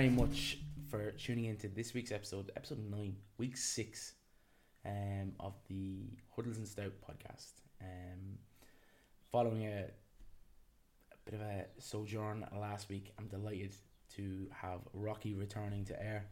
very 0.00 0.12
much 0.12 0.56
for 0.88 1.10
tuning 1.10 1.44
into 1.44 1.68
this 1.68 1.92
week's 1.92 2.10
episode, 2.10 2.50
episode 2.56 2.78
nine, 2.90 3.14
week 3.36 3.54
six, 3.54 4.14
um, 4.86 5.32
of 5.38 5.52
the 5.68 6.06
Huddles 6.34 6.56
and 6.56 6.66
Stout 6.66 6.94
podcast. 7.06 7.50
Um, 7.82 8.38
following 9.30 9.66
a, 9.66 9.84
a 11.12 11.30
bit 11.30 11.34
of 11.34 11.42
a 11.42 11.66
sojourn 11.76 12.46
last 12.58 12.88
week, 12.88 13.12
I'm 13.18 13.26
delighted 13.26 13.74
to 14.16 14.46
have 14.54 14.80
Rocky 14.94 15.34
returning 15.34 15.84
to 15.84 16.02
air. 16.02 16.24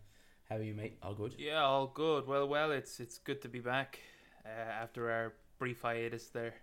How 0.49 0.57
are 0.57 0.63
you, 0.63 0.73
mate? 0.73 0.97
All 1.03 1.13
good? 1.13 1.35
Yeah, 1.37 1.63
all 1.63 1.89
good. 1.89 2.27
Well, 2.27 2.49
well, 2.49 2.71
it's 2.71 3.01
it's 3.01 3.19
good 3.19 3.43
to 3.43 3.49
be 3.51 3.61
back 3.61 3.99
uh, 4.47 4.49
after 4.83 5.11
our 5.11 5.35
brief 5.59 5.83
hiatus 5.83 6.29
there. 6.29 6.55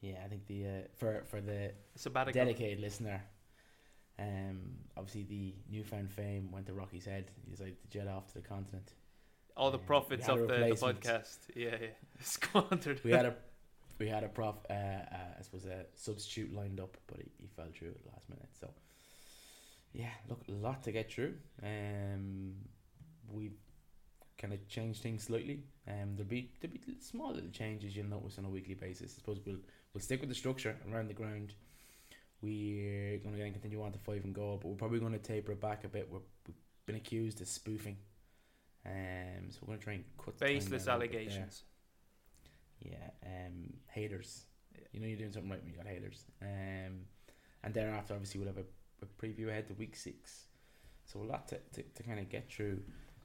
Yeah, 0.00 0.14
I 0.24 0.28
think 0.28 0.46
the 0.46 0.64
uh, 0.64 0.70
for 0.96 1.24
for 1.28 1.42
the 1.42 1.72
Sabbatical. 1.94 2.42
dedicated 2.42 2.80
listener, 2.80 3.22
um, 4.20 4.58
obviously 4.96 5.22
the 5.24 5.54
newfound 5.70 6.10
fame 6.10 6.50
went 6.52 6.66
to 6.66 6.74
Rocky's 6.74 7.06
head. 7.06 7.30
He 7.44 7.50
decided 7.50 7.80
to 7.80 7.88
jet 7.88 8.06
off 8.06 8.28
to 8.28 8.34
the 8.34 8.46
continent. 8.46 8.92
all 9.56 9.70
the 9.70 9.78
uh, 9.78 9.82
profits 9.82 10.28
of 10.28 10.40
the, 10.40 10.46
the 10.46 10.76
podcast. 10.76 11.38
Yeah, 11.54 11.76
yeah. 11.80 11.88
Squandered. 12.20 13.00
We 13.02 13.12
had 13.12 13.26
a 13.26 13.34
we 13.98 14.08
had 14.08 14.24
a 14.24 14.28
prof, 14.28 14.56
uh, 14.68 14.72
uh, 14.72 15.38
I 15.38 15.42
suppose 15.42 15.66
a 15.66 15.86
substitute 15.94 16.54
lined 16.54 16.80
up, 16.80 16.96
but 17.06 17.18
he, 17.18 17.30
he 17.38 17.46
fell 17.48 17.66
through 17.74 17.88
at 17.88 18.02
the 18.02 18.10
last 18.10 18.28
minute. 18.28 18.48
So 18.58 18.68
yeah, 19.92 20.10
look, 20.28 20.42
a 20.48 20.52
lot 20.52 20.82
to 20.84 20.92
get 20.92 21.10
through. 21.12 21.34
Um, 21.62 22.54
we 23.32 23.50
kind 24.38 24.52
of 24.52 24.66
changed 24.68 25.02
things 25.02 25.24
slightly. 25.24 25.64
Um, 25.88 26.16
there'll 26.16 26.28
be 26.28 26.50
there'll 26.60 26.74
be 26.74 26.80
small 27.00 27.32
little 27.32 27.50
changes 27.50 27.96
you'll 27.96 28.06
notice 28.06 28.38
on 28.38 28.44
a 28.44 28.50
weekly 28.50 28.74
basis. 28.74 29.12
I 29.12 29.20
suppose 29.20 29.40
we'll 29.46 29.60
we'll 29.94 30.02
stick 30.02 30.20
with 30.20 30.28
the 30.28 30.34
structure 30.34 30.76
around 30.90 31.08
the 31.08 31.14
ground. 31.14 31.54
We're 32.42 33.18
going 33.18 33.36
to 33.36 33.50
continue 33.50 33.82
on 33.82 33.92
to 33.92 33.98
five 33.98 34.24
and 34.24 34.34
goal, 34.34 34.58
but 34.60 34.68
we're 34.68 34.76
probably 34.76 35.00
going 35.00 35.12
to 35.12 35.18
taper 35.18 35.52
it 35.52 35.60
back 35.60 35.84
a 35.84 35.88
bit. 35.88 36.08
We're, 36.10 36.20
we've 36.46 36.56
been 36.86 36.96
accused 36.96 37.40
of 37.40 37.48
spoofing, 37.48 37.96
um, 38.86 39.50
so 39.50 39.58
we're 39.62 39.66
going 39.68 39.78
to 39.78 39.84
try 39.84 39.92
and 39.94 40.04
cut 40.16 40.38
Baseless 40.38 40.84
down 40.86 40.96
a 40.96 40.98
little 41.00 41.12
bit 41.12 41.12
there. 41.12 41.20
allegations. 41.20 41.62
Yeah, 42.80 43.10
um, 43.26 43.74
haters. 43.88 44.44
Yeah. 44.74 44.86
You 44.92 45.00
know 45.00 45.06
you're 45.06 45.18
doing 45.18 45.32
something 45.32 45.50
right 45.50 45.60
when 45.62 45.70
you 45.70 45.76
got 45.76 45.86
haters. 45.86 46.24
Um, 46.40 47.00
and 47.62 47.74
thereafter, 47.74 48.14
obviously, 48.14 48.40
we'll 48.40 48.48
have 48.48 48.58
a, 48.58 48.64
a 49.02 49.06
preview 49.22 49.48
ahead 49.50 49.68
to 49.68 49.74
week 49.74 49.96
six. 49.96 50.46
So 51.04 51.20
a 51.20 51.24
lot 51.24 51.48
to, 51.48 51.58
to, 51.74 51.82
to 51.82 52.02
kind 52.02 52.20
of 52.20 52.28
get 52.30 52.50
through. 52.50 52.80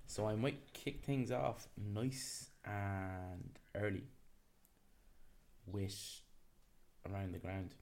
So 0.08 0.27
I 0.27 0.36
might 0.36 0.73
kick 0.73 1.03
things 1.03 1.31
off 1.31 1.67
nice 1.77 2.49
and 2.66 3.58
early 3.75 4.03
with 5.67 6.21
around 7.09 7.33
the 7.33 7.39
ground. 7.39 7.73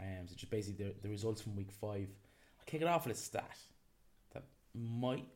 Um, 0.00 0.26
so 0.26 0.34
just 0.34 0.50
basically 0.50 0.84
the, 0.84 0.94
the 1.02 1.08
results 1.08 1.40
from 1.42 1.56
week 1.56 1.72
five. 1.72 2.08
I'll 2.58 2.66
kick 2.66 2.82
it 2.82 2.86
off 2.86 3.06
with 3.06 3.16
a 3.16 3.20
stat 3.20 3.56
that 4.32 4.44
might 4.74 5.26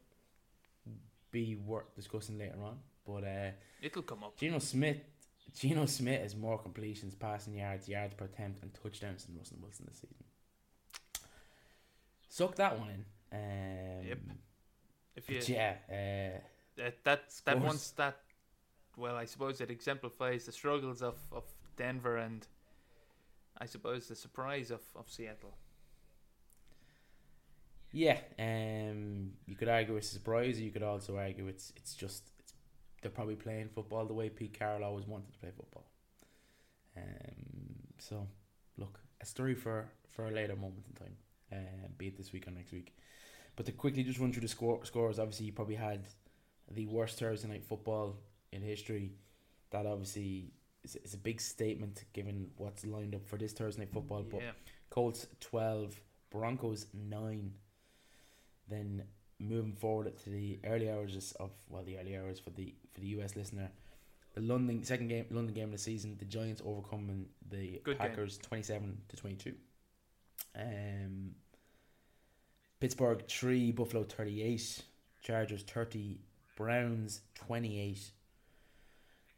be 1.30 1.56
worth 1.56 1.94
discussing 1.94 2.38
later 2.38 2.62
on. 2.62 2.78
But 3.06 3.24
uh, 3.24 3.50
It'll 3.80 4.02
come 4.02 4.22
up. 4.22 4.36
Geno 4.36 4.58
Smith, 4.60 4.98
Geno 5.58 5.86
Smith 5.86 6.20
has 6.22 6.36
more 6.36 6.58
completions, 6.58 7.14
passing 7.14 7.54
yards, 7.54 7.88
yards 7.88 8.14
per 8.14 8.26
attempt, 8.26 8.62
and 8.62 8.72
touchdowns 8.74 9.24
than 9.24 9.36
Russell 9.36 9.58
Wilson 9.60 9.86
this 9.88 9.96
season. 9.96 10.16
Suck 12.28 12.54
that 12.56 12.78
one 12.78 12.88
in. 12.90 13.04
Um, 13.32 14.06
Yep. 14.06 14.18
If 15.14 15.28
you 15.28 15.40
yeah, 15.54 15.74
uh, 15.90 16.38
that 16.76 17.04
that 17.04 17.22
that 17.44 17.56
one 17.56 17.76
Scores. 17.76 17.82
stat, 17.82 18.16
well, 18.96 19.14
I 19.16 19.26
suppose 19.26 19.60
it 19.60 19.70
exemplifies 19.70 20.46
the 20.46 20.52
struggles 20.52 21.02
of, 21.02 21.18
of 21.30 21.44
Denver 21.76 22.16
and 22.16 22.46
I 23.58 23.66
suppose 23.66 24.08
the 24.08 24.16
surprise 24.16 24.70
of, 24.70 24.80
of 24.96 25.08
Seattle. 25.10 25.56
yeah. 27.92 28.18
Um, 28.38 29.32
you 29.46 29.56
could 29.56 29.68
argue 29.68 29.96
it's 29.96 30.10
a 30.10 30.14
surprise. 30.14 30.60
You 30.60 30.70
could 30.70 30.82
also 30.82 31.16
argue 31.16 31.48
it's 31.48 31.72
it's 31.76 31.94
just 31.94 32.30
it's 32.38 32.54
they're 33.02 33.10
probably 33.10 33.36
playing 33.36 33.68
football 33.68 34.06
the 34.06 34.14
way 34.14 34.28
Pete 34.30 34.58
Carroll 34.58 34.84
always 34.84 35.06
wanted 35.06 35.32
to 35.32 35.38
play 35.38 35.50
football. 35.56 35.86
Um, 36.96 37.92
so 37.98 38.26
look, 38.76 39.00
a 39.20 39.26
story 39.26 39.54
for 39.54 39.88
for 40.08 40.26
a 40.28 40.30
later 40.30 40.56
moment 40.56 40.84
in 40.88 40.94
time, 40.94 41.16
uh, 41.52 41.88
be 41.98 42.08
it 42.08 42.16
this 42.16 42.32
week 42.32 42.46
or 42.48 42.50
next 42.50 42.72
week. 42.72 42.94
But 43.56 43.66
to 43.66 43.72
quickly 43.72 44.02
just 44.02 44.18
run 44.18 44.32
through 44.32 44.42
the 44.42 44.48
score 44.48 44.84
scores, 44.84 45.18
obviously 45.18 45.46
you 45.46 45.52
probably 45.52 45.74
had 45.76 46.08
the 46.70 46.86
worst 46.86 47.18
Thursday 47.18 47.48
night 47.48 47.64
football 47.64 48.16
in 48.52 48.62
history. 48.62 49.12
That 49.70 49.86
obviously 49.86 50.52
is, 50.84 50.96
is 50.96 51.14
a 51.14 51.18
big 51.18 51.40
statement 51.40 52.04
given 52.12 52.50
what's 52.56 52.84
lined 52.84 53.14
up 53.14 53.26
for 53.26 53.36
this 53.36 53.52
Thursday 53.52 53.82
night 53.82 53.92
football. 53.92 54.24
But 54.28 54.42
yeah, 54.42 54.50
Colts 54.90 55.26
12, 55.40 56.00
Broncos 56.30 56.86
9. 56.92 57.52
Then 58.68 59.02
moving 59.38 59.72
forward 59.72 60.16
to 60.16 60.30
the 60.30 60.58
early 60.64 60.90
hours 60.90 61.34
of 61.40 61.50
well 61.68 61.82
the 61.82 61.98
early 61.98 62.16
hours 62.16 62.38
for 62.38 62.50
the 62.50 62.74
for 62.94 63.00
the 63.00 63.08
US 63.08 63.36
listener. 63.36 63.70
The 64.34 64.40
London 64.40 64.82
second 64.84 65.08
game 65.08 65.26
London 65.30 65.54
game 65.54 65.64
of 65.66 65.72
the 65.72 65.78
season, 65.78 66.16
the 66.18 66.24
Giants 66.24 66.62
overcoming 66.64 67.26
the 67.50 67.80
Good 67.84 67.98
game. 67.98 68.08
Packers 68.08 68.38
27 68.38 68.96
to 69.08 69.16
22. 69.16 69.54
Um 70.58 71.34
Pittsburgh 72.80 73.22
3, 73.28 73.70
Buffalo 73.70 74.02
38, 74.02 74.82
Chargers 75.22 75.62
30, 75.62 76.18
Browns 76.56 77.20
28. 77.36 78.10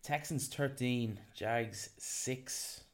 Texans 0.05 0.49
13, 0.49 1.19
Jags 1.35 1.89
6, 1.97 2.85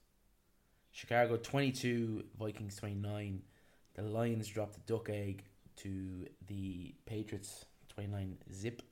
Chicago 0.92 1.36
22, 1.36 2.22
Vikings 2.38 2.76
29. 2.76 3.42
The 3.94 4.02
Lions 4.02 4.46
dropped 4.46 4.74
the 4.74 4.92
duck 4.92 5.10
egg 5.10 5.42
to 5.78 6.28
the 6.46 6.94
Patriots 7.06 7.64
29 7.88 8.38
zip. 8.54 8.82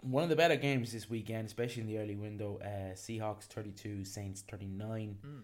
One 0.00 0.22
of 0.22 0.30
the 0.30 0.36
better 0.36 0.56
games 0.56 0.92
this 0.92 1.10
weekend, 1.10 1.46
especially 1.46 1.82
in 1.82 1.88
the 1.88 1.98
early 1.98 2.16
window, 2.16 2.58
uh, 2.64 2.94
Seahawks 2.94 3.42
32, 3.42 4.06
Saints 4.06 4.40
39. 4.50 5.18
Mm. 5.26 5.42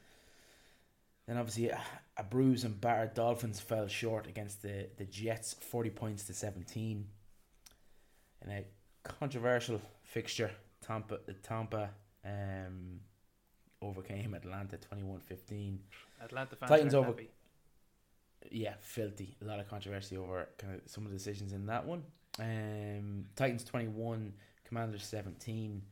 Then 1.26 1.36
obviously 1.36 1.68
a, 1.68 1.80
a 2.16 2.24
bruised 2.24 2.64
and 2.64 2.80
battered 2.80 3.12
Dolphins 3.12 3.60
fell 3.60 3.86
short 3.86 4.26
against 4.28 4.62
the, 4.62 4.88
the 4.96 5.04
Jets 5.04 5.56
40 5.60 5.90
points 5.90 6.24
to 6.24 6.32
17. 6.32 7.06
In 8.46 8.50
a 8.50 8.64
controversial 9.02 9.82
fixture, 10.04 10.52
Tampa 10.82 11.18
Tampa 11.42 11.90
um, 12.24 13.00
overcame 13.80 14.34
Atlanta 14.34 14.76
21-15. 14.76 15.78
Atlanta 16.22 16.56
fans 16.56 16.70
Titans 16.70 16.94
over- 16.94 17.06
happy. 17.08 17.30
Yeah, 18.50 18.74
filthy. 18.80 19.36
A 19.40 19.44
lot 19.44 19.60
of 19.60 19.68
controversy 19.68 20.16
over 20.16 20.48
kind 20.58 20.74
of 20.74 20.80
some 20.86 21.04
of 21.04 21.12
the 21.12 21.16
decisions 21.16 21.52
in 21.52 21.66
that 21.66 21.86
one. 21.86 22.02
Um, 22.40 23.26
Titans 23.36 23.62
21, 23.64 24.32
Commanders 24.64 25.04
17, 25.04 25.82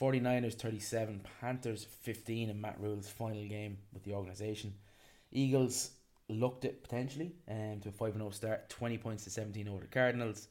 49ers 0.00 0.54
37, 0.54 1.20
Panthers 1.40 1.84
15 2.02 2.48
in 2.50 2.60
Matt 2.60 2.80
Rhule's 2.80 3.08
final 3.08 3.46
game 3.46 3.78
with 3.92 4.04
the 4.04 4.14
organisation. 4.14 4.74
Eagles 5.30 5.90
looked 6.28 6.64
it 6.64 6.82
potentially 6.82 7.32
um, 7.48 7.80
to 7.82 7.90
a 7.90 7.92
5 7.92 8.14
0 8.14 8.30
start, 8.30 8.68
20 8.70 8.98
points 8.98 9.24
to 9.24 9.30
17 9.30 9.68
over 9.68 9.82
the 9.82 9.86
Cardinals. 9.88 10.48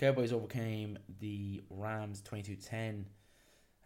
Cowboys 0.00 0.32
overcame 0.32 0.98
the 1.18 1.62
Rams 1.68 2.22
22 2.22 2.56
10. 2.56 3.04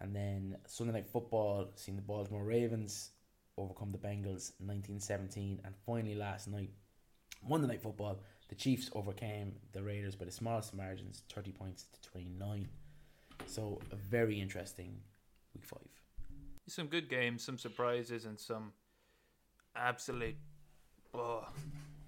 And 0.01 0.15
then 0.15 0.57
Sunday 0.65 0.93
Night 0.93 1.09
Football, 1.09 1.73
seeing 1.75 1.97
the 1.97 2.03
Baltimore 2.03 2.45
Ravens 2.45 3.11
overcome 3.59 3.91
the 3.91 3.99
Bengals 3.99 4.53
1917. 4.61 5.61
And 5.65 5.75
finally, 5.85 6.15
last 6.15 6.47
night, 6.47 6.71
Monday 7.49 7.67
Night 7.67 7.83
Football, 7.83 8.21
the 8.49 8.55
Chiefs 8.55 8.91
overcame 8.95 9.57
the 9.73 9.83
Raiders 9.83 10.15
by 10.15 10.25
the 10.25 10.31
smallest 10.31 10.73
margins, 10.73 11.25
30 11.35 11.51
points 11.51 11.87
to 12.01 12.11
29. 12.11 12.69
So, 13.47 13.81
a 13.91 13.97
very 13.97 14.41
interesting 14.41 15.01
week 15.53 15.65
five. 15.65 15.81
Some 16.69 16.87
good 16.87 17.09
games, 17.09 17.43
some 17.43 17.59
surprises, 17.59 18.25
and 18.25 18.39
some 18.39 18.73
absolute 19.75 20.37
oh, 21.13 21.49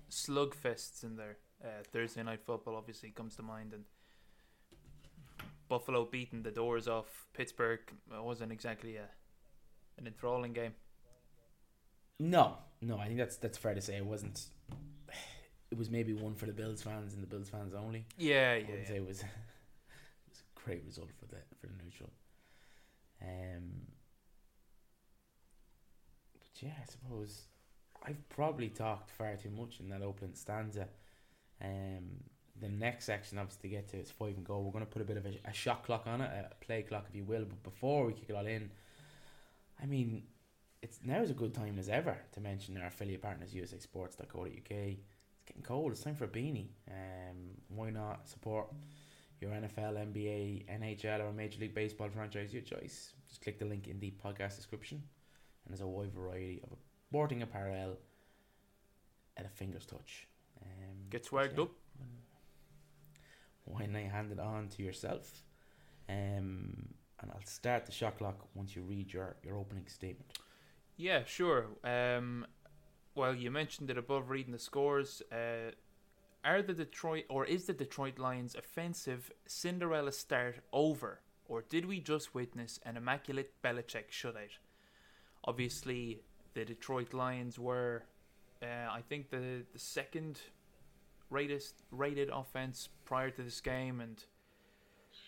slugfests 0.08 1.02
in 1.02 1.16
there. 1.16 1.38
Uh, 1.64 1.82
Thursday 1.92 2.22
night 2.22 2.42
football 2.44 2.76
obviously 2.76 3.10
comes 3.10 3.34
to 3.34 3.42
mind, 3.42 3.72
and 3.72 3.82
Buffalo 5.68 6.04
beating 6.04 6.42
the 6.42 6.50
doors 6.50 6.88
off 6.88 7.26
Pittsburgh 7.32 7.80
wasn't 8.10 8.52
exactly 8.52 8.96
a 8.96 9.08
an 9.98 10.06
enthralling 10.06 10.52
game. 10.52 10.74
No, 12.18 12.56
no, 12.80 12.98
I 12.98 13.06
think 13.06 13.18
that's 13.18 13.36
that's 13.36 13.58
fair 13.58 13.74
to 13.74 13.80
say. 13.80 13.96
It 13.96 14.06
wasn't. 14.06 14.46
It 15.68 15.76
was 15.76 15.90
maybe 15.90 16.14
one 16.14 16.36
for 16.36 16.46
the 16.46 16.52
Bills 16.52 16.80
fans 16.80 17.12
and 17.12 17.20
the 17.24 17.26
Bills 17.26 17.48
fans 17.48 17.74
only. 17.74 18.06
Yeah, 18.16 18.52
I 18.52 18.58
yeah, 18.58 18.70
would 18.70 18.80
yeah. 18.82 18.86
say 18.86 18.96
it 18.98 19.04
was, 19.04 19.18
it 19.22 19.26
was 20.28 20.38
a 20.38 20.64
great 20.64 20.84
result 20.86 21.08
for 21.18 21.26
the 21.26 21.38
for 21.60 21.66
the 21.66 21.72
neutral. 21.82 22.10
Um, 23.20 23.72
but 26.34 26.62
yeah, 26.62 26.74
I 26.80 26.84
suppose 26.88 27.48
I've 28.04 28.28
probably 28.28 28.68
talked 28.68 29.10
far 29.10 29.34
too 29.34 29.50
much 29.50 29.80
in 29.80 29.88
that 29.88 30.02
opening 30.02 30.36
stanza. 30.36 30.86
Um, 31.60 32.22
the 32.60 32.68
next 32.68 33.04
section, 33.04 33.38
obviously, 33.38 33.68
to 33.68 33.76
get 33.76 33.88
to 33.88 33.98
is 33.98 34.10
five 34.10 34.36
and 34.36 34.44
go. 34.44 34.60
We're 34.60 34.72
going 34.72 34.84
to 34.84 34.90
put 34.90 35.02
a 35.02 35.04
bit 35.04 35.16
of 35.16 35.26
a, 35.26 35.38
a 35.44 35.52
shot 35.52 35.84
clock 35.84 36.06
on 36.06 36.20
it, 36.20 36.30
a 36.30 36.64
play 36.64 36.82
clock, 36.82 37.06
if 37.08 37.14
you 37.14 37.24
will. 37.24 37.44
But 37.44 37.62
before 37.62 38.06
we 38.06 38.12
kick 38.12 38.30
it 38.30 38.34
all 38.34 38.46
in, 38.46 38.70
I 39.82 39.86
mean, 39.86 40.24
it's 40.82 41.00
now 41.04 41.20
is 41.20 41.30
a 41.30 41.34
good 41.34 41.54
time 41.54 41.78
as 41.78 41.88
ever 41.88 42.16
to 42.32 42.40
mention 42.40 42.76
our 42.78 42.86
affiliate 42.86 43.22
partners, 43.22 43.52
USASports.co.uk. 43.52 44.70
It's 44.70 45.44
getting 45.46 45.62
cold. 45.62 45.92
It's 45.92 46.00
time 46.00 46.14
for 46.14 46.24
a 46.24 46.28
beanie. 46.28 46.68
Um, 46.90 47.56
why 47.68 47.90
not 47.90 48.28
support 48.28 48.68
your 49.40 49.50
NFL, 49.50 49.96
NBA, 50.12 50.64
NHL, 50.66 51.20
or 51.20 51.32
Major 51.32 51.60
League 51.60 51.74
Baseball 51.74 52.08
franchise, 52.08 52.52
your 52.52 52.62
choice. 52.62 53.12
Just 53.28 53.42
click 53.42 53.58
the 53.58 53.64
link 53.64 53.88
in 53.88 53.98
the 54.00 54.12
podcast 54.24 54.56
description, 54.56 55.02
and 55.64 55.72
there's 55.72 55.82
a 55.82 55.86
wide 55.86 56.12
variety 56.12 56.62
of 56.70 56.78
sporting 57.08 57.42
apparel 57.42 57.98
at 59.36 59.44
a 59.44 59.48
finger's 59.48 59.84
touch. 59.84 60.26
Um, 60.62 60.96
Get 61.10 61.26
swagged 61.26 61.56
yeah, 61.56 61.64
up. 61.64 61.70
Why 63.66 63.86
not 63.86 64.02
hand 64.02 64.32
it 64.32 64.40
on 64.40 64.68
to 64.68 64.82
yourself? 64.82 65.42
Um, 66.08 66.94
and 67.20 67.30
I'll 67.30 67.44
start 67.44 67.84
the 67.86 67.92
shot 67.92 68.18
clock 68.18 68.46
once 68.54 68.74
you 68.74 68.82
read 68.82 69.12
your, 69.12 69.36
your 69.44 69.56
opening 69.58 69.86
statement. 69.88 70.38
Yeah, 70.96 71.24
sure. 71.24 71.66
Um, 71.84 72.46
well, 73.14 73.34
you 73.34 73.50
mentioned 73.50 73.90
it 73.90 73.98
above 73.98 74.30
reading 74.30 74.52
the 74.52 74.58
scores. 74.58 75.22
Uh, 75.30 75.72
are 76.44 76.62
the 76.62 76.74
Detroit 76.74 77.24
or 77.28 77.44
is 77.44 77.64
the 77.64 77.72
Detroit 77.72 78.18
Lions 78.18 78.54
offensive 78.54 79.32
Cinderella 79.46 80.12
start 80.12 80.60
over, 80.72 81.20
or 81.48 81.62
did 81.62 81.86
we 81.86 81.98
just 81.98 82.34
witness 82.34 82.78
an 82.86 82.96
immaculate 82.96 83.52
Belichick 83.64 84.10
shutout? 84.10 84.58
Obviously, 85.44 86.22
the 86.54 86.64
Detroit 86.64 87.12
Lions 87.12 87.58
were, 87.58 88.04
uh, 88.62 88.90
I 88.90 89.02
think, 89.08 89.30
the 89.30 89.64
the 89.72 89.78
second 89.78 90.40
rated 91.30 91.62
rated 91.90 92.28
offense 92.30 92.88
prior 93.04 93.30
to 93.30 93.42
this 93.42 93.60
game, 93.60 94.00
and 94.00 94.22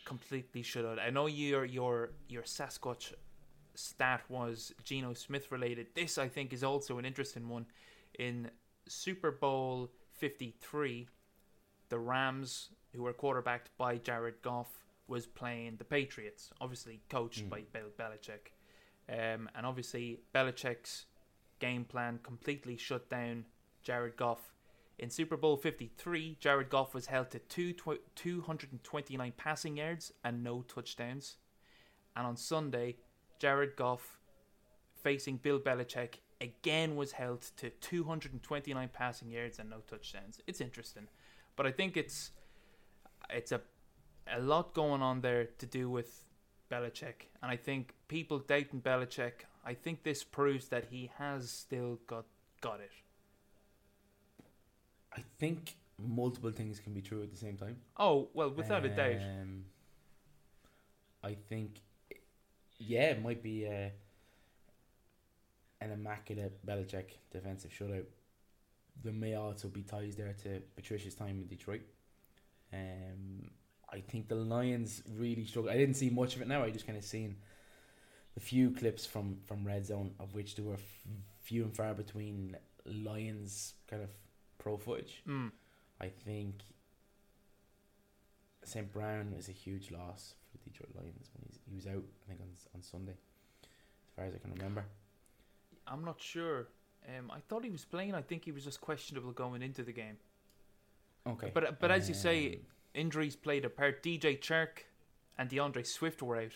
completely 0.04 0.62
shut 0.62 0.84
out. 0.84 0.98
I 0.98 1.10
know 1.10 1.26
your 1.26 1.64
your 1.64 2.10
your 2.28 2.42
Sasquatch 2.42 3.12
stat 3.74 4.22
was 4.28 4.72
Geno 4.84 5.14
Smith 5.14 5.50
related. 5.52 5.88
This 5.94 6.18
I 6.18 6.28
think 6.28 6.52
is 6.52 6.64
also 6.64 6.98
an 6.98 7.04
interesting 7.04 7.48
one. 7.48 7.66
In 8.18 8.50
Super 8.88 9.30
Bowl 9.30 9.90
53, 10.14 11.08
the 11.90 11.98
Rams, 11.98 12.70
who 12.94 13.02
were 13.02 13.12
quarterbacked 13.12 13.70
by 13.76 13.96
Jared 13.98 14.42
Goff, 14.42 14.68
was 15.06 15.26
playing 15.26 15.76
the 15.76 15.84
Patriots, 15.84 16.50
obviously 16.60 17.00
coached 17.08 17.44
Mm. 17.46 17.50
by 17.50 17.60
Bill 17.72 17.90
Belichick. 17.98 18.52
Um, 19.08 19.48
and 19.54 19.64
obviously, 19.64 20.20
Belichick's 20.34 21.06
game 21.60 21.84
plan 21.84 22.18
completely 22.22 22.76
shut 22.76 23.08
down 23.08 23.44
Jared 23.82 24.16
Goff. 24.16 24.52
In 24.98 25.10
Super 25.10 25.36
Bowl 25.36 25.56
53, 25.56 26.38
Jared 26.40 26.70
Goff 26.70 26.92
was 26.92 27.06
held 27.06 27.30
to 27.30 27.38
two 27.38 27.72
tw- 27.72 28.02
229 28.16 29.32
passing 29.36 29.76
yards 29.76 30.12
and 30.24 30.42
no 30.42 30.62
touchdowns. 30.62 31.36
And 32.16 32.26
on 32.26 32.36
Sunday, 32.36 32.96
Jared 33.38 33.76
Goff, 33.76 34.18
facing 35.02 35.36
Bill 35.36 35.60
Belichick, 35.60 36.14
again 36.40 36.96
was 36.96 37.12
held 37.12 37.42
to 37.56 37.70
229 37.70 38.90
passing 38.92 39.30
yards 39.30 39.58
and 39.58 39.70
no 39.70 39.78
touchdowns. 39.88 40.40
It's 40.46 40.60
interesting, 40.60 41.08
but 41.54 41.66
I 41.66 41.70
think 41.70 41.96
it's 41.96 42.32
it's 43.30 43.52
a 43.52 43.60
a 44.30 44.40
lot 44.40 44.74
going 44.74 45.00
on 45.00 45.20
there 45.20 45.46
to 45.58 45.66
do 45.66 45.88
with 45.88 46.24
Belichick, 46.70 47.28
and 47.42 47.50
I 47.50 47.56
think 47.56 47.94
people 48.08 48.38
doubting 48.40 48.82
Belichick. 48.82 49.46
I 49.64 49.74
think 49.74 50.02
this 50.02 50.24
proves 50.24 50.68
that 50.68 50.86
he 50.90 51.10
has 51.18 51.50
still 51.50 51.98
got 52.06 52.26
got 52.60 52.80
it. 52.80 52.90
I 55.18 55.22
think 55.38 55.74
multiple 55.98 56.52
things 56.52 56.78
can 56.78 56.92
be 56.94 57.02
true 57.02 57.22
at 57.22 57.30
the 57.30 57.36
same 57.36 57.56
time. 57.56 57.76
Oh 57.96 58.28
well, 58.34 58.50
without 58.50 58.84
a 58.84 58.88
doubt. 58.88 59.20
Um, 59.20 59.64
I 61.24 61.34
think, 61.34 61.80
yeah, 62.78 63.10
it 63.10 63.22
might 63.22 63.42
be 63.42 63.66
uh, 63.66 63.90
an 65.80 65.90
immaculate 65.90 66.64
Belichick 66.64 67.16
defensive 67.32 67.72
shutout. 67.72 68.04
There 69.02 69.12
may 69.12 69.34
also 69.34 69.68
be 69.68 69.82
ties 69.82 70.14
there 70.14 70.34
to 70.44 70.60
Patricia's 70.76 71.14
time 71.16 71.40
in 71.40 71.46
Detroit. 71.48 71.82
Um, 72.72 73.50
I 73.92 74.00
think 74.00 74.28
the 74.28 74.36
Lions 74.36 75.02
really 75.16 75.44
struggled. 75.44 75.74
I 75.74 75.78
didn't 75.78 75.96
see 75.96 76.10
much 76.10 76.36
of 76.36 76.42
it 76.42 76.48
now. 76.48 76.62
I 76.62 76.70
just 76.70 76.86
kind 76.86 76.98
of 76.98 77.04
seen 77.04 77.36
the 78.34 78.40
few 78.40 78.70
clips 78.70 79.04
from 79.04 79.38
from 79.46 79.66
Red 79.66 79.84
Zone, 79.86 80.14
of 80.20 80.34
which 80.34 80.54
there 80.54 80.64
were 80.64 80.74
f- 80.74 81.06
few 81.40 81.64
and 81.64 81.74
far 81.74 81.94
between 81.94 82.56
Lions 82.84 83.74
kind 83.88 84.02
of 84.02 84.10
pro 84.58 84.76
footage. 84.76 85.22
Mm. 85.28 85.50
I 86.00 86.08
think 86.08 86.62
St. 88.64 88.92
Brown 88.92 89.34
is 89.38 89.48
a 89.48 89.52
huge 89.52 89.90
loss 89.90 90.34
for 90.50 90.58
the 90.58 90.70
Detroit 90.70 90.90
Lions 90.94 91.30
when 91.34 91.44
he's, 91.46 91.58
he 91.68 91.74
was 91.74 91.86
out, 91.86 92.04
I 92.24 92.28
think, 92.28 92.40
on, 92.40 92.48
on 92.74 92.82
Sunday, 92.82 93.12
as 93.62 94.14
far 94.14 94.24
as 94.26 94.34
I 94.34 94.38
can 94.38 94.52
remember. 94.52 94.84
I'm 95.86 96.04
not 96.04 96.20
sure. 96.20 96.68
Um, 97.08 97.30
I 97.30 97.40
thought 97.40 97.64
he 97.64 97.70
was 97.70 97.84
playing. 97.84 98.14
I 98.14 98.20
think 98.22 98.44
he 98.44 98.52
was 98.52 98.64
just 98.64 98.80
questionable 98.80 99.32
going 99.32 99.62
into 99.62 99.82
the 99.82 99.92
game. 99.92 100.18
Okay. 101.26 101.50
But 101.52 101.80
but 101.80 101.90
as 101.90 102.08
you 102.08 102.14
say, 102.14 102.54
Um, 102.54 102.60
injuries 102.94 103.36
played 103.36 103.64
a 103.64 103.70
part. 103.70 104.02
DJ 104.02 104.38
Chark 104.38 104.84
and 105.38 105.48
DeAndre 105.48 105.86
Swift 105.86 106.22
were 106.22 106.36
out, 106.36 106.52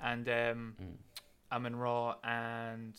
and 0.00 0.28
um, 0.28 0.76
mm, 0.80 0.96
Amon-Ra 1.50 2.16
and 2.22 2.94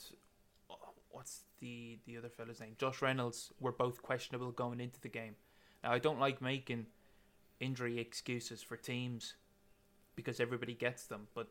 what's 1.11 1.43
the 1.59 1.99
the 2.05 2.17
other 2.17 2.29
fella's 2.29 2.59
name? 2.59 2.75
Josh 2.77 3.01
Reynolds 3.01 3.51
were 3.59 3.71
both 3.71 4.01
questionable 4.01 4.51
going 4.51 4.79
into 4.79 4.99
the 4.99 5.09
game. 5.09 5.35
Now 5.83 5.91
I 5.91 5.99
don't 5.99 6.19
like 6.19 6.41
making 6.41 6.87
injury 7.59 7.99
excuses 7.99 8.61
for 8.61 8.77
teams 8.77 9.35
because 10.15 10.39
everybody 10.39 10.73
gets 10.73 11.05
them, 11.05 11.27
but 11.33 11.47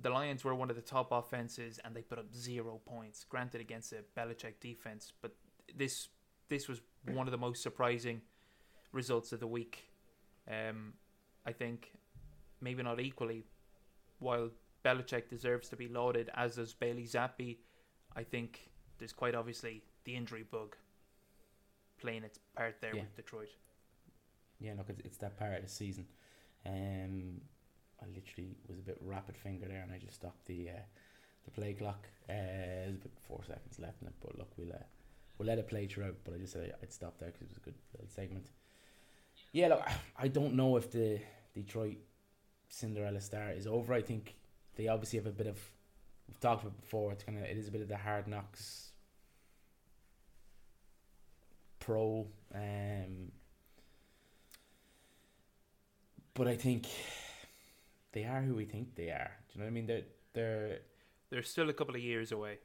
the 0.00 0.10
Lions 0.10 0.44
were 0.44 0.54
one 0.54 0.70
of 0.70 0.76
the 0.76 0.82
top 0.82 1.10
offenses 1.10 1.80
and 1.84 1.94
they 1.94 2.02
put 2.02 2.18
up 2.18 2.32
zero 2.34 2.80
points. 2.86 3.24
Granted 3.24 3.60
against 3.60 3.92
a 3.92 4.04
Belichick 4.16 4.60
defense, 4.60 5.12
but 5.20 5.32
this 5.76 6.08
this 6.48 6.68
was 6.68 6.80
one 7.12 7.26
of 7.26 7.32
the 7.32 7.38
most 7.38 7.62
surprising 7.62 8.22
results 8.92 9.32
of 9.32 9.40
the 9.40 9.46
week. 9.46 9.90
Um, 10.50 10.94
I 11.44 11.52
think 11.52 11.92
maybe 12.60 12.82
not 12.82 13.00
equally. 13.00 13.44
While 14.18 14.50
Belichick 14.84 15.28
deserves 15.28 15.68
to 15.68 15.76
be 15.76 15.88
lauded, 15.88 16.30
as 16.34 16.56
does 16.56 16.74
Bailey 16.74 17.04
Zappe, 17.04 17.58
I 18.16 18.22
think 18.22 18.70
there's 18.98 19.12
quite 19.12 19.34
obviously 19.34 19.82
the 20.04 20.14
injury 20.16 20.44
bug 20.50 20.76
playing 22.00 22.24
its 22.24 22.38
part 22.56 22.76
there 22.80 22.94
Yeah. 22.94 23.02
with 23.02 23.16
Detroit. 23.16 23.48
yeah, 24.60 24.74
look, 24.76 24.88
it's, 24.88 25.00
it's 25.04 25.16
that 25.18 25.38
part 25.38 25.54
of 25.54 25.62
the 25.62 25.68
season. 25.68 26.06
Um, 26.66 27.40
I 28.02 28.06
literally 28.14 28.56
was 28.68 28.78
a 28.78 28.82
bit 28.82 28.98
rapid 29.00 29.36
finger 29.36 29.66
there, 29.66 29.82
and 29.82 29.92
I 29.92 29.98
just 29.98 30.14
stopped 30.16 30.46
the 30.46 30.70
uh, 30.70 30.82
the 31.44 31.50
play 31.50 31.74
clock. 31.74 32.06
Uh, 32.28 32.32
there's 32.86 32.96
about 32.96 33.12
four 33.26 33.40
seconds 33.44 33.78
left 33.78 34.02
in 34.02 34.08
it, 34.08 34.14
but 34.20 34.36
look, 34.38 34.50
we'll 34.56 34.72
uh, 34.72 34.82
we'll 35.38 35.46
let 35.48 35.58
it 35.58 35.68
play 35.68 35.86
throughout. 35.86 36.16
But 36.24 36.34
I 36.34 36.38
just 36.38 36.52
said 36.52 36.74
I'd 36.82 36.92
stop 36.92 37.18
there 37.18 37.28
because 37.30 37.42
it 37.42 37.48
was 37.48 37.56
a 37.56 37.60
good 37.60 37.74
little 37.94 38.08
segment. 38.08 38.50
Yeah, 39.52 39.68
look, 39.68 39.82
I 40.16 40.28
don't 40.28 40.54
know 40.54 40.76
if 40.76 40.90
the 40.90 41.20
Detroit 41.54 41.96
Cinderella 42.68 43.20
star 43.20 43.50
is 43.52 43.66
over. 43.66 43.94
I 43.94 44.02
think 44.02 44.34
they 44.76 44.88
obviously 44.88 45.18
have 45.18 45.26
a 45.26 45.30
bit 45.32 45.46
of. 45.46 45.58
We've 46.28 46.38
talked 46.40 46.62
about 46.62 46.74
it 46.74 46.80
before. 46.82 47.12
It's 47.12 47.24
kind 47.24 47.38
of 47.38 47.44
it 47.44 47.56
is 47.56 47.68
a 47.68 47.70
bit 47.72 47.80
of 47.80 47.88
the 47.88 47.96
hard 47.96 48.28
knocks 48.28 48.87
pro. 51.88 52.26
Um, 52.54 53.32
but 56.34 56.46
I 56.46 56.56
think 56.56 56.86
they 58.12 58.24
are 58.24 58.42
who 58.42 58.54
we 58.54 58.66
think 58.66 58.94
they 58.94 59.10
are. 59.10 59.30
Do 59.48 59.52
you 59.54 59.60
know 59.60 59.64
what 59.64 59.70
I 59.70 59.74
mean? 59.74 59.86
They're 59.86 60.02
they're 60.34 60.78
They're 61.30 61.42
still 61.42 61.70
a 61.70 61.72
couple 61.72 61.94
of 61.94 62.02
years 62.02 62.30
away. 62.32 62.58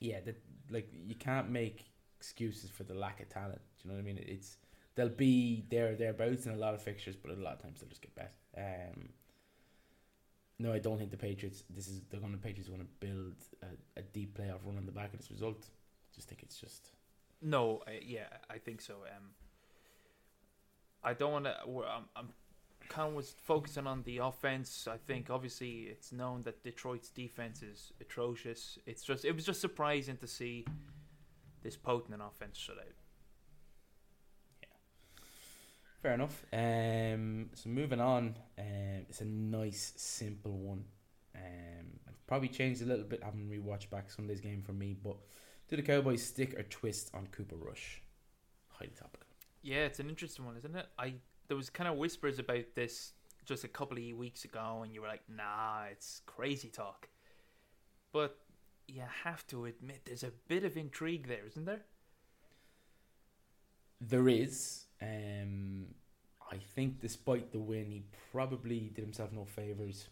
yeah. 0.00 0.20
That 0.24 0.36
like 0.70 0.88
you 0.92 1.16
can't 1.16 1.50
make 1.50 1.84
excuses 2.18 2.70
for 2.70 2.84
the 2.84 2.94
lack 2.94 3.20
of 3.20 3.28
talent. 3.28 3.60
Do 3.78 3.88
you 3.88 3.90
know 3.90 3.96
what 3.96 4.08
I 4.08 4.14
mean? 4.14 4.24
It's 4.26 4.56
they'll 4.94 5.08
be 5.08 5.64
there 5.68 5.96
thereabouts 5.96 6.46
in 6.46 6.52
a 6.52 6.56
lot 6.56 6.74
of 6.74 6.82
fixtures, 6.82 7.16
but 7.16 7.32
a 7.32 7.34
lot 7.34 7.54
of 7.54 7.62
times 7.62 7.80
they'll 7.80 7.88
just 7.90 8.02
get 8.02 8.14
bet. 8.14 8.34
Um, 8.56 9.08
no, 10.58 10.72
I 10.72 10.78
don't 10.78 10.96
think 10.98 11.10
the 11.10 11.18
Patriots. 11.18 11.64
This 11.68 11.88
is 11.88 12.02
they're 12.08 12.20
going. 12.20 12.32
to 12.32 12.38
Patriots 12.38 12.70
want 12.70 12.82
to 12.82 13.06
build 13.06 13.34
a, 13.62 14.00
a 14.00 14.02
deep 14.02 14.38
playoff 14.38 14.64
run 14.64 14.78
on 14.78 14.86
the 14.86 14.92
back 14.92 15.12
of 15.12 15.18
this 15.18 15.30
result. 15.30 15.66
Just 16.14 16.28
think 16.28 16.42
it's 16.42 16.58
just 16.58 16.95
No, 17.42 17.82
I, 17.86 18.00
yeah, 18.04 18.28
I 18.48 18.58
think 18.58 18.80
so. 18.80 18.94
Um, 18.94 19.30
I 21.04 21.12
don't 21.12 21.32
want 21.32 21.44
to. 21.44 21.56
I'm, 21.60 22.04
I'm 22.16 22.28
kind 22.88 23.08
of 23.08 23.14
was 23.14 23.34
focusing 23.44 23.86
on 23.86 24.02
the 24.04 24.18
offense. 24.18 24.88
I 24.90 24.96
think 24.96 25.30
obviously 25.30 25.82
it's 25.90 26.12
known 26.12 26.42
that 26.42 26.62
Detroit's 26.62 27.10
defense 27.10 27.62
is 27.62 27.92
atrocious. 28.00 28.78
It's 28.86 29.02
just 29.04 29.24
it 29.24 29.34
was 29.34 29.44
just 29.44 29.60
surprising 29.60 30.16
to 30.18 30.26
see 30.26 30.64
this 31.62 31.76
potent 31.76 32.20
offense 32.22 32.58
shut 32.58 32.78
out. 32.78 32.84
Yeah, 34.62 34.68
fair 36.02 36.14
enough. 36.14 36.44
Um, 36.52 37.50
so 37.54 37.68
moving 37.68 38.00
on, 38.00 38.36
um, 38.58 39.06
it's 39.08 39.20
a 39.20 39.24
nice, 39.24 39.92
simple 39.96 40.56
one. 40.58 40.84
Um, 41.34 41.86
I've 42.08 42.26
probably 42.26 42.48
changed 42.48 42.82
a 42.82 42.86
little 42.86 43.04
bit, 43.04 43.22
having 43.22 43.48
rewatched 43.48 43.90
back 43.90 44.10
Sunday's 44.10 44.40
game 44.40 44.62
for 44.62 44.72
me, 44.72 44.96
but 45.02 45.16
do 45.68 45.76
the 45.76 45.82
Cowboys 45.82 46.22
stick 46.22 46.58
or 46.58 46.62
twist 46.64 47.10
on 47.14 47.26
Cooper 47.28 47.56
Rush? 47.56 48.02
Highly 48.68 48.92
topical. 48.98 49.26
Yeah, 49.62 49.84
it's 49.84 49.98
an 49.98 50.08
interesting 50.08 50.44
one, 50.44 50.56
isn't 50.56 50.76
it? 50.76 50.86
I 50.98 51.14
there 51.48 51.56
was 51.56 51.70
kind 51.70 51.88
of 51.88 51.96
whispers 51.96 52.38
about 52.38 52.74
this 52.74 53.12
just 53.44 53.64
a 53.64 53.68
couple 53.68 53.98
of 53.98 54.16
weeks 54.16 54.44
ago, 54.44 54.80
and 54.82 54.92
you 54.92 55.00
were 55.00 55.08
like, 55.08 55.22
"Nah, 55.28 55.84
it's 55.90 56.20
crazy 56.26 56.68
talk." 56.68 57.08
But 58.12 58.38
you 58.88 59.02
have 59.24 59.46
to 59.48 59.66
admit, 59.66 60.04
there's 60.04 60.22
a 60.22 60.32
bit 60.48 60.64
of 60.64 60.76
intrigue 60.76 61.26
there, 61.26 61.46
isn't 61.46 61.64
there? 61.64 61.82
There 64.00 64.28
is. 64.28 64.84
Um, 65.02 65.86
I 66.50 66.56
think 66.56 67.00
despite 67.00 67.52
the 67.52 67.58
win, 67.58 67.90
he 67.90 68.04
probably 68.32 68.90
did 68.94 69.04
himself 69.04 69.32
no 69.32 69.44
favors. 69.44 70.08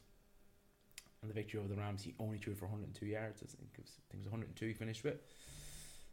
On 1.25 1.29
the 1.29 1.35
victory 1.35 1.59
over 1.59 1.69
the 1.69 1.81
Rams, 1.81 2.03
he 2.03 2.15
only 2.21 2.37
threw 2.37 2.55
for 2.55 2.67
102 2.67 3.07
yards. 3.07 3.43
I 3.43 3.47
think 3.47 3.71
it 3.79 3.81
was, 3.81 3.93
I 3.97 4.05
think 4.11 4.21
it 4.23 4.27
was 4.27 4.31
102 4.31 4.67
he 4.67 4.75
finished 4.75 5.03
with. 5.05 5.17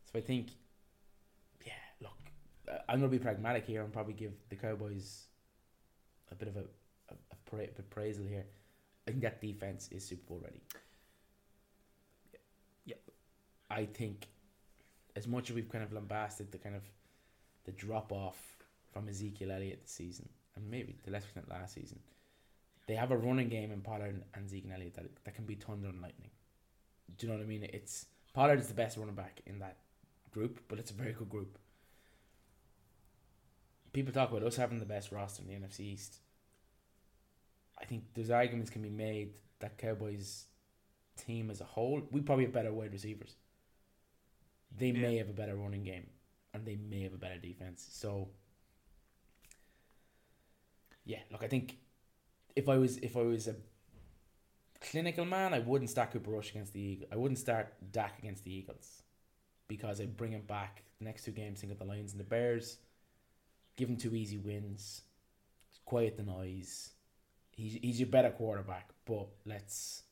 So 0.05 0.17
I 0.17 0.21
think, 0.21 0.51
yeah, 1.65 1.73
look, 1.99 2.17
I'm 2.87 2.99
going 2.99 3.11
to 3.11 3.17
be 3.17 3.21
pragmatic 3.21 3.65
here 3.65 3.83
and 3.83 3.91
probably 3.91 4.13
give 4.13 4.31
the 4.47 4.55
Cowboys 4.55 5.25
a 6.31 6.35
bit 6.35 6.47
of 6.47 6.55
a, 6.55 6.61
a, 7.09 7.13
a 7.29 7.35
pra- 7.45 7.67
appraisal 7.77 8.25
here. 8.25 8.45
I 9.05 9.11
think 9.11 9.21
that 9.23 9.41
defense 9.41 9.89
is 9.91 10.05
Super 10.05 10.29
Bowl 10.29 10.39
ready. 10.41 10.61
Yeah. 12.85 12.95
I 13.69 13.83
think 13.87 14.27
as 15.17 15.27
much 15.27 15.49
as 15.49 15.57
we've 15.57 15.69
kind 15.69 15.83
of 15.83 15.91
lambasted 15.91 16.53
the 16.53 16.57
kind 16.57 16.75
of 16.75 16.83
the 17.65 17.73
drop 17.73 18.13
off 18.13 18.37
from 18.93 19.09
Ezekiel 19.09 19.51
Elliott 19.51 19.81
this 19.81 19.91
season, 19.91 20.29
and 20.55 20.71
maybe 20.71 20.95
to 21.03 21.11
less 21.11 21.25
extent 21.25 21.49
last 21.49 21.73
season, 21.73 21.99
they 22.91 22.97
have 22.97 23.11
a 23.11 23.17
running 23.17 23.47
game 23.47 23.71
in 23.71 23.79
Pollard 23.79 24.21
and 24.33 24.45
Ezekiel 24.45 24.73
Elliott 24.75 24.95
that, 24.95 25.05
that 25.23 25.33
can 25.33 25.45
be 25.45 25.55
thunder 25.55 25.87
and 25.87 26.01
lightning. 26.01 26.29
Do 27.17 27.25
you 27.25 27.31
know 27.31 27.37
what 27.39 27.45
I 27.45 27.47
mean? 27.47 27.63
It's 27.71 28.05
Pollard 28.33 28.59
is 28.59 28.67
the 28.67 28.73
best 28.73 28.97
running 28.97 29.15
back 29.15 29.39
in 29.45 29.59
that 29.59 29.77
group, 30.29 30.59
but 30.67 30.77
it's 30.77 30.91
a 30.91 30.93
very 30.93 31.13
good 31.13 31.29
group. 31.29 31.57
People 33.93 34.11
talk 34.11 34.29
about 34.29 34.43
us 34.43 34.57
having 34.57 34.79
the 34.81 34.85
best 34.85 35.09
roster 35.09 35.41
in 35.41 35.47
the 35.47 35.53
NFC 35.53 35.79
East. 35.85 36.17
I 37.81 37.85
think 37.85 38.03
those 38.13 38.29
arguments 38.29 38.69
can 38.69 38.81
be 38.81 38.89
made 38.89 39.35
that 39.59 39.77
Cowboys 39.77 40.47
team 41.15 41.49
as 41.49 41.61
a 41.61 41.65
whole, 41.65 42.01
we 42.11 42.19
probably 42.19 42.43
have 42.43 42.53
better 42.53 42.73
wide 42.73 42.91
receivers. 42.91 43.37
They 44.77 44.87
Yeah. 44.87 45.01
may 45.01 45.15
have 45.15 45.29
a 45.29 45.33
better 45.33 45.55
running 45.55 45.85
game, 45.85 46.09
and 46.53 46.65
they 46.65 46.75
may 46.75 47.03
have 47.03 47.13
a 47.13 47.17
better 47.17 47.37
defense. 47.37 47.87
So, 47.89 48.31
yeah, 51.05 51.19
look, 51.31 51.41
I 51.41 51.47
think 51.47 51.77
if 52.55 52.69
I 52.69 52.77
was 52.77 52.97
if 52.97 53.17
I 53.17 53.21
was 53.21 53.47
a 53.47 53.55
clinical 54.79 55.25
man, 55.25 55.53
I 55.53 55.59
wouldn't 55.59 55.89
start 55.89 56.11
Cooper 56.11 56.31
Rush 56.31 56.51
against 56.51 56.73
the 56.73 56.81
Eagles. 56.81 57.09
I 57.11 57.15
wouldn't 57.15 57.39
start 57.39 57.73
Dak 57.91 58.19
against 58.19 58.43
the 58.43 58.53
Eagles 58.53 59.03
because 59.67 60.01
I'd 60.01 60.17
bring 60.17 60.31
him 60.31 60.41
back 60.41 60.83
the 60.99 61.05
next 61.05 61.23
two 61.23 61.31
games. 61.31 61.61
Think 61.61 61.73
of 61.73 61.79
the 61.79 61.85
Lions 61.85 62.11
and 62.11 62.19
the 62.19 62.25
Bears. 62.25 62.77
Give 63.77 63.89
him 63.89 63.97
two 63.97 64.15
easy 64.15 64.37
wins. 64.37 65.01
Quiet 65.85 66.17
the 66.17 66.23
noise. 66.23 66.91
He's 67.51 67.73
he's 67.81 67.99
your 67.99 68.09
better 68.09 68.31
quarterback, 68.31 68.89
but 69.05 69.27
let's 69.45 70.03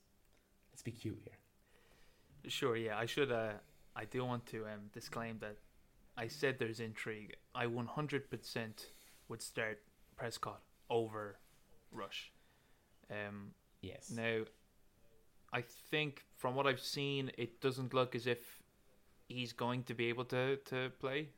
let's 0.71 0.81
be 0.81 0.91
cute 0.91 1.19
here. 1.23 2.49
Sure, 2.49 2.75
yeah. 2.75 2.97
I 2.97 3.05
should. 3.05 3.31
Uh, 3.31 3.53
I 3.95 4.05
do 4.05 4.23
want 4.25 4.45
to 4.47 4.65
um, 4.65 4.89
disclaim 4.93 5.39
that 5.39 5.57
I 6.17 6.27
said 6.27 6.57
there's 6.57 6.79
intrigue. 6.79 7.35
I 7.53 7.65
100% 7.65 8.85
would 9.27 9.41
start 9.41 9.81
Prescott 10.15 10.61
over 10.89 11.37
Rush. 11.91 12.31
Um, 13.09 13.51
Yes. 13.81 14.11
now, 14.11 14.41
I 15.53 15.61
think 15.61 16.25
from 16.35 16.53
what 16.55 16.67
I've 16.67 16.81
seen, 16.81 17.31
it 17.37 17.61
doesn't 17.61 17.93
look 17.93 18.13
as 18.13 18.27
if 18.27 18.39
he's 19.29 19.53
going 19.53 19.83
to 19.83 19.93
be 19.93 20.07
able 20.07 20.25
to, 20.25 20.57
to 20.65 20.91
play. 20.99 21.29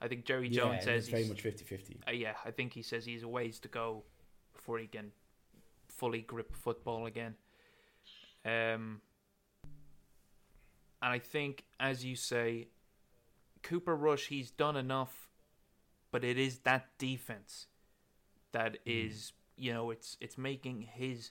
I 0.00 0.06
think 0.08 0.26
Jerry 0.26 0.48
yeah, 0.48 0.60
Jones 0.62 0.84
says 0.84 1.08
very 1.08 1.24
he's- 1.24 1.30
much 1.30 1.42
50-50. 1.42 1.96
uh, 2.06 2.10
yeah, 2.12 2.34
I 2.44 2.50
think 2.50 2.72
he 2.74 2.82
says 2.82 3.04
he's 3.04 3.22
a 3.22 3.28
ways 3.28 3.58
to 3.60 3.68
go 3.68 4.04
before 4.54 4.78
he 4.78 4.86
can 4.86 5.12
fully 5.88 6.20
grip 6.20 6.54
football 6.54 7.06
again. 7.06 7.34
Um, 8.44 9.00
and 11.02 11.12
I 11.12 11.18
think, 11.18 11.64
as 11.80 12.04
you 12.04 12.16
say, 12.16 12.68
Cooper 13.62 13.96
Rush, 13.96 14.28
he's 14.28 14.50
done 14.50 14.76
enough, 14.76 15.28
but 16.10 16.22
it 16.24 16.38
is 16.38 16.58
that 16.60 16.88
defense 16.98 17.66
that 18.52 18.78
is, 18.86 19.32
you 19.58 19.72
know, 19.72 19.90
it's 19.90 20.16
it's 20.20 20.38
making 20.38 20.82
his 20.82 21.30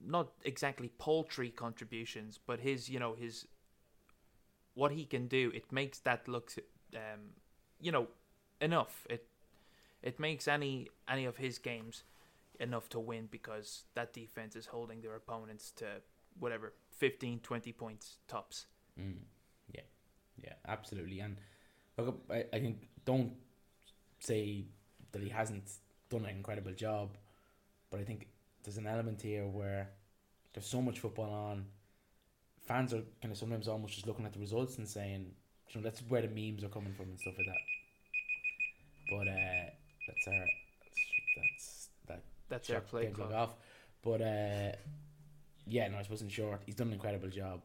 not 0.00 0.32
exactly 0.44 0.88
paltry 0.98 1.50
contributions, 1.50 2.38
but 2.46 2.60
his, 2.60 2.88
you 2.88 2.98
know, 2.98 3.14
his 3.14 3.46
what 4.74 4.92
he 4.92 5.04
can 5.04 5.28
do. 5.28 5.50
It 5.54 5.70
makes 5.70 5.98
that 6.00 6.26
look, 6.26 6.52
um, 6.94 7.34
you 7.80 7.92
know, 7.92 8.08
enough. 8.60 9.06
It 9.10 9.26
it 10.02 10.18
makes 10.18 10.48
any 10.48 10.88
any 11.08 11.24
of 11.26 11.36
his 11.36 11.58
games 11.58 12.04
enough 12.58 12.88
to 12.90 13.00
win 13.00 13.28
because 13.30 13.84
that 13.94 14.12
defense 14.12 14.56
is 14.56 14.66
holding 14.66 15.00
their 15.00 15.14
opponents 15.14 15.70
to 15.72 15.86
whatever 16.38 16.74
15 16.98 17.40
20 17.40 17.72
points 17.72 18.18
tops 18.28 18.66
Mm. 18.98 19.14
Yeah, 19.72 19.82
yeah, 20.42 20.52
absolutely. 20.66 21.20
And 21.20 21.36
look, 21.98 22.22
I, 22.30 22.44
I 22.52 22.60
think 22.60 22.88
don't 23.04 23.32
say 24.18 24.64
that 25.12 25.22
he 25.22 25.28
hasn't 25.28 25.70
done 26.10 26.24
an 26.24 26.36
incredible 26.36 26.72
job, 26.72 27.16
but 27.90 28.00
I 28.00 28.04
think 28.04 28.26
there's 28.64 28.76
an 28.76 28.86
element 28.86 29.22
here 29.22 29.46
where 29.46 29.88
there's 30.52 30.66
so 30.66 30.82
much 30.82 30.98
football 31.00 31.32
on. 31.32 31.64
Fans 32.66 32.92
are 32.92 33.02
kind 33.22 33.32
of 33.32 33.38
sometimes 33.38 33.68
almost 33.68 33.94
just 33.94 34.06
looking 34.06 34.26
at 34.26 34.32
the 34.32 34.38
results 34.40 34.78
and 34.78 34.86
saying, 34.86 35.30
you 35.68 35.80
know, 35.80 35.82
that's 35.82 36.00
where 36.08 36.22
the 36.22 36.28
memes 36.28 36.62
are 36.64 36.68
coming 36.68 36.92
from 36.92 37.06
and 37.06 37.18
stuff 37.18 37.34
like 37.38 37.46
that. 37.46 37.56
But 39.10 39.28
uh, 39.28 39.70
that's 40.06 40.28
our 40.28 40.46
that's 41.36 41.88
that 42.06 42.22
that's 42.48 42.68
shot 42.68 42.86
play 42.86 43.06
clock 43.06 43.32
off. 43.32 43.54
But 44.02 44.20
uh, 44.20 44.72
yeah, 45.66 45.88
no, 45.88 45.98
I 45.98 46.02
suppose 46.02 46.22
in 46.22 46.28
short, 46.28 46.62
he's 46.66 46.74
done 46.74 46.88
an 46.88 46.94
incredible 46.94 47.28
job. 47.28 47.64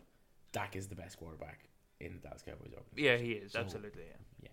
Dak 0.52 0.76
is 0.76 0.88
the 0.88 0.96
best 0.96 1.18
quarterback 1.18 1.60
in 2.00 2.14
the 2.14 2.20
Dallas 2.20 2.42
Cowboys 2.42 2.72
yeah 2.96 3.16
he 3.16 3.32
is 3.32 3.54
So- 3.54 3.60
absolutely 3.60 4.04
yeah. 4.42 4.50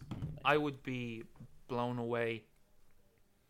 Undeniable. 0.00 0.42
I 0.44 0.56
would 0.56 0.82
be 0.82 1.24
blown 1.68 1.98
away 1.98 2.44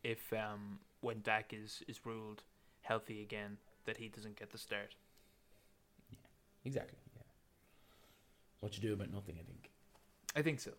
if 0.02 0.32
um 0.32 0.78
when 1.00 1.20
Dak 1.22 1.52
is 1.52 1.82
is 1.88 2.04
ruled 2.04 2.42
healthy 2.82 3.22
again 3.22 3.58
that 3.84 3.96
he 3.96 4.08
doesn't 4.08 4.36
get 4.38 4.50
the 4.50 4.58
start 4.58 4.94
Yeah, 6.10 6.18
exactly. 6.64 6.98
Yeah. 7.16 7.22
What 8.60 8.76
you 8.76 8.82
do 8.82 8.92
about 8.92 9.12
nothing, 9.12 9.36
I 9.40 9.44
think. 9.44 9.70
I 10.36 10.42
think 10.42 10.60
so 10.60 10.72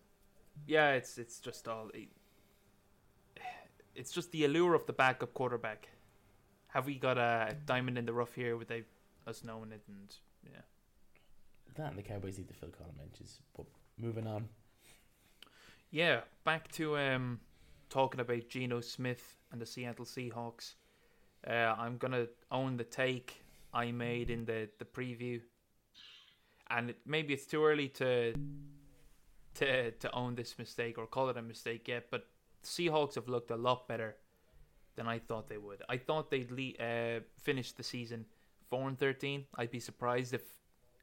yeah 0.66 0.92
it's 0.92 1.18
it's 1.18 1.40
just 1.40 1.66
all 1.66 1.90
it, 1.94 2.08
it's 3.94 4.12
just 4.12 4.30
the 4.32 4.44
allure 4.44 4.74
of 4.74 4.86
the 4.86 4.92
backup 4.92 5.34
quarterback 5.34 5.88
have 6.68 6.86
we 6.86 6.94
got 6.96 7.18
a 7.18 7.56
diamond 7.66 7.98
in 7.98 8.06
the 8.06 8.12
rough 8.12 8.34
here 8.34 8.56
without 8.56 8.84
us 9.26 9.42
knowing 9.44 9.72
it 9.72 9.82
and 9.88 10.16
yeah 10.44 10.60
That 11.76 11.88
and 11.90 11.98
the 11.98 12.02
Cowboys 12.02 12.38
need 12.38 12.48
to 12.48 12.54
fill 12.54 12.68
column 12.70 12.94
benches. 12.98 13.40
But 13.56 13.66
moving 13.98 14.26
on. 14.26 14.48
Yeah, 15.90 16.20
back 16.44 16.70
to 16.72 16.96
um 16.98 17.40
talking 17.90 18.20
about 18.20 18.48
Geno 18.48 18.80
Smith 18.80 19.36
and 19.52 19.60
the 19.60 19.66
Seattle 19.66 20.04
Seahawks. 20.04 20.74
Uh, 21.46 21.74
I'm 21.78 21.98
gonna 21.98 22.26
own 22.50 22.76
the 22.76 22.84
take 22.84 23.44
I 23.72 23.90
made 23.92 24.30
in 24.30 24.44
the, 24.44 24.68
the 24.78 24.84
preview, 24.84 25.40
and 26.70 26.90
it, 26.90 26.98
maybe 27.04 27.34
it's 27.34 27.46
too 27.46 27.64
early 27.64 27.88
to 27.88 28.34
to 29.54 29.90
to 29.90 30.14
own 30.14 30.34
this 30.34 30.58
mistake 30.58 30.98
or 30.98 31.06
call 31.06 31.28
it 31.28 31.36
a 31.36 31.42
mistake 31.42 31.88
yet. 31.88 32.06
But 32.10 32.26
Seahawks 32.62 33.14
have 33.16 33.28
looked 33.28 33.50
a 33.50 33.56
lot 33.56 33.86
better 33.88 34.16
than 34.96 35.06
I 35.06 35.18
thought 35.18 35.48
they 35.48 35.58
would. 35.58 35.82
I 35.88 35.98
thought 35.98 36.30
they'd 36.30 36.50
le- 36.50 36.84
uh, 36.84 37.20
finish 37.42 37.72
the 37.72 37.82
season 37.82 38.26
four 38.70 38.88
and 38.88 38.98
thirteen. 38.98 39.44
I'd 39.56 39.70
be 39.70 39.80
surprised 39.80 40.34
if 40.34 40.42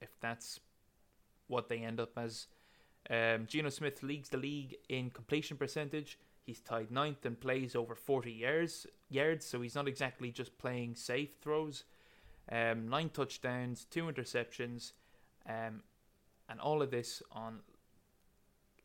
if 0.02 0.10
that's 0.20 0.60
what 1.48 1.70
they 1.70 1.80
end 1.80 2.00
up 2.00 2.18
as. 2.18 2.48
Um, 3.10 3.48
Geno 3.48 3.70
Smith 3.70 4.04
leads 4.04 4.30
the 4.30 4.38
league 4.38 4.76
in 4.88 5.10
completion 5.10 5.58
percentage. 5.58 6.20
He's 6.46 6.60
tied 6.60 6.92
ninth 6.92 7.26
and 7.26 7.40
plays 7.40 7.76
over 7.76 7.96
40 7.96 8.32
yards, 8.32 8.88
yards, 9.10 9.46
so 9.46 9.62
he's 9.62 9.76
not 9.76 9.88
exactly 9.88 10.32
just 10.32 10.58
playing 10.58 10.96
safe 10.96 11.30
throws. 11.42 11.84
Um, 12.52 12.90
nine 12.90 13.10
touchdowns, 13.10 13.86
two 13.86 14.04
interceptions, 14.06 14.94
um, 15.48 15.84
and 16.50 16.60
all 16.60 16.82
of 16.82 16.92
this 16.92 17.22
on 17.32 17.60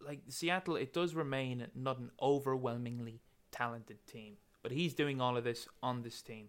like 0.07 0.21
Seattle. 0.29 0.77
It 0.77 0.93
does 0.93 1.15
remain 1.15 1.67
not 1.75 1.99
an 1.99 2.11
overwhelmingly 2.21 3.21
talented 3.51 4.07
team, 4.07 4.35
but 4.63 4.73
he's 4.73 4.95
doing 4.95 5.21
all 5.21 5.37
of 5.37 5.45
this 5.45 5.67
on 5.83 6.03
this 6.03 6.23
team. 6.23 6.49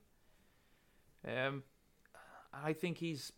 Um, 1.26 1.64
I 2.54 2.74
think 2.74 2.98
he's 2.98 3.32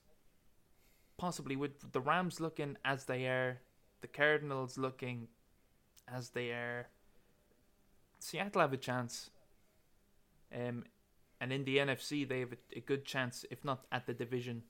possibly 1.18 1.56
with 1.56 1.92
the 1.92 2.02
Rams 2.02 2.40
looking 2.40 2.78
as 2.84 3.06
they 3.06 3.28
are, 3.28 3.60
the 4.02 4.08
Cardinals 4.08 4.78
looking 4.78 5.28
as 6.08 6.30
they 6.30 6.52
are. 6.52 6.88
Seattle 8.20 8.62
have 8.62 8.74
a 8.74 8.78
chance. 8.78 9.30
Um, 10.54 10.84
and 11.42 11.54
in 11.54 11.64
the 11.64 11.78
NFC, 11.78 12.28
they 12.28 12.42
have 12.42 12.54
a, 12.54 12.78
a 12.78 12.82
good 12.82 13.06
chance, 13.06 13.46
if 13.50 13.64
not 13.64 13.86
at 13.92 14.06
the 14.06 14.14
division, 14.14 14.64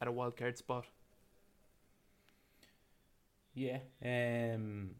at 0.00 0.08
a 0.08 0.12
wild 0.12 0.36
card 0.36 0.58
spot. 0.58 0.86
Yeah. 3.54 3.78
Um, 4.04 4.90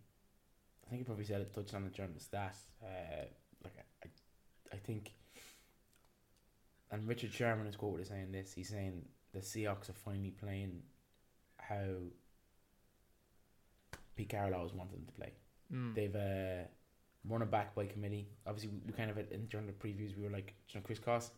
I 0.86 0.90
think 0.90 1.00
you 1.00 1.04
probably 1.04 1.24
said 1.24 1.40
it, 1.40 1.54
touched 1.54 1.74
on 1.74 1.84
it 1.84 1.94
during 1.94 2.14
the 2.14 2.20
stat. 2.20 2.56
Uh, 2.82 3.24
like 3.62 3.74
I, 3.78 4.06
I, 4.06 4.76
I 4.76 4.78
think, 4.78 5.12
and 6.90 7.06
Richard 7.06 7.32
Sherman 7.32 7.66
is 7.66 7.76
quoted 7.76 8.02
as 8.02 8.08
saying 8.08 8.32
this. 8.32 8.52
He's 8.52 8.70
saying 8.70 9.04
the 9.32 9.40
Seahawks 9.40 9.90
are 9.90 9.94
finally 10.04 10.30
playing 10.30 10.82
how 11.58 11.84
Pete 14.16 14.28
Carroll 14.28 14.54
always 14.54 14.72
wanted 14.72 14.94
them 14.94 15.06
to 15.06 15.12
play. 15.12 15.32
Mm. 15.72 15.94
They've 15.94 16.16
uh, 16.16 16.68
run 17.28 17.42
it 17.42 17.50
back 17.50 17.74
by 17.74 17.86
committee. 17.86 18.28
Obviously, 18.46 18.70
we, 18.86 18.92
kind 18.92 19.10
of 19.10 19.18
in 19.18 19.46
during 19.46 19.66
the 19.66 19.72
previews 19.72 20.16
we 20.16 20.22
were 20.24 20.30
like, 20.30 20.54
you 20.70 20.80
know, 20.80 20.84
Chris, 20.84 20.98
Chris 20.98 21.30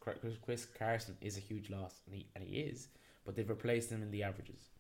Chris 0.45 0.67
Carson 0.79 1.17
is 1.21 1.37
a 1.37 1.41
huge 1.41 1.71
loss, 1.71 2.01
and 2.07 2.15
he 2.15 2.27
and 2.35 2.45
he 2.45 2.61
is, 2.61 2.89
but 3.25 3.35
they've 3.35 3.49
replaced 3.49 3.91
him 3.91 4.03
in 4.03 4.11
the 4.11 4.23
averages. 4.23 4.71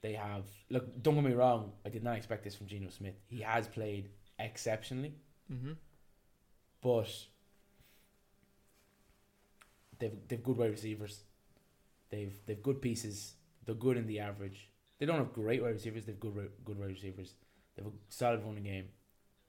They 0.00 0.12
have 0.14 0.44
look. 0.70 1.02
Don't 1.02 1.14
get 1.16 1.24
me 1.24 1.32
wrong. 1.32 1.72
I 1.84 1.88
did 1.88 2.04
not 2.04 2.16
expect 2.16 2.44
this 2.44 2.54
from 2.54 2.66
Geno 2.66 2.88
Smith. 2.90 3.14
He 3.26 3.40
has 3.40 3.66
played 3.66 4.10
exceptionally, 4.38 5.14
Mm-hmm. 5.52 5.72
but 6.82 7.08
they've 9.98 10.16
they've 10.28 10.42
good 10.42 10.56
wide 10.56 10.70
receivers. 10.70 11.20
They've 12.10 12.34
they've 12.46 12.62
good 12.62 12.80
pieces. 12.80 13.34
They're 13.64 13.74
good 13.74 13.96
in 13.96 14.06
the 14.06 14.20
average. 14.20 14.68
They 14.98 15.06
don't 15.06 15.16
have 15.18 15.32
great 15.32 15.62
wide 15.62 15.74
receivers. 15.74 16.04
They've 16.06 16.18
good 16.18 16.50
good 16.64 16.78
wide 16.78 16.88
receivers. 16.90 17.34
They 17.76 17.82
have 17.82 17.92
a 17.92 17.96
solid 18.08 18.42
running 18.44 18.64
game. 18.64 18.86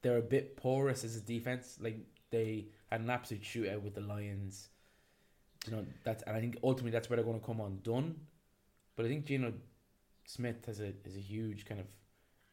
They're 0.02 0.18
a 0.18 0.22
bit 0.22 0.56
porous 0.56 1.04
as 1.04 1.16
a 1.16 1.20
defense. 1.20 1.78
Like 1.80 1.98
they 2.30 2.66
had 2.90 3.00
an 3.00 3.10
absolute 3.10 3.42
shootout 3.42 3.82
with 3.82 3.94
the 3.94 4.00
Lions. 4.00 4.68
You 5.66 5.72
know 5.72 5.86
that's 6.04 6.22
and 6.24 6.36
I 6.36 6.40
think 6.40 6.56
ultimately 6.62 6.90
that's 6.92 7.10
where 7.10 7.16
they're 7.16 7.24
going 7.24 7.40
to 7.40 7.44
come 7.46 7.60
undone. 7.60 8.16
But 8.96 9.06
I 9.06 9.08
think 9.08 9.26
Geno 9.26 9.52
Smith 10.24 10.64
has 10.66 10.80
a 10.80 10.92
has 11.04 11.16
a 11.16 11.20
huge 11.20 11.64
kind 11.66 11.80
of 11.80 11.86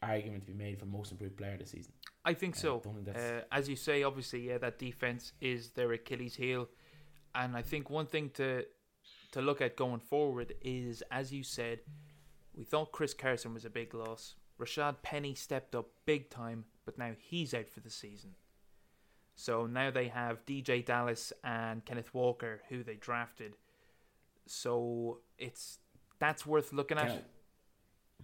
argument 0.01 0.45
to 0.45 0.51
be 0.51 0.57
made 0.57 0.79
for 0.79 0.85
most 0.85 1.11
improved 1.11 1.37
player 1.37 1.57
this 1.57 1.71
season. 1.71 1.93
I 2.25 2.33
think 2.33 2.55
Uh, 2.55 2.59
so. 2.59 2.81
don't 2.83 3.05
think 3.05 3.17
Uh, 3.17 3.41
as 3.51 3.69
you 3.69 3.75
say, 3.75 4.03
obviously, 4.03 4.47
yeah, 4.47 4.57
that 4.57 4.77
defense 4.77 5.31
is 5.41 5.69
their 5.71 5.91
Achilles 5.93 6.35
heel, 6.35 6.67
and 7.33 7.55
I 7.55 7.61
think 7.61 7.89
one 7.89 8.07
thing 8.07 8.29
to 8.31 8.65
to 9.31 9.41
look 9.41 9.61
at 9.61 9.75
going 9.75 9.99
forward 9.99 10.53
is, 10.61 11.01
as 11.11 11.31
you 11.33 11.43
said, 11.43 11.79
we 12.53 12.63
thought 12.63 12.91
Chris 12.91 13.13
Carson 13.13 13.53
was 13.53 13.65
a 13.65 13.69
big 13.69 13.93
loss. 13.93 14.35
Rashaad 14.59 15.01
Penny 15.01 15.33
stepped 15.35 15.75
up 15.75 15.87
big 16.05 16.29
time, 16.29 16.65
but 16.88 16.98
now 16.98 17.12
he's 17.20 17.53
out 17.53 17.67
for 17.70 17.82
the 17.82 17.89
season. 17.91 18.32
So 19.36 19.67
now 19.67 19.91
they 19.91 20.08
have 20.08 20.44
DeeJay 20.48 20.86
Dallas 20.86 21.32
and 21.44 21.84
Kenneth 21.86 22.13
Walker, 22.13 22.62
who 22.70 22.82
they 22.82 22.96
drafted. 22.96 23.56
So 24.48 25.20
it's 25.38 25.79
that's 26.17 26.46
worth 26.46 26.74
looking 26.74 26.98
at. 26.98 27.24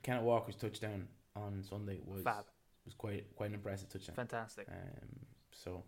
Kenneth, 0.01 0.23
Walker's 0.23 0.55
touchdown 0.55 1.07
on 1.35 1.61
Sunday 1.69 1.99
was 2.05 2.23
Fab, 2.23 2.45
was 2.85 2.93
quite 2.95 3.35
quite 3.35 3.49
an 3.49 3.55
impressive 3.55 3.89
touchdown. 3.89 4.15
fantastic. 4.15 4.67
Um, 4.69 5.09
so 5.51 5.83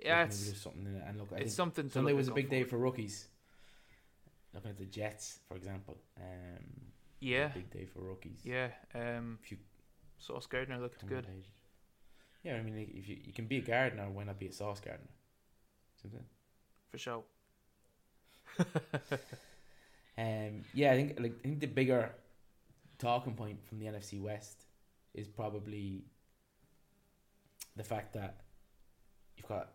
Yeah, 0.00 0.24
it's 0.24 0.56
something 0.62 0.86
in 0.86 0.96
it. 0.96 1.02
And 1.06 1.18
look, 1.18 1.32
I 1.34 1.38
it's 1.40 1.54
something 1.54 1.90
Sunday 1.90 2.12
was 2.12 2.28
a 2.28 2.32
big 2.32 2.48
day 2.48 2.62
for 2.62 2.78
rookies. 2.78 3.28
Looking 4.54 4.70
at 4.70 4.78
the 4.78 4.86
Jets, 4.86 5.40
for 5.48 5.56
example. 5.56 5.98
Um, 6.16 6.92
Yeah, 7.18 7.48
big 7.48 7.70
day 7.70 7.86
for 7.86 8.00
rookies. 8.00 8.38
yeah. 8.44 8.68
Um, 8.94 9.38
If 9.42 9.50
you 9.50 9.58
Sauce 10.26 10.46
Gardner 10.46 10.78
looked 10.78 11.06
good 11.06 11.26
age. 11.36 11.50
Yeah, 12.42 12.56
I 12.56 12.62
mean, 12.62 12.78
if 12.94 13.08
you 13.08 13.16
you 13.24 13.32
can 13.32 13.46
be 13.46 13.58
a 13.58 13.62
gardener, 13.62 14.08
why 14.10 14.24
not 14.24 14.38
be 14.38 14.46
a 14.46 14.52
sauce 14.52 14.80
gardener? 14.80 15.08
What 16.02 16.12
saying? 16.12 16.24
for 16.90 16.98
sure. 16.98 17.22
Um, 20.16 20.62
yeah, 20.72 20.92
I 20.92 20.94
think 20.94 21.18
like 21.18 21.34
I 21.40 21.48
think 21.48 21.58
the 21.58 21.66
bigger 21.66 22.12
talking 22.98 23.34
point 23.34 23.66
from 23.66 23.80
the 23.80 23.86
NFC 23.86 24.20
West 24.20 24.66
is 25.12 25.26
probably 25.26 26.04
the 27.74 27.82
fact 27.82 28.12
that 28.12 28.36
you've 29.36 29.48
got 29.48 29.70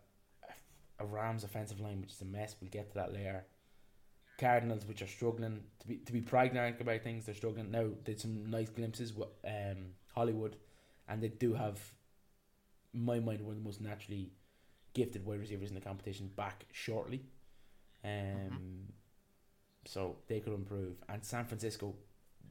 a, 0.98 1.04
a 1.04 1.06
Rams 1.06 1.44
offensive 1.44 1.78
line 1.78 2.00
which 2.00 2.12
is 2.12 2.22
a 2.22 2.24
mess. 2.24 2.56
We'll 2.58 2.70
get 2.70 2.88
to 2.88 2.94
that 2.94 3.12
later. 3.12 3.44
Cardinals 4.38 4.86
which 4.86 5.02
are 5.02 5.06
struggling 5.06 5.60
to 5.80 5.86
be 5.86 5.96
to 5.96 6.12
be 6.14 6.22
pragmatic 6.22 6.80
about 6.80 7.02
things. 7.02 7.26
They're 7.26 7.34
struggling 7.34 7.70
now. 7.70 7.88
Did 8.02 8.18
some 8.18 8.48
nice 8.50 8.70
glimpses 8.70 9.12
with 9.12 9.28
um, 9.44 9.92
Hollywood, 10.14 10.56
and 11.08 11.22
they 11.22 11.28
do 11.28 11.54
have, 11.54 11.78
in 12.94 13.04
my 13.04 13.20
mind, 13.20 13.40
one 13.40 13.52
of 13.52 13.58
the 13.58 13.64
most 13.64 13.80
naturally 13.80 14.32
gifted 14.92 15.24
wide 15.24 15.40
receivers 15.40 15.68
in 15.68 15.74
the 15.74 15.80
competition 15.80 16.30
back 16.36 16.66
shortly. 16.72 17.22
Um, 18.04 18.88
so 19.84 20.16
they 20.28 20.40
could 20.40 20.52
improve. 20.52 20.96
And 21.08 21.24
San 21.24 21.44
Francisco, 21.44 21.94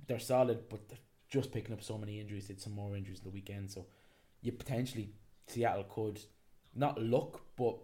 they're 0.08 0.19
solid, 0.19 0.69
but 0.69 0.88
they're 0.89 0.98
just 1.30 1.52
picking 1.52 1.74
up 1.74 1.84
so 1.84 1.98
many 1.98 2.19
injuries. 2.19 2.48
Did 2.48 2.62
some 2.62 2.74
more 2.74 2.95
injuries 2.95 3.19
in 3.19 3.24
the 3.26 3.30
weekend, 3.30 3.72
so 3.72 3.86
you 4.41 4.52
potentially 4.52 5.12
Seattle 5.48 5.86
could 5.89 6.19
not 6.76 7.00
look, 7.02 7.41
but 7.56 7.78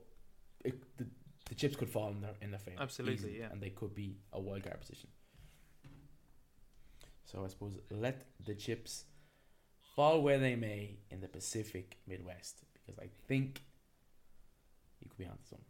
it, 0.64 0.98
the 0.98 1.06
the 1.50 1.56
chips 1.56 1.76
could 1.76 1.90
fall 1.90 2.10
in 2.10 2.22
their 2.22 2.34
in 2.42 2.52
their 2.52 2.60
favor. 2.60 2.82
Absolutely, 2.82 3.40
yeah. 3.40 3.52
and 3.52 3.62
they 3.62 3.70
could 3.70 3.94
be 3.94 4.18
a 4.34 4.40
wild 4.40 4.64
card 4.64 4.80
position. 4.82 5.10
So 7.26 7.44
I 7.44 7.48
suppose 7.48 7.78
let 7.90 8.26
the 8.44 8.56
chips 8.56 9.06
fall 9.96 10.22
where 10.22 10.38
they 10.38 10.56
may 10.56 10.98
in 11.10 11.22
the 11.22 11.28
Pacific 11.28 11.98
Midwest, 12.08 12.64
because 12.74 13.00
I 13.00 13.10
think 13.28 13.62
you 15.00 15.10
could 15.10 15.18
be 15.18 15.26
onto 15.26 15.44
something. 15.50 15.66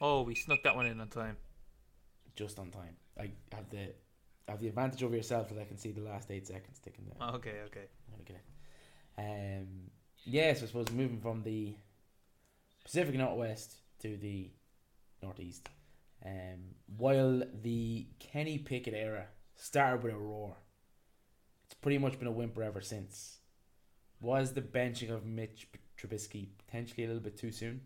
Oh, 0.00 0.22
we 0.22 0.34
snuck 0.34 0.58
that 0.64 0.74
one 0.74 0.86
in 0.86 1.00
on 1.00 1.08
time. 1.08 1.36
just 2.34 2.58
on 2.58 2.70
time. 2.70 2.96
I 3.18 3.30
have 3.54 3.70
the 3.70 3.92
I 4.48 4.52
have 4.52 4.60
the 4.60 4.68
advantage 4.68 5.02
over 5.02 5.14
yourself 5.14 5.48
that 5.50 5.60
I 5.60 5.64
can 5.64 5.78
see 5.78 5.92
the 5.92 6.00
last 6.00 6.30
eight 6.30 6.46
seconds 6.46 6.80
ticking 6.82 7.04
there. 7.06 7.28
Okay, 7.34 7.60
okay. 7.66 7.86
At 8.12 8.36
it. 8.36 8.42
Um, 9.18 9.90
yeah, 10.24 10.52
so 10.54 10.64
I 10.64 10.66
suppose 10.66 10.90
moving 10.90 11.20
from 11.20 11.42
the 11.42 11.76
Pacific 12.84 13.14
Northwest 13.14 13.76
to 14.00 14.16
the 14.16 14.50
Northeast. 15.22 15.68
Um, 16.24 16.74
while 16.96 17.42
the 17.62 18.06
Kenny 18.18 18.58
Pickett 18.58 18.94
era 18.94 19.26
started 19.56 20.02
with 20.02 20.14
a 20.14 20.18
roar, 20.18 20.56
pretty 21.82 21.98
much 21.98 22.18
been 22.18 22.28
a 22.28 22.32
whimper 22.32 22.62
ever 22.62 22.80
since. 22.80 23.38
Was 24.20 24.52
the 24.52 24.62
benching 24.62 25.10
of 25.10 25.26
Mitch 25.26 25.68
Trubisky 25.98 26.48
potentially 26.64 27.04
a 27.04 27.08
little 27.08 27.22
bit 27.22 27.36
too 27.36 27.50
soon? 27.50 27.80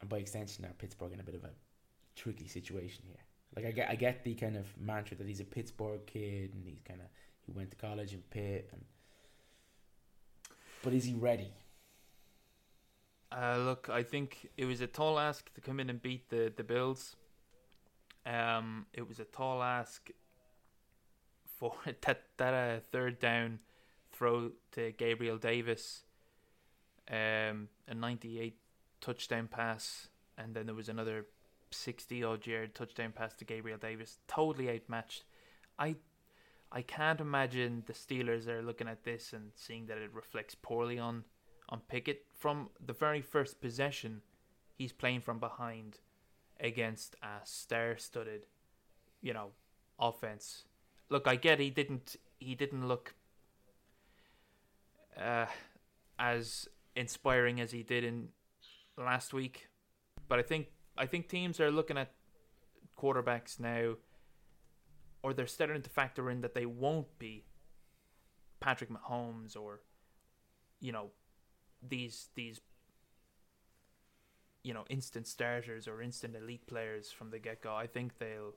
And 0.00 0.08
by 0.08 0.18
extension, 0.18 0.64
now 0.64 0.70
Pittsburgh 0.78 1.12
in 1.12 1.20
a 1.20 1.22
bit 1.22 1.36
of 1.36 1.44
a 1.44 1.50
tricky 2.16 2.48
situation 2.48 3.04
here? 3.06 3.20
Like 3.54 3.66
I 3.66 3.70
get, 3.70 3.90
I 3.90 3.94
get 3.94 4.24
the 4.24 4.34
kind 4.34 4.56
of 4.56 4.66
mantra 4.80 5.16
that 5.18 5.26
he's 5.26 5.40
a 5.40 5.44
Pittsburgh 5.44 6.00
kid 6.06 6.54
and 6.54 6.66
he's 6.66 6.80
kind 6.80 7.00
of 7.00 7.06
he 7.46 7.52
went 7.52 7.70
to 7.70 7.76
college 7.76 8.14
in 8.14 8.22
Pitt 8.30 8.70
and 8.72 8.82
but 10.82 10.92
is 10.92 11.04
he 11.04 11.14
ready? 11.14 11.52
Uh, 13.30 13.56
look, 13.58 13.88
I 13.88 14.02
think 14.02 14.48
it 14.56 14.64
was 14.64 14.80
a 14.80 14.86
tall 14.86 15.18
ask 15.18 15.52
to 15.54 15.60
come 15.60 15.78
in 15.78 15.88
and 15.88 16.02
beat 16.02 16.28
the 16.28 16.52
the 16.54 16.64
Bills. 16.64 17.16
Um, 18.26 18.86
it 18.92 19.06
was 19.06 19.20
a 19.20 19.24
tall 19.24 19.62
ask 19.62 20.10
for 21.62 21.74
that 22.00 22.22
that 22.38 22.54
uh, 22.54 22.80
third 22.90 23.20
down 23.20 23.60
throw 24.12 24.50
to 24.72 24.92
Gabriel 24.92 25.38
Davis. 25.38 26.02
Um, 27.08 27.68
a 27.88 27.94
ninety-eight 27.94 28.58
touchdown 29.00 29.48
pass, 29.48 30.08
and 30.36 30.54
then 30.54 30.66
there 30.66 30.74
was 30.74 30.88
another 30.88 31.26
sixty 31.70 32.24
odd 32.24 32.46
yard 32.46 32.74
touchdown 32.74 33.12
pass 33.14 33.34
to 33.34 33.44
Gabriel 33.44 33.78
Davis. 33.78 34.18
Totally 34.26 34.70
outmatched. 34.70 35.24
I 35.78 35.96
I 36.72 36.82
can't 36.82 37.20
imagine 37.20 37.84
the 37.86 37.92
Steelers 37.92 38.48
are 38.48 38.62
looking 38.62 38.88
at 38.88 39.04
this 39.04 39.32
and 39.32 39.52
seeing 39.54 39.86
that 39.86 39.98
it 39.98 40.12
reflects 40.12 40.56
poorly 40.60 40.98
on 40.98 41.24
on 41.68 41.80
Pickett 41.88 42.26
from 42.34 42.70
the 42.84 42.92
very 42.92 43.20
first 43.20 43.60
possession. 43.60 44.22
He's 44.74 44.92
playing 44.92 45.20
from 45.20 45.38
behind 45.38 46.00
against 46.58 47.14
a 47.22 47.44
star-studded, 47.44 48.46
you 49.20 49.32
know, 49.32 49.50
offense. 49.98 50.64
Look, 51.12 51.28
I 51.28 51.36
get 51.36 51.60
he 51.60 51.68
didn't 51.68 52.16
he 52.38 52.54
didn't 52.54 52.88
look 52.88 53.14
uh, 55.14 55.44
as 56.18 56.66
inspiring 56.96 57.60
as 57.60 57.70
he 57.70 57.82
did 57.82 58.02
in 58.02 58.28
last 58.96 59.34
week, 59.34 59.68
but 60.26 60.38
I 60.38 60.42
think 60.42 60.68
I 60.96 61.04
think 61.04 61.28
teams 61.28 61.60
are 61.60 61.70
looking 61.70 61.98
at 61.98 62.12
quarterbacks 62.98 63.60
now, 63.60 63.96
or 65.22 65.34
they're 65.34 65.46
starting 65.46 65.82
to 65.82 65.90
factor 65.90 66.30
in 66.30 66.40
that 66.40 66.54
they 66.54 66.64
won't 66.64 67.18
be 67.18 67.44
Patrick 68.60 68.88
Mahomes 68.88 69.54
or 69.54 69.80
you 70.80 70.92
know 70.92 71.10
these 71.86 72.30
these 72.36 72.58
you 74.62 74.72
know 74.72 74.84
instant 74.88 75.26
starters 75.26 75.86
or 75.86 76.00
instant 76.00 76.36
elite 76.36 76.66
players 76.66 77.10
from 77.10 77.28
the 77.28 77.38
get 77.38 77.60
go. 77.60 77.74
I 77.74 77.86
think 77.86 78.18
they'll. 78.18 78.54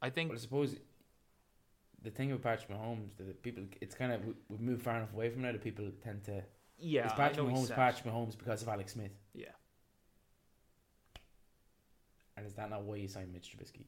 I 0.00 0.10
think 0.10 0.32
I 0.32 0.36
suppose 0.36 0.76
the 2.02 2.10
thing 2.10 2.30
with 2.30 2.42
Patrick 2.42 2.70
Mahomes 2.70 3.16
that 3.18 3.42
people 3.42 3.64
it's 3.80 3.94
kind 3.94 4.12
of 4.12 4.24
we- 4.24 4.34
we've 4.48 4.60
moved 4.60 4.82
far 4.82 4.96
enough 4.96 5.12
away 5.12 5.30
from 5.30 5.42
now 5.42 5.52
that 5.52 5.62
people 5.62 5.90
tend 6.02 6.24
to 6.24 6.42
yeah, 6.78 7.06
is 7.06 7.12
I 7.12 7.16
Patrick 7.16 7.46
Mahomes. 7.46 7.74
Patrick 7.74 8.12
Mahomes 8.12 8.36
because 8.38 8.62
of 8.62 8.68
Alex 8.68 8.92
Smith 8.92 9.12
Yeah, 9.34 9.48
and 12.36 12.46
is 12.46 12.54
that 12.54 12.70
not 12.70 12.82
why 12.82 12.96
you 12.96 13.08
signed 13.08 13.32
Mitch 13.32 13.54
Trubisky? 13.56 13.86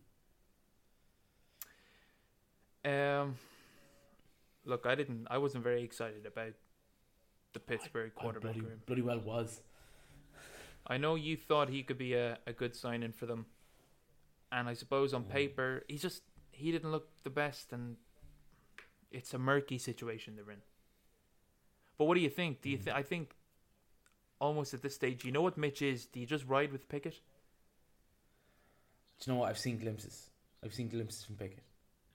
Um, 2.84 3.36
look, 4.64 4.86
I 4.86 4.94
didn't. 4.94 5.26
I 5.30 5.38
wasn't 5.38 5.64
very 5.64 5.82
excited 5.82 6.24
about 6.26 6.52
the 7.52 7.60
Pittsburgh 7.60 8.12
I 8.16 8.20
quarterback 8.20 8.54
bloody, 8.54 8.60
room. 8.68 8.80
bloody 8.86 9.02
well 9.02 9.20
was. 9.20 9.62
I 10.86 10.96
know 10.96 11.16
you 11.16 11.36
thought 11.36 11.68
he 11.68 11.82
could 11.82 11.98
be 11.98 12.14
a, 12.14 12.38
a 12.46 12.52
good 12.52 12.74
signing 12.74 13.12
for 13.12 13.26
them, 13.26 13.46
and 14.50 14.68
I 14.68 14.74
suppose 14.74 15.12
on 15.12 15.24
Yeah. 15.28 15.34
paper 15.34 15.84
he's 15.88 16.00
just 16.02 16.22
he 16.58 16.72
didn't 16.72 16.90
look 16.90 17.08
the 17.22 17.30
best, 17.30 17.72
and 17.72 17.96
it's 19.10 19.32
a 19.32 19.38
murky 19.38 19.78
situation 19.78 20.36
they're 20.36 20.50
in. 20.50 20.62
But 21.96 22.04
what 22.04 22.14
do 22.14 22.20
you 22.20 22.30
think? 22.30 22.60
Do 22.62 22.68
you 22.70 22.78
Mm. 22.78 22.84
think 22.84 22.96
I 22.96 23.02
think 23.02 23.34
almost 24.40 24.74
at 24.74 24.82
this 24.82 24.94
stage, 24.94 25.24
you 25.24 25.32
know 25.32 25.42
what 25.42 25.56
Mitch 25.56 25.82
is? 25.82 26.06
Do 26.06 26.20
you 26.20 26.26
just 26.26 26.44
ride 26.46 26.70
with 26.72 26.88
Pickett? 26.88 27.20
Do 29.20 29.24
you 29.30 29.32
know 29.32 29.40
what? 29.40 29.48
I've 29.50 29.58
seen 29.58 29.78
glimpses. 29.78 30.30
I've 30.62 30.74
seen 30.74 30.88
glimpses 30.88 31.24
from 31.24 31.36
Pickett. 31.36 31.64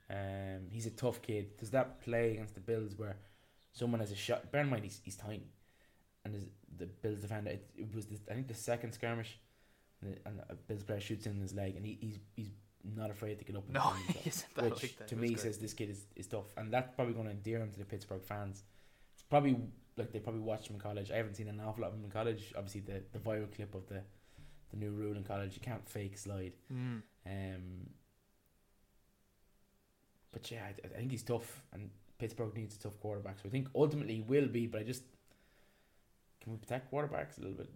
Um, 0.10 0.68
he's 0.70 0.86
a 0.86 0.92
tough 0.92 1.22
kid. 1.22 1.52
There's 1.58 1.72
that 1.72 2.02
play 2.02 2.32
against 2.34 2.54
the 2.56 2.62
Bills 2.62 2.94
where 2.98 3.18
someone 3.74 4.00
has 4.00 4.12
a 4.12 4.16
shot. 4.16 4.52
Bear 4.52 4.62
in 4.62 4.70
mind, 4.70 4.84
he's, 4.84 5.02
he's 5.04 5.16
tiny, 5.16 5.48
and 6.24 6.50
the 6.78 6.86
Bills 6.86 7.20
defender. 7.22 7.52
It, 7.52 7.70
it 7.78 7.96
was 7.96 8.06
the, 8.06 8.18
I 8.30 8.36
think 8.36 8.48
the 8.48 8.54
second 8.54 8.94
skirmish, 8.94 9.38
and, 10.02 10.14
the, 10.14 10.18
and 10.30 10.40
a 10.50 10.56
Bills 10.56 10.84
player 10.84 11.00
shoots 11.02 11.26
in 11.26 11.40
his 11.42 11.54
leg, 11.54 11.76
and 11.76 11.86
he, 11.86 11.98
he's 12.00 12.20
he's 12.36 12.52
not 12.84 13.10
afraid 13.10 13.40
to 13.40 13.46
get 13.46 13.56
up. 13.56 13.64
And 13.66 13.74
No, 13.76 13.94
he 14.08 14.30
isn't 14.30 14.56
that 14.56 14.66
which 14.66 14.84
like 14.84 14.98
that. 14.98 15.08
to 15.10 15.16
me 15.16 15.30
great. 15.30 15.40
says 15.40 15.58
this 15.58 15.74
kid 15.74 15.90
is, 15.90 16.06
is 16.16 16.28
tough, 16.28 16.46
and 16.58 16.72
that's 16.72 16.92
probably 16.96 17.14
going 17.14 17.26
to 17.26 17.32
endear 17.32 17.60
him 17.60 17.72
to 17.72 17.80
the 17.80 17.86
Pittsburgh 17.86 18.24
fans. 18.24 18.64
It's 19.14 19.24
probably 19.24 19.58
like 19.98 20.12
they 20.12 20.20
probably 20.20 20.42
watched 20.42 20.68
him 20.70 20.76
in 20.76 20.82
college. 20.82 21.12
I 21.12 21.18
haven't 21.18 21.36
seen 21.36 21.48
an 21.48 21.60
awful 21.60 21.84
lot 21.84 21.90
of 21.92 21.98
him 21.98 22.04
in 22.06 22.12
college. 22.12 22.54
Obviously, 22.58 22.82
the 22.82 23.02
the 23.12 23.20
viral 23.20 23.54
clip 23.54 23.74
of 23.76 23.88
the 23.88 24.02
the 24.72 24.78
new 24.78 24.92
rule 24.92 25.16
in 25.16 25.24
college: 25.24 25.54
you 25.56 25.62
can't 25.62 25.88
fake 25.88 26.18
slide. 26.18 26.54
Mm. 26.72 27.02
Um, 27.26 27.90
but 30.32 30.50
yeah, 30.52 30.64
I, 30.66 30.88
I 30.88 30.98
think 31.00 31.12
he's 31.12 31.24
tough, 31.24 31.62
and 31.74 31.90
Pittsburgh 32.18 32.56
needs 32.56 32.76
a 32.76 32.80
tough 32.80 33.00
quarterback. 33.00 33.38
So 33.40 33.44
I 33.48 33.50
think 33.50 33.68
ultimately 33.76 34.16
he 34.16 34.22
will 34.22 34.48
be. 34.48 34.68
But 34.68 34.82
I 34.82 34.84
just 34.84 35.04
can 36.42 36.52
we 36.54 36.58
protect 36.58 36.92
quarterbacks 36.92 37.38
a 37.38 37.42
little 37.42 37.56
bit 37.58 37.70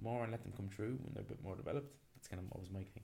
more 0.00 0.22
and 0.22 0.30
let 0.30 0.42
them 0.42 0.52
come 0.56 0.68
through 0.68 0.98
when 1.02 1.14
they're 1.14 1.22
a 1.22 1.26
bit 1.26 1.42
more 1.42 1.56
developed. 1.56 1.92
That's 2.14 2.28
kind 2.28 2.40
of 2.44 2.52
always 2.52 2.70
my 2.70 2.80
thing. 2.84 3.02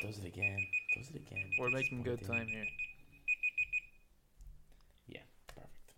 Does 0.00 0.18
it 0.18 0.26
again? 0.26 0.58
Does 0.96 1.10
it 1.10 1.16
again? 1.16 1.50
We're 1.58 1.70
making 1.70 2.02
good 2.02 2.24
time 2.24 2.46
here. 2.46 2.66
Yeah, 5.08 5.20
perfect. 5.48 5.94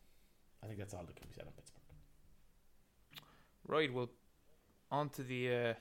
I 0.63 0.67
think 0.67 0.79
that's 0.79 0.95
all 0.95 1.05
that 1.07 1.17
can 1.17 1.29
be 1.29 1.35
said 1.35 1.45
on 1.45 1.53
Pittsburgh. 1.53 1.83
Right, 3.67 3.93
well, 3.93 4.11
on 4.91 5.11
to 5.11 5.23
the 5.23 5.55
uh, 5.55 5.75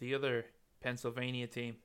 the 0.00 0.14
other 0.14 0.46
Pennsylvania 0.82 1.46
team. 1.46 1.76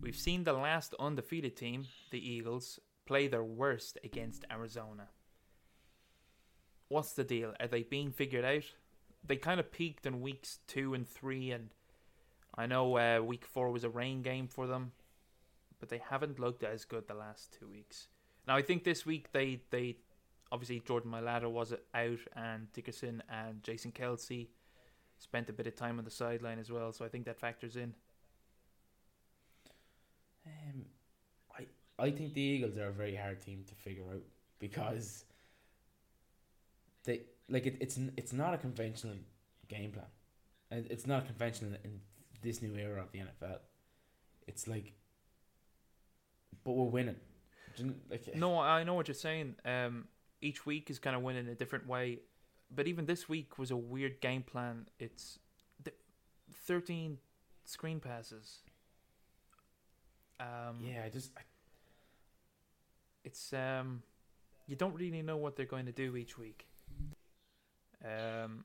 We've 0.00 0.16
seen 0.16 0.44
the 0.44 0.52
last 0.52 0.94
undefeated 1.00 1.56
team, 1.56 1.86
the 2.10 2.18
Eagles, 2.18 2.78
play 3.06 3.28
their 3.28 3.44
worst 3.44 3.98
against 4.04 4.44
Arizona. 4.50 5.08
What's 6.88 7.12
the 7.12 7.24
deal? 7.24 7.54
Are 7.58 7.66
they 7.66 7.82
being 7.82 8.12
figured 8.12 8.44
out? 8.44 8.64
They 9.26 9.36
kind 9.36 9.58
of 9.58 9.72
peaked 9.72 10.06
in 10.06 10.20
weeks 10.20 10.58
two 10.66 10.94
and 10.94 11.08
three, 11.08 11.50
and 11.50 11.70
I 12.56 12.66
know 12.66 12.96
uh, 12.96 13.20
week 13.22 13.44
four 13.44 13.70
was 13.70 13.84
a 13.84 13.90
rain 13.90 14.22
game 14.22 14.48
for 14.48 14.66
them, 14.66 14.92
but 15.78 15.88
they 15.88 15.98
haven't 15.98 16.38
looked 16.38 16.62
as 16.62 16.84
good 16.84 17.06
the 17.06 17.14
last 17.14 17.56
two 17.58 17.68
weeks. 17.68 18.08
Now 18.46 18.56
I 18.56 18.62
think 18.62 18.84
this 18.84 19.04
week 19.04 19.32
they 19.32 19.60
they 19.70 19.96
obviously 20.50 20.80
Jordan 20.80 21.10
Mailata 21.10 21.50
was 21.50 21.74
out, 21.94 22.18
and 22.34 22.72
Dickerson 22.72 23.22
and 23.28 23.62
Jason 23.62 23.92
Kelce 23.92 24.48
spent 25.18 25.48
a 25.48 25.52
bit 25.52 25.66
of 25.66 25.74
time 25.74 25.98
on 25.98 26.04
the 26.04 26.10
sideline 26.10 26.58
as 26.58 26.70
well. 26.70 26.92
So 26.92 27.04
I 27.04 27.08
think 27.08 27.26
that 27.26 27.38
factors 27.38 27.76
in. 27.76 27.94
Um, 30.46 30.84
I 31.58 31.66
I 32.02 32.10
think 32.10 32.34
the 32.34 32.40
Eagles 32.40 32.76
are 32.78 32.88
a 32.88 32.92
very 32.92 33.16
hard 33.16 33.42
team 33.42 33.64
to 33.68 33.74
figure 33.74 34.04
out 34.04 34.22
because 34.58 35.24
they 37.04 37.22
like 37.48 37.66
it, 37.66 37.76
it's 37.80 37.98
it's 38.16 38.32
not 38.32 38.54
a 38.54 38.58
conventional 38.58 39.16
game 39.68 39.90
plan, 39.90 40.06
and 40.70 40.86
it's 40.90 41.06
not 41.06 41.26
conventional 41.26 41.72
in 41.84 42.00
this 42.42 42.62
new 42.62 42.74
era 42.76 43.00
of 43.02 43.10
the 43.12 43.18
NFL. 43.20 43.58
It's 44.46 44.66
like, 44.68 44.92
but 46.64 46.72
we're 46.72 46.84
winning. 46.84 47.16
Do 47.76 47.84
you 47.84 47.88
kn- 47.90 48.00
Like 48.10 48.36
No, 48.36 48.58
I 48.58 48.84
know 48.84 48.94
what 48.94 49.08
you're 49.08 49.14
saying. 49.14 49.56
Um, 49.64 50.08
each 50.40 50.64
week 50.66 50.90
is 50.90 50.98
kind 50.98 51.16
of 51.16 51.22
winning 51.22 51.48
a 51.48 51.54
different 51.54 51.86
way, 51.86 52.20
but 52.74 52.86
even 52.86 53.06
this 53.06 53.28
week 53.28 53.58
was 53.58 53.70
a 53.70 53.76
weird 53.76 54.20
game 54.20 54.42
plan. 54.42 54.86
It's 54.98 55.38
th- 55.84 55.96
thirteen 56.52 57.18
screen 57.64 58.00
passes. 58.00 58.58
Um, 60.38 60.78
yeah, 60.82 61.02
I 61.04 61.08
just 61.08 61.32
I, 61.36 61.40
it's 63.24 63.52
um, 63.52 64.02
you 64.66 64.76
don't 64.76 64.94
really 64.94 65.22
know 65.22 65.36
what 65.36 65.56
they're 65.56 65.66
going 65.66 65.86
to 65.86 65.92
do 65.92 66.16
each 66.16 66.38
week. 66.38 66.66
Um, 68.04 68.64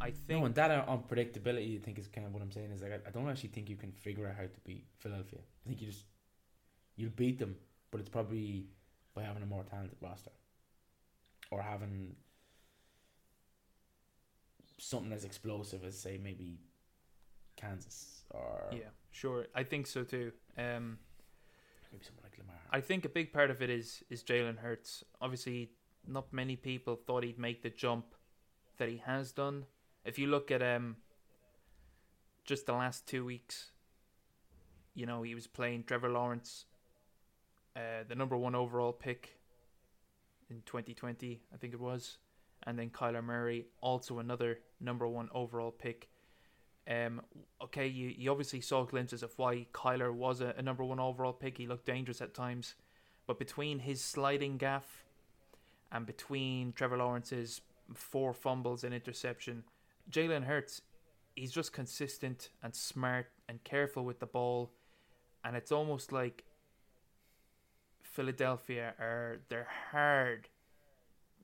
I 0.00 0.10
think 0.10 0.40
no, 0.40 0.46
and 0.46 0.54
that 0.54 0.70
uh, 0.70 0.84
unpredictability. 0.86 1.80
I 1.80 1.84
think 1.84 1.98
is 1.98 2.08
kind 2.08 2.26
of 2.26 2.32
what 2.32 2.42
I'm 2.42 2.50
saying 2.50 2.70
is 2.72 2.82
like 2.82 2.92
I, 2.92 3.08
I 3.08 3.10
don't 3.10 3.28
actually 3.28 3.50
think 3.50 3.68
you 3.68 3.76
can 3.76 3.92
figure 3.92 4.26
out 4.26 4.34
how 4.36 4.42
to 4.42 4.60
beat 4.64 4.86
Philadelphia. 4.98 5.40
I 5.40 5.68
think 5.68 5.80
you 5.80 5.88
just 5.88 6.04
you'll 6.96 7.10
beat 7.10 7.38
them, 7.38 7.56
but 7.90 8.00
it's 8.00 8.08
probably 8.08 8.66
by 9.14 9.22
having 9.22 9.42
a 9.42 9.46
more 9.46 9.64
talented 9.64 9.98
roster 10.00 10.30
or 11.50 11.60
having 11.60 12.16
something 14.78 15.12
as 15.12 15.24
explosive 15.24 15.84
as 15.84 15.98
say 15.98 16.18
maybe 16.22 16.58
Kansas 17.56 18.22
or 18.30 18.64
yeah, 18.72 18.90
sure. 19.10 19.46
I 19.54 19.64
think 19.64 19.86
so 19.86 20.04
too. 20.04 20.32
Um, 20.56 20.98
maybe 21.92 22.04
someone 22.04 22.24
like 22.24 22.38
Lamar. 22.38 22.56
I 22.70 22.80
think 22.80 23.04
a 23.04 23.08
big 23.08 23.32
part 23.32 23.50
of 23.50 23.62
it 23.62 23.70
is 23.70 24.02
is 24.08 24.22
Jalen 24.22 24.58
Hurts. 24.58 25.04
Obviously, 25.20 25.72
not 26.06 26.32
many 26.32 26.56
people 26.56 26.96
thought 26.96 27.24
he'd 27.24 27.38
make 27.38 27.62
the 27.62 27.70
jump 27.70 28.14
that 28.78 28.88
he 28.88 29.02
has 29.04 29.32
done. 29.32 29.66
If 30.04 30.18
you 30.18 30.26
look 30.26 30.50
at 30.50 30.62
um 30.62 30.96
just 32.44 32.66
the 32.66 32.72
last 32.72 33.06
two 33.06 33.24
weeks, 33.24 33.70
you 34.94 35.06
know 35.06 35.22
he 35.22 35.34
was 35.34 35.46
playing 35.46 35.84
Trevor 35.84 36.10
Lawrence, 36.10 36.64
uh, 37.76 38.04
the 38.08 38.14
number 38.14 38.36
one 38.36 38.54
overall 38.54 38.92
pick 38.92 39.38
in 40.50 40.62
2020, 40.66 41.40
I 41.52 41.56
think 41.56 41.72
it 41.72 41.80
was, 41.80 42.18
and 42.64 42.78
then 42.78 42.90
Kyler 42.90 43.22
Murray, 43.22 43.66
also 43.80 44.18
another 44.18 44.58
number 44.80 45.06
one 45.06 45.28
overall 45.32 45.70
pick. 45.70 46.08
Um, 46.88 47.20
okay, 47.62 47.86
you, 47.86 48.08
you 48.08 48.30
obviously 48.30 48.60
saw 48.60 48.84
glimpses 48.84 49.22
of 49.22 49.32
why 49.36 49.66
Kyler 49.72 50.12
was 50.12 50.40
a, 50.40 50.54
a 50.58 50.62
number 50.62 50.82
one 50.82 50.98
overall 50.98 51.32
pick. 51.32 51.58
He 51.58 51.66
looked 51.66 51.86
dangerous 51.86 52.20
at 52.20 52.34
times, 52.34 52.74
but 53.26 53.38
between 53.38 53.78
his 53.78 54.00
sliding 54.02 54.56
gaff 54.56 55.04
and 55.92 56.04
between 56.04 56.72
Trevor 56.72 56.96
Lawrence's 56.96 57.60
four 57.94 58.32
fumbles 58.32 58.82
and 58.82 58.92
interception, 58.92 59.62
Jalen 60.10 60.44
Hurts, 60.44 60.82
he's 61.36 61.52
just 61.52 61.72
consistent 61.72 62.50
and 62.62 62.74
smart 62.74 63.26
and 63.48 63.62
careful 63.64 64.04
with 64.04 64.20
the 64.20 64.26
ball, 64.26 64.72
and 65.44 65.56
it's 65.56 65.72
almost 65.72 66.12
like 66.12 66.44
Philadelphia 68.02 68.94
are 68.98 69.38
they're 69.48 69.68
hard. 69.92 70.48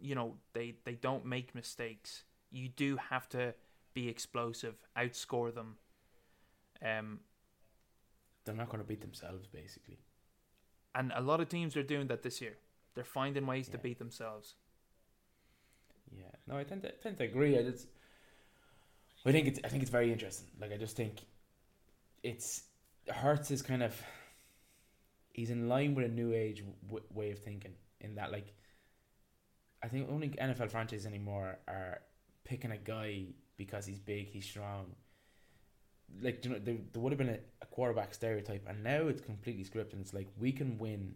You 0.00 0.14
know, 0.14 0.34
they 0.52 0.74
they 0.84 0.94
don't 0.94 1.24
make 1.24 1.54
mistakes. 1.54 2.24
You 2.50 2.68
do 2.68 2.96
have 3.10 3.28
to 3.30 3.54
be 3.94 4.08
explosive, 4.08 4.74
outscore 4.96 5.54
them. 5.54 5.76
Um, 6.84 7.20
They're 8.44 8.54
not 8.54 8.68
going 8.68 8.82
to 8.82 8.86
beat 8.86 9.00
themselves 9.00 9.46
basically. 9.46 9.98
and 10.94 11.12
a 11.14 11.20
lot 11.20 11.40
of 11.40 11.48
teams 11.48 11.76
are 11.76 11.82
doing 11.82 12.06
that 12.08 12.22
this 12.22 12.40
year. 12.40 12.56
They're 12.94 13.04
finding 13.04 13.46
ways 13.46 13.68
to 13.68 13.78
beat 13.78 13.98
themselves. 13.98 14.54
Yeah, 16.16 16.24
no, 16.46 16.56
I 16.56 16.64
tend 16.64 16.82
to 16.82 16.92
tend 16.92 17.18
to 17.18 17.24
agree. 17.24 17.58
I 17.58 17.62
just, 17.62 17.88
I 19.26 19.32
think 19.32 19.48
it's 19.48 19.60
I 19.64 19.68
think 19.68 19.82
it's 19.82 19.90
very 19.90 20.12
interesting. 20.12 20.46
Like 20.60 20.72
I 20.72 20.76
just 20.76 20.96
think, 20.96 21.20
it's 22.22 22.62
Hurts 23.08 23.50
is 23.50 23.60
kind 23.62 23.82
of, 23.82 24.00
he's 25.32 25.50
in 25.50 25.68
line 25.68 25.94
with 25.94 26.04
a 26.06 26.08
new 26.08 26.32
age 26.32 26.62
w- 26.86 27.04
way 27.12 27.30
of 27.32 27.38
thinking. 27.40 27.72
In 28.00 28.14
that, 28.16 28.30
like, 28.30 28.52
I 29.82 29.88
think 29.88 30.08
only 30.10 30.28
NFL 30.28 30.70
franchises 30.70 31.06
anymore 31.06 31.58
are 31.66 32.00
picking 32.44 32.70
a 32.70 32.76
guy 32.76 33.24
because 33.56 33.86
he's 33.86 33.98
big, 33.98 34.28
he's 34.28 34.44
strong. 34.44 34.94
Like 36.20 36.44
you 36.44 36.52
know, 36.52 36.60
there, 36.60 36.76
there 36.92 37.02
would 37.02 37.10
have 37.10 37.18
been 37.18 37.30
a, 37.30 37.38
a 37.62 37.66
quarterback 37.66 38.14
stereotype, 38.14 38.64
and 38.68 38.84
now 38.84 39.08
it's 39.08 39.20
completely 39.20 39.64
scripted. 39.64 39.94
And 39.94 40.02
It's 40.02 40.14
like 40.14 40.28
we 40.38 40.52
can 40.52 40.78
win 40.78 41.14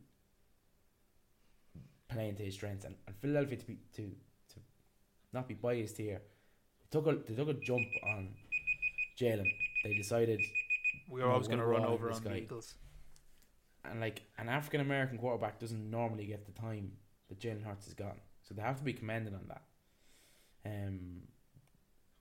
playing 2.09 2.35
to 2.37 2.43
his 2.43 2.55
strengths, 2.55 2.85
and, 2.85 2.97
and 3.07 3.17
Philadelphia 3.19 3.57
to 3.57 3.67
be 3.67 3.79
to 3.95 4.03
to 4.03 4.61
not 5.33 5.47
be 5.47 5.55
biased 5.55 5.97
here. 5.97 6.23
They 6.91 6.99
took 6.99 7.07
a 7.07 7.17
they 7.29 7.35
took 7.35 7.49
a 7.49 7.55
jump 7.55 7.87
on 8.05 8.29
Jalen. 9.19 9.51
They 9.85 9.95
decided, 9.95 10.41
We 11.09 11.21
were 11.23 11.31
always 11.31 11.47
going 11.47 11.61
to 11.61 11.67
run 11.67 11.85
over 11.85 12.11
on 12.11 12.23
the. 12.23 12.37
Eagles. 12.37 12.75
and 13.85 14.01
like 14.01 14.23
an 14.39 14.49
African 14.49 14.81
American 14.81 15.19
quarterback 15.19 15.59
doesn't 15.59 15.91
normally 15.91 16.27
get 16.27 16.47
the 16.47 16.61
time 16.61 16.93
that 17.29 17.39
Jalen 17.39 17.65
Hurts 17.65 17.87
has 17.87 17.95
gotten, 17.95 18.21
so 18.43 18.55
they 18.55 18.63
have 18.63 18.79
to 18.79 18.85
be 18.85 18.93
commended 18.93 19.35
on 19.35 19.47
that. 19.49 19.63
Um, 20.67 21.23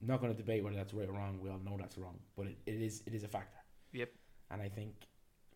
I'm 0.00 0.06
not 0.06 0.20
going 0.20 0.32
to 0.32 0.38
debate 0.38 0.64
whether 0.64 0.76
that's 0.76 0.94
right 0.94 1.08
or 1.08 1.12
wrong. 1.12 1.40
We 1.42 1.50
all 1.50 1.58
know 1.58 1.76
that's 1.78 1.98
wrong, 1.98 2.18
but 2.36 2.46
it, 2.46 2.58
it 2.66 2.80
is 2.80 3.02
it 3.06 3.14
is 3.14 3.24
a 3.24 3.28
factor. 3.28 3.58
Yep. 3.92 4.10
And 4.50 4.62
I 4.62 4.68
think 4.68 4.94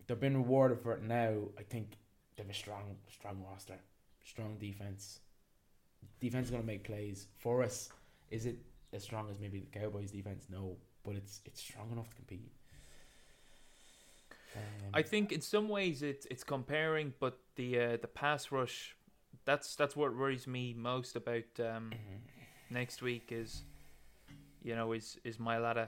they've 0.07 0.19
been 0.19 0.37
rewarded 0.37 0.81
for 0.81 0.93
it 0.93 1.03
now. 1.03 1.33
I 1.57 1.63
think 1.63 1.97
they 2.35 2.43
have 2.43 2.49
a 2.49 2.53
strong 2.53 2.97
strong 3.09 3.43
roster, 3.49 3.79
strong 4.23 4.57
defense. 4.59 5.19
Defense 6.19 6.45
is 6.45 6.51
going 6.51 6.61
to 6.61 6.67
make 6.67 6.83
plays 6.83 7.27
for 7.39 7.63
us. 7.63 7.89
Is 8.29 8.45
it 8.45 8.57
as 8.93 9.03
strong 9.03 9.29
as 9.29 9.39
maybe 9.39 9.59
the 9.59 9.79
Cowboys 9.79 10.11
defense? 10.11 10.47
No, 10.49 10.77
but 11.03 11.15
it's 11.15 11.41
it's 11.45 11.61
strong 11.61 11.91
enough 11.91 12.09
to 12.09 12.15
compete. 12.15 12.51
Um, 14.55 14.61
I 14.93 15.01
think 15.01 15.31
in 15.31 15.41
some 15.41 15.67
ways 15.67 16.01
it's 16.01 16.25
it's 16.31 16.43
comparing, 16.43 17.13
but 17.19 17.37
the 17.55 17.79
uh, 17.79 17.97
the 17.97 18.07
pass 18.07 18.51
rush, 18.51 18.95
that's 19.43 19.75
that's 19.75 19.95
what 19.95 20.15
worries 20.15 20.47
me 20.47 20.73
most 20.73 21.15
about 21.15 21.43
um, 21.59 21.91
next 22.69 23.01
week 23.01 23.27
is, 23.31 23.63
you 24.63 24.75
know, 24.75 24.93
is 24.93 25.17
is 25.23 25.37
Mailata, 25.37 25.87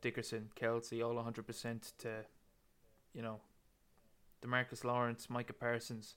Dickerson, 0.00 0.50
Kelce 0.54 1.04
all 1.04 1.20
hundred 1.22 1.46
percent 1.46 1.92
to, 1.98 2.24
you 3.14 3.22
know, 3.22 3.40
Demarcus 4.42 4.84
Lawrence, 4.84 5.28
Micah 5.28 5.52
Parsons. 5.52 6.14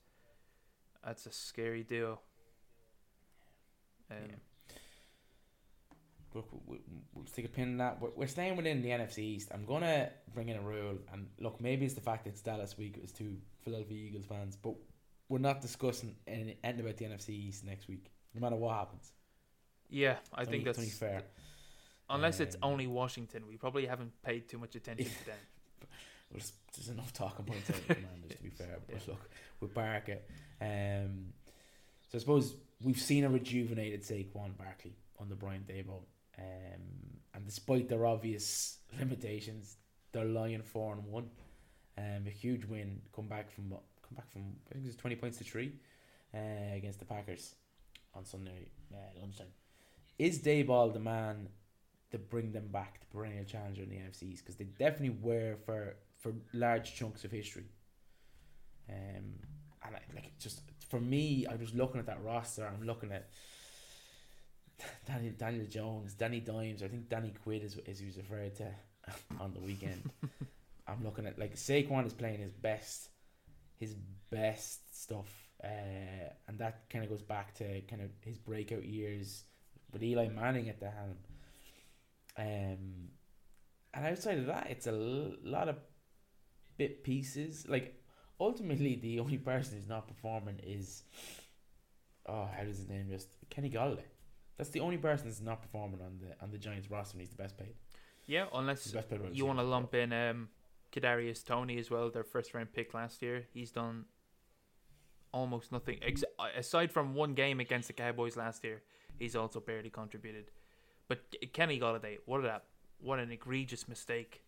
That's 1.04 1.26
a 1.26 1.32
scary 1.32 1.84
deal. 1.84 2.22
Um, 4.12 4.18
Yeah. 4.30 4.36
Look, 6.34 6.48
we- 6.66 6.78
we- 6.78 7.02
we'll 7.14 7.26
stick 7.26 7.46
a 7.46 7.50
pin 7.50 7.70
in 7.70 7.78
that. 7.78 8.00
We're, 8.02 8.12
we're 8.12 8.28
staying 8.28 8.56
within 8.56 8.82
the 8.82 8.90
NFC 8.90 9.20
East. 9.20 9.50
I'm 9.54 9.66
gonna 9.66 10.10
bring 10.34 10.48
in 10.50 10.58
a 10.58 10.62
rule, 10.62 10.98
and 11.12 11.28
look, 11.40 11.60
maybe 11.60 11.86
it's 11.86 11.94
the 11.96 12.02
fact 12.02 12.24
that 12.24 12.32
it's 12.32 12.42
Dallas 12.42 12.78
week. 12.78 12.96
It 12.98 13.02
was 13.02 13.12
two 13.12 13.38
Philadelphia 13.64 13.98
Eagles 14.08 14.26
fans, 14.26 14.56
but 14.56 14.74
we're 15.28 15.40
not 15.40 15.62
discussing 15.62 16.16
any, 16.28 16.58
anything 16.64 16.86
about 16.86 16.98
the 16.98 17.06
NFC 17.06 17.30
East 17.30 17.66
next 17.66 17.88
week, 17.88 18.12
no 18.34 18.42
matter 18.42 18.56
what 18.56 18.76
happens. 18.78 19.12
yeah, 19.90 20.18
I 20.34 20.42
It's 20.44 20.50
think 20.50 20.62
only- 20.62 20.64
that's 20.64 20.78
only 20.78 20.90
fair. 20.92 21.24
Unless 22.10 22.40
it's 22.42 22.56
Um, 22.56 22.72
only 22.74 22.88
Washington, 22.88 23.48
we 23.48 23.56
probably 23.58 23.86
haven't 23.86 24.22
paid 24.22 24.48
too 24.50 24.58
much 24.58 24.76
attention 24.76 25.06
to 25.10 25.26
them. 25.26 25.38
Well, 25.82 25.90
there's, 26.32 26.52
there's 26.76 26.90
enough 26.90 27.12
talking 27.14 27.46
points 27.46 27.70
out 27.70 27.76
the 27.88 27.96
Commanders, 27.96 28.36
to 28.36 28.44
be 28.44 28.50
fair. 28.50 28.80
But 28.86 28.96
Yeah. 28.96 29.02
look, 29.14 29.30
with 29.62 29.74
Barker, 29.74 30.20
um, 30.62 31.34
so 32.10 32.18
I 32.18 32.20
suppose 32.20 32.56
we've 32.82 33.00
seen 33.00 33.24
a 33.26 33.30
rejuvenated 33.30 34.02
Saquon 34.04 34.58
Barkley 34.58 34.96
under 35.20 35.36
Brian 35.36 35.64
Daboll, 35.64 36.04
um, 36.38 36.82
and 37.34 37.46
despite 37.46 37.90
their 37.90 38.06
obvious 38.06 38.80
limitations, 39.00 39.78
they're 40.12 40.26
lying 40.26 40.62
four 40.62 40.94
and 40.94 41.06
one. 41.06 41.30
Um, 41.98 42.26
a 42.26 42.30
huge 42.30 42.66
win, 42.66 43.02
come 43.14 43.28
back 43.28 43.52
from 43.52 43.70
come 43.70 44.16
back 44.16 44.32
from 44.32 44.44
I 44.70 44.74
think 44.74 44.86
it 44.86 44.88
was 44.88 44.96
twenty 44.96 45.16
points 45.16 45.38
to 45.38 45.44
three, 45.44 45.74
uh, 46.34 46.76
against 46.76 47.00
the 47.00 47.06
Packers 47.06 47.56
on 48.14 48.26
Sunday 48.26 48.70
uh, 48.94 49.20
lunchtime. 49.20 49.48
Is 50.18 50.40
Daboll 50.40 50.94
the 50.94 51.00
man 51.00 51.50
to 52.12 52.18
bring 52.18 52.52
them 52.52 52.68
back 52.68 53.00
to 53.02 53.08
perennial 53.08 53.46
challenger 53.46 53.84
in 53.84 53.90
the 53.90 53.96
NFCs? 53.96 54.40
Because 54.40 54.56
they 54.56 54.66
definitely 54.66 55.18
were 55.22 55.56
for 55.66 55.96
for 56.20 56.34
large 56.54 56.96
chunks 56.96 57.24
of 57.24 57.32
history. 57.32 57.66
Um, 58.90 59.34
and 59.84 59.96
I, 59.96 60.00
like 60.14 60.38
just 60.40 60.62
for 60.90 61.00
me, 61.00 61.46
I 61.50 61.56
was 61.56 61.74
looking 61.74 62.00
at 62.00 62.06
that 62.08 62.24
roster. 62.24 62.68
I'm 62.68 62.86
looking 62.86 63.12
at 63.12 63.30
Daniel 65.06 65.34
Daniel 65.38 65.66
Jones, 65.68 66.14
Danny 66.14 66.40
Dimes. 66.40 66.84
I 66.84 66.88
think 66.88 67.10
Danny 67.10 67.34
Quid 67.44 67.64
is 67.64 67.78
as 67.88 68.00
he 68.00 68.06
was 68.06 68.18
referred 68.18 68.56
to 68.56 68.68
on 69.40 69.54
the 69.54 69.60
weekend. 69.60 70.10
I'm 70.88 71.04
looking 71.04 71.26
at 71.26 71.40
like 71.40 71.56
Saquon 71.56 72.06
is 72.06 72.14
playing 72.14 72.40
his 72.40 72.52
best, 72.52 73.10
his 73.78 73.96
best 74.30 75.02
stuff, 75.02 75.30
uh, 75.64 75.68
and 76.48 76.60
that 76.60 76.90
kind 76.90 77.04
of 77.04 77.10
goes 77.10 77.22
back 77.22 77.54
to 77.56 77.82
kind 77.82 78.02
of 78.02 78.10
his 78.22 78.38
breakout 78.38 78.86
years 78.86 79.44
with 79.92 80.04
Eli 80.04 80.28
Manning 80.30 80.70
at 80.70 80.80
the 80.80 80.90
helm. 80.90 81.18
Um, 82.38 83.10
and 83.94 84.06
outside 84.06 84.38
of 84.38 84.46
that, 84.48 84.68
it's 84.70 84.88
a 84.88 84.92
l- 84.92 85.36
lot 85.44 85.70
of 85.70 85.76
bit 86.78 87.04
pieces. 87.04 87.68
Like 87.68 88.02
ultimately, 88.40 88.96
the 88.96 89.20
only 89.20 89.38
person 89.38 89.78
who's 89.78 89.88
not 89.90 90.08
performing 90.08 90.60
is 90.64 91.04
oh, 92.28 92.48
how 92.56 92.64
does 92.64 92.78
his 92.78 92.90
name 92.90 93.08
just 93.10 93.28
Kenny 93.50 93.70
Golladay. 93.70 94.04
That's 94.58 94.70
the 94.70 94.80
only 94.82 94.98
person 94.98 95.28
that's 95.28 95.42
not 95.42 95.62
performing 95.62 96.02
on 96.02 96.20
the 96.20 96.36
on 96.44 96.52
the 96.52 96.58
Giants 96.58 96.90
roster, 96.92 97.14
and 97.16 97.22
he's 97.22 97.30
the 97.32 97.42
best 97.42 97.58
paid. 97.58 97.74
Yeah, 98.28 98.46
unless 98.54 98.94
you 99.34 99.46
want 99.46 99.60
to 99.60 99.64
lump 99.66 99.94
in 99.96 100.14
um, 100.14 100.50
Kadarius 100.92 101.44
Toney 101.44 101.80
as 101.80 101.90
well, 101.90 102.10
their 102.12 102.24
first 102.24 102.54
round 102.54 102.72
pick 102.72 102.94
last 102.94 103.22
year. 103.22 103.46
He's 103.54 103.72
done 103.72 104.06
almost 105.34 105.72
nothing 105.72 105.98
ex- 106.02 106.24
aside 106.56 106.92
from 106.92 107.16
one 107.16 107.34
game 107.34 107.60
against 107.60 107.88
the 107.88 107.94
Cowboys 107.94 108.36
last 108.38 108.64
year. 108.64 108.84
He's 109.18 109.36
also 109.36 109.60
barely 109.60 109.90
contributed. 109.90 110.52
But 111.08 111.20
Kenny 111.54 111.80
Golladay, 111.80 112.18
what 112.26 112.46
a 112.46 112.62
what 113.00 113.20
an 113.20 113.32
egregious 113.32 113.88
mistake. 113.88 114.44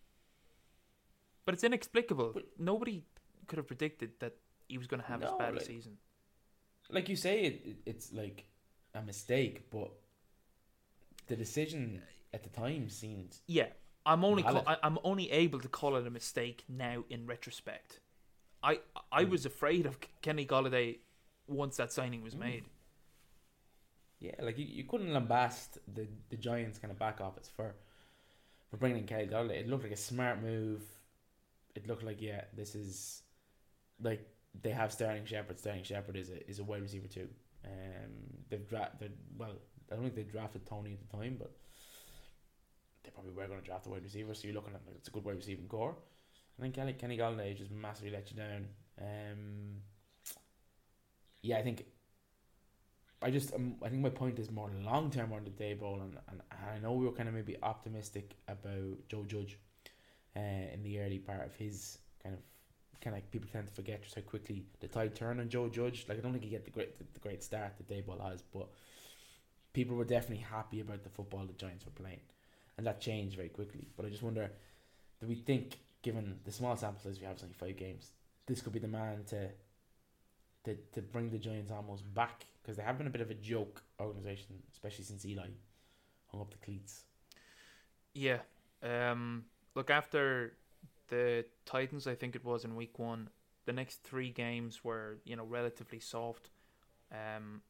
But 1.44 1.54
it's 1.54 1.64
inexplicable. 1.64 2.30
But- 2.34 2.44
Nobody 2.58 3.04
could 3.48 3.56
have 3.58 3.66
predicted 3.66 4.12
that 4.20 4.36
he 4.68 4.78
was 4.78 4.86
going 4.86 5.00
to 5.02 5.06
have 5.08 5.22
as 5.22 5.30
No, 5.30 5.38
bad 5.38 5.56
a 5.56 5.60
season. 5.60 5.98
like 6.90 7.08
you 7.08 7.16
say, 7.16 7.42
it, 7.42 7.62
it 7.66 7.76
it's 7.86 8.12
like 8.12 8.46
a 8.94 9.02
mistake, 9.02 9.70
but 9.70 9.90
the 11.26 11.36
decision 11.36 12.02
at 12.32 12.42
the 12.42 12.48
time 12.50 12.88
seemed 12.88 13.36
Yeah, 13.46 13.68
I'm 14.06 14.24
only 14.24 14.42
Valid. 14.42 14.64
call, 14.64 14.74
I, 14.74 14.86
I'm 14.86 14.98
only 15.04 15.30
able 15.30 15.60
to 15.60 15.68
call 15.68 15.96
it 15.96 16.06
a 16.06 16.10
mistake 16.10 16.64
now 16.68 17.04
in 17.10 17.26
retrospect. 17.26 18.00
I 18.62 18.80
I 19.12 19.24
Mm. 19.24 19.30
was 19.30 19.46
afraid 19.46 19.86
of 19.86 19.98
Kenny 20.22 20.46
Golladay 20.46 20.98
once 21.46 21.76
that 21.76 21.92
signing 21.92 22.22
was 22.22 22.34
Mm. 22.34 22.38
made. 22.40 22.64
Yeah, 24.20 24.34
like 24.40 24.58
you, 24.58 24.64
you 24.64 24.84
couldn't 24.84 25.08
lambast 25.08 25.78
the, 25.92 26.06
the 26.30 26.36
Giants 26.36 26.78
kind 26.78 26.90
of 26.90 26.98
back 26.98 27.20
office 27.20 27.50
for 27.54 27.74
for 28.70 28.76
bringing 28.78 28.98
in 29.02 29.06
Kelly 29.06 29.26
Golladay. 29.26 29.60
It 29.60 29.68
looked 29.68 29.82
like 29.82 29.92
a 29.92 29.96
smart 29.96 30.40
move. 30.40 30.82
It 31.74 31.86
looked 31.86 32.02
like 32.02 32.20
yeah, 32.22 32.44
this 32.56 32.74
is 32.74 33.22
like 34.00 34.26
they 34.62 34.70
have 34.70 34.92
Sterling 34.92 35.26
Shepard. 35.26 35.58
Sterling 35.58 35.82
Shepard 35.82 36.16
is 36.16 36.30
a 36.30 36.48
is 36.48 36.58
a 36.58 36.64
wide 36.64 36.82
receiver 36.82 37.08
too. 37.08 37.28
Um, 37.64 38.10
they've 38.50 38.68
drafted 38.68 39.12
well. 39.36 39.52
I 39.90 39.94
don't 39.94 40.04
think 40.04 40.14
they 40.14 40.22
drafted 40.22 40.66
Toney 40.66 40.94
at 40.94 41.10
the 41.10 41.16
time, 41.16 41.36
but 41.38 41.52
they 43.02 43.10
probably 43.10 43.32
were 43.32 43.46
going 43.46 43.60
to 43.60 43.64
draft 43.64 43.86
a 43.86 43.90
wide 43.90 44.02
receiver. 44.02 44.34
So 44.34 44.46
you're 44.46 44.54
looking 44.54 44.74
at 44.74 44.80
like, 44.86 44.96
it's 44.96 45.08
a 45.08 45.10
good 45.10 45.24
wide 45.24 45.36
receiving 45.36 45.68
core. 45.68 45.94
And 46.56 46.64
then 46.64 46.72
Kenny 46.72 46.92
Kenny 46.94 47.18
Golladay 47.18 47.56
just 47.56 47.70
massively 47.70 48.10
let 48.10 48.30
you 48.30 48.36
down. 48.36 48.68
Um, 49.00 49.82
yeah, 51.42 51.58
I 51.58 51.62
think 51.62 51.84
I 53.20 53.30
just 53.30 53.54
um, 53.54 53.76
I 53.82 53.88
think 53.88 54.02
my 54.02 54.10
point 54.10 54.38
is 54.38 54.50
more 54.50 54.70
long 54.84 55.10
term 55.10 55.32
on 55.32 55.44
the 55.44 55.50
Daboll, 55.50 56.02
and, 56.02 56.16
and 56.30 56.42
I 56.50 56.78
know 56.78 56.92
we 56.92 57.06
were 57.06 57.12
kind 57.12 57.28
of 57.28 57.34
maybe 57.34 57.56
optimistic 57.62 58.36
about 58.48 59.08
Joe 59.08 59.24
Judge, 59.26 59.58
uh, 60.36 60.40
in 60.72 60.82
the 60.82 61.00
early 61.00 61.18
part 61.18 61.44
of 61.44 61.54
his 61.54 61.98
kind 62.22 62.34
of 62.34 62.40
kind 63.04 63.16
of 63.16 63.30
people 63.30 63.48
tend 63.52 63.68
to 63.68 63.72
forget 63.74 64.02
just 64.02 64.14
how 64.14 64.22
quickly 64.22 64.64
the 64.80 64.88
tide 64.88 65.14
turned 65.14 65.40
on 65.40 65.48
Joe 65.48 65.68
Judge. 65.68 66.06
Like 66.08 66.18
I 66.18 66.20
don't 66.22 66.32
think 66.32 66.44
he 66.44 66.50
get 66.50 66.64
the 66.64 66.70
great 66.70 66.98
the, 66.98 67.04
the 67.12 67.20
great 67.20 67.42
start 67.42 67.74
that 67.76 67.88
Daboll 67.88 68.20
has, 68.28 68.42
but 68.42 68.68
people 69.74 69.96
were 69.96 70.04
definitely 70.04 70.44
happy 70.44 70.80
about 70.80 71.04
the 71.04 71.10
football 71.10 71.44
the 71.44 71.52
Giants 71.52 71.84
were 71.84 71.92
playing, 71.92 72.20
and 72.78 72.86
that 72.86 73.00
changed 73.00 73.36
very 73.36 73.50
quickly. 73.50 73.88
But 73.96 74.06
I 74.06 74.08
just 74.08 74.22
wonder, 74.22 74.50
do 75.20 75.26
we 75.26 75.34
think, 75.34 75.78
given 76.02 76.38
the 76.44 76.52
small 76.52 76.76
sample 76.76 77.02
size 77.02 77.20
we 77.20 77.26
have, 77.26 77.36
only 77.42 77.54
five 77.54 77.76
games, 77.76 78.10
this 78.46 78.62
could 78.62 78.72
be 78.72 78.78
the 78.78 78.88
man 78.88 79.24
to 79.28 79.48
to 80.64 80.74
to 80.92 81.02
bring 81.02 81.30
the 81.30 81.38
Giants 81.38 81.70
almost 81.70 82.02
back 82.14 82.46
because 82.62 82.76
they 82.78 82.82
have 82.82 82.96
been 82.96 83.06
a 83.06 83.10
bit 83.10 83.20
of 83.20 83.30
a 83.30 83.34
joke 83.34 83.82
organization, 84.00 84.62
especially 84.72 85.04
since 85.04 85.26
Eli 85.26 85.48
hung 86.28 86.40
up 86.40 86.50
the 86.50 86.64
cleats. 86.64 87.04
Yeah. 88.14 88.38
Um. 88.82 89.44
Look 89.74 89.90
after 89.90 90.52
the 91.14 91.44
Titans, 91.64 92.06
I 92.06 92.14
think 92.16 92.34
it 92.34 92.44
was 92.44 92.64
in 92.64 92.74
week 92.74 92.98
one. 92.98 93.28
The 93.66 93.72
next 93.72 94.02
three 94.02 94.30
games 94.30 94.84
were 94.84 95.18
you 95.24 95.36
know 95.36 95.44
relatively 95.44 96.00
soft. 96.00 96.50
Um. 97.12 97.62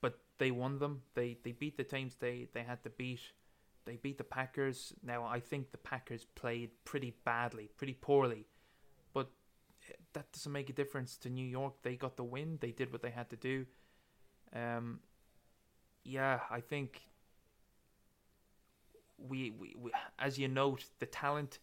But 0.00 0.18
they 0.38 0.50
won 0.50 0.78
them. 0.78 1.02
They 1.14 1.38
they 1.44 1.52
beat 1.52 1.76
the 1.76 1.84
teams 1.84 2.16
they 2.16 2.48
they 2.54 2.62
had 2.62 2.82
to 2.84 2.90
beat. 2.90 3.20
They 3.84 3.96
beat 3.96 4.18
the 4.18 4.24
Packers. 4.24 4.94
Now 5.02 5.24
I 5.24 5.40
think 5.40 5.70
the 5.70 5.78
Packers 5.78 6.24
played 6.34 6.70
pretty 6.84 7.14
badly, 7.24 7.70
pretty 7.76 7.94
poorly, 7.94 8.46
but 9.12 9.30
that 10.12 10.32
doesn't 10.32 10.52
make 10.52 10.70
a 10.70 10.74
difference 10.80 11.16
to 11.18 11.28
New 11.28 11.46
York. 11.46 11.74
They 11.82 11.96
got 11.96 12.16
the 12.16 12.24
win. 12.24 12.58
They 12.60 12.72
did 12.72 12.92
what 12.92 13.02
they 13.02 13.10
had 13.10 13.28
to 13.30 13.36
do. 13.36 13.66
Um. 14.54 15.00
Yeah, 16.04 16.40
I 16.50 16.60
think 16.60 17.02
we, 19.18 19.50
we, 19.50 19.74
we 19.78 19.92
as 20.18 20.38
you 20.38 20.48
note, 20.48 20.86
the 20.98 21.06
talent 21.06 21.58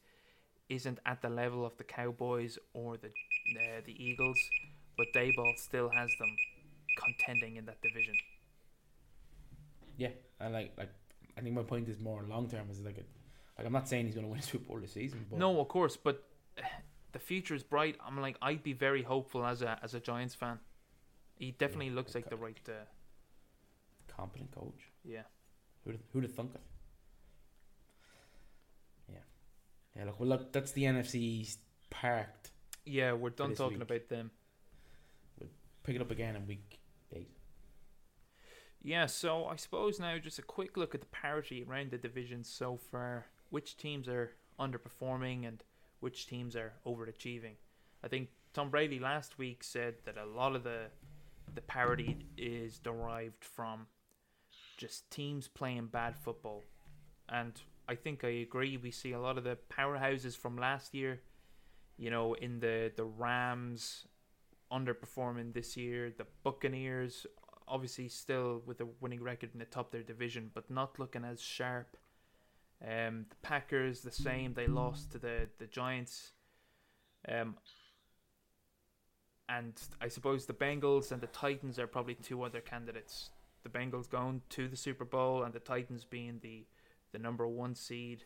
isn't 0.70 1.00
at 1.06 1.22
the 1.22 1.30
level 1.30 1.66
of 1.66 1.78
the 1.78 1.84
Cowboys 1.84 2.58
or 2.74 2.98
the 2.98 3.10
uh, 3.10 3.82
the 3.86 3.96
Eagles, 4.04 4.40
but 4.98 5.14
Daboll 5.14 5.58
still 5.58 5.90
has 5.90 6.16
them 6.20 6.40
contending 6.98 7.58
in 7.58 7.66
that 7.66 7.82
division. 7.82 8.16
Yeah, 9.98 10.10
and 10.40 10.54
like 10.54 10.74
like 10.78 10.90
I 11.38 11.42
think 11.42 11.56
my 11.56 11.64
point 11.64 11.88
is 11.90 12.00
more 12.00 12.24
long 12.24 12.50
term 12.50 12.70
is 12.70 12.80
like 12.82 12.98
like 13.58 13.66
I'm 13.66 13.74
not 13.74 13.88
saying 13.88 14.06
he's 14.06 14.16
going 14.16 14.26
to 14.26 14.32
win 14.32 14.40
a 14.40 14.44
Super 14.44 14.66
Bowl 14.66 14.80
this 14.80 14.94
season, 14.94 15.26
but 15.30 15.40
No, 15.40 15.60
of 15.60 15.68
course, 15.68 15.98
but 15.98 16.24
uh, 16.58 16.62
the 17.12 17.20
future 17.20 17.54
is 17.56 17.64
bright. 17.64 17.98
I'm 18.06 18.20
like 18.20 18.38
I'd 18.42 18.64
be 18.64 18.74
very 18.74 19.04
hopeful 19.04 19.46
as 19.46 19.62
a 19.62 19.80
as 19.84 19.94
a 19.94 20.00
Giants 20.00 20.36
fan. 20.36 20.60
He 21.36 21.52
definitely 21.52 21.92
Yeah, 21.92 21.96
looks 21.96 22.16
like 22.16 22.30
the 22.30 22.38
right. 22.38 22.60
Uh, 22.70 22.86
competent 24.08 24.52
coach. 24.52 24.92
yeah. 25.04 25.24
Who'd 25.86 26.00
who'd 26.12 26.24
have 26.24 26.34
thunk 26.34 26.56
it? 26.56 26.62
Yeah, 29.12 29.20
yeah. 29.96 30.06
Look, 30.06 30.20
well, 30.20 30.30
look, 30.30 30.52
that's 30.52 30.72
the 30.72 30.84
NFC 30.84 31.16
East 31.16 31.60
parked. 31.90 32.52
Yeah, 32.86 33.14
we're 33.14 33.30
done 33.30 33.56
talking 33.56 33.80
week. 33.80 33.90
about 33.90 34.10
them. 34.10 34.32
We'll 35.40 35.50
pick 35.84 35.96
it 35.96 36.02
up 36.02 36.12
again 36.12 36.36
in 36.36 36.46
week 36.48 36.80
eight. 37.14 37.32
Yeah, 38.82 39.08
so 39.08 39.46
I 39.46 39.56
suppose 39.56 40.00
now 40.00 40.18
just 40.18 40.40
a 40.40 40.44
quick 40.44 40.78
look 40.78 40.94
at 40.94 41.02
the 41.02 41.08
parity 41.08 41.66
around 41.68 41.92
the 41.92 41.98
division 41.98 42.44
so 42.44 42.78
far. 42.78 43.26
Which 43.50 43.78
teams 43.78 44.08
are 44.08 44.32
underperforming 44.60 45.48
and 45.48 45.64
which 46.00 46.28
teams 46.28 46.56
are 46.56 46.74
overachieving. 46.86 47.56
I 48.04 48.08
think 48.08 48.30
Tom 48.54 48.70
Brady 48.70 49.00
last 49.00 49.38
week 49.38 49.64
said 49.64 49.96
that 50.06 50.18
a 50.18 50.26
lot 50.26 50.56
of 50.56 50.64
the 50.64 50.88
the 51.54 51.62
parity 51.62 52.28
is 52.38 52.80
derived 52.80 53.44
from 53.44 53.88
just 54.78 55.10
teams 55.10 55.48
playing 55.48 55.88
bad 55.88 56.18
football, 56.18 56.64
and 57.30 57.54
I 57.88 57.96
think 57.96 58.24
I 58.24 58.30
agree. 58.30 58.78
We 58.78 58.92
see 58.92 59.12
a 59.12 59.20
lot 59.20 59.38
of 59.38 59.44
the 59.44 59.58
powerhouses 59.70 60.36
from 60.36 60.58
last 60.58 60.94
year, 60.94 61.22
you 61.98 62.10
know, 62.10 62.34
in 62.34 62.60
the 62.60 62.92
the 62.96 63.06
Rams 63.06 64.08
underperforming 64.72 65.54
this 65.54 65.78
year, 65.78 66.12
the 66.18 66.26
Buccaneers 66.44 67.26
obviously 67.68 68.08
still 68.08 68.62
with 68.66 68.80
a 68.82 68.88
winning 69.00 69.22
record 69.24 69.50
in 69.54 69.60
the 69.60 69.66
top 69.66 69.88
of 69.88 69.92
their 69.92 70.04
division, 70.04 70.52
but 70.54 70.70
not 70.70 71.00
looking 71.00 71.24
as 71.24 71.42
sharp. 71.42 71.98
Um, 72.84 73.26
the 73.30 73.36
Packers 73.42 74.02
the 74.02 74.12
same. 74.12 74.54
They 74.54 74.68
lost 74.68 75.12
to 75.14 75.20
the 75.20 75.48
the 75.60 75.68
Giants. 75.68 76.34
Um, 77.28 77.56
and 79.48 79.80
I 80.02 80.08
suppose 80.08 80.46
the 80.46 80.54
Bengals 80.54 81.12
and 81.12 81.22
the 81.22 81.28
Titans 81.28 81.78
are 81.80 81.88
probably 81.88 82.16
two 82.16 82.42
other 82.44 82.62
candidates. 82.62 83.30
The 83.64 83.70
Bengals 83.70 84.10
going 84.10 84.42
to 84.50 84.68
the 84.68 84.76
Super 84.76 85.06
Bowl 85.06 85.44
and 85.44 85.54
the 85.54 85.60
Titans 85.60 86.04
being 86.04 86.40
the 86.42 86.66
the 87.16 87.20
number 87.20 87.48
one 87.48 87.76
seed. 87.76 88.26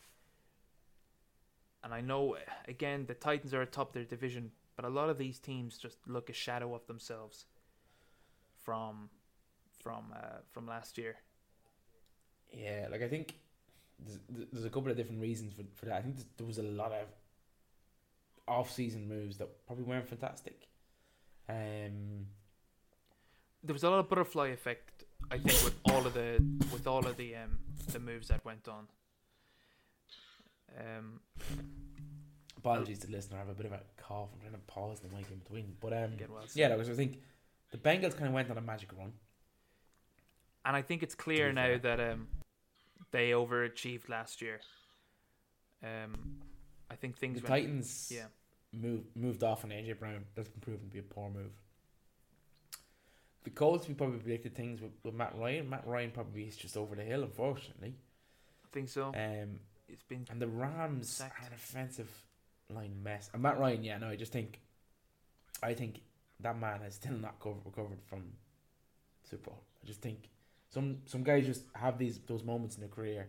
And 1.84 1.94
I 1.94 2.02
know 2.02 2.38
again 2.68 3.06
the 3.06 3.14
Titans 3.14 3.54
are 3.54 3.62
atop 3.62 3.94
their 3.94 4.04
division, 4.04 4.52
but 4.76 4.84
a 4.84 4.90
lot 4.90 5.10
of 5.10 5.18
these 5.20 5.38
teams 5.40 5.78
just 5.78 5.98
look 6.08 6.30
a 6.30 6.34
shadow 6.34 6.74
of 6.74 6.88
themselves 6.88 7.46
from 8.64 9.10
from 9.84 10.06
uh, 10.16 10.40
from 10.52 10.66
last 10.66 10.98
year. 10.98 11.18
Yeah, 12.52 12.88
like 12.92 13.04
I 13.04 13.08
think 13.08 13.36
there's, 14.04 14.20
there's 14.52 14.66
a 14.66 14.72
couple 14.72 14.90
of 14.90 14.98
different 14.98 15.22
reasons 15.22 15.54
for, 15.54 15.62
for 15.76 15.86
that. 15.86 15.98
I 15.98 16.02
think 16.02 16.16
there 16.38 16.48
was 16.48 16.58
a 16.58 16.64
lot 16.64 16.92
of 16.92 17.08
off-season 18.48 19.08
moves 19.08 19.38
that 19.38 19.68
probably 19.68 19.86
weren't 19.86 20.10
fantastic. 20.10 20.68
Um, 21.48 22.26
there 23.64 23.74
was 23.74 23.84
a 23.84 23.90
lot 23.92 24.00
of 24.00 24.10
butterfly 24.10 24.48
effect, 24.48 24.99
I 25.32 25.38
think, 25.38 25.64
with 25.64 25.76
all 25.86 26.06
of 26.06 26.14
the 26.14 26.44
with 26.72 26.88
all 26.88 27.06
of 27.06 27.18
the 27.18 27.36
um 27.36 27.58
the 27.92 28.00
moves 28.00 28.28
that 28.30 28.44
went 28.46 28.68
on. 28.68 28.88
Um, 30.80 31.20
apologies 32.58 33.00
to 33.00 33.08
the 33.08 33.14
listener. 33.14 33.38
I 33.38 33.40
have 33.40 33.50
a 33.50 33.54
bit 33.54 33.66
of 33.66 33.74
a 33.74 33.82
cough. 33.98 34.30
I'm 34.34 34.40
trying 34.40 34.54
to 34.54 34.60
pause 34.68 35.00
the 35.00 35.10
mic 35.10 35.30
in 35.32 35.38
between, 35.40 35.76
but 35.80 35.94
um, 35.94 36.14
well 36.30 36.44
yeah, 36.54 36.70
because 36.70 36.90
I 36.90 36.94
think 36.94 37.22
the 37.72 37.78
Bengals 37.78 38.14
kind 38.14 38.28
of 38.28 38.34
went 38.34 38.50
on 38.50 38.58
a 38.58 38.62
magic 38.62 38.90
run. 38.98 39.14
and 40.66 40.76
I 40.76 40.82
think 40.82 41.04
it's 41.04 41.16
clear 41.16 41.52
now 41.52 41.66
fair. 41.66 41.80
that 41.80 42.00
um 42.00 42.28
they 43.12 43.32
overachieved 43.32 44.10
last 44.10 44.42
year. 44.42 44.60
Um, 45.84 46.38
I 46.92 46.96
think 46.96 47.18
things 47.18 47.42
the 47.42 47.50
went 47.50 47.64
Titans 47.64 48.12
yeah. 48.14 48.26
moved 48.74 49.16
moved 49.16 49.44
off 49.44 49.64
on 49.64 49.72
AJ 49.72 50.00
Brown. 50.00 50.26
That's 50.36 50.50
been 50.50 50.62
proven 50.62 50.82
to 50.88 50.94
be 50.94 51.00
a 51.00 51.04
poor 51.04 51.30
move. 51.30 51.52
The 53.44 53.50
Colts, 53.50 53.88
we 53.88 53.94
probably 53.94 54.20
predicted 54.20 54.56
things 54.56 54.82
with, 54.82 54.92
with 55.04 55.14
Matt 55.14 55.34
Ryan. 55.38 55.70
Matt 55.70 55.88
Ryan 55.88 56.12
probably 56.12 56.44
is 56.44 56.58
just 56.58 56.76
over 56.76 56.96
the 56.96 57.04
hill, 57.04 57.24
unfortunately. 57.24 57.96
I 58.66 58.68
think 58.72 58.90
so. 58.90 59.08
Um, 59.08 59.60
it's 59.88 60.04
been 60.04 60.26
and 60.30 60.42
the 60.42 60.48
Rams 60.48 61.10
Sacked. 61.10 61.42
are 61.42 61.48
an 61.48 61.54
offensive 61.54 62.10
line 62.70 62.96
mess. 63.02 63.30
And 63.34 63.42
Matt 63.42 63.60
Ryan, 63.60 63.84
yeah, 63.84 63.98
no, 63.98 64.10
I 64.10 64.16
just 64.16 64.32
think, 64.32 64.60
I 65.64 65.74
think 65.74 66.02
that 66.42 66.60
man 66.60 66.82
has 66.82 66.96
still 66.96 67.14
not 67.14 67.40
covered, 67.40 67.66
recovered 67.66 68.00
from 68.08 68.24
Super 69.24 69.50
Bowl. 69.50 69.64
I 69.84 69.88
just 69.88 70.02
think 70.02 70.30
some 70.70 70.98
some 71.06 71.24
guys 71.24 71.46
just 71.46 71.64
have 71.74 71.98
these 71.98 72.20
those 72.28 72.44
moments 72.44 72.76
in 72.76 72.82
their 72.82 72.90
career, 72.90 73.28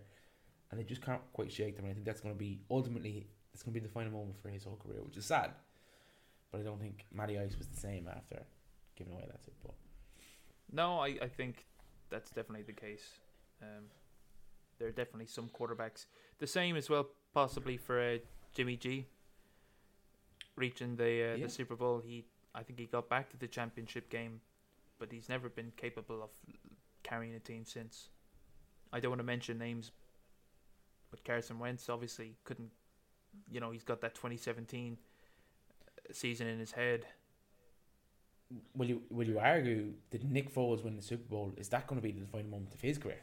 and 0.70 0.79
they 0.79 0.85
just 0.85 1.03
can't 1.03 1.20
quite 1.33 1.51
shake 1.51 1.77
them. 1.77 1.85
And 1.85 1.92
I 1.92 1.94
think 1.94 2.07
that's 2.07 2.20
going 2.20 2.35
to 2.35 2.38
be 2.38 2.61
ultimately 2.70 3.27
it's 3.53 3.62
going 3.62 3.75
to 3.75 3.81
be 3.81 3.87
the 3.87 3.92
final 3.92 4.12
moment 4.12 4.40
for 4.40 4.49
his 4.49 4.64
whole 4.64 4.77
career, 4.77 5.03
which 5.03 5.16
is 5.16 5.27
sad. 5.27 5.53
But 6.51 6.61
I 6.61 6.64
don't 6.64 6.81
think 6.81 7.07
Matty 7.12 7.38
Ice 7.38 7.57
was 7.57 7.68
the 7.68 7.81
same 7.81 8.09
after 8.09 8.42
giving 8.96 9.12
away 9.12 9.25
that 9.27 9.42
Super 9.42 9.57
Bowl. 9.64 9.75
No, 10.72 10.98
I, 11.00 11.16
I 11.22 11.28
think 11.28 11.66
that's 12.11 12.30
definitely 12.30 12.62
the 12.62 12.72
case. 12.80 13.04
Um, 13.62 13.85
there 14.78 14.88
are 14.88 14.92
definitely 14.92 15.26
some 15.26 15.48
quarterbacks. 15.48 16.06
The 16.38 16.46
same 16.46 16.76
as 16.76 16.88
well, 16.88 17.09
possibly 17.35 17.76
for 17.76 18.00
uh, 18.00 18.18
Jimmy 18.54 18.76
G. 18.76 19.06
Reaching 20.56 20.96
the 20.96 21.04
uh, 21.33 21.37
Yeah. 21.37 21.44
the 21.44 21.48
Super 21.48 21.76
Bowl, 21.76 22.00
he 22.04 22.24
I 22.54 22.62
think 22.62 22.78
he 22.78 22.87
got 22.87 23.09
back 23.09 23.30
to 23.30 23.37
the 23.37 23.46
championship 23.46 24.11
game, 24.11 24.40
but 24.98 25.12
he's 25.12 25.28
never 25.28 25.48
been 25.48 25.72
capable 25.76 26.22
of 26.22 26.30
carrying 27.02 27.35
a 27.35 27.38
team 27.38 27.64
since. 27.64 28.09
I 28.92 28.98
don't 29.00 29.11
want 29.11 29.20
to 29.20 29.24
mention 29.24 29.56
names, 29.59 29.92
but 31.11 31.24
Carson 31.24 31.59
Wentz 31.59 31.88
obviously 31.88 32.37
couldn't. 32.44 32.70
You 33.48 33.61
know, 33.61 33.70
he's 33.70 33.85
got 33.85 34.00
that 34.00 34.14
2017 34.16 34.98
season 36.11 36.48
in 36.48 36.59
his 36.59 36.72
head. 36.72 37.06
Will 38.74 38.88
you 38.88 39.02
will 39.10 39.26
you 39.26 39.38
argue 39.38 39.92
did 40.10 40.30
Nick 40.30 40.52
Foles 40.52 40.82
win 40.82 40.96
the 40.96 41.02
Super 41.02 41.28
Bowl? 41.28 41.52
Is 41.56 41.68
that 41.68 41.86
going 41.86 42.00
to 42.00 42.06
be 42.06 42.12
the 42.12 42.26
final 42.26 42.50
moment 42.50 42.74
of 42.74 42.80
his 42.80 42.98
career? 42.98 43.20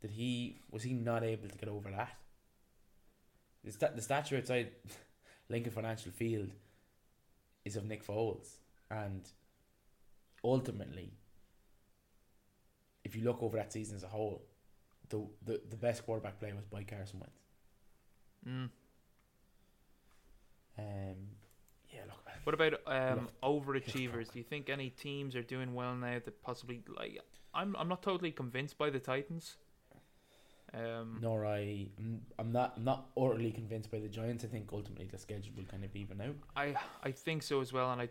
Did 0.00 0.10
he 0.10 0.60
was 0.70 0.82
he 0.82 0.92
not 0.92 1.24
able 1.24 1.48
to 1.48 1.56
get 1.56 1.68
over 1.68 1.90
that? 1.90 2.14
The, 3.64 3.72
sta- 3.72 3.94
the 3.94 4.02
statue 4.02 4.38
outside 4.38 4.70
Lincoln 5.48 5.72
Financial 5.72 6.12
Field 6.12 6.50
is 7.64 7.76
of 7.76 7.84
Nick 7.84 8.06
Foles, 8.06 8.58
and 8.90 9.28
ultimately, 10.44 11.12
if 13.04 13.16
you 13.16 13.24
look 13.24 13.42
over 13.42 13.56
that 13.56 13.72
season 13.72 13.96
as 13.96 14.04
a 14.04 14.08
whole, 14.08 14.42
the 15.08 15.26
the, 15.44 15.60
the 15.70 15.76
best 15.76 16.04
quarterback 16.04 16.38
play 16.38 16.52
was 16.52 16.66
by 16.66 16.84
Carson 16.84 17.20
Wentz. 17.20 17.40
Mm. 18.46 18.70
Um, 20.78 21.16
What 22.46 22.54
about 22.54 22.74
um, 22.86 23.28
overachievers? 23.42 24.32
Do 24.32 24.38
you 24.38 24.44
think 24.44 24.70
any 24.70 24.90
teams 24.90 25.34
are 25.34 25.42
doing 25.42 25.74
well 25.74 25.96
now 25.96 26.20
that 26.24 26.42
possibly 26.44 26.80
like? 26.96 27.18
I'm 27.52 27.74
I'm 27.74 27.88
not 27.88 28.04
totally 28.04 28.30
convinced 28.30 28.78
by 28.78 28.88
the 28.88 29.00
Titans. 29.00 29.56
Um, 30.72 31.18
nor 31.20 31.44
I, 31.44 31.88
I'm, 32.38 32.52
not 32.52 32.74
I'm 32.76 32.84
not 32.84 33.08
utterly 33.16 33.50
convinced 33.50 33.90
by 33.90 33.98
the 33.98 34.06
Giants. 34.06 34.44
I 34.44 34.46
think 34.46 34.68
ultimately 34.72 35.08
the 35.10 35.18
schedule 35.18 35.54
will 35.56 35.64
kind 35.64 35.82
of 35.82 35.96
even 35.96 36.20
out. 36.20 36.36
I 36.54 36.76
I 37.02 37.10
think 37.10 37.42
so 37.42 37.60
as 37.60 37.72
well, 37.72 37.90
and 37.90 38.00
I 38.00 38.08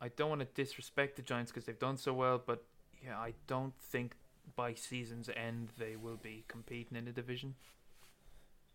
I 0.00 0.08
don't 0.08 0.30
want 0.30 0.40
to 0.40 0.48
disrespect 0.54 1.16
the 1.16 1.22
Giants 1.22 1.52
because 1.52 1.66
they've 1.66 1.78
done 1.78 1.98
so 1.98 2.14
well, 2.14 2.42
but 2.44 2.64
yeah, 3.04 3.18
I 3.18 3.34
don't 3.46 3.74
think 3.78 4.14
by 4.56 4.72
season's 4.72 5.28
end 5.36 5.72
they 5.76 5.96
will 5.96 6.16
be 6.16 6.46
competing 6.48 6.96
in 6.96 7.04
the 7.04 7.12
division. 7.12 7.54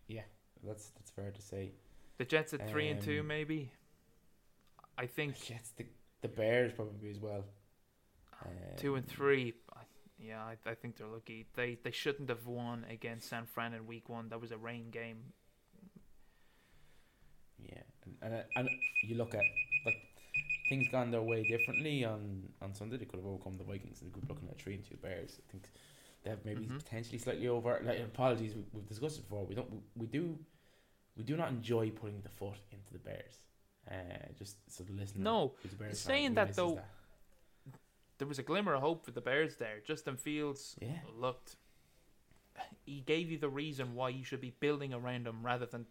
Yeah, 0.07 0.21
that's 0.63 0.89
that's 0.89 1.09
fair 1.09 1.31
to 1.31 1.41
say. 1.41 1.71
The 2.19 2.25
Jets 2.25 2.53
at 2.53 2.69
three 2.69 2.89
and 2.89 3.01
two, 3.01 3.21
Um, 3.21 3.27
maybe. 3.27 3.71
I 4.99 5.07
think 5.07 5.35
Jets, 5.41 5.71
the 5.77 5.85
the 6.21 6.27
Bears 6.27 6.73
probably 6.73 7.09
as 7.09 7.19
well. 7.19 7.45
two 8.77 8.95
and 8.95 9.05
Um, 9.05 9.15
three. 9.15 9.53
Yeah, 10.21 10.43
I, 10.43 10.57
I 10.69 10.75
think 10.75 10.97
they're 10.97 11.07
lucky. 11.07 11.47
They 11.55 11.77
they 11.81 11.91
shouldn't 11.91 12.29
have 12.29 12.45
won 12.45 12.85
against 12.89 13.29
San 13.29 13.45
Fran 13.45 13.73
in 13.73 13.87
week 13.87 14.09
one. 14.09 14.29
That 14.29 14.41
was 14.41 14.51
a 14.51 14.57
rain 14.57 14.91
game. 14.91 15.33
Yeah, 17.57 17.83
and 18.03 18.17
and, 18.21 18.43
and 18.55 18.69
you 19.03 19.15
look 19.15 19.33
at 19.33 19.43
like 19.85 19.97
things 20.69 20.87
gone 20.91 21.11
their 21.11 21.21
way 21.21 21.43
differently 21.43 22.03
on 22.03 22.49
on 22.61 22.73
Sunday. 22.73 22.97
They 22.97 23.05
could 23.05 23.19
have 23.19 23.25
overcome 23.27 23.57
the 23.57 23.63
Vikings. 23.63 24.01
and 24.01 24.09
They 24.11 24.13
could 24.13 24.27
be 24.27 24.33
looking 24.33 24.49
at 24.49 24.59
three 24.61 24.75
and 24.75 24.83
two 24.83 24.97
Bears. 24.97 25.39
I 25.47 25.51
think 25.51 25.69
they 26.23 26.29
have 26.29 26.43
maybe 26.45 26.65
Mhm. 26.65 26.79
potentially 26.79 27.17
slightly 27.17 27.47
over. 27.47 27.79
Like 27.83 27.99
apologies, 27.99 28.55
we, 28.55 28.63
we've 28.73 28.87
discussed 28.87 29.19
it 29.19 29.23
before. 29.23 29.45
We 29.45 29.55
don't. 29.55 29.71
We, 29.71 29.79
we 29.95 30.07
do. 30.07 30.37
We 31.15 31.23
do 31.23 31.35
not 31.37 31.49
enjoy 31.49 31.91
putting 31.91 32.21
the 32.21 32.29
foot 32.29 32.59
into 32.71 32.93
the 32.93 32.99
Bears. 32.99 33.43
Uh, 33.89 33.93
just 34.37 34.57
so 34.71 34.83
the 34.83 34.93
listener. 34.93 35.23
No, 35.23 35.53
who's 35.63 35.73
a 35.73 35.75
Bears 35.75 35.99
saying 35.99 36.35
that 36.35 36.53
though, 36.55 36.79
there 38.19 38.27
was 38.27 38.37
a 38.37 38.43
glimmer 38.43 38.75
of 38.75 38.81
hope 38.81 39.03
for 39.03 39.11
the 39.11 39.21
Bears 39.21 39.55
there. 39.57 39.79
Justin 39.85 40.15
Fields 40.17 40.75
Yeah. 40.79 40.99
looked. 41.17 41.55
He 42.85 42.99
gave 43.01 43.31
you 43.31 43.37
the 43.37 43.49
reason 43.49 43.95
why 43.95 44.09
you 44.09 44.23
should 44.23 44.41
be 44.41 44.51
building 44.59 44.93
around 44.93 45.25
him 45.25 45.43
rather 45.43 45.65
than 45.65 45.87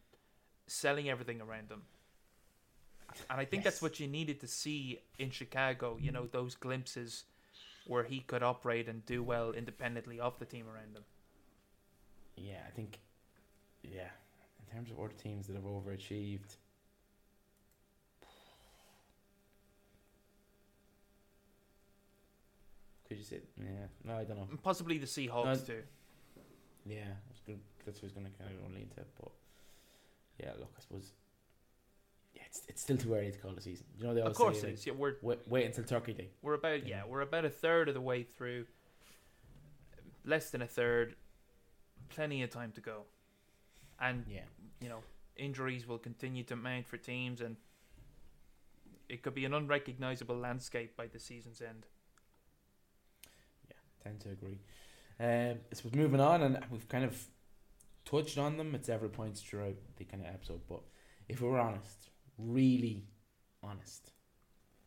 selling 0.66 1.08
everything 1.08 1.40
around 1.40 1.70
him. 1.70 1.82
And 3.30 3.40
I 3.40 3.46
think 3.46 3.64
that's 3.64 3.80
what 3.80 3.98
you 3.98 4.06
needed 4.06 4.38
to 4.40 4.46
see 4.46 5.00
in 5.18 5.30
Chicago. 5.30 5.96
You 5.98 6.12
know 6.12 6.26
those 6.26 6.54
glimpses 6.54 7.24
where 7.86 8.04
he 8.04 8.20
could 8.20 8.42
operate 8.42 8.86
and 8.86 9.04
do 9.06 9.22
well 9.22 9.52
independently 9.52 10.20
of 10.20 10.38
the 10.38 10.44
team 10.44 10.66
around 10.68 10.94
him. 10.94 11.04
Yeah, 12.36 12.60
I 12.66 12.70
think. 12.70 13.00
Yeah, 13.82 14.10
in 14.60 14.76
terms 14.76 14.90
of 14.90 15.00
other 15.00 15.14
teams 15.14 15.46
that 15.46 15.56
have 15.56 15.64
overachieved. 15.64 16.56
Could 23.08 23.18
you 23.18 23.24
say? 23.24 23.40
Yeah, 23.58 23.66
no, 24.04 24.18
I 24.18 24.24
don't 24.24 24.36
know. 24.36 24.46
And 24.50 24.62
possibly 24.62 24.98
the 24.98 25.06
Seahawks 25.06 25.44
No, 25.44 25.54
too. 25.54 25.82
Yeah, 26.86 27.00
I 27.04 27.30
was 27.30 27.40
gonna, 27.46 27.58
that's 27.84 28.02
was 28.02 28.12
going 28.12 28.26
to 28.26 28.32
kind 28.42 28.50
of 28.50 28.74
lean 28.74 28.88
to, 28.96 29.02
but 29.20 29.30
yeah, 30.38 30.50
look, 30.58 30.70
I 30.76 30.80
suppose. 30.80 31.12
Yeah, 32.34 32.42
it's, 32.46 32.62
it's 32.68 32.82
still 32.82 32.96
too 32.96 33.14
early 33.14 33.30
to 33.30 33.38
call 33.38 33.52
the 33.52 33.60
season. 33.60 33.86
You 33.98 34.04
know 34.06 34.14
they 34.14 34.20
Of 34.20 34.26
always 34.26 34.36
course, 34.36 34.60
say 34.60 34.68
it 34.68 34.70
like, 34.70 34.78
is. 34.78 34.86
Yeah, 34.86 34.92
we're 34.94 35.14
wait, 35.22 35.38
wait 35.48 35.66
until 35.66 35.84
Turkey 35.84 36.12
Day. 36.12 36.28
We're 36.42 36.54
about 36.54 36.86
Yeah. 36.86 36.96
yeah, 36.98 37.02
we're 37.08 37.22
about 37.22 37.44
a 37.44 37.50
third 37.50 37.88
of 37.88 37.94
the 37.94 38.00
way 38.00 38.22
through. 38.22 38.66
Less 40.24 40.50
than 40.50 40.62
a 40.62 40.66
third. 40.66 41.14
Plenty 42.10 42.42
of 42.42 42.50
time 42.50 42.72
to 42.72 42.80
go. 42.80 43.02
And 44.00 44.24
Yeah, 44.28 44.42
you 44.80 44.88
know, 44.88 45.00
injuries 45.36 45.86
will 45.86 45.98
continue 45.98 46.44
to 46.44 46.56
mount 46.56 46.86
for 46.86 46.96
teams, 46.98 47.40
and 47.40 47.56
it 49.08 49.22
could 49.22 49.34
be 49.34 49.44
an 49.44 49.54
unrecognizable 49.54 50.36
landscape 50.36 50.96
by 50.96 51.06
the 51.06 51.18
season's 51.18 51.60
end. 51.60 51.86
Tend 54.02 54.20
to 54.20 54.30
agree. 54.30 54.58
Um, 55.20 55.58
suppose 55.72 55.94
moving 55.94 56.20
on, 56.20 56.42
and 56.42 56.58
we've 56.70 56.88
kind 56.88 57.04
of 57.04 57.20
touched 58.04 58.38
on 58.38 58.56
them 58.56 58.74
at 58.74 58.86
several 58.86 59.10
points 59.10 59.40
throughout 59.40 59.76
the 59.96 60.04
kind 60.04 60.22
of 60.22 60.32
episode. 60.32 60.60
But 60.68 60.80
if 61.28 61.40
we're 61.40 61.58
honest, 61.58 62.10
really 62.38 63.04
honest, 63.62 64.12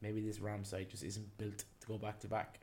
maybe 0.01 0.21
this 0.21 0.39
Ram 0.39 0.63
side 0.63 0.89
just 0.89 1.03
isn't 1.03 1.37
built 1.37 1.65
to 1.81 1.87
go 1.87 1.97
back 1.97 2.19
to 2.21 2.27
back. 2.27 2.59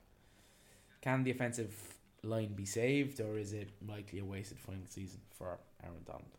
Can 1.01 1.23
the 1.23 1.31
offensive 1.31 1.75
line 2.23 2.55
be 2.55 2.65
saved, 2.65 3.21
or 3.21 3.39
is 3.39 3.53
it 3.53 3.71
likely 3.87 4.19
a 4.19 4.25
wasted 4.25 4.59
final 4.59 4.87
season 4.87 5.21
for 5.31 5.59
Aaron 5.85 6.03
Donald? 6.05 6.39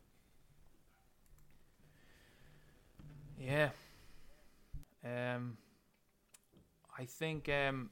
Yeah. 3.39 3.70
Um, 5.05 5.57
I 6.97 7.05
think 7.05 7.47
um, 7.47 7.89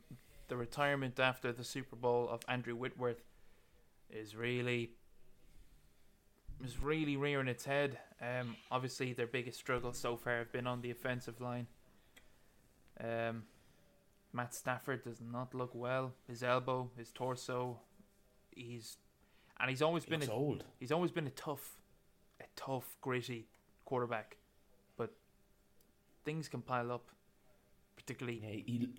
the 0.48 0.58
retirement 0.58 1.20
after 1.20 1.52
the 1.52 1.64
Super 1.64 1.96
Bowl 1.96 2.30
of 2.30 2.42
Andrew 2.48 2.76
Whitworth 2.76 3.24
is 4.10 4.36
really 4.36 4.92
is 6.64 6.82
really 6.82 7.18
rearing 7.18 7.48
its 7.48 7.66
head. 7.66 8.00
Um, 8.22 8.56
obviously, 8.72 9.14
their 9.14 9.28
biggest 9.28 9.60
struggles 9.60 9.98
so 9.98 10.16
far 10.16 10.40
have 10.40 10.52
been 10.52 10.66
on 10.66 10.82
the 10.82 10.90
offensive 10.92 11.40
line. 11.40 11.68
Um, 13.00 13.44
Matt 14.34 14.56
Stafford 14.56 15.04
does 15.04 15.22
not 15.22 15.54
look 15.54 15.72
well. 15.76 16.14
His 16.28 16.42
elbow, 16.44 16.90
his 16.98 17.12
torso, 17.12 17.80
he's 18.52 18.98
and 19.60 19.70
he's 19.70 19.82
always 19.82 20.06
been 20.06 20.24
a, 20.24 20.32
old. 20.32 20.64
he's 20.80 20.92
always 20.92 21.12
been 21.12 21.28
a 21.28 21.32
tough, 21.32 21.80
a 22.40 22.46
tough, 22.56 22.96
gritty 23.02 23.48
quarterback, 23.86 24.38
but 24.98 25.14
things 26.26 26.48
can 26.48 26.62
pile 26.62 26.92
up, 26.92 27.10
particularly 27.96 28.42
Yeah, 28.44 28.62
he 28.66 28.90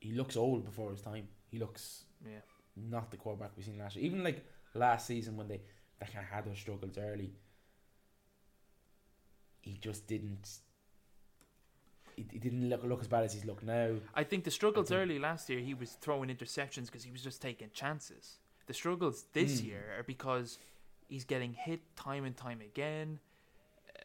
he 0.00 0.12
looks 0.12 0.36
old 0.36 0.64
before 0.64 0.90
his 0.90 1.00
time. 1.00 1.28
He 1.48 1.58
looks 1.58 2.04
yeah. 2.24 2.38
not 2.76 3.10
the 3.10 3.16
quarterback 3.16 3.52
we've 3.56 3.64
seen 3.66 3.78
last 3.78 3.96
year. 3.96 4.04
Even 4.04 4.22
like 4.24 4.44
last 4.74 5.06
season 5.06 5.36
when 5.36 5.48
they 5.48 5.60
they 6.00 6.06
kind 6.06 6.18
of 6.24 6.30
had 6.30 6.44
those 6.44 6.58
struggles 6.58 6.98
early, 6.98 7.32
he 9.62 9.72
just 9.80 10.06
didn't. 10.06 10.48
He, 12.16 12.24
he 12.30 12.38
didn't 12.38 12.68
look 12.68 12.82
look 12.84 13.00
as 13.00 13.08
bad 13.08 13.24
as 13.24 13.32
he's 13.34 13.44
looked 13.44 13.62
now. 13.64 13.96
I 14.14 14.24
think 14.24 14.44
the 14.44 14.50
struggles 14.50 14.88
think- 14.88 15.00
early 15.00 15.18
last 15.18 15.48
year, 15.50 15.60
he 15.60 15.74
was 15.74 15.92
throwing 15.92 16.28
interceptions 16.30 16.86
because 16.86 17.04
he 17.04 17.10
was 17.10 17.22
just 17.22 17.40
taking 17.42 17.70
chances. 17.72 18.38
The 18.66 18.74
struggles 18.74 19.26
this 19.32 19.60
Mm. 19.60 19.66
year 19.66 19.94
are 19.98 20.02
because 20.02 20.58
he's 21.08 21.24
getting 21.24 21.52
hit 21.52 21.80
time 21.94 22.24
and 22.24 22.36
time 22.36 22.60
again. 22.60 23.20
Uh, 23.88 24.02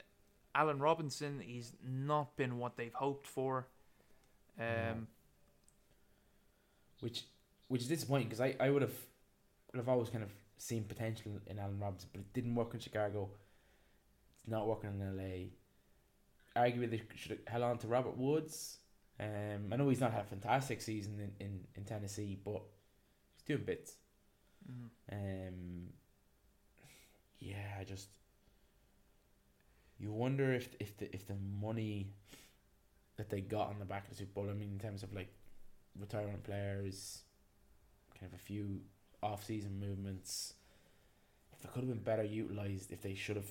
Allen 0.54 0.78
Robinson, 0.80 1.39
he's 1.39 1.74
not 1.84 2.36
been 2.38 2.58
what 2.60 2.78
they've 2.78 2.94
hoped 2.94 3.26
for. 3.28 3.68
Um. 4.60 5.08
Which 7.02 7.26
which 7.68 7.82
is 7.82 7.88
disappointing 7.88 8.28
because 8.28 8.41
I, 8.41 8.56
I 8.60 8.70
would 8.70 8.82
have 8.82 8.93
would 9.72 9.78
have 9.80 9.89
always 9.89 10.10
kind 10.10 10.24
of 10.24 10.32
seen 10.58 10.84
potential 10.86 11.34
in 11.47 11.60
Allen 11.60 11.80
Robinson, 11.80 12.10
but 12.14 12.22
it 12.22 12.34
didn't 12.34 12.56
work 12.56 12.74
in 12.74 12.80
Chicago. 12.80 13.30
It's 14.39 14.49
not 14.49 14.68
working 14.68 14.89
in 14.91 15.18
LA. 15.18 16.62
Arguably, 16.62 16.89
they 16.91 17.02
should 17.16 17.32
have 17.32 17.39
held 17.47 17.64
on 17.64 17.78
to 17.80 17.88
Robert 17.88 18.18
Woods. 18.18 18.78
Um, 19.20 19.72
I 19.72 19.76
know 19.76 19.88
he's 19.89 19.99
not 19.99 20.12
had 20.12 20.22
a 20.22 20.28
fantastic 20.28 20.82
season 20.82 21.20
in, 21.20 21.45
in, 21.45 21.60
in 21.76 21.84
Tennessee, 21.84 22.39
but 22.43 22.62
he's 23.36 23.43
doing 23.45 23.64
bits. 23.64 23.95
mhm. 24.70 24.89
Um, 25.12 25.88
yeah, 27.39 27.78
I 27.80 27.84
just 27.84 28.10
you 29.99 30.12
wonder 30.12 30.54
if 30.54 30.76
if 30.80 30.97
the 30.97 31.14
if 31.14 31.28
the 31.28 31.36
money 31.36 32.14
that 33.18 33.30
they 33.30 33.41
got 33.41 33.70
on 33.70 33.80
the 33.80 33.86
back 33.86 34.04
of 34.06 34.10
the 34.10 34.16
Super 34.16 34.34
Bowl, 34.34 34.49
I 34.49 34.54
mean, 34.54 34.72
in 34.74 34.80
terms 34.80 35.04
of 35.04 35.14
like 35.14 35.32
retirement 36.00 36.44
players, 36.44 37.24
kind 38.20 38.32
of 38.32 38.39
a 38.39 38.42
few 38.42 38.82
off 39.24 39.46
season 39.46 39.80
movements, 39.80 40.54
if 41.54 41.62
they 41.62 41.70
could 41.70 41.84
have 41.84 41.89
been 41.89 42.04
better 42.04 42.24
utilized, 42.24 42.92
if 42.92 43.02
they 43.02 43.14
should 43.14 43.36
have 43.36 43.50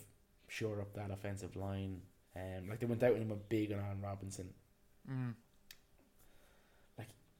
shored 0.48 0.80
up 0.80 0.92
that 0.94 1.10
offensive 1.10 1.56
line, 1.56 2.00
um, 2.36 2.68
like 2.68 2.80
they 2.80 2.86
went 2.86 3.02
out 3.02 3.14
and 3.14 3.28
went 3.28 3.48
big 3.48 3.72
on 3.72 3.78
Aaron 3.78 4.00
Robinson. 4.02 4.50
Mm. 5.10 5.34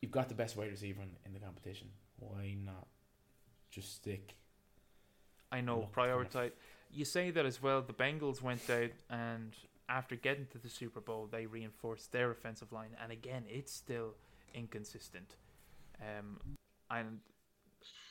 You've 0.01 0.13
got 0.13 0.31
the 0.31 0.35
best 0.35 0.57
wide 0.57 0.71
receiver 0.71 1.03
in, 1.03 1.11
in 1.27 1.35
the 1.35 1.41
competition. 1.41 1.89
Why 2.19 2.57
not 2.65 2.87
just 3.71 3.97
stick? 3.97 4.35
I 5.53 5.61
know, 5.61 5.81
Look, 5.81 5.95
kind 5.95 6.11
of- 6.11 6.31
prioritize. 6.31 6.53
You 6.93 7.05
say 7.05 7.31
that 7.31 7.45
as 7.47 7.63
well. 7.63 7.83
The 7.83 7.93
Bengals 7.93 8.43
went 8.43 8.69
out 8.71 8.91
and 9.11 9.55
after 9.91 10.17
getting 10.17 10.47
to 10.47 10.59
the 10.59 10.69
Super 10.69 11.01
Bowl, 11.01 11.29
they 11.31 11.47
reinforced 11.47 12.13
their 12.13 12.31
offensive 12.31 12.73
line, 12.73 12.97
and 13.03 13.11
again, 13.11 13.45
it's 13.49 13.73
still 13.73 14.15
inconsistent. 14.55 15.37
Um, 16.01 16.41
and 16.91 17.21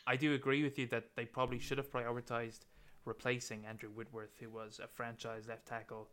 I 0.07 0.15
do 0.15 0.33
agree 0.33 0.63
with 0.63 0.77
you 0.79 0.87
that 0.87 1.15
they 1.15 1.25
probably 1.25 1.59
should 1.59 1.77
have 1.77 1.91
prioritized 1.91 2.61
replacing 3.05 3.65
Andrew 3.65 3.89
Whitworth, 3.89 4.35
who 4.39 4.49
was 4.49 4.79
a 4.83 4.87
franchise 4.87 5.47
left 5.47 5.67
tackle. 5.67 6.07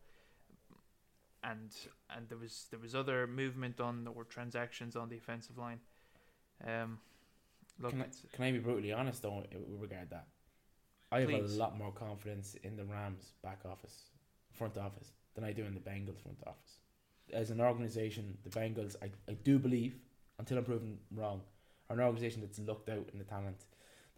And 1.43 1.71
and 2.09 2.27
there 2.29 2.37
was 2.37 2.65
there 2.71 2.79
was 2.79 2.95
other 2.95 3.27
movement 3.27 3.79
on 3.79 4.07
or 4.07 4.23
transactions 4.23 4.95
on 4.95 5.09
the 5.09 5.17
offensive 5.17 5.57
line. 5.57 5.79
Um, 6.65 6.97
look, 7.79 7.91
Can 7.91 8.01
I, 8.01 8.07
can 8.33 8.45
I 8.45 8.51
be 8.51 8.59
brutally 8.59 8.91
honest 8.91 9.21
though 9.21 9.43
with 9.51 9.79
regard 9.79 10.09
that? 10.09 10.27
I 11.11 11.21
have 11.21 11.29
Please. 11.29 11.55
a 11.55 11.59
lot 11.59 11.77
more 11.77 11.91
confidence 11.91 12.55
in 12.63 12.75
the 12.75 12.83
Rams 12.83 13.33
back 13.43 13.61
office, 13.65 14.09
front 14.51 14.77
office, 14.77 15.11
than 15.35 15.43
I 15.43 15.53
do 15.53 15.63
in 15.63 15.73
the 15.73 15.79
Bengals 15.79 16.21
front 16.21 16.39
office. 16.45 16.79
As 17.31 17.49
an 17.49 17.61
organization, 17.61 18.37
the 18.43 18.49
Bengals, 18.49 18.95
I, 19.01 19.09
I 19.29 19.35
do 19.35 19.57
believe, 19.59 19.95
until 20.39 20.57
I'm 20.57 20.63
proven 20.63 20.97
wrong, 21.11 21.41
are 21.89 21.95
an 21.95 22.01
organization 22.01 22.41
that's 22.41 22.59
looked 22.59 22.89
out 22.89 23.09
in 23.11 23.19
the 23.19 23.25
talent 23.25 23.65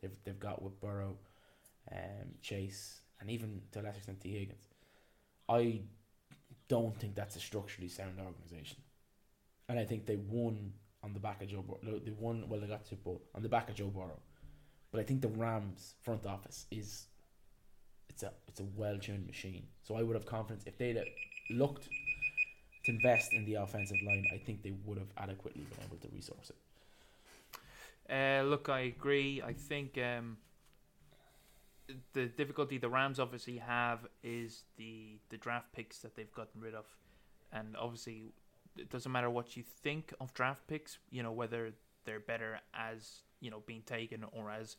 they've 0.01 0.17
they've 0.24 0.39
got 0.39 0.61
with 0.61 0.80
Burrow, 0.80 1.17
um, 1.91 2.30
Chase, 2.41 3.01
and 3.20 3.30
even 3.30 3.61
to 3.72 3.80
a 3.80 3.82
lesser 3.82 3.97
extent 3.97 4.22
Tee 4.22 4.38
Higgins. 4.38 4.67
I 5.47 5.82
don't 6.67 6.97
think 6.99 7.15
that's 7.15 7.36
a 7.36 7.39
structurally 7.39 7.89
sound 7.89 8.20
organization, 8.20 8.78
and 9.67 9.80
I 9.80 9.86
think 9.86 10.05
they 10.05 10.17
won 10.17 10.74
on 11.03 11.13
the 11.13 11.20
back 11.20 11.41
of 11.41 11.49
Joe. 11.49 11.63
Burrow. 11.63 11.99
They 11.99 12.11
won 12.11 12.45
well. 12.47 12.59
They 12.59 12.67
got 12.67 12.86
to 12.86 12.95
Bowl 12.95 13.22
on 13.36 13.41
the 13.41 13.49
back 13.49 13.70
of 13.70 13.76
Joe 13.76 13.88
Burrow, 13.88 14.20
but 14.91 14.99
I 15.01 15.03
think 15.03 15.22
the 15.22 15.30
Rams 15.30 15.95
front 16.01 16.26
office 16.26 16.65
is 16.72 17.07
it's 18.09 18.24
a 18.24 18.32
it's 18.47 18.59
a 18.59 18.65
well 18.76 18.97
tuned 18.97 19.26
machine. 19.26 19.67
So 19.84 19.95
I 19.95 20.03
would 20.03 20.15
have 20.15 20.26
confidence 20.26 20.63
if 20.65 20.78
they'd 20.78 21.01
looked 21.49 21.89
to 22.89 22.95
invest 22.95 23.33
in 23.33 23.45
the 23.45 23.55
offensive 23.55 23.97
line. 24.05 24.25
I 24.33 24.37
think 24.37 24.63
they 24.63 24.73
would 24.85 24.97
have 24.97 25.11
adequately 25.17 25.63
been 25.63 25.85
able 25.85 25.97
to 25.97 26.07
resource 26.13 26.51
it. 26.51 26.55
Uh, 28.11 28.43
look, 28.43 28.69
I 28.69 28.81
agree. 28.81 29.41
I 29.45 29.53
think 29.53 29.97
um, 29.97 30.37
the 32.13 32.25
difficulty 32.25 32.77
the 32.77 32.89
Rams 32.89 33.19
obviously 33.19 33.57
have 33.57 33.99
is 34.23 34.63
the 34.77 35.19
the 35.29 35.37
draft 35.37 35.71
picks 35.73 35.99
that 35.99 36.15
they've 36.15 36.33
gotten 36.33 36.61
rid 36.61 36.73
of, 36.73 36.85
and 37.53 37.75
obviously 37.77 38.33
it 38.77 38.89
doesn't 38.89 39.11
matter 39.11 39.29
what 39.29 39.55
you 39.55 39.63
think 39.83 40.13
of 40.19 40.33
draft 40.33 40.65
picks. 40.67 40.97
You 41.11 41.21
know 41.21 41.31
whether 41.31 41.71
they're 42.05 42.19
better 42.19 42.59
as 42.73 43.21
you 43.41 43.51
know 43.51 43.61
being 43.65 43.83
taken 43.83 44.25
or 44.31 44.49
as 44.49 44.77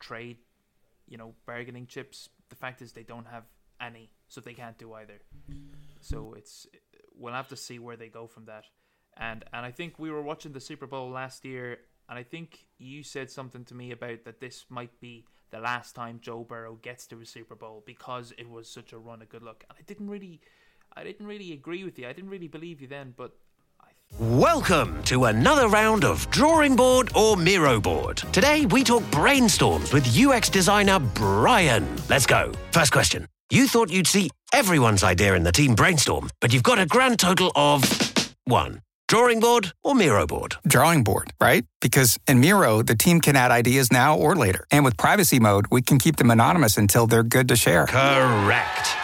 trade, 0.00 0.38
you 1.06 1.18
know 1.18 1.34
bargaining 1.44 1.86
chips. 1.86 2.30
The 2.48 2.56
fact 2.56 2.80
is 2.80 2.92
they 2.92 3.02
don't 3.02 3.26
have 3.26 3.44
any, 3.80 4.08
so 4.28 4.40
they 4.40 4.54
can't 4.54 4.78
do 4.78 4.94
either. 4.94 5.20
So 6.00 6.34
it's 6.34 6.66
we'll 7.18 7.32
have 7.32 7.48
to 7.48 7.56
see 7.56 7.78
where 7.78 7.96
they 7.96 8.08
go 8.08 8.26
from 8.26 8.46
that. 8.46 8.64
And 9.16 9.44
and 9.52 9.64
I 9.64 9.70
think 9.70 9.98
we 9.98 10.10
were 10.10 10.22
watching 10.22 10.52
the 10.52 10.60
Super 10.60 10.86
Bowl 10.86 11.10
last 11.10 11.44
year, 11.44 11.78
and 12.08 12.18
I 12.18 12.22
think 12.22 12.66
you 12.78 13.02
said 13.02 13.30
something 13.30 13.64
to 13.66 13.74
me 13.74 13.92
about 13.92 14.24
that 14.24 14.40
this 14.40 14.64
might 14.68 15.00
be 15.00 15.24
the 15.50 15.60
last 15.60 15.94
time 15.94 16.18
Joe 16.20 16.42
Burrow 16.42 16.76
gets 16.82 17.06
to 17.08 17.20
a 17.20 17.26
Super 17.26 17.54
Bowl 17.54 17.82
because 17.86 18.32
it 18.36 18.50
was 18.50 18.68
such 18.68 18.92
a 18.92 18.98
run 18.98 19.22
of 19.22 19.28
good 19.28 19.42
luck. 19.42 19.64
And 19.68 19.78
I 19.78 19.82
didn't 19.82 20.10
really, 20.10 20.40
I 20.96 21.04
didn't 21.04 21.26
really 21.26 21.52
agree 21.52 21.84
with 21.84 21.98
you. 21.98 22.08
I 22.08 22.12
didn't 22.12 22.30
really 22.30 22.48
believe 22.48 22.80
you 22.80 22.88
then, 22.88 23.14
but 23.16 23.36
Welcome 24.20 25.02
to 25.04 25.24
another 25.24 25.66
round 25.66 26.04
of 26.04 26.30
Drawing 26.30 26.76
Board 26.76 27.10
or 27.16 27.36
Miro 27.36 27.80
Board. 27.80 28.18
Today 28.32 28.64
we 28.66 28.84
talk 28.84 29.02
brainstorms 29.04 29.92
with 29.92 30.06
UX 30.16 30.48
designer 30.48 31.00
Brian. 31.00 31.88
Let's 32.08 32.26
go. 32.26 32.52
First 32.70 32.92
question. 32.92 33.26
You 33.54 33.68
thought 33.68 33.88
you'd 33.88 34.08
see 34.08 34.30
everyone's 34.52 35.04
idea 35.04 35.36
in 35.36 35.44
the 35.44 35.52
team 35.52 35.76
brainstorm, 35.76 36.30
but 36.40 36.52
you've 36.52 36.64
got 36.64 36.80
a 36.80 36.86
grand 36.86 37.20
total 37.20 37.52
of 37.54 37.84
one. 38.46 38.80
Drawing 39.06 39.38
board 39.38 39.72
or 39.84 39.94
Miro 39.94 40.26
board? 40.26 40.56
drawing 40.66 41.04
board, 41.04 41.32
right? 41.40 41.64
Because 41.80 42.18
in 42.26 42.40
Miro, 42.40 42.82
the 42.82 42.96
team 42.96 43.20
can 43.20 43.36
add 43.36 43.52
ideas 43.52 43.92
now 43.92 44.16
or 44.18 44.34
later. 44.34 44.66
And 44.72 44.84
with 44.84 44.96
privacy 44.96 45.38
mode, 45.38 45.66
we 45.70 45.82
can 45.82 46.00
keep 46.00 46.16
them 46.16 46.32
anonymous 46.32 46.76
until 46.76 47.06
they're 47.06 47.22
good 47.22 47.46
to 47.46 47.54
share. 47.54 47.86
Correct. 47.86 48.88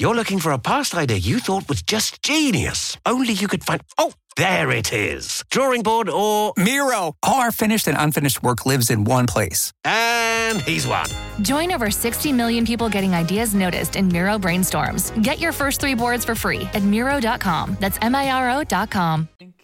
You're 0.00 0.14
looking 0.14 0.38
for 0.38 0.52
a 0.52 0.58
past 0.58 0.94
idea 0.94 1.18
you 1.18 1.40
thought 1.40 1.68
was 1.68 1.82
just 1.82 2.22
genius. 2.22 2.96
Only 3.04 3.34
you 3.34 3.46
could 3.46 3.62
find. 3.62 3.82
Oh, 3.98 4.14
there 4.34 4.70
it 4.70 4.94
is. 4.94 5.44
Drawing 5.50 5.82
board 5.82 6.08
or. 6.08 6.54
Miro! 6.56 7.16
All 7.22 7.42
our 7.42 7.52
finished 7.52 7.86
and 7.86 7.98
unfinished 8.00 8.42
work 8.42 8.64
lives 8.64 8.88
in 8.88 9.04
one 9.04 9.26
place. 9.26 9.74
And 9.84 10.62
he's 10.62 10.86
won. 10.86 11.04
Join 11.42 11.70
over 11.70 11.90
60 11.90 12.32
million 12.32 12.64
people 12.64 12.88
getting 12.88 13.12
ideas 13.12 13.54
noticed 13.54 13.94
in 13.94 14.08
Miro 14.08 14.38
brainstorms. 14.38 15.12
Get 15.22 15.38
your 15.38 15.52
first 15.52 15.80
three 15.80 15.94
boards 15.94 16.24
for 16.24 16.34
free 16.34 16.62
at 16.72 16.82
Miro.com. 16.82 17.76
That's 17.78 17.98
M 18.00 18.14
I 18.14 18.30
R 18.30 18.62
O.com. 18.62 19.28
I 19.30 19.36
think 19.38 19.62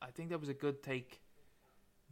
I 0.00 0.10
think 0.12 0.30
that 0.30 0.40
was 0.40 0.48
a 0.48 0.54
good 0.54 0.82
take 0.82 1.20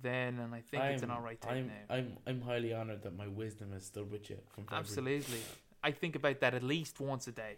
then, 0.03 0.41
and 0.41 0.55
I 0.55 0.61
think 0.61 0.83
it's 0.85 1.03
an 1.03 1.11
alright 1.11 1.41
take 1.41 1.53
I'm, 1.53 1.69
now. 1.69 1.95
I'm, 1.95 2.17
I'm 2.27 2.41
highly 2.43 2.75
honoured 2.75 3.03
that 3.05 3.17
my 3.17 3.29
wisdom 3.29 3.73
has 3.73 3.87
stood 3.87 4.11
with 4.11 4.29
you 4.29 4.37
from 4.51 4.65
February. 4.65 4.81
Absolutely. 4.81 5.41
I 5.83 5.91
think 5.91 6.17
about 6.17 6.41
that 6.41 6.55
at 6.55 6.63
least 6.63 7.01
once 7.01 7.27
a 7.29 7.33
day. 7.33 7.57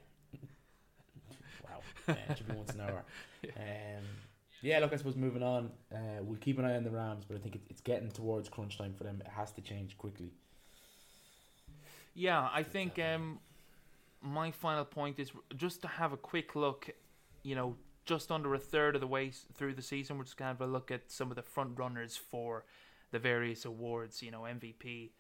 Wow. 1.65 1.81
Yeah, 2.09 2.15
it 2.31 2.39
should 2.39 2.49
be 2.49 2.55
once 2.55 2.73
an 2.73 2.81
hour. 2.81 3.05
Um, 3.59 4.05
yeah, 4.63 4.79
look, 4.79 4.95
I 4.95 4.97
suppose 4.97 5.17
moving 5.17 5.43
on, 5.43 5.71
uh, 5.95 6.23
we'll 6.23 6.39
keep 6.39 6.59
an 6.59 6.65
eye 6.65 6.77
on 6.77 6.83
the 6.83 6.91
Rams, 6.91 7.27
but 7.29 7.37
I 7.37 7.41
think 7.41 7.57
it, 7.57 7.61
it's 7.69 7.83
getting 7.83 8.11
towards 8.11 8.49
crunch 8.49 8.79
time 8.79 8.95
for 8.95 9.05
them. 9.05 9.21
It 9.21 9.31
has 9.31 9.53
to 9.53 9.61
change 9.61 9.99
quickly. 9.99 10.31
Yeah, 12.15 12.49
I 12.51 12.63
think 12.63 12.99
um, 12.99 13.41
my 14.23 14.51
final 14.51 14.87
point 14.87 15.19
is 15.19 15.31
just 15.55 15.83
to 15.83 15.89
have 15.89 16.15
a 16.15 16.17
quick 16.17 16.57
look, 16.57 16.89
you 17.43 17.55
know, 17.55 17.77
just 18.07 18.33
under 18.33 18.55
a 18.55 18.59
third 18.59 18.95
of 18.95 19.03
the 19.03 19.07
way 19.07 19.31
through 19.55 19.75
the 19.75 19.83
season, 19.83 20.17
we're 20.17 20.25
just 20.25 20.39
going 20.39 20.47
to 20.47 20.59
have 20.59 20.67
a 20.67 20.73
look 20.73 20.91
at 20.91 21.11
some 21.11 21.31
of 21.31 21.37
the 21.37 21.43
front 21.43 21.79
runners 21.79 22.17
for 22.17 22.65
the 23.11 23.19
various 23.19 23.67
awards, 23.67 24.23
you 24.23 24.31
know, 24.31 24.43
MVP, 24.43 25.11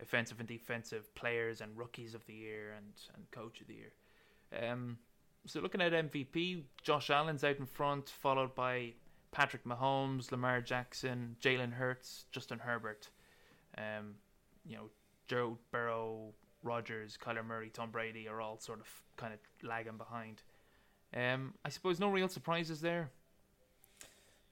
offensive 0.00 0.38
and 0.38 0.48
defensive 0.48 1.14
players, 1.14 1.60
and 1.60 1.76
rookies 1.76 2.14
of 2.14 2.24
the 2.26 2.34
year, 2.34 2.74
and, 2.76 2.92
and 3.14 3.30
coach 3.30 3.60
of 3.60 3.66
the 3.66 3.74
year. 3.74 3.92
Um, 4.70 4.98
so 5.46 5.60
looking 5.60 5.80
at 5.80 5.92
MVP, 5.92 6.62
Josh 6.82 7.10
Allen's 7.10 7.44
out 7.44 7.58
in 7.58 7.66
front, 7.66 8.08
followed 8.08 8.54
by 8.54 8.92
Patrick 9.30 9.64
Mahomes, 9.64 10.30
Lamar 10.30 10.60
Jackson, 10.60 11.36
Jalen 11.40 11.72
Hurts, 11.72 12.24
Justin 12.32 12.58
Herbert. 12.58 13.08
Um, 13.76 14.14
you 14.66 14.76
know, 14.76 14.90
Joe 15.26 15.58
Burrow, 15.70 16.32
Rodgers, 16.62 17.18
Kyler 17.22 17.44
Murray, 17.44 17.70
Tom 17.72 17.90
Brady 17.90 18.28
are 18.28 18.40
all 18.40 18.58
sort 18.58 18.80
of 18.80 18.86
kind 19.16 19.32
of 19.32 19.40
lagging 19.62 19.96
behind. 19.96 20.42
Um, 21.14 21.54
I 21.64 21.68
suppose 21.68 22.00
no 22.00 22.10
real 22.10 22.28
surprises 22.28 22.80
there. 22.80 23.10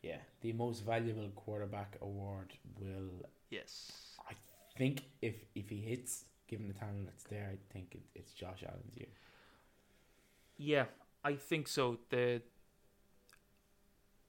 Yeah, 0.03 0.18
the 0.40 0.53
most 0.53 0.84
valuable 0.84 1.28
quarterback 1.34 1.97
award 2.01 2.53
will, 2.78 3.26
Yes. 3.51 4.05
I 4.76 4.78
think, 4.78 5.04
if 5.22 5.34
if 5.54 5.70
he 5.70 5.80
hits, 5.80 6.26
given 6.48 6.68
the 6.68 6.74
talent 6.74 7.06
that's 7.06 7.24
there, 7.24 7.50
I 7.50 7.56
think 7.72 7.94
it, 7.94 8.02
it's 8.14 8.32
Josh 8.32 8.62
Allen's 8.62 8.94
year. 8.94 9.08
Yeah, 10.58 10.84
I 11.24 11.34
think 11.34 11.66
so. 11.66 11.98
The 12.10 12.42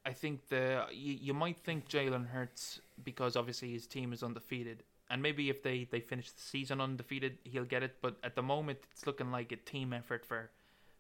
I 0.05 0.13
think 0.13 0.47
the 0.47 0.85
you, 0.91 1.17
you 1.21 1.33
might 1.33 1.57
think 1.57 1.89
Jalen 1.89 2.29
Hurts 2.29 2.79
because 3.03 3.35
obviously 3.35 3.73
his 3.73 3.87
team 3.87 4.13
is 4.13 4.23
undefeated, 4.23 4.83
and 5.09 5.21
maybe 5.21 5.49
if 5.49 5.63
they 5.63 5.85
they 5.91 5.99
finish 5.99 6.31
the 6.31 6.41
season 6.41 6.79
undefeated, 6.79 7.39
he'll 7.43 7.65
get 7.65 7.83
it. 7.83 7.97
But 8.01 8.15
at 8.23 8.35
the 8.35 8.41
moment, 8.41 8.79
it's 8.93 9.05
looking 9.05 9.31
like 9.31 9.51
a 9.51 9.57
team 9.57 9.91
effort 9.91 10.25
for 10.25 10.49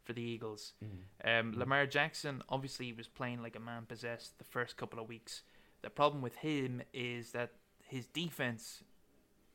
for 0.03 0.11
the 0.11 0.21
Eagles. 0.21 0.73
Um, 1.23 1.53
Lamar 1.57 1.85
Jackson 1.85 2.43
obviously 2.49 2.91
was 2.91 3.07
playing 3.07 3.41
like 3.41 3.55
a 3.55 3.61
man 3.61 3.85
possessed 3.85 4.37
the 4.39 4.43
first 4.43 4.75
couple 4.75 4.99
of 4.99 5.07
weeks. 5.07 5.43
The 5.83 5.89
problem 5.89 6.21
with 6.21 6.35
him 6.35 6.81
is 6.93 7.31
that 7.31 7.51
his 7.81 8.05
defense 8.07 8.83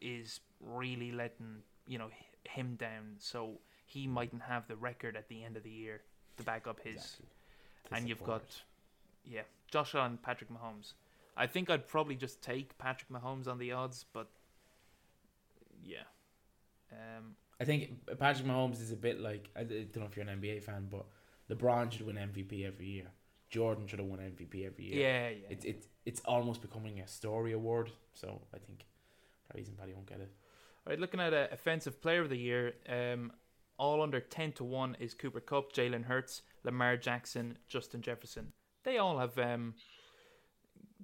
is 0.02 0.40
really 0.60 1.12
letting 1.12 1.62
you 1.86 1.98
know 1.98 2.10
him 2.44 2.76
down. 2.76 3.16
So 3.18 3.58
he 3.86 4.06
mightn't 4.06 4.42
have 4.42 4.66
the 4.68 4.76
record 4.76 5.16
at 5.16 5.28
the 5.28 5.44
end 5.44 5.56
of 5.56 5.62
the 5.62 5.70
year 5.70 6.02
to 6.36 6.42
back 6.42 6.66
up 6.66 6.80
his. 6.82 6.96
Exactly. 6.96 7.26
And 7.92 8.08
you've 8.08 8.22
got, 8.22 8.42
yeah, 9.24 9.42
Josh 9.70 9.94
Allen, 9.94 10.18
Patrick 10.22 10.50
Mahomes. 10.50 10.92
I 11.36 11.46
think 11.46 11.70
I'd 11.70 11.88
probably 11.88 12.14
just 12.14 12.42
take 12.42 12.76
Patrick 12.78 13.10
Mahomes 13.10 13.48
on 13.48 13.58
the 13.58 13.72
odds, 13.72 14.04
but 14.12 14.28
yeah. 15.84 16.04
Um, 16.92 17.36
I 17.60 17.64
think 17.64 17.90
Patrick 18.18 18.46
Mahomes 18.46 18.80
is 18.80 18.92
a 18.92 18.96
bit 18.96 19.20
like 19.20 19.48
I 19.56 19.62
don't 19.64 19.96
know 19.96 20.04
if 20.04 20.16
you're 20.16 20.28
an 20.28 20.40
NBA 20.40 20.62
fan, 20.62 20.88
but 20.90 21.06
LeBron 21.50 21.90
should 21.92 22.06
win 22.06 22.16
MVP 22.16 22.66
every 22.66 22.86
year. 22.86 23.06
Jordan 23.50 23.86
should 23.86 23.98
have 23.98 24.08
won 24.08 24.18
MVP 24.18 24.66
every 24.66 24.84
year. 24.86 25.00
yeah, 25.00 25.28
yeah. 25.28 25.46
It's 25.50 25.64
it's 25.64 25.86
it's 26.06 26.20
almost 26.24 26.62
becoming 26.62 27.00
a 27.00 27.06
story 27.06 27.52
award. 27.52 27.90
So 28.14 28.40
I 28.54 28.58
think 28.58 28.86
probably 29.52 29.62
reason 29.62 29.74
Paddy 29.78 29.94
won't 29.94 30.08
get 30.08 30.20
it. 30.20 30.32
All 30.86 30.90
right, 30.90 30.98
looking 30.98 31.20
at 31.20 31.32
a 31.32 31.52
offensive 31.52 32.00
player 32.00 32.22
of 32.22 32.30
the 32.30 32.36
year, 32.36 32.74
um, 32.88 33.32
all 33.78 34.02
under 34.02 34.20
ten 34.20 34.52
to 34.52 34.64
one 34.64 34.96
is 34.98 35.14
Cooper 35.14 35.40
Kupp, 35.40 35.72
Jalen 35.72 36.04
Hurts, 36.04 36.42
Lamar 36.64 36.96
Jackson, 36.96 37.58
Justin 37.68 38.02
Jefferson. 38.02 38.52
They 38.84 38.98
all 38.98 39.18
have 39.18 39.38
um, 39.38 39.74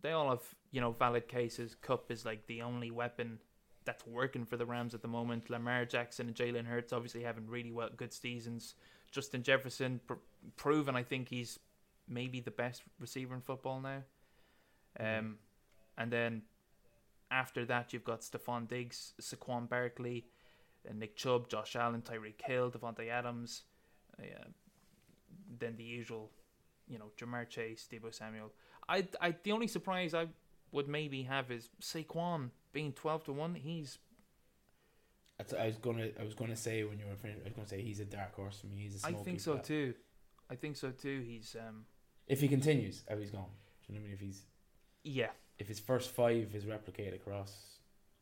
they 0.01 0.13
all 0.13 0.31
have 0.31 0.43
you 0.71 0.81
know 0.81 0.93
valid 0.93 1.29
cases. 1.29 1.77
Kupp 1.81 2.11
is 2.11 2.25
like 2.25 2.47
the 2.47 2.63
only 2.63 2.91
weapon 2.91 3.39
that's 3.85 4.07
working 4.07 4.45
for 4.45 4.57
the 4.57 4.67
Rams 4.67 4.95
at 4.95 5.03
the 5.03 5.09
moment. 5.09 5.51
Lamar 5.51 5.85
Jackson 5.85 6.27
and 6.27 6.37
Jalen 6.37 6.67
Hurts 6.67 6.93
obviously 6.93 7.23
having 7.23 7.47
really 7.47 7.73
well 7.73 7.89
good 7.97 8.13
seasons. 8.13 8.75
Justin 9.11 9.43
Jefferson 9.43 10.01
pr- 10.07 10.15
proven, 10.57 10.95
I 10.95 11.03
think 11.03 11.29
he's 11.29 11.59
maybe 12.07 12.41
the 12.41 12.51
best 12.51 12.83
receiver 13.01 13.35
in 13.35 13.41
football 13.41 13.81
now. 13.81 14.03
Um, 15.01 15.37
and 15.97 16.11
then 16.11 16.43
after 17.31 17.65
that, 17.67 17.93
you've 17.93 18.05
got 18.05 18.23
Stefon 18.23 18.69
Diggs, 18.69 19.13
Saquon 19.21 19.69
Barkley, 19.69 20.27
uh, 20.89 20.93
Nick 20.95 21.17
Chubb, 21.17 21.49
Josh 21.49 21.77
Allen, 21.77 22.03
Tyreek 22.03 22.41
Hill, 22.43 22.71
Davante 22.71 23.09
Adams. 23.09 23.63
Uh, 24.19 24.25
then 25.59 25.77
the 25.77 25.85
usual, 25.85 26.31
you 26.87 26.99
know, 26.99 27.11
Ja'Marr 27.19 27.49
Chase, 27.49 27.89
Deebo 27.91 28.15
Samuel. 28.15 28.53
I, 28.89 29.07
I, 29.21 29.35
the 29.43 29.53
only 29.53 29.67
surprise 29.67 30.15
I 30.15 30.29
would 30.73 30.89
maybe 30.89 31.23
have 31.25 31.51
is 31.51 31.71
Saquon 31.81 32.51
being 32.73 32.93
twelve 32.93 33.25
to 33.25 33.33
one. 33.33 33.55
He's 33.55 33.99
I 35.59 35.67
was 35.67 35.77
gonna 35.77 36.09
I 36.19 36.25
was 36.25 36.35
gonna 36.35 36.57
say 36.57 36.83
when 36.83 36.99
you 36.99 37.07
were 37.07 37.15
finished, 37.15 37.41
I 37.43 37.45
was 37.45 37.53
gonna 37.53 37.69
say 37.69 37.81
he's 37.81 38.01
a 38.01 38.05
dark 38.05 38.35
horse 38.35 38.61
for 38.61 38.67
me. 38.67 38.79
He's 38.83 39.05
a 39.05 39.07
I 39.07 39.13
think 39.13 39.41
so 39.41 39.57
too. 39.59 39.95
I 40.51 40.57
think 40.57 40.77
so 40.77 40.91
too. 40.91 41.23
He's 41.25 41.57
um 41.59 41.85
If 42.27 42.41
he 42.41 42.49
continues, 42.49 43.05
how 43.09 43.17
he's 43.17 43.31
going. 43.31 43.45
Do 43.45 43.93
you 43.93 43.95
know 43.95 44.01
what 44.01 44.07
I 44.07 44.09
mean? 44.09 44.13
If 44.15 44.21
he's 44.21 44.43
yeah. 45.05 45.31
If 45.59 45.67
his 45.69 45.79
first 45.81 46.11
five 46.11 46.55
is 46.55 46.65
replicated 46.65 47.15
across 47.17 47.53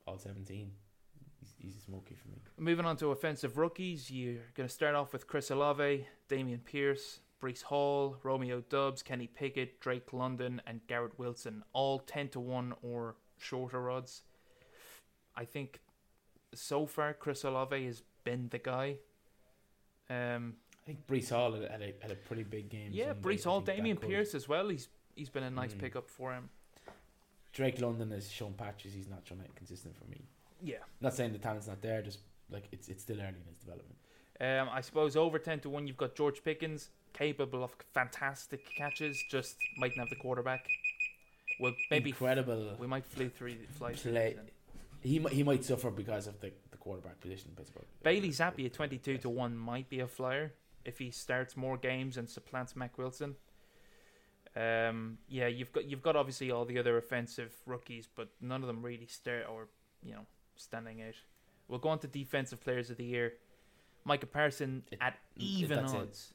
all 0.06 0.18
seventeen, 0.18 0.70
he's, 1.40 1.54
he's 1.58 1.76
a 1.76 1.80
smoky 1.80 2.14
for 2.14 2.28
me. 2.28 2.36
Moving 2.58 2.86
on 2.86 2.96
to 2.98 3.10
offensive 3.10 3.58
rookies, 3.58 4.10
you're 4.10 4.38
going 4.54 4.68
to 4.68 4.74
start 4.74 4.94
off 4.94 5.12
with 5.12 5.26
Chris 5.26 5.50
Olave, 5.50 6.06
Dameon 6.30 6.64
Pierce, 6.64 7.20
Breece 7.42 7.62
Hall, 7.64 8.16
Romeo 8.22 8.62
Doubs, 8.70 9.02
Kenny 9.02 9.26
Pickett, 9.26 9.80
Drake 9.80 10.12
London, 10.12 10.62
and 10.66 10.80
Garrett 10.86 11.18
Wilson, 11.18 11.62
all 11.74 11.98
10 11.98 12.28
to 12.30 12.40
1 12.40 12.72
or 12.82 13.16
shorter 13.36 13.90
odds. 13.90 14.22
I 15.36 15.44
think 15.44 15.80
so 16.54 16.86
far 16.86 17.12
Chris 17.12 17.44
Olave 17.44 17.84
has 17.84 18.02
been 18.24 18.48
the 18.48 18.58
guy. 18.58 18.96
Um, 20.08 20.54
I 20.82 20.86
think 20.86 21.06
Breece 21.06 21.30
Hall 21.30 21.52
had, 21.52 21.70
had, 21.70 21.82
a, 21.82 21.92
had 22.00 22.10
a 22.12 22.14
pretty 22.14 22.44
big 22.44 22.70
game. 22.70 22.90
yeah, 22.92 23.08
Sunday. 23.12 23.20
Breece 23.28 23.44
Hall, 23.44 23.60
Dameon 23.60 24.00
Pierce 24.00 24.34
as 24.34 24.48
well. 24.48 24.68
He's 24.68 24.88
he's 25.14 25.28
been 25.30 25.42
a 25.42 25.50
nice 25.50 25.74
Mm. 25.74 25.78
pickup 25.80 26.08
for 26.08 26.32
him. 26.32 26.48
Drake 27.56 27.80
London 27.80 28.10
has 28.10 28.30
shown 28.30 28.52
patches. 28.52 28.92
He's 28.92 29.08
not 29.08 29.22
shown 29.26 29.40
it 29.40 29.50
consistent 29.56 29.96
for 29.96 30.04
me. 30.04 30.20
Yeah. 30.62 30.84
Not 31.00 31.14
saying 31.14 31.32
the 31.32 31.38
talent's 31.38 31.66
not 31.66 31.80
there, 31.80 32.02
just 32.02 32.18
like 32.50 32.64
it's 32.70 32.88
it's 32.88 33.02
still 33.02 33.16
early 33.16 33.40
in 33.42 33.46
his 33.48 33.56
development. 33.56 33.96
Um, 34.38 34.68
I 34.70 34.82
suppose 34.82 35.16
over 35.16 35.38
ten 35.38 35.60
to 35.60 35.70
one, 35.70 35.86
you've 35.86 35.96
got 35.96 36.14
George 36.14 36.44
Pickens, 36.44 36.90
capable 37.14 37.64
of 37.64 37.74
fantastic 37.94 38.60
catches, 38.76 39.18
just 39.30 39.56
mightn't 39.78 39.98
have 39.98 40.10
the 40.10 40.16
quarterback. 40.16 40.66
Well, 41.58 41.72
maybe 41.90 42.10
incredible 42.10 42.76
we 42.78 42.86
might 42.86 43.06
fly 43.06 43.28
through 43.28 43.56
fly 43.78 43.94
play. 43.94 44.36
He 45.00 45.18
he 45.30 45.42
might 45.42 45.64
suffer 45.64 45.90
because 45.90 46.26
of 46.26 46.38
the, 46.40 46.52
the 46.70 46.76
quarterback 46.76 47.20
position 47.22 47.48
in 47.50 47.56
Pittsburgh. 47.56 47.86
Bailey 48.02 48.28
Zappe 48.28 48.66
at 48.66 48.74
twenty 48.74 48.98
two 48.98 49.16
to 49.18 49.30
one 49.30 49.56
might 49.56 49.88
be 49.88 50.00
a 50.00 50.06
flyer 50.06 50.52
if 50.84 50.98
he 50.98 51.10
starts 51.10 51.56
more 51.56 51.78
games 51.78 52.18
and 52.18 52.28
supplants 52.28 52.76
Mac 52.76 52.98
Wilson. 52.98 53.36
Um, 54.56 55.18
yeah, 55.28 55.48
you've 55.48 55.72
got 55.72 55.84
you've 55.84 56.02
got 56.02 56.16
obviously 56.16 56.50
all 56.50 56.64
the 56.64 56.78
other 56.78 56.96
offensive 56.96 57.52
rookies, 57.66 58.08
but 58.14 58.28
none 58.40 58.62
of 58.62 58.66
them 58.66 58.82
really 58.82 59.06
start 59.06 59.44
or 59.50 59.68
you 60.02 60.12
know 60.14 60.26
standing 60.56 61.02
out. 61.02 61.14
We'll 61.68 61.78
go 61.78 61.90
on 61.90 61.98
to 62.00 62.06
defensive 62.06 62.60
players 62.62 62.88
of 62.90 62.96
the 62.96 63.04
year. 63.04 63.34
Micah 64.04 64.26
Parson 64.26 64.84
It- 64.90 64.98
at 65.00 65.18
even 65.36 65.78
that's 65.80 65.92
it. 65.92 65.96
odds. 65.98 66.34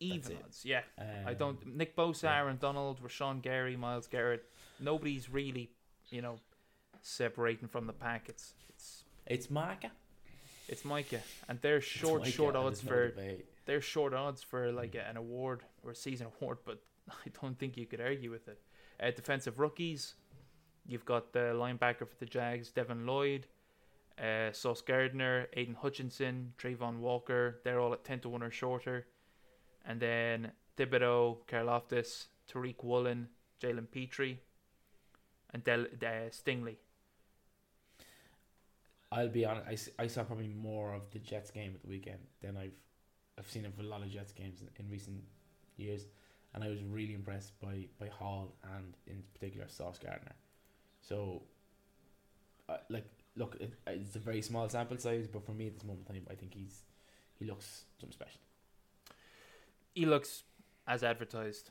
Even 0.00 0.32
it. 0.32 0.42
odds, 0.44 0.64
yeah. 0.64 0.82
I 0.98 1.30
Um, 1.32 1.36
don't. 1.36 1.66
Nick 1.76 1.94
Bosa, 1.96 2.24
yeah. 2.24 2.38
Aaron 2.38 2.56
Donald, 2.58 3.00
Rashan 3.02 3.42
Gary, 3.42 3.76
Myles 3.76 4.06
Garrett. 4.06 4.44
Nobody's 4.78 5.30
really, 5.30 5.70
you 6.10 6.20
know, 6.22 6.40
separating 7.02 7.68
from 7.68 7.86
the 7.86 7.92
pack. 7.92 8.28
It's 8.28 8.54
it's 8.68 9.04
It's 9.26 9.50
Micah. 9.50 9.92
it's 10.68 10.84
Micah, 10.84 11.22
and 11.48 11.60
they're 11.60 11.80
short 11.80 12.22
Micah, 12.22 12.32
short 12.32 12.56
odds 12.56 12.80
for 12.82 13.14
they're 13.66 13.80
short 13.80 14.12
odds 14.14 14.42
for 14.42 14.72
like 14.72 14.94
an 14.94 15.16
award 15.16 15.62
or 15.84 15.92
a 15.92 15.94
season 15.94 16.26
award, 16.40 16.58
but 16.64 16.82
I 17.26 17.30
don't 17.40 17.58
think 17.58 17.76
you 17.76 17.86
could 17.86 18.00
argue 18.00 18.30
with 18.30 18.48
it. 18.48 18.60
Uh, 19.02 19.10
defensive 19.10 19.58
rookies, 19.58 20.14
you've 20.86 21.04
got 21.04 21.32
the 21.32 21.52
linebacker 21.54 22.08
for 22.08 22.16
the 22.18 22.26
Jags, 22.26 22.70
Devin 22.70 23.06
Lloyd, 23.06 23.46
Uh, 24.18 24.52
Sauce 24.52 24.82
Gardner, 24.82 25.48
Aidan 25.54 25.74
Hutchinson, 25.76 26.52
Travon 26.58 26.98
Walker, 27.00 27.60
they're 27.64 27.80
all 27.80 27.92
at 27.94 28.04
10 28.04 28.20
to 28.20 28.28
1 28.28 28.42
or 28.42 28.50
shorter. 28.50 29.06
And 29.84 30.00
then 30.00 30.52
Thibodeaux, 30.76 31.38
Karlaftis, 31.48 32.26
Tariq 32.48 32.84
Woolen, 32.84 33.28
Jalen 33.62 33.90
Pitre, 33.90 34.38
and 35.52 35.64
Del- 35.64 35.86
uh, 36.02 36.30
Stingley. 36.30 36.76
I'll 39.12 39.28
be 39.28 39.44
honest. 39.44 39.90
I 39.98 40.06
saw 40.06 40.22
probably 40.24 40.48
more 40.48 40.94
of 40.94 41.10
the 41.10 41.18
Jets 41.18 41.50
game 41.50 41.72
at 41.74 41.82
the 41.82 41.88
weekend 41.88 42.20
than 42.40 42.56
I've 42.56 42.78
I've 43.38 43.50
seen 43.50 43.64
of 43.64 43.78
a 43.78 43.82
lot 43.82 44.02
of 44.02 44.10
Jets 44.10 44.32
games 44.32 44.60
in, 44.60 44.68
in 44.78 44.90
recent 44.90 45.22
years, 45.76 46.06
and 46.54 46.64
I 46.64 46.68
was 46.68 46.82
really 46.82 47.14
impressed 47.14 47.58
by 47.60 47.86
by 47.98 48.08
Hall 48.08 48.54
and 48.76 48.94
in 49.06 49.22
particular 49.34 49.66
Sauce 49.68 49.98
Gardner. 49.98 50.34
So, 51.00 51.42
uh, 52.68 52.78
like, 52.88 53.06
look, 53.36 53.56
it, 53.60 53.72
it's 53.86 54.16
a 54.16 54.18
very 54.18 54.42
small 54.42 54.68
sample 54.68 54.98
size, 54.98 55.26
but 55.26 55.44
for 55.44 55.52
me 55.52 55.66
at 55.68 55.74
this 55.74 55.84
moment 55.84 56.06
in 56.08 56.14
time, 56.14 56.26
I 56.30 56.34
think 56.34 56.54
he's 56.54 56.82
he 57.38 57.44
looks 57.46 57.84
something 57.98 58.12
special. 58.12 58.40
He 59.94 60.06
looks 60.06 60.44
as 60.86 61.02
advertised. 61.02 61.70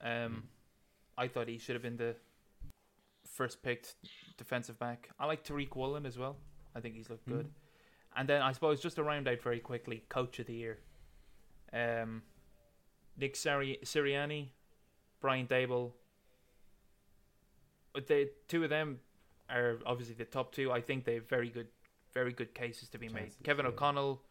Um, 0.00 0.08
Mm. 0.08 0.42
I 1.18 1.28
thought 1.28 1.46
he 1.48 1.58
should 1.58 1.74
have 1.74 1.82
been 1.82 1.98
the 1.98 2.16
first 3.26 3.62
picked 3.62 3.94
defensive 4.36 4.78
back. 4.78 5.10
I 5.18 5.26
like 5.26 5.44
Tariq 5.44 5.76
Woolen 5.76 6.06
as 6.06 6.18
well. 6.18 6.36
I 6.74 6.80
think 6.80 6.94
he's 6.96 7.10
looked 7.10 7.28
good. 7.28 7.46
Mm. 7.46 7.52
And 8.16 8.28
then 8.28 8.42
I 8.42 8.52
suppose 8.52 8.80
just 8.80 8.96
to 8.96 9.02
round 9.02 9.28
out 9.28 9.40
very 9.42 9.60
quickly, 9.60 10.04
coach 10.08 10.38
of 10.38 10.46
the 10.46 10.54
year. 10.54 10.78
Um, 11.72 12.22
Nick 13.16 13.36
Siri- 13.36 13.78
Sirianni, 13.84 14.48
Brian 15.20 15.46
Daboll. 15.46 15.92
But 17.92 18.06
the 18.06 18.30
two 18.48 18.64
of 18.64 18.70
them 18.70 19.00
are 19.50 19.78
obviously 19.84 20.14
the 20.14 20.24
top 20.24 20.52
two. 20.52 20.72
I 20.72 20.80
think 20.80 21.04
they 21.04 21.14
have 21.14 21.28
very 21.28 21.50
good, 21.50 21.68
very 22.14 22.32
good 22.32 22.54
cases 22.54 22.88
to 22.90 22.98
be 22.98 23.08
Chances, 23.08 23.36
made. 23.38 23.44
Kevin 23.44 23.66
yeah. 23.66 23.72
O'Connell, 23.72 24.22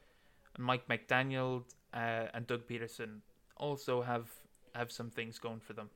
and 0.55 0.65
Mike 0.65 0.87
McDaniel, 0.87 1.63
uh, 1.93 2.27
and 2.33 2.47
Doug 2.47 2.67
Pederson 2.67 3.19
also 3.57 4.01
have 4.01 4.29
have 4.73 4.91
some 4.91 5.09
things 5.09 5.37
going 5.37 5.59
for 5.59 5.73
them. 5.73 5.89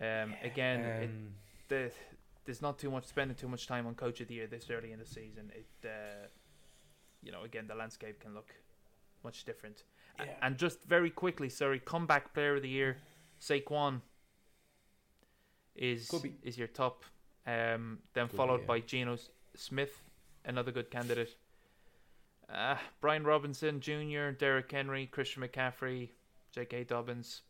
Um, 0.00 0.34
again, 0.42 0.80
it, 0.80 1.04
Um, 1.04 1.34
the 1.68 1.92
there's 2.44 2.62
not 2.62 2.78
too 2.78 2.90
much 2.90 3.04
spending 3.04 3.36
too 3.36 3.48
much 3.48 3.66
time 3.66 3.86
on 3.86 3.94
coach 3.94 4.20
of 4.20 4.28
the 4.28 4.34
year 4.34 4.46
this 4.46 4.70
early 4.70 4.92
in 4.92 4.98
the 4.98 5.06
season. 5.06 5.52
It 5.54 5.88
uh, 5.88 6.28
you 7.22 7.32
know 7.32 7.42
again 7.42 7.66
the 7.66 7.74
landscape 7.74 8.20
can 8.20 8.34
look 8.34 8.54
much 9.24 9.44
different. 9.44 9.84
A- 10.18 10.24
Yeah. 10.26 10.36
And 10.42 10.58
just 10.58 10.82
very 10.84 11.10
quickly, 11.10 11.48
sorry, 11.48 11.78
comeback 11.80 12.34
player 12.34 12.56
of 12.56 12.62
the 12.62 12.68
year, 12.68 12.98
Saquon 13.40 14.00
is 15.74 16.10
is 16.42 16.58
your 16.58 16.68
top. 16.68 17.04
Um, 17.46 18.00
then 18.12 18.26
Could 18.26 18.32
be, 18.32 18.36
followed 18.36 18.60
yeah. 18.60 18.66
by 18.66 18.80
Geno 18.80 19.16
Smith, 19.54 20.02
another 20.44 20.72
good 20.72 20.90
candidate. 20.90 21.36
Uh, 22.48 22.76
Brian 23.00 23.24
Robinson 23.24 23.80
Jr., 23.80 24.30
Derrick 24.30 24.70
Henry, 24.70 25.06
Christian 25.06 25.42
McCaffrey, 25.42 26.10
J.K. 26.52 26.84
Dobbins. 26.84 27.42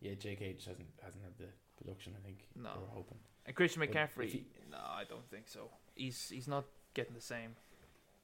yeah, 0.00 0.14
J.K. 0.14 0.52
just 0.54 0.68
hasn't 0.68 0.88
hasn't 1.02 1.22
had 1.24 1.36
the 1.38 1.48
production. 1.76 2.14
I 2.18 2.24
think 2.24 2.46
No. 2.54 2.72
they 2.74 2.80
were 2.80 2.86
hoping. 2.92 3.18
And 3.46 3.56
Christian 3.56 3.82
McCaffrey, 3.82 4.28
he- 4.30 4.46
no, 4.70 4.78
I 4.78 5.04
don't 5.08 5.28
think 5.30 5.48
so. 5.48 5.70
He's 5.94 6.28
he's 6.28 6.46
not 6.48 6.66
getting 6.94 7.14
the 7.14 7.20
same 7.20 7.56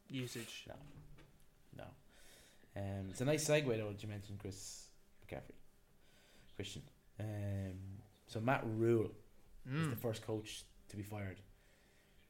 usage. 0.09 0.64
No, 0.68 0.74
no. 1.76 1.84
Um, 2.76 3.06
it's 3.10 3.20
a 3.20 3.24
nice 3.24 3.44
segue 3.48 3.66
though 3.76 3.90
that 3.90 4.02
you 4.02 4.08
mentioned 4.08 4.38
Chris 4.38 4.88
McCaffrey, 5.24 5.54
Christian. 6.56 6.82
Um, 7.20 7.78
so 8.26 8.40
Matt 8.40 8.62
Rhule 8.66 9.10
is 9.72 9.88
the 9.88 9.94
Mm. 9.96 9.98
first 9.98 10.26
coach 10.26 10.64
to 10.88 10.96
be 10.96 11.02
fired. 11.02 11.38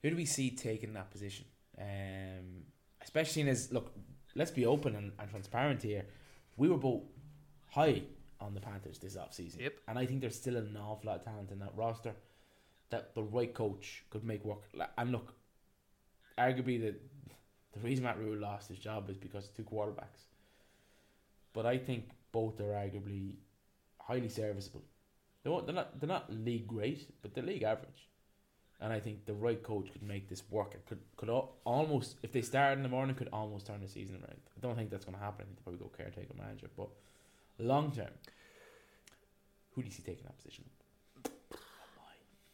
Who 0.02 0.10
do 0.10 0.16
we 0.16 0.26
see 0.26 0.50
taking 0.50 0.92
that 0.94 1.10
position? 1.10 1.46
Um, 1.78 2.64
especially 3.02 3.42
in 3.42 3.48
as 3.48 3.72
look, 3.72 3.92
let's 4.34 4.50
be 4.50 4.66
open 4.66 4.94
and, 4.96 5.12
and 5.18 5.30
transparent 5.30 5.82
here. 5.82 6.04
We 6.56 6.68
were 6.68 6.76
both 6.78 7.02
high 7.70 8.02
on 8.40 8.54
the 8.54 8.60
Panthers 8.60 8.98
this 8.98 9.16
offseason. 9.16 9.60
Yep. 9.62 9.74
And 9.88 9.98
I 9.98 10.06
think 10.06 10.20
there's 10.20 10.36
still 10.36 10.56
an 10.56 10.76
awful 10.76 11.08
lot 11.10 11.20
of 11.20 11.24
talent 11.24 11.50
in 11.50 11.58
that 11.60 11.72
roster 11.74 12.14
that 12.90 13.14
the 13.14 13.22
right 13.22 13.52
coach 13.54 14.04
could 14.10 14.22
make 14.24 14.44
work. 14.44 14.68
And 14.98 15.10
look, 15.10 15.34
arguably 16.38 16.80
the 16.80 16.94
the 17.72 17.80
reason 17.80 18.04
Matt 18.04 18.18
Rhule 18.20 18.36
lost 18.38 18.68
his 18.68 18.78
job 18.78 19.10
is 19.10 19.16
because 19.16 19.46
of 19.48 19.54
two 19.56 19.64
quarterbacks. 19.64 20.26
But 21.54 21.64
I 21.64 21.78
think 21.78 22.10
both 22.32 22.60
are 22.60 22.74
arguably 22.84 23.32
highly 23.98 24.28
serviceable. 24.28 24.82
They 25.42 25.50
won't, 25.50 25.66
they're 25.66 25.74
not 25.74 25.98
they're 26.00 26.08
not 26.08 26.30
league 26.32 26.66
great, 26.66 27.08
but 27.22 27.34
they're 27.34 27.44
league 27.44 27.62
average. 27.62 28.08
And 28.80 28.92
I 28.92 28.98
think 29.00 29.24
the 29.24 29.34
right 29.34 29.62
coach 29.62 29.90
could 29.92 30.02
make 30.02 30.28
this 30.28 30.42
work. 30.50 30.74
It 30.74 30.84
could 30.86 30.98
could 31.16 31.30
al- 31.30 31.54
almost 31.64 32.16
if 32.22 32.32
they 32.32 32.42
start 32.42 32.76
in 32.76 32.82
the 32.82 32.88
morning 32.88 33.14
could 33.14 33.28
almost 33.32 33.66
turn 33.66 33.80
the 33.80 33.88
season 33.88 34.16
around. 34.16 34.40
I 34.56 34.60
don't 34.60 34.74
think 34.76 34.90
that's 34.90 35.04
going 35.04 35.16
to 35.16 35.22
happen. 35.24 35.42
I 35.42 35.44
think 35.46 35.56
they 35.58 35.62
probably 35.62 35.78
go 35.80 35.90
caretaker 35.96 36.34
manager, 36.36 36.68
but 36.76 36.88
long 37.58 37.92
term, 37.92 38.10
who 39.72 39.82
do 39.82 39.86
you 39.88 39.92
see 39.94 40.02
taking 40.02 40.24
that 40.24 40.36
position? 40.36 40.64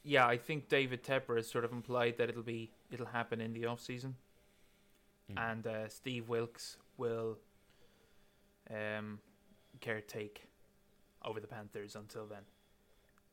Yeah, 0.02 0.26
I 0.26 0.38
think 0.38 0.68
David 0.68 1.02
Tepper 1.04 1.36
has 1.36 1.50
sort 1.50 1.64
of 1.64 1.72
implied 1.72 2.16
that 2.18 2.28
it'll 2.30 2.42
be 2.42 2.70
it'll 2.90 3.06
happen 3.06 3.40
in 3.40 3.52
the 3.54 3.66
off 3.66 3.80
season, 3.80 4.16
Mm. 5.30 5.50
and 5.52 5.66
uh, 5.66 5.88
Steve 5.88 6.28
Wilks 6.28 6.76
will 6.96 7.38
um, 8.70 9.18
caretake 9.80 10.38
over 11.24 11.40
the 11.40 11.46
Panthers 11.46 11.96
until 11.96 12.26
then. 12.26 12.42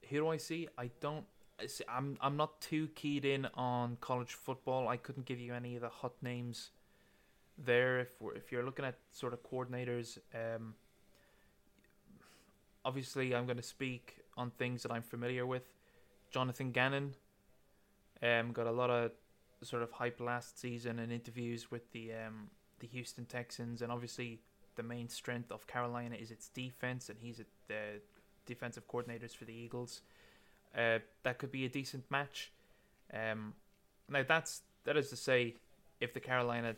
Who 0.10 0.18
do 0.18 0.28
I 0.30 0.38
see? 0.38 0.68
I 0.78 0.90
don't. 1.00 1.26
I 1.60 1.68
see- 1.68 1.86
I'm 1.90 2.18
I'm 2.22 2.38
not 2.38 2.62
too 2.62 2.90
keyed 2.96 3.26
in 3.26 3.48
on 3.56 3.98
college 4.02 4.34
football. 4.34 4.88
I 4.88 4.98
couldn't 4.98 5.26
give 5.26 5.40
you 5.40 5.54
any 5.54 5.76
of 5.76 5.82
the 5.82 5.90
hot 5.90 6.14
names 6.22 6.72
there. 7.58 8.00
If 8.00 8.10
we're, 8.20 8.36
if 8.36 8.52
you're 8.52 8.64
looking 8.64 8.86
at 8.86 8.96
sort 9.12 9.34
of 9.34 9.42
coordinators, 9.44 10.20
um, 10.34 10.76
obviously 12.86 13.36
I'm 13.36 13.46
going 13.46 13.58
to 13.58 13.64
speak 13.64 14.18
on 14.38 14.52
things 14.52 14.84
that 14.84 14.92
I'm 14.92 15.02
familiar 15.02 15.46
with. 15.46 15.64
Jonathan 16.30 16.72
Gannon 16.72 17.16
um, 18.22 18.52
got 18.52 18.68
a 18.68 18.72
lot 18.72 18.90
of 18.90 19.12
sort 19.64 19.82
of 19.82 19.92
hype 19.92 20.20
last 20.20 20.60
season 20.60 21.00
and 21.00 21.12
interviews 21.12 21.72
with 21.72 21.92
the 21.92 22.12
um, 22.14 22.50
the 22.80 22.88
Houston 22.88 23.26
Texans, 23.26 23.82
and 23.82 23.92
obviously 23.92 24.42
the 24.78 24.84
main 24.84 25.10
strength 25.10 25.52
of 25.52 25.68
Carolina 25.68 26.16
is 26.16 26.32
its 26.32 26.48
defense, 26.50 27.10
and 27.10 27.20
he's 27.20 27.40
a, 27.40 27.46
the 27.68 28.02
defensive 28.46 28.88
coordinators 28.88 29.36
for 29.36 29.44
the 29.44 29.54
Eagles. 29.54 30.02
Uh, 30.76 31.00
that 31.24 31.38
could 31.38 31.52
be 31.52 31.66
a 31.66 31.70
decent 31.70 32.10
match. 32.10 32.52
Um, 33.14 33.54
now 34.10 34.24
that's 34.26 34.62
that 34.86 34.96
is 34.96 35.10
to 35.10 35.18
say, 35.18 35.56
if 36.00 36.14
the 36.14 36.20
Carolina 36.20 36.76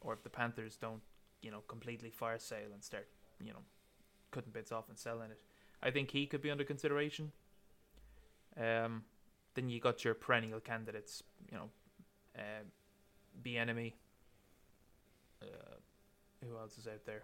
or 0.00 0.12
if 0.12 0.22
the 0.22 0.28
Panthers 0.28 0.76
don't, 0.76 1.00
you 1.40 1.50
know, 1.50 1.60
completely 1.68 2.10
fire 2.10 2.38
sale 2.38 2.72
and 2.74 2.84
start, 2.84 3.08
you 3.42 3.52
know, 3.52 3.62
cutting 4.30 4.52
bits 4.52 4.72
off 4.72 4.88
and 4.88 4.98
selling 4.98 5.30
it, 5.30 5.40
I 5.82 5.90
think 5.90 6.10
he 6.10 6.26
could 6.26 6.42
be 6.42 6.50
under 6.50 6.64
consideration. 6.64 7.32
Um, 8.56 9.04
then 9.54 9.68
you 9.68 9.80
got 9.80 10.04
your 10.04 10.14
perennial 10.14 10.60
candidates, 10.60 11.22
you 11.50 11.56
know, 11.56 11.68
uh, 12.36 12.64
Bieniemy. 13.42 13.94
Uh, 15.40 15.76
who 16.42 16.56
else 16.56 16.78
is 16.78 16.86
out 16.86 17.04
there? 17.04 17.22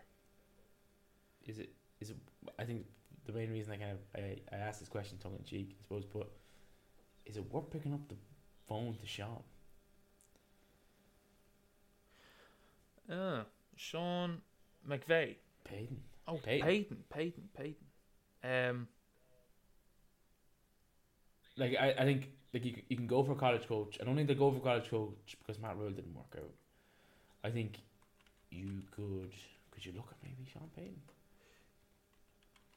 Is 1.47 1.59
it 1.59 1.71
is 2.01 2.11
it? 2.11 2.17
I 2.59 2.65
think 2.65 2.87
the 3.27 3.33
main 3.33 3.51
reason 3.51 3.73
I 3.73 3.77
kind 3.77 3.93
of 3.93 3.99
I, 4.15 4.39
I 4.53 4.59
asked 4.59 4.81
this 4.81 4.89
question 4.89 5.19
tongue 5.19 5.37
in 5.39 5.45
cheek, 5.45 5.77
I 5.79 5.83
suppose, 5.83 6.05
but 6.05 6.31
is 7.27 7.37
it 7.37 7.53
worth 7.53 7.71
picking 7.71 7.95
up 7.95 8.09
the 8.09 8.17
phone 8.67 8.97
to 8.97 9.07
Sean? 9.07 9.43
Uh, 13.11 13.45
Sean 13.77 14.41
McVay. 14.89 15.37
Payton. 15.65 16.01
Oh, 16.27 16.37
Payton. 16.39 16.67
Payton. 16.67 17.05
Peyton, 17.11 17.49
Payton. 17.55 17.87
Um, 18.43 18.89
Like 21.57 21.77
I, 21.79 21.93
I 21.99 22.05
think 22.05 22.31
like 22.53 22.65
you, 22.65 22.75
you 22.89 22.97
can 22.97 23.07
go 23.07 23.23
for 23.23 23.33
a 23.33 23.37
college 23.37 23.67
coach. 23.69 23.99
I 24.01 24.05
don't 24.05 24.17
think 24.17 24.29
they 24.29 24.35
go 24.35 24.51
for 24.51 24.61
college 24.61 24.91
coach 24.91 25.37
because 25.39 25.61
Matt 25.61 25.77
Rhule 25.77 25.91
didn't 25.91 26.15
work 26.15 26.35
out. 26.37 26.51
I 27.45 27.51
think 27.51 27.79
you 28.55 28.83
could 28.91 29.33
could 29.71 29.85
you 29.85 29.93
look 29.93 30.09
at 30.11 30.17
maybe 30.23 30.49
Sean 30.51 30.71
Payton? 30.77 31.03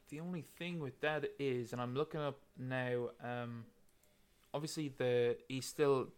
the 0.08 0.20
only 0.20 0.42
thing 0.42 0.80
with 0.80 1.00
that 1.00 1.24
is, 1.38 1.72
and 1.72 1.80
I'm 1.80 1.94
looking 1.94 2.20
up 2.20 2.38
now. 2.58 3.10
Um, 3.22 3.64
obviously 4.52 4.92
the 4.96 5.36
he's 5.48 5.66
still, 5.66 6.08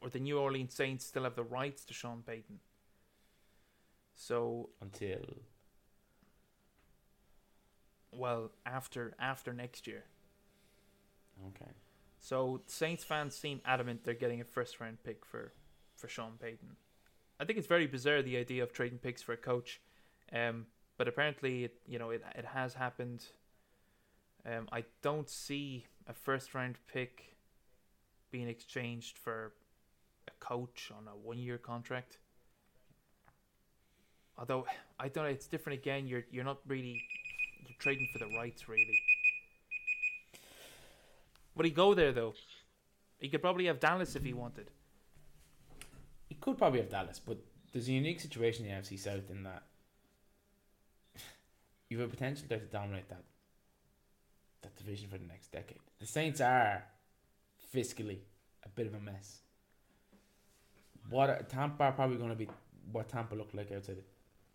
or 0.00 0.08
the 0.08 0.20
New 0.20 0.38
Orleans 0.38 0.74
Saints 0.74 1.04
still 1.04 1.24
have 1.24 1.34
the 1.34 1.42
rights 1.42 1.84
to 1.86 1.94
Sean 1.94 2.22
Payton. 2.26 2.60
So 4.14 4.70
until 4.80 5.38
well 8.12 8.52
after 8.64 9.14
after 9.18 9.52
next 9.52 9.86
year. 9.86 10.04
okay. 11.48 11.72
So 12.20 12.62
Saints 12.66 13.04
fans 13.04 13.34
seem 13.34 13.60
adamant 13.64 14.04
they're 14.04 14.14
getting 14.14 14.40
a 14.40 14.44
first 14.44 14.80
round 14.80 14.98
pick 15.02 15.24
for 15.24 15.52
for 15.96 16.08
Sean 16.08 16.32
Payton. 16.40 16.76
I 17.38 17.44
think 17.44 17.58
it's 17.58 17.66
very 17.66 17.86
bizarre 17.86 18.22
the 18.22 18.36
idea 18.36 18.62
of 18.62 18.72
trading 18.72 18.98
picks 18.98 19.22
for 19.22 19.32
a 19.32 19.36
coach, 19.36 19.80
um, 20.32 20.66
but 20.96 21.08
apparently 21.08 21.64
it 21.64 21.80
you 21.86 21.98
know 21.98 22.10
it 22.10 22.22
it 22.34 22.44
has 22.44 22.74
happened. 22.74 23.24
Um, 24.46 24.68
I 24.70 24.84
don't 25.02 25.28
see 25.28 25.86
a 26.06 26.12
first 26.12 26.54
round 26.54 26.76
pick 26.92 27.36
being 28.30 28.48
exchanged 28.48 29.16
for 29.18 29.52
a 30.28 30.32
coach 30.38 30.92
on 30.96 31.08
a 31.08 31.16
one-year 31.16 31.58
contract. 31.58 32.18
Although 34.38 34.66
I 34.98 35.08
don't 35.08 35.24
know, 35.24 35.30
it's 35.30 35.46
different 35.46 35.78
again. 35.80 36.06
You're 36.06 36.24
you're 36.30 36.44
not 36.44 36.58
really 36.66 37.02
you're 37.66 37.78
trading 37.78 38.08
for 38.12 38.18
the 38.18 38.36
rights, 38.36 38.68
really. 38.68 38.98
Would 41.56 41.66
he 41.66 41.72
go 41.72 41.94
there 41.94 42.12
though? 42.12 42.34
He 43.18 43.28
could 43.28 43.42
probably 43.42 43.66
have 43.66 43.80
Dallas 43.80 44.16
if 44.16 44.24
he 44.24 44.32
wanted. 44.32 44.70
He 46.34 46.40
could 46.40 46.58
probably 46.58 46.80
have 46.80 46.90
Dallas, 46.90 47.20
but 47.24 47.38
there's 47.72 47.86
a 47.86 47.92
unique 47.92 48.18
situation 48.18 48.66
in 48.66 48.72
the 48.72 48.80
NFC 48.80 48.98
South 48.98 49.30
in 49.30 49.44
that 49.44 49.62
you 51.88 52.00
have 52.00 52.08
a 52.08 52.10
potential 52.10 52.46
there 52.48 52.58
to 52.58 52.66
dominate 52.66 53.08
that 53.08 53.22
that 54.62 54.74
division 54.74 55.08
for 55.08 55.16
the 55.16 55.26
next 55.26 55.52
decade. 55.52 55.78
The 56.00 56.06
Saints 56.06 56.40
are 56.40 56.82
fiscally 57.72 58.18
a 58.64 58.68
bit 58.68 58.88
of 58.88 58.94
a 58.94 59.00
mess. 59.00 59.42
What 61.08 61.30
are, 61.30 61.42
Tampa 61.42 61.84
are 61.84 61.92
probably 61.92 62.16
going 62.16 62.30
to 62.30 62.36
be 62.36 62.48
what 62.90 63.08
Tampa 63.08 63.36
looked 63.36 63.54
like 63.54 63.70
outside 63.70 63.98
of 63.98 64.04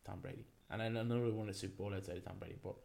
Tom 0.03 0.19
Brady, 0.21 0.45
and 0.69 0.81
I 0.81 0.89
know 0.89 1.05
they 1.05 1.31
won 1.31 1.47
a 1.47 1.53
Super 1.53 1.83
Bowl 1.83 1.93
outside 1.93 2.17
of 2.17 2.25
Tom 2.25 2.35
Brady, 2.39 2.57
but 2.61 2.75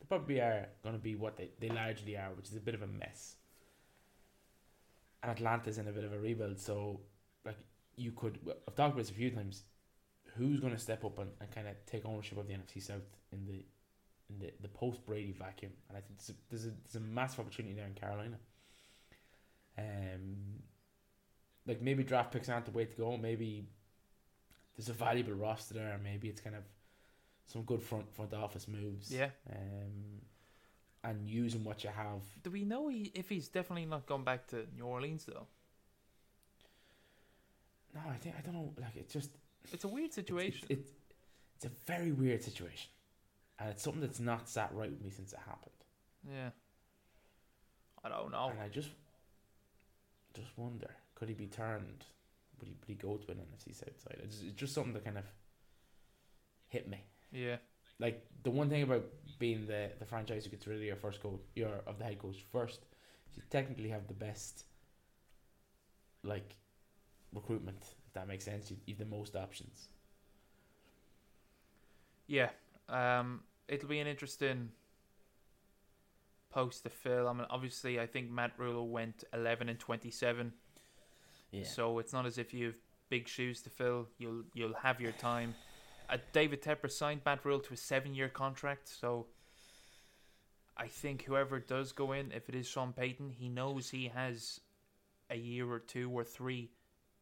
they 0.00 0.06
probably 0.08 0.40
are 0.40 0.66
going 0.82 0.96
to 0.96 1.00
be 1.00 1.14
what 1.14 1.36
they, 1.36 1.50
they 1.60 1.68
largely 1.68 2.16
are, 2.16 2.30
which 2.34 2.48
is 2.48 2.56
a 2.56 2.60
bit 2.60 2.74
of 2.74 2.82
a 2.82 2.88
mess. 2.88 3.36
And 5.22 5.30
Atlanta's 5.30 5.78
in 5.78 5.86
a 5.86 5.92
bit 5.92 6.02
of 6.02 6.12
a 6.12 6.18
rebuild, 6.18 6.58
so 6.58 6.98
like 7.44 7.58
you 7.96 8.12
could 8.12 8.38
I've 8.46 8.74
talked 8.74 8.92
about 8.92 8.96
this 8.96 9.10
a 9.10 9.14
few 9.14 9.30
times. 9.30 9.62
Who's 10.36 10.60
going 10.60 10.72
to 10.72 10.78
step 10.78 11.04
up 11.04 11.18
and, 11.18 11.30
and 11.40 11.50
kind 11.50 11.68
of 11.68 11.74
take 11.84 12.06
ownership 12.06 12.38
of 12.38 12.48
the 12.48 12.54
NFC 12.54 12.82
South 12.82 13.02
in 13.32 13.44
the 13.44 13.64
in 14.30 14.38
the, 14.38 14.52
the 14.62 14.68
post 14.68 15.04
Brady 15.04 15.32
vacuum? 15.32 15.72
And 15.88 15.98
I 15.98 16.00
think 16.00 16.18
there's 16.18 16.30
a, 16.30 16.32
there's 16.48 16.64
a 16.66 16.76
there's 16.84 16.96
a 16.96 17.06
massive 17.06 17.40
opportunity 17.40 17.74
there 17.74 17.86
in 17.86 17.94
Carolina. 17.94 18.36
Um, 19.78 20.62
like 21.66 21.82
maybe 21.82 22.02
draft 22.02 22.32
picks 22.32 22.48
aren't 22.48 22.64
the 22.64 22.70
way 22.70 22.84
to 22.84 22.96
go. 22.96 23.16
Maybe 23.16 23.66
there's 24.76 24.88
a 24.88 24.94
valuable 24.94 25.34
roster 25.34 25.74
there. 25.74 26.00
Maybe 26.02 26.28
it's 26.28 26.40
kind 26.40 26.56
of 26.56 26.62
some 27.46 27.62
good 27.62 27.82
front 27.82 28.12
front 28.14 28.32
office 28.34 28.66
moves. 28.68 29.12
Yeah. 29.12 29.30
Um, 29.50 30.22
and 31.04 31.28
using 31.28 31.64
what 31.64 31.82
you 31.82 31.90
have. 31.90 32.22
Do 32.42 32.50
we 32.50 32.64
know 32.64 32.88
he, 32.88 33.10
if 33.14 33.28
he's 33.28 33.48
definitely 33.48 33.86
not 33.86 34.06
gone 34.06 34.24
back 34.24 34.46
to 34.48 34.66
New 34.76 34.84
Orleans 34.84 35.24
though? 35.24 35.46
No, 37.94 38.00
I 38.10 38.16
think 38.16 38.34
I 38.38 38.40
don't 38.42 38.54
know. 38.54 38.72
Like 38.80 38.96
it's 38.96 39.12
just 39.12 39.30
It's 39.72 39.84
a 39.84 39.88
weird 39.88 40.12
situation. 40.12 40.66
It's, 40.68 40.80
it's, 40.80 40.92
it's 41.56 41.64
a 41.66 41.70
very 41.86 42.12
weird 42.12 42.42
situation, 42.42 42.90
and 43.58 43.68
it's 43.70 43.82
something 43.82 44.00
that's 44.00 44.20
not 44.20 44.48
sat 44.48 44.70
right 44.74 44.90
with 44.90 45.02
me 45.02 45.10
since 45.10 45.32
it 45.32 45.38
happened. 45.46 45.70
yeah. 46.28 46.50
I 48.04 48.08
don't 48.08 48.32
know. 48.32 48.48
And 48.50 48.60
I 48.60 48.68
just, 48.68 48.90
just 50.34 50.50
wonder, 50.56 50.90
could 51.14 51.28
he 51.28 51.34
be 51.34 51.46
turned? 51.46 52.04
Would 52.58 52.68
he, 52.68 52.74
would 52.80 52.88
he 52.88 52.94
go 52.94 53.16
to 53.16 53.30
an 53.30 53.38
NFC 53.38 53.72
South 53.76 54.00
side? 54.02 54.18
It's, 54.24 54.42
it's 54.42 54.54
just 54.54 54.74
something 54.74 54.92
that 54.94 55.04
kind 55.04 55.18
of 55.18 55.24
hit 56.66 56.88
me. 56.88 57.04
Yeah. 57.30 57.58
Like 58.00 58.26
the 58.42 58.50
one 58.50 58.68
thing 58.68 58.82
about 58.82 59.04
being 59.38 59.66
the 59.66 59.90
the 60.00 60.04
franchise 60.04 60.44
who 60.44 60.50
gets 60.50 60.66
rid 60.66 60.78
of 60.78 60.82
your 60.82 60.96
first 60.96 61.22
coach, 61.22 61.40
your 61.54 61.70
of 61.86 61.98
the 61.98 62.04
head 62.04 62.18
coach 62.18 62.38
first, 62.50 62.80
you 63.36 63.42
technically 63.50 63.90
have 63.90 64.08
the 64.08 64.14
best, 64.14 64.64
like, 66.24 66.56
recruitment. 67.32 67.82
If 68.06 68.12
that 68.14 68.28
makes 68.28 68.44
sense, 68.44 68.70
you 68.70 68.76
you've 68.86 68.98
the 68.98 69.04
most 69.04 69.36
options. 69.36 69.88
Yeah. 72.26 72.50
Um, 72.88 73.40
it'll 73.68 73.88
be 73.88 74.00
an 74.00 74.06
interesting 74.06 74.70
post 76.50 76.82
to 76.84 76.90
fill. 76.90 77.28
I 77.28 77.32
mean, 77.32 77.46
obviously, 77.50 77.98
I 77.98 78.06
think 78.06 78.30
Matt 78.30 78.52
Rhule 78.58 78.88
went 78.88 79.24
11 79.32 79.68
and 79.68 79.78
27. 79.78 80.52
Yeah. 81.50 81.64
So 81.64 81.98
it's 81.98 82.12
not 82.12 82.26
as 82.26 82.38
if 82.38 82.54
you 82.54 82.66
have 82.66 82.76
big 83.08 83.28
shoes 83.28 83.60
to 83.62 83.70
fill. 83.70 84.08
You'll 84.18 84.44
you'll 84.54 84.74
have 84.74 85.00
your 85.00 85.12
time. 85.12 85.54
Uh, 86.08 86.18
David 86.32 86.62
Tepper 86.62 86.90
signed 86.90 87.22
Matt 87.24 87.44
Rhule 87.44 87.60
to 87.60 87.74
a 87.74 87.76
seven-year 87.76 88.28
contract, 88.28 88.88
so 88.88 89.26
I 90.76 90.86
think 90.86 91.24
whoever 91.24 91.58
does 91.58 91.92
go 91.92 92.12
in, 92.12 92.32
if 92.32 92.48
it 92.48 92.54
is 92.54 92.66
Sean 92.66 92.92
Payton, 92.92 93.30
he 93.30 93.48
knows 93.48 93.90
he 93.90 94.08
has 94.08 94.60
a 95.30 95.36
year 95.36 95.70
or 95.70 95.78
two 95.78 96.10
or 96.10 96.24
three 96.24 96.70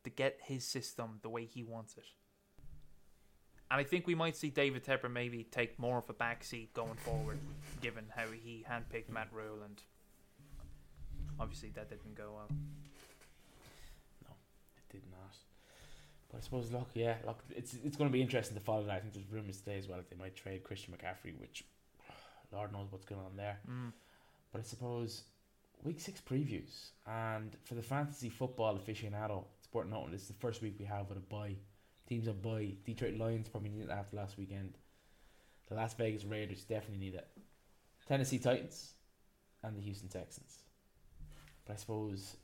to 0.04 0.10
get 0.10 0.38
his 0.42 0.64
system 0.64 1.18
the 1.22 1.28
way 1.28 1.44
he 1.44 1.62
wants 1.62 1.96
it. 1.96 2.06
And 3.70 3.80
I 3.80 3.84
think 3.84 4.06
we 4.06 4.16
might 4.16 4.36
see 4.36 4.50
David 4.50 4.84
Tepper 4.84 5.10
maybe 5.10 5.44
take 5.44 5.78
more 5.78 5.98
of 5.98 6.10
a 6.10 6.12
backseat 6.12 6.72
going 6.74 6.96
forward, 6.96 7.38
given 7.80 8.04
how 8.14 8.26
he 8.26 8.64
handpicked 8.68 9.08
Matt 9.08 9.28
Rhule, 9.32 9.62
and 9.64 9.80
obviously 11.38 11.70
that 11.76 11.88
didn't 11.88 12.16
go 12.16 12.32
well. 12.34 12.48
No, 14.24 14.30
it 14.76 14.92
did 14.92 15.02
not. 15.12 15.36
But 16.30 16.38
I 16.38 16.40
suppose, 16.40 16.72
look, 16.72 16.88
yeah, 16.94 17.14
look, 17.24 17.44
it's 17.50 17.74
it's 17.84 17.96
going 17.96 18.10
to 18.10 18.12
be 18.12 18.20
interesting 18.20 18.56
to 18.56 18.62
follow 18.62 18.84
that. 18.84 18.96
I 18.96 19.00
think 19.00 19.14
there's 19.14 19.30
rumours 19.30 19.58
today 19.58 19.78
as 19.78 19.86
well 19.86 19.98
that 19.98 20.10
they 20.10 20.16
might 20.16 20.34
trade 20.34 20.64
Christian 20.64 20.92
McCaffrey, 20.92 21.38
which 21.40 21.64
Lord 22.52 22.72
knows 22.72 22.88
what's 22.90 23.04
going 23.04 23.20
on 23.20 23.36
there. 23.36 23.58
Mm. 23.70 23.92
But 24.52 24.62
I 24.62 24.64
suppose 24.64 25.22
week 25.84 26.00
six 26.00 26.20
previews, 26.20 26.90
and 27.06 27.56
for 27.64 27.74
the 27.74 27.82
fantasy 27.82 28.28
football 28.28 28.76
aficionado, 28.76 29.44
it's 29.70 29.74
worth 29.74 29.86
noting 29.86 30.10
this 30.10 30.22
is 30.22 30.28
the 30.28 30.34
first 30.34 30.62
week 30.62 30.74
we 30.78 30.84
have 30.86 31.08
with 31.08 31.18
a 31.18 31.20
bye. 31.20 31.54
Teams 32.08 32.26
are 32.26 32.32
bye. 32.32 32.72
Detroit 32.84 33.16
Lions 33.16 33.48
probably 33.48 33.70
need 33.70 33.84
it 33.84 33.90
after 33.90 34.16
last 34.16 34.36
weekend. 34.36 34.74
The 35.68 35.76
Las 35.76 35.94
Vegas 35.94 36.24
Raiders 36.24 36.64
definitely 36.64 36.98
need 36.98 37.14
it. 37.14 37.28
Tennessee 38.08 38.40
Titans, 38.40 38.94
and 39.62 39.76
the 39.76 39.80
Houston 39.80 40.08
Texans. 40.08 40.64
But 41.64 41.74
I 41.74 41.76
suppose 41.76 42.36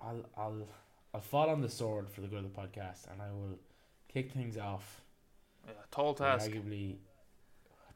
I'll 0.00 0.24
I'll 0.36 0.68
I'll 1.12 1.20
fall 1.20 1.50
on 1.50 1.60
the 1.60 1.68
sword 1.68 2.08
for 2.08 2.20
the 2.20 2.28
good 2.28 2.44
of 2.44 2.54
the 2.54 2.60
podcast, 2.60 3.10
and 3.10 3.20
I 3.20 3.32
will 3.32 3.58
kick 4.06 4.30
things 4.30 4.56
off. 4.56 5.00
Yeah, 5.66 5.72
tall 5.90 6.14
task. 6.14 6.48
Arguably, 6.48 6.98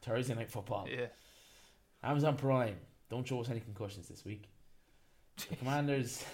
Thursday 0.01 0.35
night 0.35 0.51
football. 0.51 0.87
Yeah. 0.89 1.05
Amazon 2.03 2.35
Prime. 2.35 2.75
Don't 3.09 3.25
show 3.25 3.39
us 3.39 3.49
any 3.49 3.61
concussions 3.61 4.09
this 4.09 4.25
week. 4.25 4.49
The 5.49 5.55
Commanders 5.55 6.25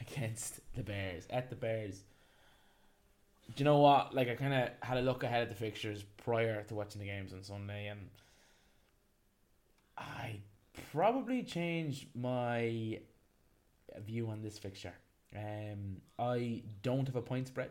against 0.00 0.60
the 0.74 0.82
Bears 0.82 1.26
at 1.30 1.50
the 1.50 1.56
Bears. 1.56 2.02
Do 3.54 3.54
you 3.58 3.64
know 3.64 3.78
what? 3.78 4.14
Like 4.14 4.28
I 4.28 4.34
kind 4.34 4.54
of 4.54 4.70
had 4.80 4.98
a 4.98 5.02
look 5.02 5.22
ahead 5.24 5.42
at 5.42 5.48
the 5.50 5.54
fixtures 5.54 6.04
prior 6.24 6.62
to 6.64 6.74
watching 6.74 7.00
the 7.00 7.06
games 7.06 7.32
on 7.32 7.42
Sunday, 7.42 7.88
and 7.88 8.08
I 9.98 10.40
probably 10.92 11.42
changed 11.42 12.06
my 12.14 12.98
view 13.98 14.28
on 14.28 14.42
this 14.42 14.58
fixture. 14.58 14.94
Um, 15.36 16.00
I 16.18 16.62
don't 16.82 17.06
have 17.06 17.16
a 17.16 17.22
point 17.22 17.48
spread. 17.48 17.70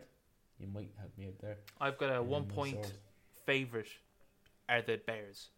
You 0.59 0.67
might 0.67 0.91
help 0.99 1.17
me 1.17 1.28
out 1.28 1.39
there. 1.39 1.57
I've 1.80 1.97
got 1.97 2.11
a 2.11 2.19
Um, 2.19 2.28
one 2.28 2.45
point 2.45 2.86
sword. 2.86 2.97
favourite 3.45 3.88
are 4.69 4.82
the 4.82 4.97
Bears. 4.97 5.49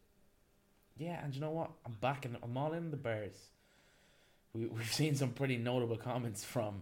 Yeah, 0.95 1.23
and 1.23 1.33
you 1.33 1.41
know 1.41 1.51
what? 1.51 1.71
I'm 1.85 1.93
back 1.93 2.25
and 2.25 2.37
I'm 2.43 2.55
all 2.57 2.73
in 2.73 2.91
the 2.91 2.97
Bears. 2.97 3.49
We 4.53 4.67
we've 4.67 4.93
seen 4.93 5.15
some 5.15 5.29
pretty 5.31 5.57
notable 5.57 5.97
comments 5.97 6.43
from 6.43 6.81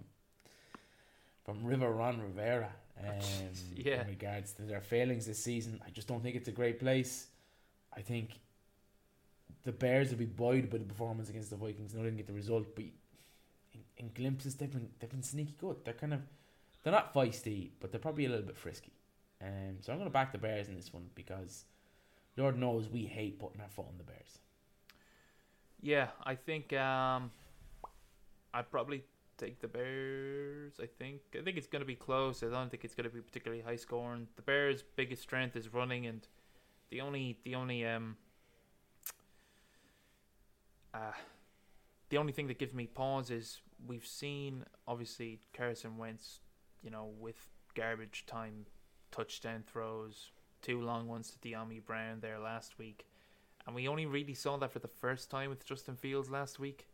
from 1.46 1.64
River 1.64 1.90
Ron 1.92 2.22
Rivera 2.22 2.70
um, 3.00 3.16
Yeah. 3.76 4.02
in 4.02 4.08
regards 4.10 4.54
to 4.54 4.64
their 4.64 4.82
failings 4.82 5.26
this 5.26 5.40
season. 5.44 5.82
I 5.86 5.90
just 5.90 6.08
don't 6.08 6.22
think 6.22 6.36
it's 6.36 6.48
a 6.50 6.52
great 6.52 6.80
place. 6.80 7.28
I 7.96 8.02
think 8.02 8.40
the 9.64 9.72
Bears 9.72 10.10
will 10.12 10.18
be 10.18 10.26
buoyed 10.26 10.70
by 10.70 10.78
the 10.78 10.86
performance 10.86 11.30
against 11.30 11.50
the 11.50 11.56
Vikings. 11.56 11.94
No, 11.94 12.00
they 12.00 12.06
didn't 12.06 12.18
get 12.18 12.28
the 12.28 12.34
result, 12.34 12.76
but 12.76 12.86
in, 13.74 13.82
in 13.98 14.12
glimpses 14.14 14.56
they've 14.56 14.72
been 14.72 14.90
they've 15.00 15.10
been 15.10 15.24
sneaky 15.24 15.56
good. 15.60 15.78
They're 15.86 15.94
kind 15.94 16.14
of 16.14 16.22
they're 16.84 16.94
not 16.94 17.14
feisty, 17.14 17.70
but 17.80 17.92
they're 17.92 18.00
probably 18.00 18.26
a 18.26 18.30
little 18.30 18.46
bit 18.46 18.58
frisky. 18.58 18.92
Um, 19.42 19.78
so 19.82 19.92
I'm 19.92 19.98
going 19.98 20.10
to 20.10 20.14
back 20.14 20.32
the 20.32 20.38
Bears 20.38 20.68
in 20.68 20.76
this 20.76 20.94
one 20.94 21.10
because 21.16 21.66
Lord 22.38 22.58
knows 22.60 22.88
we 22.90 23.06
hate 23.06 23.40
putting 23.40 23.60
our 23.62 23.70
foot 23.70 23.86
on 23.88 23.98
the 23.98 24.04
Bears. 24.04 24.40
Yeah, 25.82 26.10
I 26.24 26.36
think 26.36 26.74
um, 26.74 27.32
I'd 28.54 28.70
probably 28.70 29.04
take 29.38 29.60
the 29.60 29.68
Bears. 29.68 30.74
I 30.80 30.86
think 30.86 31.22
I 31.38 31.42
think 31.42 31.58
it's 31.58 31.68
going 31.68 31.82
to 31.82 31.86
be 31.86 31.96
close. 31.96 32.44
I 32.44 32.48
don't 32.48 32.70
think 32.70 32.84
it's 32.84 32.96
going 32.96 33.10
to 33.10 33.16
be 33.16 33.22
particularly 33.22 33.64
high 33.64 33.76
scoring. 33.76 34.28
The 34.36 34.42
Bears' 34.42 34.84
biggest 34.96 35.22
strength 35.22 35.56
is 35.56 35.74
running, 35.74 36.06
and 36.06 36.28
the 36.90 37.02
only 37.02 37.40
the 37.44 37.56
only 37.56 37.86
um 37.86 38.18
uh 40.94 41.14
the 42.10 42.18
only 42.18 42.34
thing 42.34 42.48
that 42.48 42.60
gives 42.60 42.74
me 42.74 42.88
pause 42.88 43.32
is 43.32 43.62
we've 43.88 44.06
seen 44.06 44.66
obviously 44.88 45.40
Carson 45.54 45.98
Wentz, 45.98 46.42
you 46.84 46.92
know, 46.92 47.10
with 47.20 47.50
garbage 47.74 48.26
time 48.28 48.66
touchdown 49.12 49.64
throws, 49.66 50.32
two 50.62 50.82
long 50.82 51.08
ones 51.08 51.32
to 51.32 51.50
Dyami 51.50 51.84
Brown 51.84 52.20
there 52.20 52.40
last 52.40 52.78
week. 52.78 53.06
And 53.66 53.76
we 53.76 53.88
only 53.88 54.06
really 54.06 54.34
saw 54.34 54.58
that 54.58 54.72
for 54.72 54.80
the 54.80 54.88
first 54.88 55.30
time 55.30 55.50
with 55.50 55.66
Justin 55.66 55.96
Fields 55.96 56.30
last 56.30 56.60
week. 56.60 56.88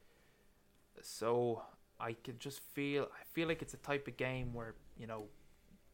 So 1.01 1.61
I 1.99 2.13
can 2.13 2.37
just 2.39 2.59
feel 2.59 3.03
I 3.03 3.23
feel 3.33 3.47
like 3.47 3.61
it's 3.61 3.73
a 3.73 3.77
type 3.77 4.07
of 4.07 4.17
game 4.17 4.53
where, 4.53 4.75
you 4.97 5.07
know, 5.07 5.25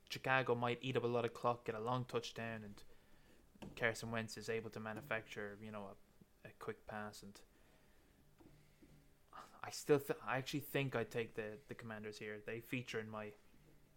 Chicago 0.10 0.56
might 0.56 0.80
eat 0.82 0.98
up 0.98 1.04
a 1.04 1.08
lot 1.08 1.26
of 1.26 1.34
clock, 1.34 1.66
get 1.66 1.76
a 1.76 1.80
long 1.80 2.06
touchdown 2.06 2.62
and 2.64 2.84
Carson 3.76 4.12
Wentz 4.12 4.38
is 4.38 4.50
able 4.50 4.70
to 4.72 4.80
manufacture, 4.80 5.58
you 5.64 5.72
know, 5.72 5.88
a, 6.46 6.48
a 6.48 6.52
quick 6.60 6.86
pass 6.88 7.24
and 7.24 7.40
I 9.64 9.70
still, 9.72 10.00
th- 10.00 10.20
I 10.28 10.38
actually 10.38 10.60
think 10.60 10.96
I'd 10.96 11.10
take 11.10 11.36
the 11.36 11.58
the 11.70 11.74
Commanders 11.74 12.18
here. 12.18 12.42
They 12.46 12.60
feature 12.60 13.00
in 13.00 13.10
my 13.10 13.32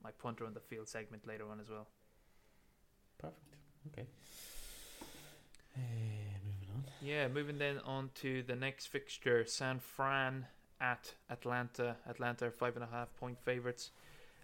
my 0.02 0.10
punter 0.12 0.46
on 0.46 0.54
the 0.54 0.60
field 0.60 0.88
segment 0.88 1.26
later 1.26 1.50
on 1.50 1.58
as 1.60 1.68
well. 1.68 1.88
Perfect. 3.18 3.56
Okay. 3.88 4.06
Uh, 5.76 5.80
moving 6.44 6.68
on. 6.74 6.84
Yeah, 7.02 7.28
moving 7.28 7.58
then 7.58 7.78
on 7.84 8.10
to 8.16 8.42
the 8.44 8.54
next 8.54 8.86
fixture, 8.86 9.44
San 9.44 9.80
Fran 9.80 10.46
at 10.80 11.14
Atlanta. 11.30 11.96
Atlanta 12.08 12.46
are 12.46 12.50
five 12.50 12.74
and 12.76 12.84
a 12.84 12.88
half 12.88 13.14
point 13.16 13.38
favorites. 13.40 13.90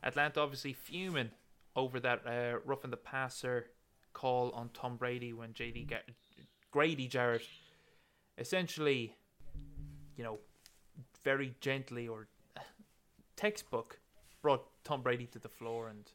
Atlanta 0.02 0.40
obviously 0.40 0.72
fuming 0.72 1.30
over 1.76 2.00
that 2.00 2.26
uh, 2.26 2.58
roughing 2.64 2.90
the 2.90 2.96
passer 2.96 3.66
call 4.12 4.50
on 4.50 4.70
Tom 4.74 4.96
Brady 4.96 5.32
when 5.32 5.52
JD 5.52 5.88
Gar- 5.88 6.00
Grady 6.70 7.06
Jarrett 7.06 7.42
essentially, 8.38 9.14
you 10.16 10.24
know, 10.24 10.38
very 11.22 11.54
gently 11.60 12.08
or 12.08 12.28
textbook 13.36 13.98
brought 14.40 14.64
Tom 14.84 15.02
Brady 15.02 15.26
to 15.26 15.38
the 15.38 15.48
floor 15.48 15.88
and 15.88 16.10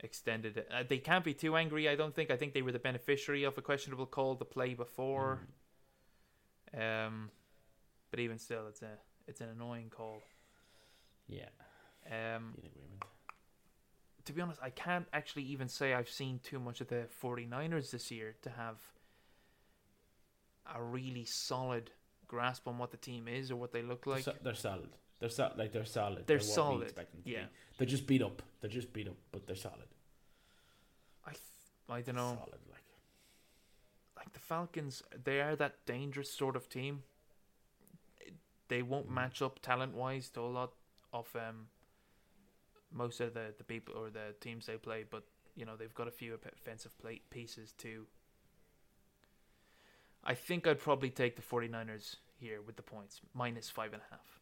extended 0.00 0.56
it. 0.56 0.68
Uh, 0.72 0.82
they 0.88 0.98
can't 0.98 1.24
be 1.24 1.34
too 1.34 1.56
angry, 1.56 1.88
I 1.88 1.94
don't 1.94 2.14
think. 2.14 2.30
I 2.30 2.36
think 2.36 2.54
they 2.54 2.62
were 2.62 2.72
the 2.72 2.78
beneficiary 2.78 3.44
of 3.44 3.58
a 3.58 3.62
questionable 3.62 4.06
call 4.06 4.34
the 4.34 4.44
play 4.44 4.74
before. 4.74 5.40
Um, 6.76 7.30
but 8.10 8.20
even 8.20 8.38
still, 8.38 8.66
it's 8.68 8.82
a 8.82 8.98
it's 9.26 9.40
an 9.40 9.48
annoying 9.48 9.90
call. 9.90 10.22
Yeah, 11.28 11.48
Um, 12.06 12.54
in 12.58 12.66
agreement. 12.66 13.04
to 14.24 14.32
be 14.32 14.40
honest, 14.40 14.60
I 14.62 14.70
can't 14.70 15.06
actually 15.12 15.44
even 15.44 15.68
say 15.68 15.94
I've 15.94 16.08
seen 16.10 16.40
too 16.42 16.58
much 16.58 16.80
of 16.80 16.88
the 16.88 17.06
49ers 17.22 17.92
this 17.92 18.10
year 18.10 18.34
to 18.42 18.50
have 18.50 18.78
a 20.74 20.82
really 20.82 21.24
solid 21.24 21.92
grasp 22.26 22.66
on 22.66 22.78
what 22.78 22.90
the 22.90 22.96
team 22.96 23.28
is 23.28 23.50
or 23.50 23.56
what 23.56 23.72
they 23.72 23.82
look 23.82 24.06
like. 24.06 24.24
So- 24.24 24.34
they're 24.42 24.54
solid. 24.54 24.90
They're 25.20 25.28
so, 25.28 25.52
like 25.56 25.70
they're 25.72 25.84
solid. 25.84 26.26
They're 26.26 26.40
solid, 26.40 26.94
yeah. 27.24 27.42
be. 27.42 27.46
They're 27.76 27.86
just 27.86 28.06
beat 28.06 28.22
up. 28.22 28.42
They're 28.60 28.70
just 28.70 28.90
beat 28.92 29.06
up, 29.06 29.16
but 29.30 29.46
they're 29.46 29.54
solid. 29.54 29.86
I 31.26 31.30
th- 31.32 31.42
I 31.90 32.00
don't 32.00 32.14
know. 32.16 32.38
Solid, 32.38 32.60
like 32.70 32.84
Like 34.16 34.32
the 34.32 34.38
Falcons, 34.40 35.02
they 35.24 35.40
are 35.42 35.54
that 35.56 35.84
dangerous 35.84 36.32
sort 36.32 36.56
of 36.56 36.70
team. 36.70 37.02
They 38.70 38.82
won't 38.82 39.08
Mm. 39.10 39.14
match 39.14 39.42
up 39.42 39.58
talent 39.60 39.94
wise 39.94 40.30
to 40.30 40.40
a 40.40 40.52
lot 40.60 40.72
of 41.12 41.26
um 41.36 41.68
most 42.92 43.20
of 43.20 43.34
the 43.34 43.46
the 43.58 43.64
people 43.64 43.94
or 43.96 44.10
the 44.10 44.34
teams 44.40 44.66
they 44.66 44.76
play, 44.78 45.04
but 45.04 45.24
you 45.56 45.64
know 45.66 45.76
they've 45.76 45.94
got 46.00 46.08
a 46.08 46.16
few 46.22 46.34
offensive 46.34 46.96
plate 46.98 47.28
pieces 47.30 47.72
too. 47.72 48.06
I 50.22 50.34
think 50.34 50.66
I'd 50.66 50.78
probably 50.78 51.10
take 51.10 51.36
the 51.36 51.42
49ers 51.42 52.16
here 52.38 52.60
with 52.62 52.76
the 52.76 52.82
points 52.82 53.20
minus 53.34 53.68
five 53.70 53.92
and 53.92 54.02
a 54.02 54.10
half. 54.14 54.40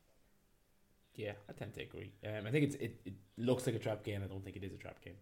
Yeah, 1.14 1.32
I 1.48 1.52
tend 1.52 1.74
to 1.74 1.82
agree. 1.82 2.12
Um, 2.26 2.46
I 2.46 2.50
think 2.50 2.64
it's 2.64 2.74
it, 2.76 3.00
it 3.04 3.14
looks 3.36 3.66
like 3.66 3.74
a 3.76 3.78
trap 3.78 4.04
game. 4.04 4.22
I 4.22 4.26
don't 4.26 4.44
think 4.44 4.56
it 4.56 4.64
is 4.64 4.72
a 4.74 4.76
trap 4.76 5.00
game. 5.02 5.16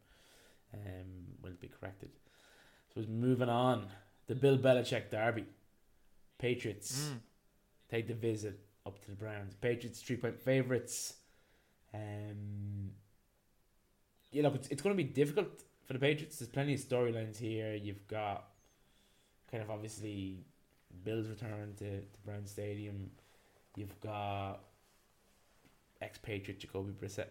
Um, 0.75 1.37
will 1.43 1.57
be 1.61 1.69
corrected. 1.69 2.11
So 2.93 3.01
it's 3.01 3.09
moving 3.09 3.49
on. 3.49 3.89
The 4.27 4.35
Bill 4.35 4.59
Belichick 4.59 5.11
derby. 5.11 5.47
Patriots 6.39 7.13
Mm. 7.13 7.21
take 7.89 8.09
the 8.09 8.15
visit 8.15 8.59
up 8.87 9.03
to 9.05 9.11
the 9.11 9.17
Browns. 9.17 9.55
Patriots 9.55 10.01
three 10.01 10.17
point 10.17 10.41
favorites. 10.41 11.15
Um, 11.93 12.91
yeah, 14.31 14.43
look, 14.43 14.55
it's, 14.57 14.69
it's 14.69 14.83
going 14.83 14.97
to 14.97 15.03
be 15.03 15.09
difficult 15.09 15.63
for 15.85 15.93
the 15.95 15.99
Patriots. 15.99 16.39
There's 16.39 16.49
plenty 16.49 16.75
of 16.75 16.81
storylines 16.81 17.39
here. 17.39 17.75
You've 17.75 18.07
got 18.09 18.45
kind 19.51 19.63
of 19.63 19.71
obviously 19.71 20.45
Bill's 21.05 21.29
return 21.29 21.75
to, 21.79 22.01
to 22.01 22.19
Brown 22.25 22.47
Stadium. 22.47 23.11
You've 23.77 23.99
got 24.01 24.61
expatriate 26.03 26.61
Jacoby 26.61 26.93
Brissett 26.93 27.29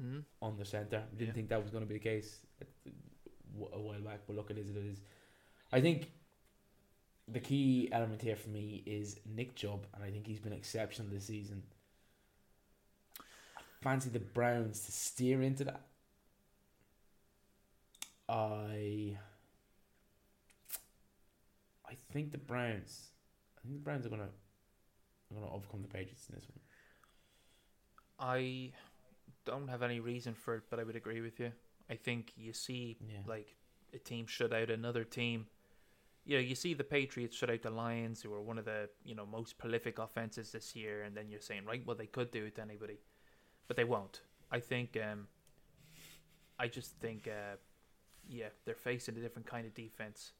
Mm. 0.00 0.24
on 0.42 0.56
the 0.58 0.64
centre. 0.64 1.04
We 1.12 1.18
didn't 1.18 1.28
Yeah. 1.28 1.34
think 1.34 1.48
that 1.50 1.62
was 1.62 1.70
going 1.70 1.84
to 1.84 1.88
be 1.88 1.94
the 1.94 2.00
case 2.00 2.40
a 2.60 2.66
a 3.72 3.80
while 3.80 4.00
back, 4.00 4.22
but 4.26 4.34
look, 4.34 4.50
it 4.50 4.58
is. 4.58 4.70
It 4.70 4.76
is. 4.78 5.00
I 5.70 5.80
think 5.80 6.10
the 7.28 7.40
key 7.40 7.88
element 7.92 8.22
here 8.22 8.36
for 8.36 8.48
me 8.50 8.82
is 8.86 9.18
Nick 9.24 9.54
Chubb, 9.54 9.86
and 9.94 10.04
I 10.04 10.10
think 10.10 10.26
he's 10.26 10.40
been 10.40 10.52
exceptional 10.52 11.10
this 11.10 11.24
season. 11.24 11.62
I 13.56 13.62
fancy 13.82 14.10
the 14.10 14.18
Browns 14.20 14.84
to 14.86 14.92
steer 14.92 15.42
into 15.42 15.64
that. 15.64 15.80
I. 18.28 19.18
I 21.88 21.94
think 22.12 22.32
the 22.32 22.38
Browns. 22.38 23.08
I 23.58 23.62
think 23.62 23.74
the 23.74 23.84
Browns 23.84 24.06
are 24.06 24.10
gonna. 24.10 24.22
Are 24.24 25.34
gonna 25.34 25.52
overcome 25.52 25.82
the 25.82 25.88
Patriots 25.88 26.28
in 26.28 26.34
this 26.34 26.46
one. 26.48 26.60
I 28.18 28.72
don't 29.44 29.68
have 29.68 29.82
any 29.82 30.00
reason 30.00 30.34
for 30.34 30.56
it, 30.56 30.64
but 30.70 30.78
I 30.78 30.84
would 30.84 30.96
agree 30.96 31.20
with 31.20 31.40
you. 31.40 31.52
I 31.90 31.96
think 31.96 32.32
you 32.36 32.52
see 32.52 32.96
Yeah. 33.00 33.22
like 33.26 33.56
a 33.92 33.98
team 33.98 34.26
shut 34.26 34.52
out 34.52 34.70
another 34.70 35.04
team. 35.04 35.46
You 36.26 36.36
know, 36.36 36.42
you 36.42 36.54
see 36.54 36.72
the 36.72 36.84
Patriots 36.84 37.36
shut 37.36 37.50
out 37.50 37.62
the 37.62 37.70
Lions, 37.70 38.22
who 38.22 38.32
are 38.32 38.40
one 38.40 38.58
of 38.58 38.64
the 38.64 38.88
you 39.04 39.14
know 39.14 39.26
most 39.26 39.58
prolific 39.58 39.98
offenses 39.98 40.52
this 40.52 40.74
year, 40.74 41.02
and 41.02 41.16
then 41.16 41.28
you're 41.28 41.40
saying, 41.40 41.64
right, 41.66 41.84
well 41.86 41.96
they 41.96 42.06
could 42.06 42.30
do 42.30 42.44
it 42.46 42.56
to 42.56 42.62
anybody, 42.62 42.98
but 43.68 43.76
they 43.76 43.84
won't. 43.84 44.20
I 44.50 44.60
think. 44.60 44.96
Um, 44.96 45.28
I 46.58 46.68
just 46.68 46.92
think, 47.00 47.26
uh, 47.26 47.56
yeah, 48.28 48.46
they're 48.64 48.74
facing 48.74 49.16
a 49.16 49.20
different 49.20 49.46
kind 49.46 49.66
of 49.66 49.74
defense, 49.74 50.32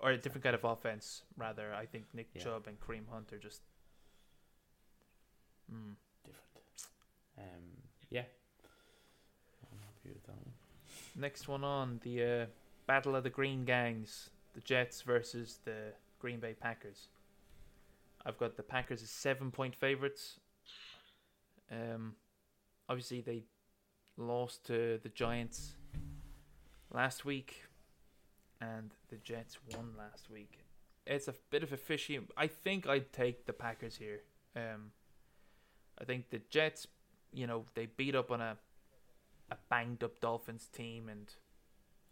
or 0.00 0.10
a 0.10 0.18
different 0.18 0.42
kind 0.42 0.54
of 0.56 0.64
offense 0.64 1.22
rather. 1.36 1.72
I 1.72 1.86
think 1.86 2.06
Nick 2.12 2.30
Yeah. 2.34 2.42
Chubb 2.42 2.66
and 2.66 2.80
Kareem 2.80 3.08
Hunt 3.10 3.32
are 3.32 3.38
just. 3.38 3.62
Mm. 5.72 5.94
different. 6.24 6.86
Um, 7.38 7.44
yeah. 8.10 8.24
I'm 9.70 9.78
happy 9.78 10.12
with 10.12 10.24
that 10.26 10.36
one. 10.36 10.52
Next 11.14 11.48
one 11.48 11.64
on 11.64 12.00
the 12.02 12.24
uh, 12.24 12.46
Battle 12.86 13.14
of 13.16 13.22
the 13.22 13.30
Green 13.30 13.64
Gangs, 13.64 14.30
the 14.54 14.60
Jets 14.60 15.02
versus 15.02 15.58
the 15.64 15.92
Green 16.18 16.40
Bay 16.40 16.54
Packers. 16.54 17.08
I've 18.24 18.38
got 18.38 18.56
the 18.56 18.62
Packers 18.62 19.02
as 19.02 19.10
seven 19.10 19.50
point 19.50 19.74
favorites. 19.74 20.38
Um, 21.70 22.14
obviously 22.88 23.20
they 23.20 23.44
lost 24.16 24.66
to 24.66 25.00
the 25.02 25.08
Giants 25.08 25.76
last 26.92 27.24
week, 27.24 27.62
and 28.60 28.90
the 29.08 29.16
Jets 29.16 29.58
won 29.74 29.94
last 29.96 30.30
week. 30.30 30.58
It's 31.06 31.26
a 31.28 31.34
bit 31.50 31.62
of 31.62 31.72
a 31.72 31.76
fishy. 31.76 32.20
I 32.36 32.46
think 32.46 32.86
I'd 32.86 33.12
take 33.12 33.46
the 33.46 33.52
Packers 33.52 33.96
here. 33.96 34.20
Um, 34.54 34.92
I 36.00 36.04
think 36.04 36.30
the 36.30 36.40
Jets, 36.50 36.86
you 37.32 37.46
know, 37.46 37.64
they 37.74 37.86
beat 37.86 38.14
up 38.14 38.30
on 38.30 38.40
a 38.40 38.56
a 39.50 39.56
banged 39.68 40.02
up 40.02 40.18
Dolphins 40.20 40.68
team, 40.72 41.08
and 41.08 41.34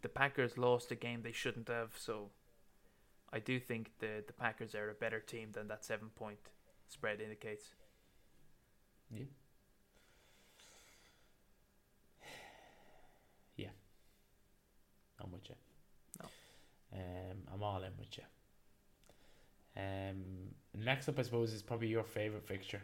the 0.03 0.09
Packers 0.09 0.57
lost 0.59 0.91
a 0.91 0.95
game 0.95 1.23
they 1.23 1.33
shouldn't 1.33 1.69
have. 1.69 1.93
So 1.99 2.31
I 3.33 3.39
do 3.39 3.59
think 3.61 3.91
the 3.99 4.23
the 4.27 4.33
Packers 4.33 4.75
are 4.75 4.91
a 4.91 4.95
better 4.95 5.21
team 5.21 5.53
than 5.53 5.69
that 5.69 5.85
seven 5.85 6.09
point 6.17 6.39
spread 6.89 7.21
indicates. 7.21 7.75
Yeah. 9.11 9.25
Yeah. 13.57 13.69
I'm 15.23 15.33
with 15.33 15.49
you. 15.49 15.55
No. 16.23 16.29
Um, 16.99 17.37
I'm 17.53 17.63
all 17.63 17.83
in 17.83 17.93
with 17.99 18.17
you. 18.17 18.25
Um, 19.77 20.23
next 20.75 21.09
up, 21.09 21.19
I 21.19 21.23
suppose, 21.23 21.53
is 21.53 21.63
probably 21.63 21.89
your 21.89 22.05
favorite 22.05 22.45
fixture. 22.47 22.83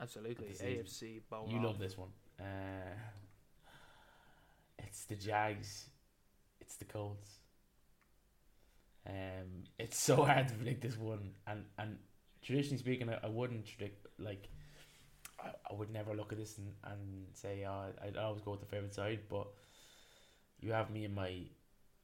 Absolutely, 0.00 0.46
Of 0.46 0.52
the 0.52 0.58
season. 0.58 0.84
AFC. 1.08 1.20
Bowl 1.30 1.46
You 1.48 1.54
round. 1.56 1.66
love 1.66 1.78
this 1.78 1.96
one. 1.96 2.08
Uh, 2.40 2.44
it's 4.92 5.04
the 5.06 5.16
Jags. 5.16 5.88
It's 6.60 6.76
the 6.76 6.84
Colts. 6.84 7.38
Um, 9.06 9.64
it's 9.78 9.98
so 9.98 10.16
hard 10.24 10.48
to 10.48 10.54
predict 10.54 10.82
this 10.82 10.98
one, 10.98 11.30
and 11.46 11.64
and 11.78 11.96
traditionally 12.42 12.76
speaking, 12.76 13.08
I, 13.08 13.18
I 13.24 13.28
wouldn't 13.28 13.64
predict 13.64 14.06
like 14.18 14.50
I, 15.42 15.48
I 15.70 15.74
would 15.74 15.90
never 15.90 16.14
look 16.14 16.30
at 16.32 16.38
this 16.38 16.58
and, 16.58 16.74
and 16.84 17.26
say 17.32 17.64
oh, 17.66 17.86
I'd 18.04 18.18
always 18.18 18.42
go 18.42 18.50
with 18.50 18.60
the 18.60 18.66
favorite 18.66 18.94
side, 18.94 19.20
but 19.30 19.46
you 20.60 20.72
have 20.72 20.90
me 20.90 21.06
in 21.06 21.14
my 21.14 21.40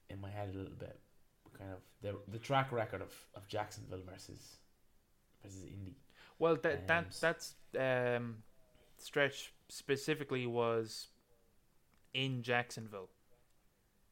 in 0.09 0.19
my 0.23 0.31
head 0.31 0.49
a 0.55 0.57
little 0.57 0.79
bit, 0.79 0.99
kind 1.59 1.71
of 1.73 1.81
the 2.01 2.17
the 2.33 2.39
track 2.39 2.73
record 2.73 3.03
of, 3.03 3.13
of 3.35 3.47
Jacksonville 3.49 4.03
versus 4.11 4.57
versus 5.45 5.63
Indy. 5.63 5.99
Well, 6.39 6.57
that 6.63 6.73
Um, 6.73 6.87
that 6.87 7.21
that's 7.21 7.55
um, 7.79 8.37
stretch 8.97 9.53
specifically 9.69 10.47
was 10.47 11.09
in 12.25 12.43
Jacksonville, 12.43 13.09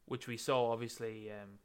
which 0.06 0.26
we 0.26 0.36
saw 0.36 0.72
obviously. 0.72 1.30
Um, 1.30 1.58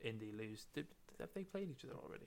Indy 0.00 0.32
lose. 0.36 0.66
Did 0.74 0.86
have 1.18 1.30
they 1.34 1.42
played 1.42 1.70
each 1.70 1.84
other 1.84 1.98
already? 2.04 2.26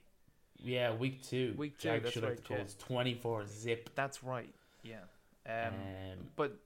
Yeah, 0.57 0.93
week 0.93 1.23
two. 1.23 1.53
Week 1.57 1.77
two, 1.77 1.87
Jags 1.87 2.03
that's 2.03 2.17
right, 2.17 2.45
the 2.45 2.53
yeah. 2.53 2.63
Twenty 2.77 3.13
four 3.13 3.45
zip. 3.47 3.89
That's 3.95 4.23
right. 4.23 4.53
Yeah. 4.83 4.97
Um, 5.47 5.73
Um, 5.73 6.27
but 6.35 6.59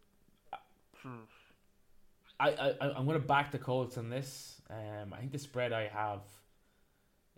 I, 2.40 2.50
I 2.50 2.74
I'm 2.98 3.06
gonna 3.06 3.20
back 3.20 3.52
the 3.52 3.60
Colts 3.60 3.98
on 3.98 4.10
this. 4.10 4.62
Um, 4.70 5.14
I 5.14 5.20
think 5.20 5.32
the 5.32 5.40
spread 5.40 5.72
I 5.72 5.88
have 5.88 6.22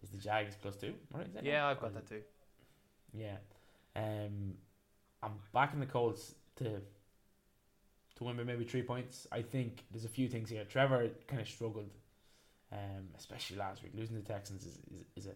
is 0.02 0.10
the 0.10 0.18
Jags 0.18 0.56
plus 0.60 0.78
two. 0.78 0.94
Right? 1.14 1.28
Yeah, 1.44 1.64
right? 1.64 1.72
I've 1.72 1.82
got 1.82 1.94
that 1.94 2.08
too. 2.08 2.22
Yeah. 3.14 3.38
Um, 3.96 4.54
I'm 5.22 5.34
backing 5.54 5.80
the 5.80 5.86
Colts 5.86 6.36
to 6.58 6.82
to 8.18 8.24
win 8.24 8.36
by 8.36 8.44
maybe 8.44 8.66
three 8.66 8.82
points. 8.82 9.28
I 9.32 9.42
think 9.42 9.84
there's 9.92 10.06
a 10.06 10.10
few 10.10 10.28
things 10.28 10.50
here. 10.50 10.64
Trevor 10.66 11.10
kind 11.28 11.42
of 11.42 11.48
struggled, 11.48 11.92
um, 12.72 13.10
especially 13.18 13.58
last 13.58 13.84
week. 13.84 13.94
Losing 13.96 14.16
the 14.16 14.22
Texans 14.22 14.66
is, 14.66 14.78
is, 14.92 15.06
is 15.16 15.26
a 15.28 15.36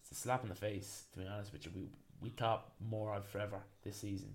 it's 0.00 0.12
a 0.12 0.14
slap 0.14 0.42
in 0.42 0.50
the 0.50 0.54
face. 0.54 1.04
To 1.12 1.20
be 1.20 1.26
honest 1.26 1.52
with 1.52 1.64
you, 1.64 1.72
we 1.74 1.88
we 2.20 2.28
thought 2.30 2.72
more 2.80 3.14
of 3.14 3.30
Trevor 3.30 3.60
this 3.82 3.96
season, 3.96 4.34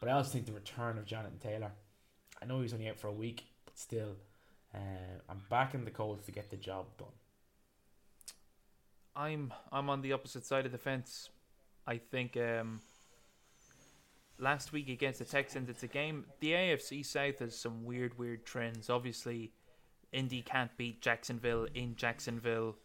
but 0.00 0.08
I 0.08 0.12
also 0.12 0.30
think 0.30 0.46
the 0.46 0.52
return 0.52 0.98
of 0.98 1.04
Jonathan 1.04 1.38
Taylor. 1.38 1.72
I 2.40 2.46
know 2.46 2.60
he's 2.60 2.72
only 2.72 2.88
out 2.88 2.98
for 2.98 3.08
a 3.08 3.12
week, 3.12 3.44
but 3.64 3.76
still, 3.76 4.14
uh, 4.72 5.18
I'm 5.28 5.42
backing 5.50 5.84
the 5.84 5.90
Colts 5.90 6.26
to 6.26 6.32
get 6.32 6.50
the 6.50 6.56
job 6.56 6.86
done. 6.96 7.08
I'm 9.16 9.52
I'm 9.72 9.90
on 9.90 10.02
the 10.02 10.12
opposite 10.12 10.46
side 10.46 10.66
of 10.66 10.72
the 10.72 10.78
fence. 10.78 11.30
I 11.86 11.96
think 11.96 12.36
um, 12.36 12.82
last 14.38 14.72
week 14.72 14.88
against 14.88 15.18
the 15.18 15.24
Texans, 15.24 15.68
it's 15.68 15.82
a 15.82 15.88
game. 15.88 16.26
The 16.40 16.52
AFC 16.52 17.04
South 17.04 17.40
has 17.40 17.56
some 17.56 17.84
weird, 17.84 18.18
weird 18.18 18.44
trends. 18.44 18.90
Obviously, 18.90 19.52
Indy 20.12 20.42
can't 20.42 20.74
beat 20.76 21.00
Jacksonville 21.00 21.66
in 21.74 21.96
Jacksonville. 21.96 22.76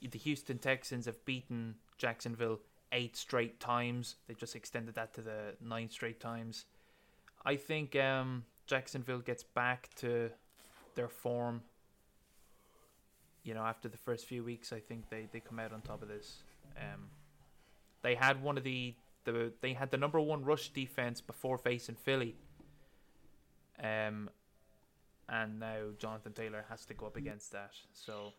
The 0.00 0.18
Houston 0.18 0.58
Texans 0.58 1.06
have 1.06 1.24
beaten 1.24 1.76
Jacksonville 1.98 2.60
eight 2.90 3.16
straight 3.16 3.60
times. 3.60 4.16
They 4.26 4.34
just 4.34 4.56
extended 4.56 4.94
that 4.96 5.14
to 5.14 5.22
the 5.22 5.54
nine 5.64 5.88
straight 5.88 6.20
times. 6.20 6.66
I 7.44 7.56
think 7.56 7.96
um, 7.96 8.44
Jacksonville 8.66 9.20
gets 9.20 9.42
back 9.42 9.90
to 9.96 10.30
their 10.94 11.08
form 11.08 11.62
you 13.44 13.54
know, 13.54 13.62
after 13.62 13.88
the 13.88 13.96
first 13.96 14.26
few 14.26 14.44
weeks, 14.44 14.72
I 14.72 14.78
think 14.78 15.08
they, 15.10 15.28
they 15.32 15.40
come 15.40 15.58
out 15.58 15.72
on 15.72 15.80
top 15.80 16.02
of 16.02 16.08
this. 16.08 16.42
Um, 16.76 17.08
they 18.02 18.14
had 18.14 18.42
one 18.42 18.56
of 18.56 18.64
the, 18.64 18.94
the 19.24 19.52
they 19.60 19.72
had 19.74 19.90
the 19.90 19.96
number 19.96 20.20
one 20.20 20.44
rush 20.44 20.70
defense 20.70 21.20
before 21.20 21.58
facing 21.58 21.94
Philly. 21.96 22.36
Um, 23.82 24.30
and 25.28 25.58
now 25.60 25.78
Jonathan 25.98 26.32
Taylor 26.32 26.64
has 26.68 26.84
to 26.86 26.94
go 26.94 27.06
up 27.06 27.16
against 27.16 27.52
that. 27.52 27.72
So 27.92 28.32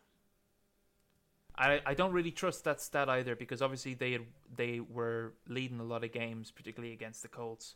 I 1.56 1.80
I 1.86 1.94
don't 1.94 2.12
really 2.12 2.30
trust 2.30 2.64
that 2.64 2.80
stat 2.80 3.08
either 3.08 3.36
because 3.36 3.62
obviously 3.62 3.94
they 3.94 4.12
had, 4.12 4.22
they 4.56 4.80
were 4.80 5.32
leading 5.48 5.80
a 5.80 5.84
lot 5.84 6.04
of 6.04 6.12
games, 6.12 6.50
particularly 6.50 6.92
against 6.94 7.22
the 7.22 7.28
Colts, 7.28 7.74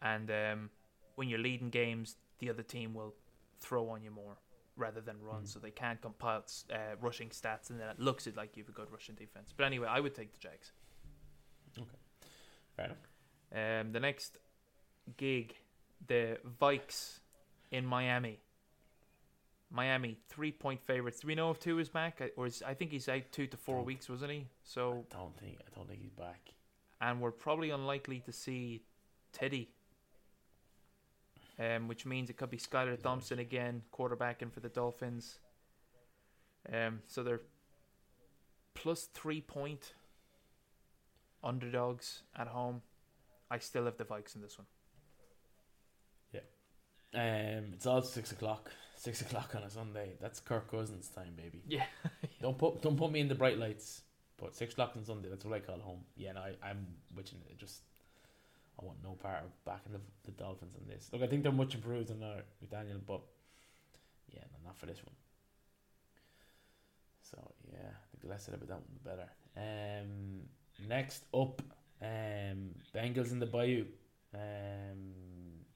and 0.00 0.30
um, 0.30 0.70
when 1.16 1.28
you're 1.28 1.38
leading 1.38 1.70
games, 1.70 2.16
the 2.38 2.50
other 2.50 2.62
team 2.62 2.94
will 2.94 3.14
throw 3.60 3.88
on 3.90 4.02
you 4.02 4.10
more 4.10 4.36
rather 4.76 5.00
than 5.02 5.16
run, 5.20 5.42
Mm. 5.42 5.48
so 5.48 5.58
they 5.58 5.70
can't 5.70 6.00
compile 6.00 6.44
uh, 6.72 6.96
rushing 7.00 7.28
stats, 7.28 7.68
and 7.70 7.78
then 7.78 7.88
it 7.90 7.98
looks 7.98 8.26
it 8.26 8.36
like 8.36 8.56
you 8.56 8.62
have 8.62 8.70
a 8.70 8.72
good 8.72 8.90
rushing 8.90 9.14
defense. 9.14 9.52
But 9.54 9.64
anyway, 9.66 9.88
I 9.88 10.00
would 10.00 10.14
take 10.14 10.32
the 10.32 10.38
Jags. 10.38 10.72
Fair 12.80 12.86
enough. 12.86 13.80
Um, 13.82 13.92
the 13.92 14.00
next 14.00 14.38
gig, 15.16 15.54
the 16.06 16.38
Vikes 16.60 17.18
in 17.70 17.84
Miami. 17.84 18.38
Miami 19.72 20.16
three 20.28 20.50
point 20.52 20.82
favorites. 20.82 21.20
Do 21.20 21.28
we 21.28 21.34
know 21.36 21.50
if 21.50 21.60
Tua 21.60 21.80
is 21.80 21.88
back, 21.88 22.20
I- 22.20 22.30
or 22.36 22.46
is 22.46 22.62
I 22.62 22.74
think 22.74 22.90
he's 22.90 23.08
out 23.08 23.22
two 23.30 23.46
to 23.46 23.56
four 23.56 23.76
Don't. 23.76 23.84
weeks, 23.86 24.08
wasn't 24.08 24.32
he? 24.32 24.46
So, 24.64 25.04
I 25.12 25.16
don't 25.16 25.36
think 25.38 25.58
I 25.60 25.74
don't 25.76 25.88
think 25.88 26.00
he's 26.02 26.10
back. 26.12 26.52
and 27.00 27.20
we're 27.20 27.30
probably 27.30 27.70
unlikely 27.70 28.20
to 28.20 28.32
see 28.32 28.82
Teddy. 29.32 29.70
Um, 31.58 31.88
which 31.88 32.04
means 32.06 32.30
it 32.30 32.36
could 32.38 32.50
be 32.50 32.56
Skylar 32.56 33.00
Thompson 33.00 33.38
again, 33.38 33.82
quarterbacking 33.92 34.50
for 34.50 34.60
the 34.60 34.70
Dolphins. 34.70 35.38
Um, 36.72 37.02
so 37.06 37.22
they're 37.22 37.42
plus 38.74 39.04
three 39.12 39.40
point 39.42 39.92
underdogs 41.42 42.22
at 42.36 42.48
home. 42.48 42.82
I 43.50 43.58
still 43.58 43.84
have 43.86 43.96
the 43.96 44.04
Vikes 44.04 44.34
in 44.36 44.42
this 44.42 44.58
one. 44.58 44.66
Yeah, 46.32 46.40
um, 47.14 47.72
it's 47.72 47.86
all 47.86 48.02
six 48.02 48.32
o'clock. 48.32 48.70
Six 48.96 49.22
o'clock 49.22 49.54
on 49.56 49.62
a 49.62 49.70
Sunday. 49.70 50.12
That's 50.20 50.40
Kirk 50.40 50.70
Cousins 50.70 51.08
time, 51.08 51.32
baby. 51.36 51.62
Yeah. 51.68 51.84
Don't 52.42 52.58
put 52.58 52.82
don't 52.82 52.96
put 52.96 53.10
me 53.10 53.20
in 53.20 53.28
the 53.28 53.34
bright 53.34 53.58
lights. 53.58 54.02
But 54.36 54.54
six 54.54 54.72
o'clock 54.72 54.92
on 54.96 55.04
Sunday. 55.04 55.28
That's 55.28 55.44
what 55.44 55.54
I 55.54 55.60
call 55.60 55.78
home. 55.80 56.00
Yeah, 56.16 56.32
no, 56.32 56.40
I, 56.40 56.54
I'm 56.62 56.86
witching 57.14 57.38
it. 57.48 57.58
Just 57.58 57.82
I 58.80 58.84
want 58.84 58.98
no 59.02 59.12
part 59.12 59.44
of 59.44 59.64
backing 59.64 59.92
the, 59.92 60.00
the 60.24 60.32
Dolphins 60.32 60.74
on 60.74 60.88
this. 60.88 61.10
Look, 61.12 61.22
I 61.22 61.26
think 61.26 61.42
they're 61.42 61.52
much 61.52 61.74
improved 61.74 62.08
than 62.08 62.20
with 62.60 62.70
Daniel, 62.70 62.98
but 63.06 63.20
yeah, 64.32 64.40
no, 64.52 64.68
not 64.68 64.78
for 64.78 64.86
this 64.86 64.98
one. 65.04 65.14
So 67.22 67.38
yeah, 67.70 67.88
I 67.88 68.04
think 68.10 68.22
the 68.22 68.28
less 68.28 68.44
said 68.44 68.54
about 68.54 68.68
that 68.68 68.74
one, 68.74 68.98
the 69.02 69.10
better. 69.10 69.28
Um, 69.56 70.42
next 70.88 71.24
up, 71.34 71.62
um, 72.02 72.70
Bengals 72.94 73.32
in 73.32 73.38
the 73.38 73.46
Bayou. 73.46 73.84
Um, 74.34 75.12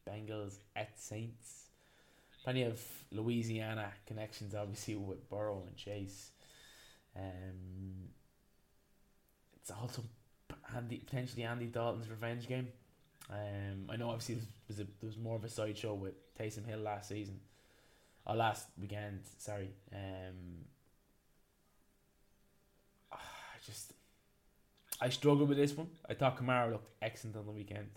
Bengals 0.08 0.58
at 0.76 0.98
Saints. 0.98 1.68
Plenty 2.42 2.64
of 2.64 2.80
Louisiana 3.10 3.90
connections, 4.06 4.54
obviously, 4.54 4.96
with 4.96 5.28
Burrow 5.30 5.62
and 5.66 5.76
Chase. 5.76 6.32
Um, 7.16 8.10
it's 9.56 9.70
also 9.70 10.02
Andy, 10.76 10.98
potentially 10.98 11.44
Andy 11.44 11.66
Dalton's 11.66 12.10
revenge 12.10 12.46
game. 12.46 12.68
Um, 13.30 13.88
I 13.88 13.96
know 13.96 14.10
obviously 14.10 14.34
there 14.34 14.44
was, 14.68 14.80
a, 14.80 14.84
there 14.84 15.06
was 15.06 15.16
more 15.16 15.36
of 15.36 15.44
a 15.44 15.48
sideshow 15.48 15.94
with 15.94 16.14
Taysom 16.38 16.66
Hill 16.66 16.80
last 16.80 17.08
season, 17.08 17.40
or 18.26 18.34
last 18.34 18.66
weekend. 18.78 19.20
Sorry. 19.38 19.70
Um, 19.92 20.66
I 23.12 23.16
just 23.64 23.94
I 25.00 25.08
struggled 25.08 25.48
with 25.48 25.58
this 25.58 25.76
one. 25.76 25.88
I 26.08 26.14
thought 26.14 26.36
Kamara 26.38 26.70
looked 26.72 26.90
excellent 27.02 27.36
on 27.36 27.46
the 27.46 27.52
weekend. 27.52 27.90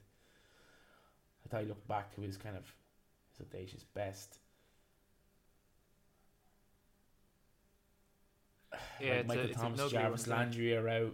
I 1.46 1.50
thought 1.50 1.62
he 1.62 1.68
looked 1.68 1.88
back 1.88 2.14
to 2.16 2.22
his 2.22 2.38
kind 2.38 2.58
of 2.58 2.64
his 3.32 3.46
audacious 3.48 3.84
best. 3.84 4.40
Yeah, 9.00 9.18
like 9.18 9.28
Michael 9.28 9.46
a 9.46 9.54
Thomas, 9.54 9.92
Jarvis 9.92 10.28
Landry 10.28 10.76
are 10.76 10.90
out. 10.90 11.14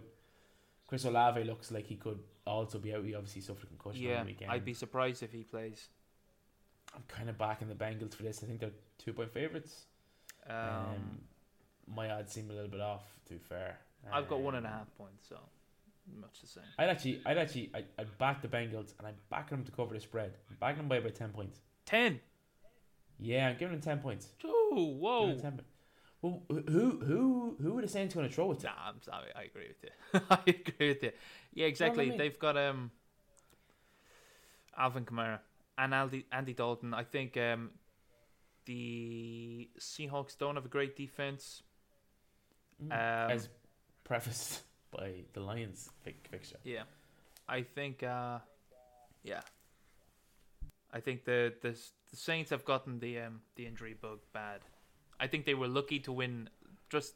Chris 0.86 1.04
Olave 1.04 1.44
looks 1.44 1.70
like 1.70 1.86
he 1.86 1.96
could 1.96 2.18
also 2.46 2.78
be 2.78 2.94
out. 2.94 3.04
He 3.04 3.14
obviously 3.14 3.42
suffered 3.42 3.64
a 3.64 3.66
concussion 3.66 4.06
on 4.10 4.20
the 4.20 4.32
weekend. 4.32 4.50
I'd 4.50 4.64
be 4.64 4.74
surprised 4.74 5.22
if 5.22 5.32
he 5.32 5.42
plays. 5.44 5.88
I'm 6.94 7.02
kind 7.08 7.28
of 7.28 7.36
backing 7.38 7.68
the 7.68 7.74
Bengals 7.74 8.14
for 8.14 8.22
this. 8.22 8.42
I 8.42 8.46
think 8.46 8.60
they're 8.60 8.70
two 8.98 9.12
point 9.12 9.32
favorites. 9.32 9.84
Um, 10.48 10.56
Um, 10.56 11.18
my 11.94 12.10
odds 12.10 12.32
seem 12.32 12.50
a 12.50 12.52
little 12.54 12.70
bit 12.70 12.80
off. 12.80 13.02
To 13.26 13.34
be 13.34 13.38
fair, 13.38 13.78
I've 14.12 14.28
got 14.28 14.40
one 14.40 14.54
and 14.54 14.66
a 14.66 14.68
Um, 14.70 14.74
half 14.76 14.94
points, 14.96 15.28
so 15.28 15.38
much 16.20 16.40
the 16.40 16.46
same. 16.46 16.64
I'd 16.78 16.88
actually, 16.88 17.20
I'd 17.26 17.38
actually, 17.38 17.70
I'd, 17.74 17.86
I'd 17.98 18.18
back 18.18 18.42
the 18.42 18.48
Bengals, 18.48 18.94
and 18.98 19.06
I'm 19.06 19.14
backing 19.30 19.58
them 19.58 19.64
to 19.66 19.72
cover 19.72 19.94
the 19.94 20.00
spread. 20.00 20.32
I'm 20.50 20.56
backing 20.60 20.78
them 20.78 20.88
by 20.88 20.96
about 20.96 21.14
ten 21.14 21.30
points. 21.30 21.60
Ten. 21.86 22.20
Yeah, 23.18 23.48
I'm 23.48 23.56
giving 23.56 23.72
them 23.74 23.80
ten 23.80 23.98
points. 24.00 24.28
Oh, 24.44 24.96
whoa. 24.98 25.38
10 25.40 25.52
po- 25.52 25.62
Well, 26.20 26.42
who, 26.48 26.98
who, 27.04 27.56
who 27.62 27.78
are 27.78 27.82
the 27.82 27.88
Saints 27.88 28.14
going 28.14 28.28
to 28.28 28.34
throw 28.34 28.50
it 28.52 28.58
to? 28.60 28.66
Nah, 28.66 28.72
I'm 28.88 29.00
sorry. 29.02 29.28
I 29.36 29.42
agree 29.44 29.68
with 29.68 29.82
you. 29.84 30.20
I 30.30 30.40
agree 30.46 30.88
with 30.88 31.02
you. 31.02 31.12
Yeah, 31.54 31.66
exactly. 31.66 32.08
mean- 32.08 32.18
They've 32.18 32.38
got 32.38 32.56
um 32.56 32.90
Alvin 34.76 35.04
Kamara 35.04 35.38
and 35.78 35.94
Andy 35.94 36.26
Andy 36.32 36.52
Dalton. 36.54 36.92
I 36.94 37.04
think 37.04 37.36
um 37.36 37.70
the 38.66 39.68
Seahawks 39.78 40.36
don't 40.36 40.54
have 40.56 40.64
a 40.64 40.68
great 40.68 40.96
defense. 40.96 41.62
Mm, 42.82 42.86
Um, 42.92 43.30
As 43.30 43.48
prefaced 44.02 44.62
by 44.96 45.24
the 45.32 45.40
Lions 45.40 45.90
fi- 46.04 46.14
fixture. 46.30 46.58
Yeah, 46.64 46.82
I 47.48 47.62
think. 47.62 48.02
Uh, 48.02 48.38
yeah, 49.22 49.40
I 50.92 51.00
think 51.00 51.24
the 51.24 51.52
the 51.60 51.76
the 52.10 52.16
Saints 52.16 52.50
have 52.50 52.64
gotten 52.64 52.98
the 53.00 53.20
um 53.20 53.40
the 53.56 53.66
injury 53.66 53.94
bug 54.00 54.20
bad. 54.32 54.60
I 55.20 55.26
think 55.26 55.44
they 55.46 55.54
were 55.54 55.68
lucky 55.68 56.00
to 56.00 56.12
win. 56.12 56.48
Just 56.90 57.14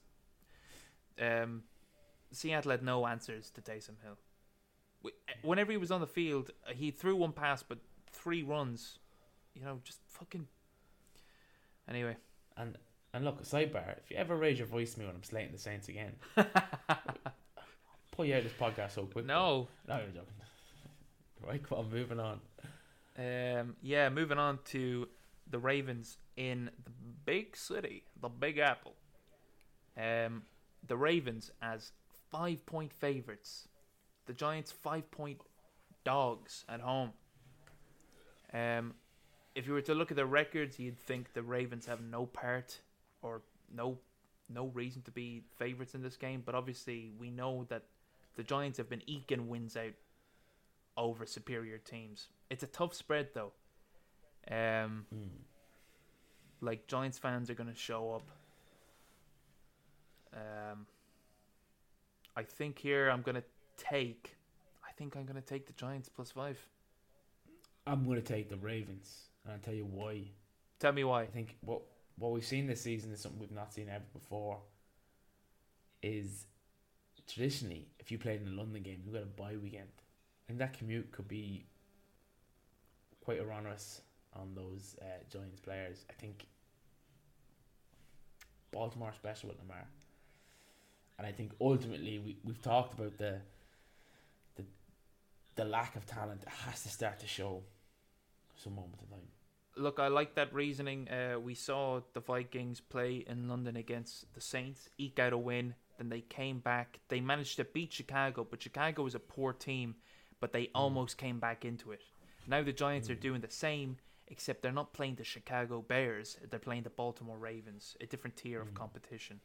um, 1.21 1.63
Seattle 2.33 2.71
had 2.71 2.83
no 2.83 3.07
answers 3.07 3.51
to 3.51 3.61
Taysom 3.61 3.97
Hill. 4.03 4.19
Whenever 5.43 5.71
he 5.73 5.79
was 5.79 5.91
on 5.91 6.01
the 6.01 6.07
field, 6.07 6.51
uh, 6.69 6.73
he 6.75 6.91
threw 6.91 7.15
one 7.17 7.33
pass, 7.33 7.63
but 7.63 7.79
three 8.13 8.43
runs. 8.43 8.99
You 9.55 9.63
know, 9.63 9.81
just 9.85 10.01
fucking. 10.09 10.47
Anyway, 11.89 12.17
And 12.57 12.77
and 13.15 13.25
look, 13.25 13.43
sidebar, 13.43 13.97
if 13.99 14.11
you 14.11 14.17
ever 14.17 14.37
raise 14.37 14.59
your 14.59 14.69
voice 14.69 14.95
to 14.95 15.01
me 15.01 15.07
when 15.07 15.15
I'm 15.15 15.23
slating 15.25 15.53
the 15.53 15.59
Saints 15.59 15.89
again, 15.89 16.13
pull 18.19 18.27
you 18.27 18.35
out 18.35 18.39
of 18.39 18.45
this 18.45 18.53
podcast 18.55 18.95
so 18.97 19.05
quick. 19.05 19.25
no. 19.25 19.69
No, 19.87 19.97
you're 19.99 20.07
joking. 20.09 20.25
Right, 21.47 21.63
come 21.63 21.79
on, 21.79 21.91
moving 21.91 22.19
on. 22.19 22.41
Um, 23.17 23.77
yeah, 23.81 24.09
moving 24.09 24.39
on 24.39 24.59
to 24.67 25.07
the 25.49 25.61
Ravens 25.61 26.19
in 26.37 26.69
the 26.85 26.91
big 27.25 27.57
city, 27.57 28.03
the 28.21 28.29
Big 28.29 28.59
Apple. 28.59 28.95
Um, 29.97 30.43
the 30.85 30.97
Ravens 30.97 31.53
as 31.63 31.93
five 32.33 32.67
point 32.67 32.93
favorites. 32.93 33.69
The 34.27 34.33
Giants 34.33 34.73
five 34.73 35.09
point 35.13 35.39
dogs 36.05 36.65
at 36.69 36.81
home. 36.81 37.13
Um, 38.53 38.95
if 39.55 39.69
you 39.69 39.75
were 39.75 39.83
to 39.83 39.95
look 39.95 40.11
at 40.11 40.17
the 40.17 40.27
records, 40.27 40.81
you'd 40.81 40.99
think 40.99 41.35
the 41.35 41.43
Ravens 41.45 41.87
have 41.87 42.01
no 42.01 42.27
part 42.27 42.81
or 43.23 43.43
no 43.73 43.99
no 44.49 44.67
reason 44.75 45.03
to 45.03 45.13
be 45.13 45.45
favourites 45.57 45.95
in 45.95 46.03
this 46.03 46.17
game, 46.17 46.43
but 46.45 46.57
obviously 46.57 47.13
we 47.17 47.31
know 47.31 47.65
that 47.69 47.85
the 48.39 48.45
Giants 48.45 48.79
have 48.79 48.89
been 48.89 49.03
eking 49.09 49.49
wins 49.49 49.77
out 49.77 49.93
over 50.97 51.27
superior 51.27 51.77
teams. 51.79 52.29
It's 52.49 52.63
a 52.63 52.69
tough 52.69 52.95
spread 52.95 53.31
though. 53.35 53.53
Um, 54.49 55.07
Mm. 55.13 55.29
like 56.61 56.87
Giants 56.87 57.19
fans 57.19 57.51
are 57.51 57.55
going 57.55 57.69
to 57.69 57.75
show 57.75 58.13
up. 58.13 58.31
Um, 60.33 60.87
I 62.37 62.45
think 62.45 62.79
here 62.79 63.11
I'm 63.11 63.23
going 63.23 63.35
to 63.35 63.45
take. 63.77 64.37
I 64.89 64.93
think 64.93 65.17
I'm 65.17 65.25
going 65.25 65.35
to 65.41 65.47
take 65.47 65.67
the 65.67 65.73
Giants 65.73 66.09
plus 66.09 66.31
five. 66.31 66.59
I'm 67.87 68.05
going 68.05 68.21
to 68.23 68.27
take 68.35 68.49
the 68.49 68.57
Ravens, 68.57 69.29
and 69.45 69.53
I'll 69.53 69.59
tell 69.59 69.75
you 69.75 69.85
why. 69.85 70.23
Tell 70.79 70.93
me 70.93 71.03
why. 71.05 71.23
I 71.23 71.27
think 71.27 71.57
what 71.63 71.83
what 72.17 72.31
we've 72.33 72.45
seen 72.45 72.67
this 72.69 72.81
season 72.81 73.13
is 73.13 73.21
something 73.21 73.41
we've 73.41 73.51
not 73.51 73.73
seen 73.75 73.89
ever 73.89 74.05
before. 74.13 74.61
Is 76.03 76.47
traditionally, 77.29 77.89
if 77.99 78.11
you 78.11 78.19
played 78.19 78.43
in 78.43 78.49
a 78.49 78.57
London 78.57 78.83
game, 78.83 79.03
you 79.05 79.13
got 79.13 79.23
a 79.23 79.27
bye 79.27 79.57
weekend. 79.63 79.89
Think 80.47 80.59
that 80.59 80.79
commute 80.79 81.13
could 81.13 81.29
be 81.29 81.67
quite 83.23 83.41
onerous 83.41 84.01
on 84.35 84.55
those 84.55 84.97
uh, 85.03 85.05
Giants 85.31 85.61
players. 85.61 86.05
I 86.09 86.15
think 86.15 86.47
Baltimore 88.73 89.13
special 89.15 89.51
with 89.51 89.59
Lamar, 89.59 89.87
and 91.19 91.27
I 91.27 91.33
think 91.33 91.53
ultimately 91.61 92.19
we 92.19 92.39
we've 92.45 92.63
talked 92.63 92.99
about 92.99 93.19
the 93.19 93.41
the 94.57 94.65
the 95.57 95.65
lack 95.65 95.97
of 95.97 96.07
talent 96.07 96.43
has 96.47 96.83
to 96.83 96.89
start 96.89 97.21
to 97.21 97.27
show 97.27 97.63
some 98.57 98.75
moment 98.75 99.01
in 99.03 99.09
time. 99.09 99.27
Look, 99.77 100.01
I 100.01 100.09
like 100.09 100.35
that 100.35 100.53
reasoning. 100.53 101.09
Uh, 101.09 101.39
we 101.39 101.55
saw 101.55 102.01
the 102.13 102.21
Vikings 102.21 102.81
play 102.81 103.25
in 103.27 103.49
London 103.49 103.77
against 103.77 104.33
the 104.35 104.41
Saints, 104.41 104.89
eke 104.99 105.19
out 105.19 105.33
a 105.33 105.39
win. 105.39 105.75
Then 105.99 106.09
they 106.09 106.21
came 106.23 106.61
back. 106.61 107.01
They 107.09 107.21
managed 107.21 107.57
to 107.57 107.65
beat 107.65 107.93
Chicago, 107.93 108.47
but 108.49 108.63
Chicago 108.63 109.03
was 109.03 109.15
a 109.15 109.19
poor 109.21 109.53
team, 109.53 109.97
but 110.41 110.53
they 110.53 110.71
almost 110.75 111.19
came 111.19 111.39
back 111.41 111.65
into 111.65 111.91
it. 111.93 112.01
Now 112.47 112.63
the 112.63 112.73
Giants 112.73 113.11
are 113.11 113.15
doing 113.17 113.41
the 113.41 113.51
same, 113.51 113.99
except 114.29 114.63
they're 114.63 114.73
not 114.73 114.93
playing 114.95 115.17
the 115.17 115.25
Chicago 115.25 115.83
Bears. 115.83 116.39
They're 116.49 116.61
playing 116.61 116.85
the 116.85 116.91
Baltimore 116.91 117.37
Ravens, 117.39 117.97
a 118.01 118.07
different 118.07 118.37
tier 118.37 118.61
of 118.63 118.69
Mm. 118.71 118.75
competition. 118.75 119.41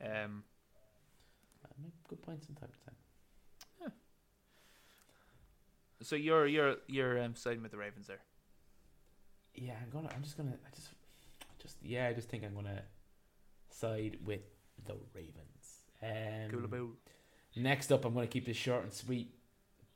Um, 0.00 0.44
Uh, 1.64 1.68
make 1.82 1.92
good 2.08 2.22
points 2.22 2.46
from 2.46 2.54
time 2.54 2.70
to 2.70 2.78
time. 2.84 2.96
Yeah. 3.80 3.88
so 6.02 6.14
you're 6.14 6.46
you're 6.46 6.76
you're 6.86 7.20
um, 7.22 7.34
siding 7.34 7.62
with 7.62 7.72
the 7.72 7.78
Ravens 7.78 8.06
there. 8.06 8.20
Yeah, 9.54 9.74
I'm 9.82 9.90
gonna. 9.90 10.10
I'm 10.14 10.22
just 10.22 10.36
gonna. 10.36 10.56
I 10.66 10.70
just, 10.74 10.90
just 11.58 11.76
yeah. 11.82 12.06
I 12.08 12.12
just 12.12 12.28
think 12.28 12.44
I'm 12.44 12.54
gonna 12.54 12.82
side 13.70 14.18
with 14.24 14.42
the 14.86 14.94
Ravens. 15.14 15.55
Um, 16.06 16.50
Coolaboo. 16.50 16.90
Next 17.56 17.90
up, 17.90 18.04
I'm 18.04 18.14
gonna 18.14 18.26
keep 18.26 18.46
this 18.46 18.56
short 18.56 18.84
and 18.84 18.92
sweet. 18.92 19.32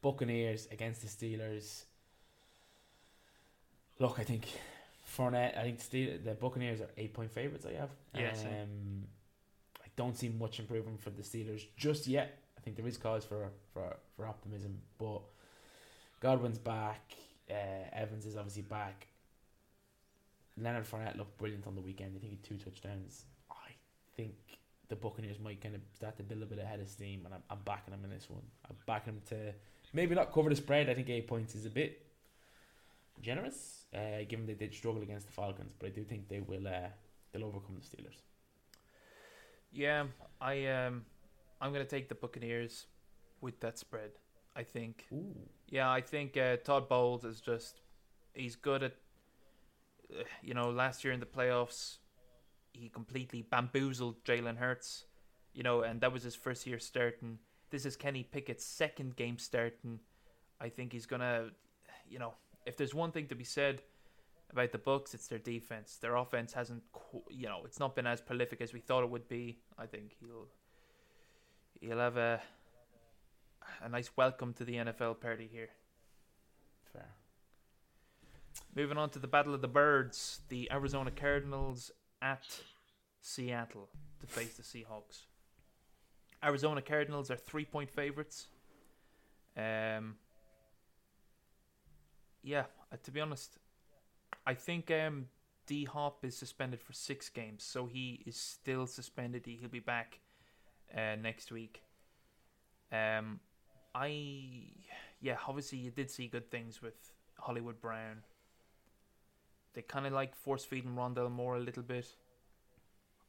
Buccaneers 0.03 0.67
against 0.71 1.03
the 1.03 1.09
Steelers. 1.09 1.85
Look, 3.99 4.19
I 4.19 4.25
think 4.25 4.47
Fournette. 5.17 5.59
I 5.59 5.63
think 5.63 5.81
Steel, 5.81 6.19
the 6.25 6.33
Buccaneers 6.33 6.81
are 6.81 6.89
eight 6.97 7.13
point 7.13 7.31
favorites. 7.31 7.67
I 7.67 7.79
have. 7.79 7.91
Yeah. 8.15 8.31
Um, 8.31 9.05
I 9.85 9.89
don't 9.97 10.17
see 10.17 10.31
much 10.31 10.59
improvement 10.59 11.03
for 11.03 11.11
the 11.11 11.23
Steelers 11.23 11.67
just 11.77 12.07
yet. 12.07 12.39
I 12.57 12.61
think 12.63 12.77
there 12.77 12.87
is 12.87 12.97
cause 12.97 13.25
for 13.25 13.51
for 13.75 13.97
for 14.17 14.27
optimism, 14.27 14.81
but 14.99 15.21
Godwin's 16.21 16.59
back. 16.59 17.13
Uh, 17.51 17.89
Evans 17.93 18.27
is 18.27 18.37
obviously 18.37 18.63
back. 18.63 19.07
Leonard 20.57 20.85
Fournette 20.85 21.17
looked 21.17 21.37
brilliant 21.39 21.67
on 21.67 21.75
the 21.75 21.81
weekend. 21.81 22.13
I 22.17 22.21
think 22.21 22.33
he 22.33 22.39
had 22.39 22.45
two 22.45 22.65
touchdowns. 22.65 23.25
I 23.51 23.73
think 24.17 24.35
the 24.91 24.97
Buccaneers 24.97 25.39
might 25.39 25.63
kind 25.63 25.75
of 25.75 25.81
start 25.95 26.17
to 26.19 26.23
build 26.23 26.43
a 26.43 26.47
bit 26.47 26.59
ahead 26.59 26.81
of 26.81 26.89
steam, 26.89 27.23
and 27.25 27.33
I'm, 27.33 27.43
I'm 27.49 27.61
backing 27.65 27.93
them 27.93 28.05
in 28.05 28.11
this 28.11 28.29
one. 28.29 28.43
I'm 28.69 28.77
backing 28.87 29.15
them 29.15 29.23
to 29.31 29.55
maybe 29.95 30.15
not 30.15 30.33
cover 30.33 30.51
the 30.51 30.57
spread. 30.57 30.91
I 30.91 30.95
think 30.95 31.09
eight 31.09 31.27
points 31.27 31.55
is 31.55 31.65
a 31.65 31.71
bit 31.71 32.03
generous, 33.23 33.87
uh, 33.95 34.25
given 34.29 34.47
they 34.47 34.55
did 34.55 34.75
struggle 34.75 35.03
against 35.03 35.27
the 35.27 35.33
Falcons, 35.33 35.73
but 35.79 35.87
I 35.87 35.91
do 35.91 36.03
think 36.05 36.29
they 36.29 36.41
will 36.41 36.67
uh, 36.67 36.89
they'll 37.33 37.45
overcome 37.45 37.77
the 37.81 37.87
Steelers. 37.87 38.19
Yeah, 39.73 40.07
I 40.41 40.67
um, 40.67 41.05
I'm 41.61 41.73
gonna 41.73 41.85
take 41.85 42.09
the 42.09 42.17
Buccaneers 42.17 42.87
with 43.41 43.61
that 43.61 43.79
spread. 43.79 44.11
I 44.57 44.65
think. 44.65 45.07
Ooh, 45.13 45.37
Yeah, 45.69 45.89
I 45.91 46.01
think 46.01 46.37
uh, 46.37 46.57
Todd 46.57 46.89
Bowles 46.89 47.25
is 47.25 47.41
just 47.41 47.81
he's 48.35 48.57
good 48.57 48.83
at 48.83 48.95
uh, 50.13 50.25
you 50.43 50.55
know 50.55 50.71
last 50.71 51.05
year 51.05 51.13
in 51.13 51.21
the 51.21 51.27
playoffs 51.27 51.99
he 52.73 52.89
completely 52.89 53.43
bamboozled 53.43 54.25
Jalen 54.25 54.57
Hurts, 54.57 55.05
you 55.53 55.63
know, 55.63 55.83
and 55.83 56.01
that 56.01 56.13
was 56.13 56.23
his 56.23 56.35
first 56.35 56.67
year 56.67 56.79
starting. 56.79 57.39
This 57.71 57.87
is 57.87 57.97
Kenny 57.97 58.23
Pickett's 58.25 58.65
second 58.65 59.17
game 59.17 59.39
starting. 59.39 60.01
I 60.61 60.69
think 60.69 60.93
he's 60.93 61.07
gonna, 61.07 61.51
you 62.09 62.19
know, 62.19 62.35
if 62.67 62.77
there's 62.77 62.95
one 62.95 63.13
thing 63.13 63.27
to 63.29 63.35
be 63.35 63.45
said 63.45 63.83
about 64.53 64.73
the 64.73 64.79
Bucs, 64.79 65.15
it's 65.15 65.29
their 65.29 65.39
defense. 65.39 65.99
Their 66.01 66.17
offense 66.17 66.53
hasn't, 66.53 66.83
you 67.29 67.47
know, 67.47 67.63
it's 67.65 67.79
not 67.79 67.95
been 67.95 68.07
as 68.07 68.21
prolific 68.21 68.61
as 68.61 68.73
we 68.73 68.81
thought 68.81 69.05
it 69.05 69.11
would 69.11 69.29
be. 69.29 69.59
I 69.79 69.87
think 69.87 70.17
he'll 70.21 70.49
he'll 71.81 71.99
have 71.99 72.17
a 72.17 72.41
a 73.83 73.89
nice 73.89 74.11
welcome 74.17 74.53
to 74.55 74.65
the 74.65 74.75
NFL 74.75 75.21
party 75.21 75.49
here. 75.51 75.69
fair. 76.93 77.09
Moving 78.75 78.99
on 78.99 79.11
to 79.11 79.19
the 79.19 79.29
Battle 79.29 79.55
of 79.55 79.61
the 79.61 79.69
Birds, 79.69 80.41
the 80.49 80.71
Arizona 80.73 81.11
Cardinals 81.11 81.91
at 82.23 82.61
Seattle 83.21 83.89
to 84.21 84.27
face 84.27 84.57
the 84.57 84.63
Seahawks. 84.63 85.23
Arizona 86.43 86.81
Cardinals 86.83 87.31
are 87.31 87.37
three 87.37 87.65
point 87.65 87.91
favorites. 87.91 88.49
Um, 89.57 90.17
yeah, 92.43 92.65
uh, 92.93 92.97
to 93.03 93.11
be 93.11 93.21
honest, 93.21 93.59
I 94.47 94.55
think 94.55 94.91
um, 94.91 95.27
D 95.67 95.85
Hop 95.85 96.25
is 96.25 96.37
suspended 96.37 96.81
for 96.81 96.93
six 96.93 97.29
games, 97.29 97.63
so 97.63 97.87
he 97.87 98.23
is 98.27 98.37
still 98.37 98.87
suspended. 98.87 99.45
He- 99.45 99.57
He'll 99.57 99.69
be 99.69 99.81
back 99.81 100.21
uh, 100.97 101.17
next 101.21 101.53
week. 101.53 101.83
Um, 102.93 103.41
I 103.95 104.73
yeah, 105.21 105.37
obviously 105.47 105.79
you 105.79 105.91
did 105.91 106.11
see 106.11 106.27
good 106.27 106.51
things 106.51 106.81
with 106.81 106.95
Hollywood 107.39 107.81
Brown. 107.81 108.23
They 109.75 109.83
kind 109.83 110.07
of 110.07 110.13
like 110.13 110.35
force 110.35 110.65
feeding 110.65 110.95
Rondale 110.97 111.31
Moore 111.31 111.57
a 111.57 111.61
little 111.61 111.83
bit. 111.83 112.07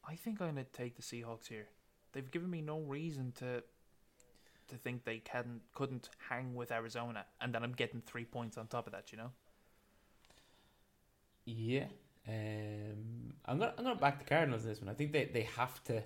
I 0.07 0.15
think 0.15 0.41
I'm 0.41 0.49
gonna 0.49 0.64
take 0.65 0.95
the 0.95 1.02
Seahawks 1.02 1.48
here. 1.48 1.68
They've 2.11 2.30
given 2.30 2.49
me 2.49 2.61
no 2.61 2.80
reason 2.82 3.32
to 3.34 3.64
to 4.68 4.76
think 4.78 5.03
they 5.03 5.19
can 5.19 5.61
couldn't 5.73 6.10
hang 6.30 6.56
with 6.56 6.72
Arizona, 6.72 7.26
and 7.40 7.53
then 7.53 7.64
I'm 7.64 7.73
getting 7.73 8.02
three 8.02 8.26
points 8.26 8.57
on 8.57 8.68
top 8.68 8.88
of 8.88 8.94
that. 8.94 9.11
You 9.11 9.18
know. 9.19 9.32
Yeah. 11.45 11.86
Um, 12.28 13.34
I'm 13.45 13.57
gonna 13.60 13.73
I'm 13.78 13.84
gonna 13.84 13.95
back 13.99 14.19
the 14.19 14.26
Cardinals 14.26 14.64
in 14.64 14.69
this 14.69 14.80
one. 14.82 14.90
I 14.90 14.94
think 14.94 15.11
they, 15.11 15.26
they 15.26 15.44
have 15.57 15.84
to. 15.86 16.03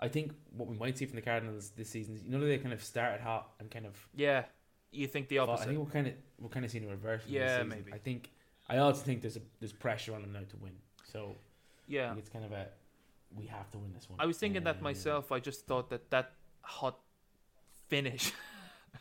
I 0.00 0.08
think 0.08 0.32
what 0.56 0.68
we 0.68 0.76
might 0.76 0.96
see 0.98 1.06
from 1.06 1.16
the 1.16 1.22
Cardinals 1.22 1.70
this 1.70 1.90
season 1.90 2.14
is 2.16 2.24
you 2.24 2.30
know 2.30 2.40
they 2.40 2.58
kind 2.58 2.72
of 2.74 2.82
started 2.82 3.20
hot 3.20 3.50
and 3.60 3.70
kind 3.70 3.86
of. 3.86 3.96
Yeah, 4.14 4.44
you 4.90 5.06
think 5.06 5.28
the 5.28 5.38
opposite? 5.38 5.62
I 5.62 5.66
think 5.66 5.78
we're 5.78 5.90
kind 5.92 6.06
of 6.06 6.14
we're 6.38 6.48
kind 6.48 6.64
of 6.64 6.70
seeing 6.70 6.84
a 6.84 6.88
reverse. 6.88 7.22
from 7.24 7.40
this 7.40 7.42
Yeah, 7.42 7.56
season. 7.56 7.68
maybe. 7.68 7.92
I 7.92 7.98
think 7.98 8.30
I 8.68 8.78
also 8.78 9.02
think 9.02 9.22
there's 9.22 9.36
a 9.36 9.40
there's 9.60 9.72
pressure 9.72 10.14
on 10.14 10.22
them 10.22 10.32
now 10.32 10.40
to 10.48 10.56
win. 10.56 10.72
So 11.04 11.36
I 11.36 11.54
yeah, 11.86 12.08
think 12.08 12.18
it's 12.18 12.28
kind 12.28 12.44
of 12.44 12.52
a 12.52 12.68
we 13.34 13.46
have 13.46 13.70
to 13.72 13.78
win 13.78 13.92
this 13.92 14.08
one. 14.08 14.18
I 14.20 14.26
was 14.26 14.38
thinking 14.38 14.64
that 14.64 14.76
Um, 14.78 14.82
myself. 14.82 15.30
I 15.32 15.40
just 15.40 15.66
thought 15.66 15.90
that 15.90 16.10
that 16.10 16.32
hot 16.62 16.98
finish 17.88 18.32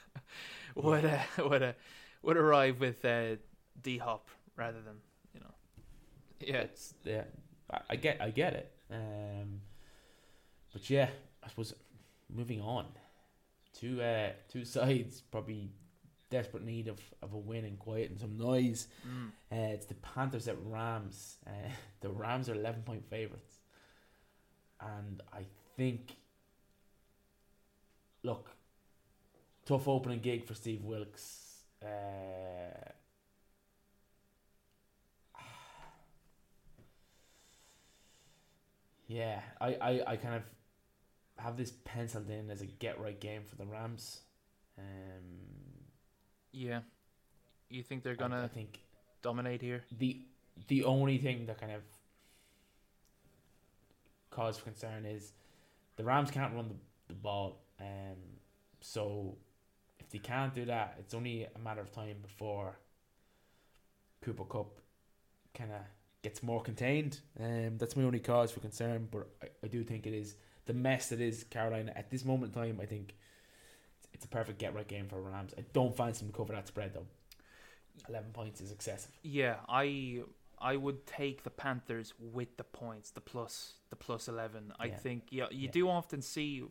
would 0.75 1.05
uh, 1.05 1.19
would 1.49 1.63
uh, 1.63 1.73
would 2.21 2.37
arrive 2.37 2.79
with 2.79 3.03
uh, 3.05 3.35
D 3.81 3.97
Hop 3.97 4.29
rather 4.55 4.81
than 4.81 4.95
you 5.33 5.39
know. 5.39 5.53
Yeah, 6.39 6.61
It's 6.61 6.93
yeah. 7.03 7.23
I, 7.71 7.79
I 7.91 7.95
get 7.95 8.21
I 8.21 8.29
get 8.31 8.53
it. 8.53 8.71
Um, 8.91 9.61
but 10.73 10.89
yeah, 10.89 11.09
I 11.43 11.47
suppose 11.49 11.73
moving 12.33 12.61
on. 12.61 12.85
Two 13.73 14.01
uh 14.01 14.31
two 14.49 14.65
sides 14.65 15.21
probably 15.21 15.69
desperate 16.29 16.63
need 16.65 16.87
of, 16.87 16.99
of 17.21 17.31
a 17.33 17.37
win 17.37 17.63
and 17.63 17.77
quiet 17.79 18.09
and 18.09 18.19
some 18.19 18.37
noise. 18.37 18.87
mm. 19.07 19.27
Uh, 19.51 19.73
it's 19.73 19.85
the 19.85 19.93
Panthers 19.95 20.47
at 20.47 20.57
Rams. 20.63 21.37
Uh, 21.45 21.51
the 22.01 22.09
Rams 22.09 22.49
are 22.49 22.53
eleven 22.55 22.81
point 22.83 23.07
favorites, 23.09 23.56
and 24.81 25.21
I 25.33 25.45
think. 25.75 26.15
Look, 28.23 28.49
tough 29.65 29.87
opening 29.87 30.19
gig 30.19 30.45
for 30.45 30.53
Steve 30.53 30.83
Wilks. 30.83 31.61
Uh, 31.81 31.87
yeah, 39.07 39.41
I, 39.61 39.67
I, 39.75 40.01
I 40.07 40.15
kind 40.17 40.35
of 40.35 40.43
have 41.37 41.55
this 41.57 41.71
penciled 41.85 42.29
in 42.29 42.49
as 42.49 42.61
a 42.61 42.65
get 42.65 42.99
right 42.99 43.19
game 43.19 43.43
for 43.45 43.55
the 43.55 43.65
Rams. 43.65 44.21
Um, 44.77 44.83
yeah. 46.51 46.79
You 47.69 47.83
think 47.83 48.03
they're 48.03 48.13
I- 48.19 48.25
I 48.25 48.27
gonna 48.27 48.49
think 48.53 48.79
dominate 49.21 49.61
here? 49.61 49.83
the 49.97 50.21
the 50.67 50.83
only 50.83 51.17
thing 51.17 51.45
that 51.45 51.59
kind 51.59 51.71
of 51.71 51.83
cause 54.37 54.57
for 54.57 54.65
concern 54.65 55.05
is 55.05 55.33
the 55.95 56.03
Rams 56.03 56.29
can't 56.29 56.53
run 56.53 56.67
the, 56.69 56.75
the 57.07 57.15
ball. 57.15 57.63
Um, 57.81 58.19
so 58.81 59.35
if 59.99 60.09
they 60.11 60.19
can't 60.19 60.53
do 60.53 60.65
that, 60.65 60.95
it's 60.99 61.15
only 61.15 61.47
a 61.55 61.59
matter 61.59 61.81
of 61.81 61.91
time 61.91 62.17
before 62.21 62.77
Cooper 64.21 64.45
Kupp 64.45 64.79
kind 65.55 65.71
of 65.71 65.81
gets 66.21 66.43
more 66.43 66.61
contained. 66.61 67.19
Um, 67.39 67.77
that's 67.79 67.95
my 67.95 68.03
only 68.03 68.19
cause 68.19 68.51
for 68.51 68.59
concern. 68.59 69.07
But 69.09 69.27
I, 69.41 69.47
I 69.63 69.67
do 69.67 69.83
think 69.83 70.05
it 70.05 70.13
is 70.13 70.35
the 70.67 70.73
mess 70.73 71.09
that 71.09 71.19
is 71.19 71.43
Carolina 71.45 71.91
at 71.95 72.11
this 72.11 72.23
moment 72.23 72.55
in 72.55 72.61
time. 72.61 72.79
I 72.79 72.85
think 72.85 73.15
it's, 73.97 74.07
it's 74.13 74.25
a 74.25 74.29
perfect 74.29 74.59
get 74.59 74.75
right 74.75 74.87
game 74.87 75.07
for 75.07 75.19
Rams. 75.19 75.53
I 75.57 75.63
don't 75.73 75.95
them 76.19 76.29
to 76.29 76.37
cover 76.37 76.53
that 76.53 76.67
spread 76.67 76.93
though. 76.93 77.07
Eleven 78.07 78.31
points 78.31 78.61
is 78.61 78.71
excessive. 78.71 79.11
Yeah, 79.23 79.55
I 79.67 80.21
I 80.59 80.75
would 80.75 81.05
take 81.05 81.43
the 81.43 81.49
Panthers 81.51 82.13
with 82.19 82.57
the 82.57 82.63
points, 82.63 83.11
the 83.11 83.21
plus 83.21 83.75
the 83.89 83.95
plus 83.95 84.27
eleven. 84.27 84.73
I 84.79 84.87
Yeah. 84.87 84.97
think 84.97 85.27
yeah, 85.31 85.47
you 85.51 85.65
Yeah. 85.65 85.71
do 85.71 85.89
often 85.89 86.21
see 86.21 86.63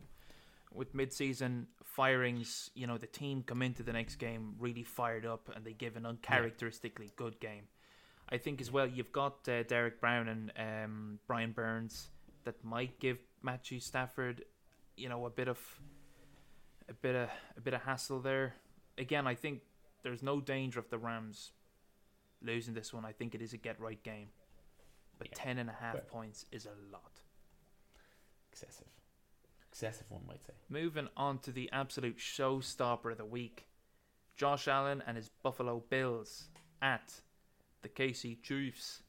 with 0.71 0.93
mid-season 0.93 1.67
firings, 1.83 2.69
you 2.75 2.85
know, 2.85 2.97
the 2.97 3.07
team 3.07 3.41
come 3.41 3.61
into 3.61 3.83
the 3.83 3.93
next 3.93 4.17
game 4.17 4.55
really 4.59 4.83
fired 4.83 5.25
up 5.25 5.49
and 5.55 5.65
they 5.65 5.73
give 5.73 5.95
an 5.95 6.05
uncharacteristically 6.05 7.11
good 7.15 7.39
game. 7.39 7.67
I 8.29 8.37
think 8.37 8.59
as 8.59 8.69
well 8.69 8.85
you've 8.85 9.13
got 9.13 9.47
uh, 9.47 9.63
Derrick 9.63 10.01
Brown 10.01 10.27
and 10.27 10.51
um, 10.57 11.19
Brian 11.25 11.53
Burns 11.53 12.09
that 12.43 12.61
might 12.63 12.99
give 12.99 13.17
Matthew 13.41 13.79
Stafford, 13.79 14.43
you 14.97 15.07
know, 15.07 15.25
a 15.25 15.29
bit 15.29 15.47
of 15.47 15.59
a 16.89 16.93
bit 16.93 17.15
of 17.15 17.29
a 17.55 17.61
bit 17.61 17.73
of 17.73 17.81
hassle 17.83 18.19
there. 18.19 18.55
Again, 18.97 19.25
I 19.27 19.35
think 19.35 19.61
there's 20.03 20.21
no 20.21 20.41
danger 20.41 20.79
of 20.79 20.89
the 20.89 20.97
Rams 20.97 21.51
losing 22.41 22.73
this 22.73 22.93
one. 22.93 23.05
I 23.05 23.11
think 23.11 23.33
it 23.35 23.41
is 23.41 23.53
a 23.53 23.57
get 23.57 23.79
right 23.79 24.01
game. 24.03 24.29
But 25.17 25.29
Yeah. 25.29 25.33
ten 25.35 25.57
and 25.57 25.69
a 25.69 25.73
half 25.73 25.95
But- 25.95 26.07
points 26.07 26.45
is 26.51 26.65
a 26.65 26.73
lot. 26.91 27.21
Excessive. 28.51 28.87
Excessive, 29.67 30.09
one 30.09 30.25
might 30.25 30.43
say. 30.43 30.53
Moving 30.69 31.09
on 31.15 31.39
to 31.39 31.51
the 31.51 31.71
absolute 31.71 32.17
showstopper 32.17 33.11
of 33.11 33.17
the 33.17 33.25
week. 33.25 33.67
Josh 34.35 34.67
Allen 34.67 35.01
and 35.05 35.17
his 35.17 35.29
Buffalo 35.29 35.79
Bills 35.79 36.49
at 36.81 37.21
the 37.81 37.89
KC 37.89 38.35
Chiefs. 38.41 39.03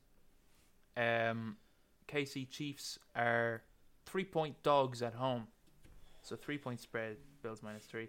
Um, 0.96 1.58
KC 2.06 2.46
Chiefs 2.46 2.98
are 3.14 3.62
three 4.04 4.24
point 4.24 4.62
dogs 4.62 5.02
at 5.02 5.14
home. 5.14 5.48
So 6.22 6.36
three 6.36 6.58
point 6.58 6.80
spread, 6.80 7.18
Bills 7.42 7.62
minus 7.62 7.86
three. 7.86 8.08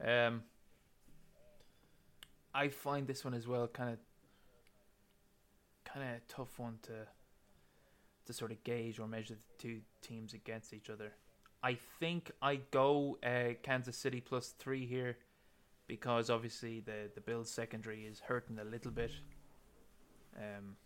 Um, 0.00 0.44
I 2.54 2.68
find 2.68 3.06
this 3.06 3.24
one 3.24 3.34
as 3.34 3.46
well 3.46 3.66
kind 3.68 3.90
of 3.92 3.98
kind 5.94 6.14
of 6.14 6.28
tough 6.28 6.58
one 6.58 6.78
to 6.82 6.92
to 8.26 8.32
sort 8.32 8.50
of 8.50 8.62
gauge 8.64 8.98
or 8.98 9.06
measure 9.06 9.34
the 9.34 9.62
two 9.62 9.80
teams 10.00 10.32
against 10.32 10.72
each 10.72 10.88
other. 10.88 11.12
I 11.62 11.76
think 12.00 12.30
I 12.40 12.56
go 12.70 13.18
uh, 13.22 13.54
Kansas 13.62 13.96
City 13.96 14.20
plus 14.20 14.54
three 14.58 14.86
here 14.86 15.18
because 15.86 16.30
obviously 16.30 16.80
the 16.80 17.10
the 17.14 17.20
Bills 17.20 17.50
secondary 17.50 18.04
is 18.06 18.20
hurting 18.20 18.58
a 18.58 18.64
little 18.64 18.90
bit, 18.90 19.12
um, 20.36 20.76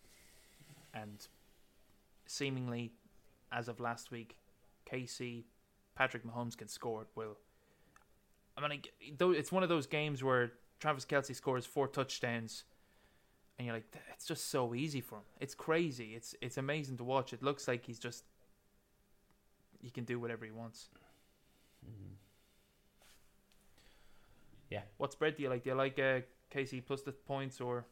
and 0.94 1.26
seemingly 2.26 2.92
as 3.50 3.68
of 3.68 3.80
last 3.80 4.10
week, 4.10 4.36
KC 4.90 5.44
Patrick 5.94 6.24
Mahomes 6.24 6.56
can 6.56 6.68
score 6.68 7.02
at 7.02 7.08
will. 7.16 7.36
I 8.56 8.68
mean, 8.68 8.82
it's 9.00 9.52
one 9.52 9.62
of 9.62 9.68
those 9.68 9.86
games 9.86 10.22
where 10.22 10.52
Travis 10.80 11.04
Kelce 11.04 11.34
scores 11.34 11.64
four 11.64 11.86
touchdowns, 11.86 12.64
and 13.58 13.66
you're 13.66 13.74
like, 13.74 13.92
it's 14.14 14.26
just 14.26 14.50
so 14.50 14.74
easy 14.74 15.00
for 15.00 15.16
him. 15.16 15.24
It's 15.40 15.54
crazy. 15.54 16.14
It's 16.14 16.34
it's 16.40 16.58
amazing 16.58 16.96
to 16.98 17.04
watch. 17.04 17.32
It 17.32 17.42
looks 17.42 17.66
like 17.66 17.84
he's 17.84 17.98
just 17.98 18.24
he 19.80 19.90
can 19.90 20.04
do 20.04 20.20
whatever 20.20 20.44
he 20.44 20.52
wants. 20.52 20.88
Mm. 21.84 22.14
Yeah. 24.70 24.82
What 24.96 25.12
spread 25.12 25.36
do 25.36 25.42
you 25.42 25.48
like? 25.48 25.64
Do 25.64 25.70
you 25.70 25.76
like 25.76 25.98
uh, 25.98 26.20
KC 26.54 26.84
plus 26.86 27.02
the 27.02 27.12
points 27.12 27.60
or? 27.60 27.84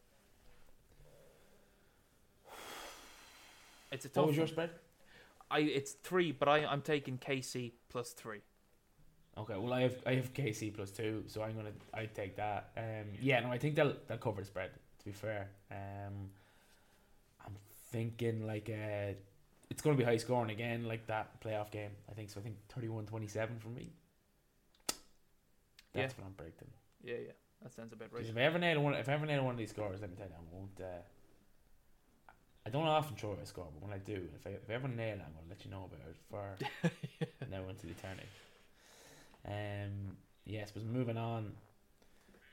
It's 3.91 4.05
a 4.05 4.09
tough. 4.09 4.23
What 4.23 4.27
was 4.27 4.37
your 4.37 4.47
spread? 4.47 4.69
I 5.49 5.59
it's 5.59 5.91
three, 5.91 6.31
but 6.31 6.47
I 6.47 6.65
I'm 6.65 6.81
taking 6.81 7.17
KC 7.17 7.73
plus 7.89 8.11
three. 8.11 8.41
Okay, 9.37 9.55
well 9.55 9.73
I 9.73 9.81
have 9.81 9.95
I 10.05 10.15
have 10.15 10.33
KC 10.33 10.73
plus 10.73 10.91
two, 10.91 11.23
so 11.27 11.41
I'm 11.41 11.55
gonna 11.55 11.71
I 11.93 12.05
take 12.05 12.35
that. 12.37 12.71
Um, 12.75 13.05
yeah, 13.21 13.41
no, 13.41 13.51
I 13.51 13.57
think 13.57 13.75
they'll 13.75 13.95
they'll 14.07 14.17
cover 14.17 14.41
the 14.41 14.47
spread. 14.47 14.71
To 15.07 15.13
be 15.13 15.17
fair, 15.17 15.47
um, 15.71 16.29
I'm 17.45 17.55
thinking 17.93 18.45
like 18.45 18.69
uh, 18.69 19.13
it's 19.69 19.81
gonna 19.81 19.95
be 19.95 20.03
high 20.03 20.17
scoring 20.17 20.51
again, 20.51 20.83
like 20.83 21.07
that 21.07 21.39
playoff 21.39 21.71
game. 21.71 21.91
I 22.11 22.13
think 22.13 22.29
so. 22.29 22.41
I 22.41 22.43
think 22.43 22.57
31-27 22.77 23.61
for 23.61 23.69
me. 23.69 23.87
That's 25.93 26.17
what 26.17 26.25
I'm 26.25 26.33
predicting. 26.33 26.67
Yeah, 27.01 27.15
yeah, 27.25 27.31
that 27.63 27.73
sounds 27.73 27.93
about 27.93 28.11
right. 28.11 28.25
If 28.25 28.35
I 28.35 28.41
ever 28.41 28.59
nail 28.59 28.81
one, 28.81 28.95
if 28.95 29.07
I 29.07 29.13
ever 29.13 29.25
nail 29.25 29.45
one 29.45 29.53
of 29.53 29.57
these 29.57 29.69
scores, 29.69 30.01
let 30.01 30.09
me 30.09 30.17
tell 30.17 30.27
you, 30.27 30.33
I 30.33 30.55
won't. 30.55 30.77
Uh, 30.77 31.01
I 32.65 32.69
don't 32.69 32.85
often 32.85 33.15
throw 33.15 33.37
a 33.41 33.45
score, 33.45 33.67
but 33.73 33.81
when 33.81 33.93
I 33.93 33.99
do, 33.99 34.27
if 34.35 34.45
I 34.45 34.49
if 34.49 34.69
I 34.69 34.73
ever 34.73 34.89
nail 34.89 35.15
it, 35.15 35.23
I'm 35.25 35.31
gonna 35.31 35.47
let 35.47 35.63
you 35.63 35.71
know 35.71 35.85
about 35.85 36.01
it 36.09 36.17
for 36.29 37.47
now 37.49 37.69
into 37.69 37.87
eternity. 37.87 38.27
Um, 39.47 40.17
yes, 40.45 40.69
but 40.73 40.83
moving 40.83 41.15
on. 41.15 41.53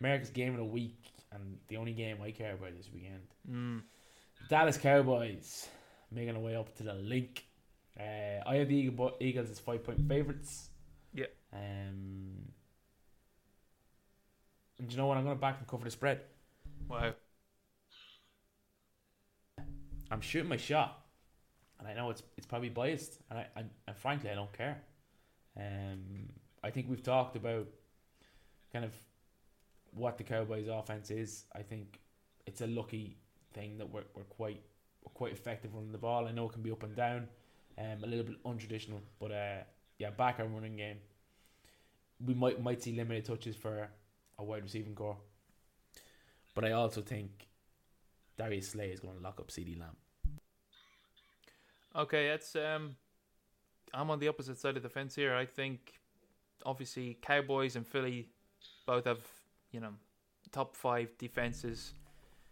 America's 0.00 0.30
game 0.30 0.52
of 0.52 0.58
the 0.58 0.64
week, 0.64 1.13
and 1.34 1.58
the 1.68 1.76
only 1.76 1.92
game 1.92 2.18
I 2.22 2.30
care 2.30 2.54
about 2.54 2.76
this 2.76 2.88
weekend. 2.92 3.22
Mm. 3.50 3.82
Dallas 4.48 4.76
Cowboys 4.76 5.68
making 6.10 6.34
their 6.34 6.42
way 6.42 6.56
up 6.56 6.74
to 6.76 6.82
the 6.82 6.94
Linc. 6.94 7.44
Uh, 7.98 8.40
I 8.46 8.56
have 8.56 8.68
the 8.68 8.76
Eagle, 8.76 9.16
Eagles 9.20 9.50
as 9.50 9.58
five 9.58 9.84
point 9.84 10.06
favorites. 10.08 10.70
Yeah. 11.12 11.26
Um. 11.52 12.52
And 14.78 14.90
you 14.90 14.96
know 14.96 15.06
what? 15.06 15.16
I'm 15.16 15.24
going 15.24 15.36
to 15.36 15.40
back 15.40 15.58
and 15.58 15.68
cover 15.68 15.84
the 15.84 15.90
spread. 15.90 16.20
Wow. 16.88 17.12
I'm 20.10 20.20
shooting 20.20 20.48
my 20.48 20.56
shot, 20.56 21.00
and 21.78 21.88
I 21.88 21.94
know 21.94 22.10
it's 22.10 22.22
it's 22.36 22.46
probably 22.46 22.68
biased, 22.68 23.18
and 23.30 23.38
I, 23.38 23.46
I 23.56 23.64
and 23.86 23.96
frankly 23.96 24.30
I 24.30 24.34
don't 24.34 24.52
care. 24.52 24.82
Um, 25.56 26.28
I 26.62 26.70
think 26.70 26.88
we've 26.88 27.02
talked 27.02 27.36
about 27.36 27.66
kind 28.72 28.84
of 28.84 28.92
what 29.94 30.18
the 30.18 30.24
Cowboys' 30.24 30.68
offense 30.68 31.10
is. 31.10 31.44
I 31.54 31.62
think 31.62 32.00
it's 32.46 32.60
a 32.60 32.66
lucky 32.66 33.16
thing 33.52 33.78
that 33.78 33.88
we're 33.88 34.04
we're 34.14 34.24
quite 34.24 34.62
we're 35.04 35.12
quite 35.12 35.32
effective 35.32 35.74
running 35.74 35.92
the 35.92 35.98
ball. 35.98 36.26
I 36.26 36.32
know 36.32 36.46
it 36.46 36.52
can 36.52 36.62
be 36.62 36.70
up 36.70 36.82
and 36.82 36.94
down, 36.94 37.28
um, 37.78 38.02
a 38.02 38.06
little 38.06 38.24
bit 38.24 38.42
untraditional, 38.44 39.00
but 39.20 39.32
uh, 39.32 39.62
yeah, 39.98 40.10
back 40.10 40.40
our 40.40 40.46
running 40.46 40.76
game. 40.76 40.98
We 42.24 42.34
might 42.34 42.62
might 42.62 42.82
see 42.82 42.92
limited 42.92 43.24
touches 43.24 43.56
for 43.56 43.88
a 44.38 44.44
wide 44.44 44.62
receiving 44.62 44.94
corps, 44.94 45.18
but 46.54 46.64
I 46.64 46.72
also 46.72 47.00
think 47.00 47.48
Darius 48.36 48.70
Slay 48.70 48.90
is 48.90 49.00
going 49.00 49.16
to 49.16 49.22
lock 49.22 49.40
up 49.40 49.48
CeeDee 49.48 49.78
Lamb. 49.78 49.96
Okay, 51.96 52.28
that's 52.28 52.56
um, 52.56 52.96
I'm 53.92 54.10
on 54.10 54.18
the 54.18 54.28
opposite 54.28 54.58
side 54.58 54.76
of 54.76 54.82
the 54.82 54.88
fence 54.88 55.14
here. 55.14 55.34
I 55.34 55.46
think, 55.46 56.00
obviously, 56.66 57.18
Cowboys 57.22 57.76
and 57.76 57.86
Philly 57.86 58.28
both 58.86 59.04
have 59.04 59.22
you 59.74 59.80
know 59.80 59.92
top 60.52 60.76
five 60.76 61.18
defenses. 61.18 61.94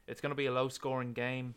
It's 0.09 0.21
going 0.21 0.31
to 0.31 0.37
be 0.37 0.47
a 0.47 0.53
low 0.53 0.69
scoring 0.69 1.13
game. 1.13 1.55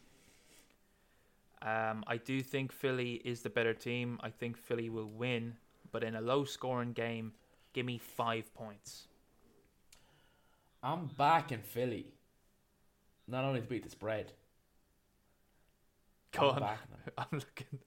Um, 1.63 2.03
I 2.05 2.17
do 2.17 2.41
think 2.43 2.71
Philly 2.71 3.13
is 3.25 3.41
the 3.41 3.49
better 3.49 3.73
team. 3.73 4.19
I 4.21 4.29
think 4.29 4.55
Philly 4.55 4.89
will 4.89 5.09
win, 5.09 5.55
but 5.91 6.03
in 6.03 6.15
a 6.15 6.21
low 6.21 6.43
scoring 6.45 6.93
game, 6.93 7.33
give 7.73 7.87
me 7.87 7.97
five 7.97 8.53
points. 8.53 9.07
I'm 10.83 11.07
back 11.07 11.51
in 11.51 11.61
Philly. 11.61 12.13
Not 13.27 13.43
only 13.43 13.61
to 13.61 13.67
beat 13.67 13.83
the 13.83 13.89
spread, 13.89 14.33
Go 16.31 16.51
I'm 16.51 16.61
on. 16.63 16.77
I'm 17.17 17.27
looking. 17.31 17.79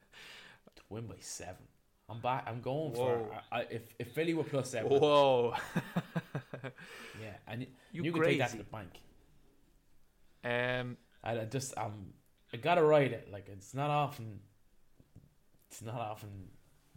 to 0.74 0.82
win 0.90 1.06
by 1.06 1.16
seven. 1.20 1.66
I'm 2.09 2.20
back. 2.20 2.44
I'm 2.47 2.60
going 2.60 2.93
Whoa. 2.93 3.28
for 3.28 3.40
I, 3.52 3.62
if 3.70 3.94
if 3.98 4.12
Philly 4.12 4.35
were 4.35 4.44
plus 4.44 4.70
seven. 4.70 4.90
Whoa. 4.90 5.55
Yeah, 7.20 7.35
and 7.48 7.62
You 7.93 8.05
you, 8.05 8.12
can 8.12 8.22
take 8.22 8.39
that 8.39 8.51
to 8.51 8.59
the 8.59 8.64
bank. 8.64 8.90
um, 10.44 10.97
I, 11.24 11.40
I 11.40 11.44
just 11.47 11.76
um 11.76 12.12
I 12.52 12.56
gotta 12.56 12.82
ride 12.82 13.12
it. 13.12 13.28
Like 13.30 13.48
it's 13.48 13.74
not 13.74 13.90
often. 13.90 14.40
It's 15.68 15.82
not 15.82 15.97
often 15.97 16.28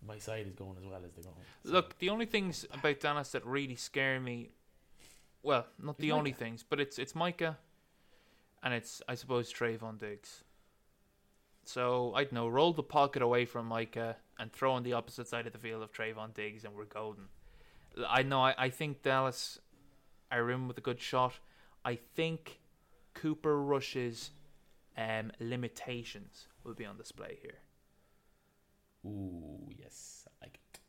my 0.06 0.18
side 0.20 0.48
is 0.48 0.54
going 0.54 0.78
as 0.78 0.84
well 0.86 0.96
as 0.96 1.12
they're 1.14 1.24
going. 1.24 1.36
So, 1.66 1.72
Look, 1.72 1.98
the 2.00 2.10
only 2.10 2.26
things 2.26 2.66
about 2.72 3.00
Dallas 3.00 3.32
that 3.32 3.46
really 3.46 3.76
scare 3.76 4.20
me, 4.20 4.50
well, 5.44 5.66
not 5.80 5.98
the 5.98 6.08
It's 6.10 6.14
only 6.16 6.32
things, 6.32 6.64
but 6.68 6.80
it's 6.80 6.98
it's 7.00 7.16
Micah, 7.16 7.58
and 8.64 8.74
it's 8.74 9.02
I 9.08 9.16
suppose 9.16 9.52
Trevon 9.52 9.98
Diggs. 10.00 10.44
So 11.72 12.14
I 12.14 12.24
don't 12.24 12.34
know, 12.34 12.50
roll 12.50 12.74
the 12.74 12.84
pocket 12.84 13.22
away 13.22 13.46
from 13.46 13.66
Micah 13.68 14.18
and 14.38 14.52
throw 14.52 14.74
on 14.74 14.84
the 14.84 14.92
opposite 14.92 15.28
side 15.28 15.48
of 15.48 15.54
the 15.54 15.60
field 15.60 15.82
of 15.82 15.94
Trevon 15.94 16.34
Diggs, 16.34 16.66
and 16.66 16.74
we're 16.74 16.84
golden. 16.84 17.30
I 18.10 18.24
know. 18.24 18.42
I, 18.42 18.54
I 18.58 18.70
think 18.70 19.04
Dallas 19.04 19.58
are 20.30 20.52
in 20.52 20.68
with 20.68 20.78
a 20.78 20.82
good 20.82 21.00
shot. 21.00 21.40
I 21.86 21.96
think 21.96 22.60
Cooper 23.14 23.62
Rush's 23.62 24.32
um, 24.98 25.32
limitations 25.40 26.48
will 26.66 26.74
be 26.74 26.86
on 26.86 26.98
display 26.98 27.38
here. 27.42 27.60
Ooh, 29.06 29.70
yes, 29.80 30.26
I 30.28 30.46
like 30.46 30.56
it. 30.56 30.80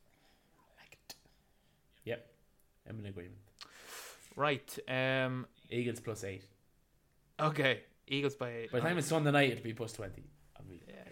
I 0.59 0.83
like 0.83 0.95
it. 0.95 1.15
Yep, 2.05 2.27
I'm 2.89 2.99
in 2.99 3.07
agreement. 3.07 3.39
Right. 4.35 4.79
Um. 4.89 5.47
Eagles 5.71 6.01
plus 6.01 6.25
eight. 6.25 6.45
Okay. 7.39 7.83
Eagles 8.09 8.35
by 8.35 8.51
eight. 8.51 8.73
By 8.73 8.81
the 8.81 8.89
time 8.89 8.99
it's 8.99 9.07
Sunday 9.07 9.31
night, 9.31 9.53
it'll 9.53 9.63
be 9.63 9.75
plus 9.75 9.93
twenty. 9.93 10.25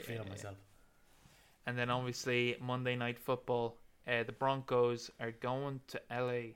Yeah, 0.01 0.07
feeling 0.07 0.27
yeah. 0.27 0.31
myself. 0.31 0.57
And 1.67 1.79
then 1.79 1.91
obviously 1.91 2.57
Monday 2.61 2.97
night 2.97 3.19
football. 3.19 3.77
Uh, 4.09 4.23
the 4.25 4.33
Broncos 4.33 5.11
are 5.21 5.33
going 5.33 5.81
to 5.89 6.01
LA. 6.11 6.55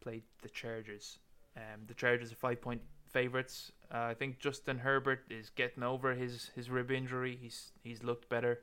Play 0.00 0.22
the 0.42 0.48
Chargers. 0.48 1.18
Um, 1.56 1.82
the 1.86 1.94
Chargers 1.94 2.32
are 2.32 2.36
five 2.36 2.60
point 2.60 2.80
favorites. 3.10 3.72
Uh, 3.92 3.98
I 3.98 4.14
think 4.14 4.38
Justin 4.38 4.78
Herbert 4.78 5.24
is 5.30 5.50
getting 5.50 5.82
over 5.82 6.14
his, 6.14 6.50
his 6.54 6.70
rib 6.70 6.90
injury. 6.90 7.38
He's 7.40 7.72
he's 7.82 8.02
looked 8.02 8.28
better. 8.28 8.60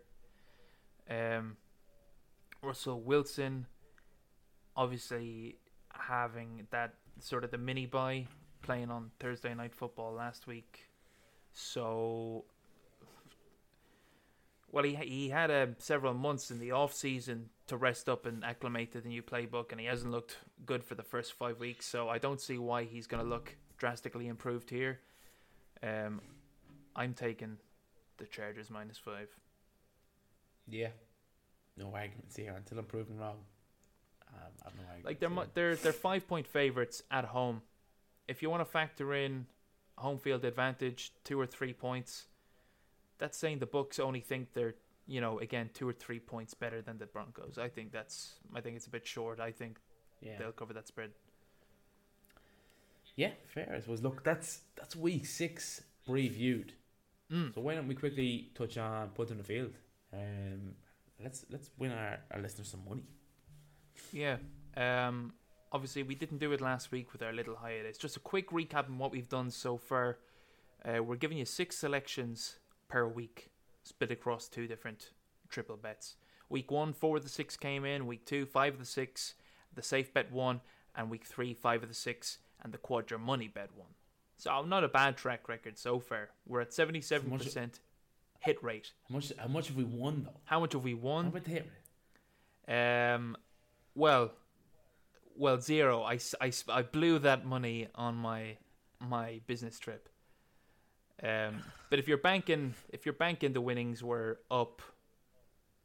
Um, 1.10 1.58
Russell 2.62 3.02
Wilson, 3.02 3.68
obviously 4.76 5.58
having 5.94 6.68
that 6.72 6.96
sort 7.20 7.44
of 7.44 7.52
the 7.52 7.58
mini 7.58 7.86
bye, 7.86 8.28
playing 8.62 8.90
on 8.90 9.12
Thursday 9.20 9.54
night 9.54 9.76
football 9.76 10.14
last 10.14 10.48
week. 10.48 10.86
So 11.52 12.46
well, 14.74 14.84
he 14.84 14.96
he 14.96 15.30
had 15.30 15.52
uh, 15.52 15.68
several 15.78 16.16
months 16.16 16.50
in 16.50 16.58
the 16.58 16.72
off 16.72 16.94
season 16.94 17.50
to 17.68 17.78
rest 17.78 18.10
up 18.10 18.26
and 18.26 18.44
acclimate 18.44 18.92
to 18.94 19.02
the 19.02 19.08
new 19.08 19.22
playbook, 19.22 19.72
and 19.72 19.80
he 19.80 19.86
hasn't 19.86 20.12
looked 20.12 20.38
good 20.66 20.84
for 20.84 20.96
the 20.96 21.04
first 21.04 21.34
five 21.34 21.60
weeks. 21.60 21.86
So 21.86 22.10
I 22.10 22.18
don't 22.18 22.42
see 22.42 22.58
why 22.58 22.84
he's 22.84 23.06
going 23.06 23.24
to 23.24 23.30
look 23.30 23.56
drastically 23.78 24.28
improved 24.28 24.72
here. 24.72 25.00
Um, 25.84 26.22
I'm 26.96 27.14
taking 27.14 27.58
the 28.18 28.26
Chargers 28.26 28.72
minus 28.72 28.98
five. 28.98 29.30
Yeah, 30.68 30.90
no 31.78 31.94
arguments 31.94 32.36
here 32.36 32.56
until 32.58 32.80
I'm 32.80 32.86
proven 32.86 33.20
wrong. 33.20 33.38
Um, 34.30 34.52
no 34.76 34.82
arguments. 34.82 35.06
Like 35.06 35.20
they're 35.20 35.30
mu- 35.30 35.46
they're 35.54 35.76
they're 35.76 35.94
five 35.94 36.28
point 36.28 36.48
favorites 36.48 37.04
at 37.12 37.26
home. 37.26 37.62
If 38.28 38.42
you 38.42 38.50
want 38.50 38.62
to 38.62 38.66
factor 38.66 39.14
in 39.14 39.46
home 40.00 40.18
field 40.18 40.44
advantage, 40.46 41.12
two 41.24 41.40
or 41.40 41.46
three 41.46 41.74
points, 41.74 42.26
that's 43.24 43.38
saying 43.38 43.60
the 43.60 43.66
books 43.66 44.00
only 44.00 44.20
think 44.20 44.54
they're 44.54 44.76
you 45.08 45.22
know 45.22 45.40
again 45.40 45.70
two 45.74 45.88
or 45.88 45.94
three 45.94 46.20
points 46.20 46.54
better 46.54 46.82
than 46.82 46.98
the 46.98 47.06
Broncos. 47.06 47.58
I 47.58 47.70
think 47.70 47.94
that's 47.94 48.34
I 48.54 48.60
think 48.60 48.76
it's 48.76 48.86
a 48.88 48.90
bit 48.90 49.08
short. 49.08 49.40
I 49.40 49.50
think 49.50 49.80
yeah. 50.22 50.34
they'll 50.38 50.52
cover 50.52 50.74
that 50.74 50.90
spread. 50.90 51.12
Yeah, 53.16 53.32
fair. 53.48 53.72
I 53.74 53.80
suppose. 53.80 54.02
Look, 54.04 54.26
that's 54.26 54.64
that's 54.76 54.98
week 54.98 55.26
six 55.26 55.84
previewed. 56.06 56.72
Mm. 57.32 57.56
So 57.56 57.62
why 57.62 57.76
don't 57.76 57.88
we 57.88 57.96
quickly 57.96 58.52
touch 58.56 58.78
on 58.78 59.08
put 59.10 59.32
in 59.32 59.38
the 59.38 59.44
field? 59.46 59.74
Um, 60.12 60.74
let's 61.24 61.46
let's 61.50 61.70
win 61.78 61.94
our, 61.94 62.20
our 62.30 62.42
listeners 62.42 62.68
some 62.68 62.84
money. 62.90 63.06
Yeah. 64.12 64.38
Um. 64.76 65.34
Obviously, 65.72 66.04
we 66.04 66.14
didn't 66.14 66.40
do 66.40 66.52
it 66.52 66.60
last 66.60 66.92
week 66.92 67.14
with 67.14 67.24
our 67.24 67.32
little 67.32 67.56
hiatus. 67.56 67.98
Just 67.98 68.18
a 68.18 68.20
quick 68.20 68.50
recap 68.52 68.90
on 68.90 68.98
what 68.98 69.12
we've 69.14 69.30
done 69.30 69.50
so 69.50 69.78
far. 69.78 70.18
Uh, 70.84 71.02
we're 71.02 71.16
giving 71.16 71.38
you 71.38 71.46
six 71.46 71.78
selections 71.78 72.58
per 72.88 73.08
week, 73.08 73.50
split 73.84 74.12
across 74.12 74.48
two 74.48 74.68
different 74.68 75.12
triple 75.50 75.78
bets. 75.78 76.16
Week 76.50 76.70
one, 76.72 76.94
four 76.94 77.18
of 77.18 77.24
the 77.24 77.30
six 77.30 77.58
came 77.58 77.86
in. 77.86 78.06
Week 78.06 78.26
two, 78.26 78.46
five 78.46 78.74
of 78.74 78.80
the 78.80 78.86
six. 78.86 79.36
The 79.76 79.82
safe 79.82 80.14
bet 80.14 80.32
one, 80.32 80.62
and 80.96 81.10
week 81.10 81.26
three, 81.26 81.54
five 81.54 81.82
of 81.82 81.90
the 81.90 81.96
six, 81.96 82.38
and 82.62 82.72
the 82.72 82.78
quadra 82.78 83.18
money 83.18 83.48
bet 83.48 83.70
one. 83.76 83.90
So 84.38 84.62
not 84.64 84.84
a 84.84 84.88
bad 84.88 85.18
track 85.18 85.48
record 85.48 85.78
so 85.78 86.00
far. 86.00 86.30
We're 86.48 86.62
at 86.62 86.74
seventy-seven 86.74 87.38
percent 87.38 87.80
hit 88.40 88.62
rate. 88.64 88.92
How 89.10 89.16
much 89.16 89.32
how 89.38 89.48
much 89.48 89.68
have 89.68 89.78
we 89.78 89.84
won 89.84 90.24
though? 90.26 90.40
How 90.46 90.60
much 90.60 90.74
have 90.74 90.84
we 90.84 90.94
won? 90.94 91.26
How 91.26 91.30
won? 91.32 91.38
about 91.38 91.44
the 91.46 91.52
hit 91.52 91.66
rate? 92.68 93.14
Um, 93.14 93.38
well, 93.96 94.32
well, 95.36 95.60
zero. 95.60 96.04
I, 96.04 96.20
I, 96.40 96.52
I 96.70 96.82
blew 96.84 97.20
that 97.20 97.46
money 97.46 97.88
on 97.96 98.16
my 98.16 98.58
my 99.00 99.42
business 99.48 99.80
trip. 99.80 100.10
Um, 101.22 101.64
but 101.90 102.00
if 102.00 102.08
you're 102.08 102.18
banking, 102.18 102.74
if 102.90 103.06
you're 103.06 103.14
banking, 103.14 103.54
the 103.54 103.62
winnings 103.62 104.04
were 104.04 104.40
up. 104.50 104.82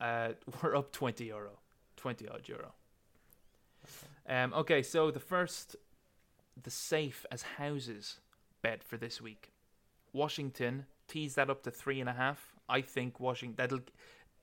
Uh, 0.01 0.31
we're 0.63 0.77
up 0.77 0.93
twenty 0.93 1.27
euro, 1.27 1.59
twenty 1.97 2.29
odd 2.29 2.49
euro. 2.49 2.73
Um, 4.29 4.53
okay, 4.55 4.83
so 4.83 5.11
the 5.11 5.21
first, 5.21 5.77
the 6.61 6.71
safe 6.71 7.25
as 7.31 7.43
houses 7.43 8.21
bet 8.63 8.83
for 8.83 8.97
this 8.97 9.21
week, 9.21 9.53
Washington 10.13 10.87
tease 11.07 11.35
that 11.37 11.49
up 11.51 11.63
to 11.63 11.71
three 11.71 12.01
and 12.01 12.09
a 12.09 12.13
half. 12.13 12.55
I 12.69 12.81
think 12.83 13.19
Washington 13.19 13.57
that'll 13.57 13.81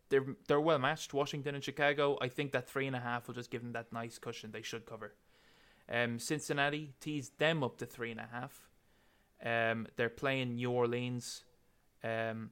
they're 0.10 0.36
they're 0.48 0.62
well 0.62 0.80
matched. 0.80 1.14
Washington 1.14 1.56
and 1.56 1.64
Chicago. 1.64 2.18
I 2.22 2.28
think 2.28 2.52
that 2.52 2.68
three 2.68 2.88
and 2.88 2.96
a 2.96 3.00
half 3.00 3.28
will 3.28 3.36
just 3.36 3.52
give 3.52 3.62
them 3.62 3.74
that 3.74 3.92
nice 3.92 4.18
cushion 4.18 4.52
they 4.52 4.62
should 4.62 4.86
cover. 4.86 5.14
Um, 5.90 6.20
Cincinnati 6.20 6.94
teased 7.00 7.38
them 7.38 7.64
up 7.64 7.78
to 7.78 7.86
three 7.86 8.12
and 8.12 8.20
a 8.20 8.28
half. 8.32 8.68
Um, 9.44 9.88
they're 9.96 10.10
playing 10.10 10.56
New 10.56 10.72
Orleans. 10.72 11.44
Um, 12.04 12.52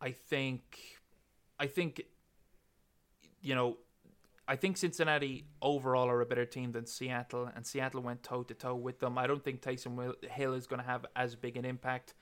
I 0.00 0.10
think, 0.10 0.78
I 1.58 1.66
think, 1.66 2.02
you 3.40 3.54
know, 3.54 3.78
I 4.48 4.56
think 4.56 4.76
Cincinnati 4.76 5.46
overall 5.60 6.08
are 6.10 6.20
a 6.20 6.26
better 6.26 6.44
team 6.44 6.72
than 6.72 6.86
Seattle, 6.86 7.48
and 7.54 7.64
Seattle 7.64 8.02
went 8.02 8.22
toe 8.22 8.42
to 8.42 8.54
toe 8.54 8.74
with 8.74 8.98
them. 8.98 9.16
I 9.16 9.26
don't 9.26 9.42
think 9.42 9.62
Taysom 9.62 10.14
Hill 10.24 10.54
is 10.54 10.66
going 10.66 10.80
to 10.80 10.86
have 10.86 11.06
as 11.14 11.36
big 11.36 11.56
an 11.56 11.64
impact. 11.64 12.14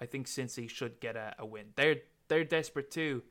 I 0.00 0.06
think 0.06 0.26
Cincy 0.26 0.68
should 0.70 1.00
get 1.00 1.16
a, 1.16 1.34
a 1.38 1.46
win. 1.46 1.66
They're 1.76 1.96
they're 2.28 2.44
desperate 2.44 2.90
too. 2.90 3.22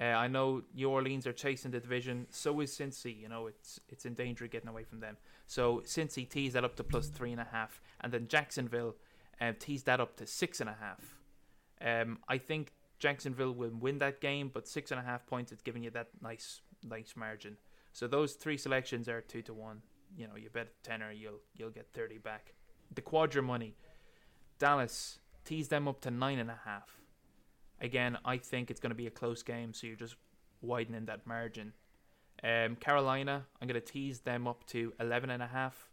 Uh, 0.00 0.04
I 0.04 0.28
know 0.28 0.62
New 0.74 0.90
Orleans 0.90 1.26
are 1.26 1.32
chasing 1.32 1.70
the 1.70 1.80
division. 1.80 2.26
So 2.30 2.60
is 2.60 2.76
Cincy. 2.76 3.18
You 3.18 3.28
know, 3.28 3.46
it's 3.46 3.80
it's 3.88 4.04
in 4.04 4.14
danger 4.14 4.44
of 4.46 4.50
getting 4.50 4.68
away 4.68 4.84
from 4.84 5.00
them. 5.00 5.16
So 5.46 5.82
since 5.84 6.14
Cincy 6.14 6.28
teased 6.28 6.54
that 6.54 6.64
up 6.64 6.76
to 6.76 6.84
plus 6.84 7.08
three 7.08 7.32
and 7.32 7.40
a 7.40 7.48
half, 7.50 7.80
and 8.00 8.12
then 8.12 8.28
Jacksonville 8.28 8.96
uh, 9.40 9.52
teased 9.58 9.86
that 9.86 10.00
up 10.00 10.16
to 10.16 10.26
six 10.26 10.60
and 10.60 10.68
a 10.68 10.76
half. 10.80 11.16
Um, 11.80 12.18
I 12.28 12.38
think 12.38 12.72
Jacksonville 12.98 13.52
will 13.52 13.70
win 13.70 13.98
that 13.98 14.20
game, 14.20 14.50
but 14.52 14.66
six 14.66 14.90
and 14.90 15.00
a 15.00 15.02
half 15.02 15.26
points 15.26 15.52
it's 15.52 15.62
giving 15.62 15.82
you 15.82 15.90
that 15.90 16.08
nice 16.22 16.60
nice 16.82 17.14
margin. 17.16 17.56
So 17.92 18.06
those 18.06 18.34
three 18.34 18.56
selections 18.56 19.08
are 19.08 19.20
two 19.20 19.42
to 19.42 19.54
one. 19.54 19.82
You 20.16 20.26
know, 20.26 20.36
you 20.36 20.50
bet 20.50 20.68
a 20.68 20.88
tenner, 20.88 21.12
you'll 21.12 21.40
you'll 21.54 21.70
get 21.70 21.92
thirty 21.92 22.18
back. 22.18 22.54
The 22.94 23.02
quadra 23.02 23.42
money, 23.42 23.76
Dallas 24.58 25.18
teased 25.44 25.70
them 25.70 25.86
up 25.88 26.00
to 26.02 26.10
nine 26.10 26.38
and 26.38 26.50
a 26.50 26.60
half. 26.64 26.90
Again, 27.80 28.16
I 28.24 28.38
think 28.38 28.70
it's 28.70 28.80
going 28.80 28.90
to 28.90 28.96
be 28.96 29.06
a 29.06 29.10
close 29.10 29.42
game, 29.42 29.74
so 29.74 29.86
you're 29.86 29.96
just 29.96 30.16
widening 30.62 31.06
that 31.06 31.26
margin. 31.26 31.72
Um, 32.44 32.76
Carolina, 32.76 33.46
I'm 33.60 33.68
going 33.68 33.80
to 33.80 33.86
tease 33.86 34.20
them 34.20 34.46
up 34.46 34.66
to 34.66 34.92
eleven 35.00 35.30
and 35.30 35.42
a 35.42 35.46
half. 35.46 35.88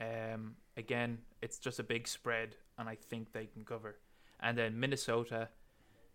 Um, 0.00 0.56
again, 0.76 1.18
it's 1.40 1.58
just 1.58 1.78
a 1.78 1.82
big 1.82 2.06
spread, 2.06 2.56
and 2.78 2.88
I 2.88 2.96
think 2.96 3.32
they 3.32 3.46
can 3.46 3.64
cover. 3.64 3.96
And 4.40 4.58
then 4.58 4.78
Minnesota, 4.78 5.48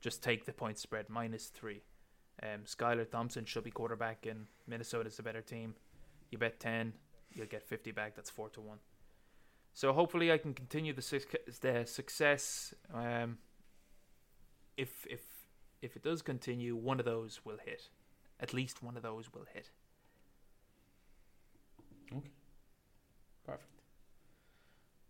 just 0.01 0.21
take 0.21 0.45
the 0.45 0.53
point 0.53 0.77
spread 0.77 1.09
minus 1.09 1.47
three. 1.47 1.81
Um, 2.43 2.61
Skylar 2.65 3.09
Thompson 3.09 3.45
should 3.45 3.63
be 3.63 3.71
quarterback, 3.71 4.25
and 4.25 4.45
Minnesota's 4.67 5.19
a 5.19 5.23
better 5.23 5.41
team. 5.41 5.75
You 6.29 6.37
bet 6.37 6.59
ten, 6.59 6.93
you'll 7.33 7.47
get 7.47 7.63
fifty 7.63 7.91
back. 7.91 8.15
That's 8.15 8.29
four 8.29 8.49
to 8.49 8.61
one. 8.61 8.77
So 9.73 9.91
hopefully, 9.93 10.31
I 10.31 10.37
can 10.37 10.53
continue 10.53 10.93
the, 10.93 11.01
suc- 11.01 11.45
the 11.61 11.85
success. 11.85 12.73
Um, 12.93 13.39
if 14.77 15.07
if 15.09 15.21
if 15.81 15.95
it 15.95 16.03
does 16.03 16.21
continue, 16.21 16.75
one 16.75 16.99
of 16.99 17.05
those 17.05 17.41
will 17.43 17.57
hit. 17.65 17.89
At 18.39 18.53
least 18.53 18.81
one 18.81 18.95
of 18.95 19.03
those 19.03 19.31
will 19.33 19.45
hit. 19.53 19.69
Okay. 22.11 22.31
Perfect. 23.45 23.81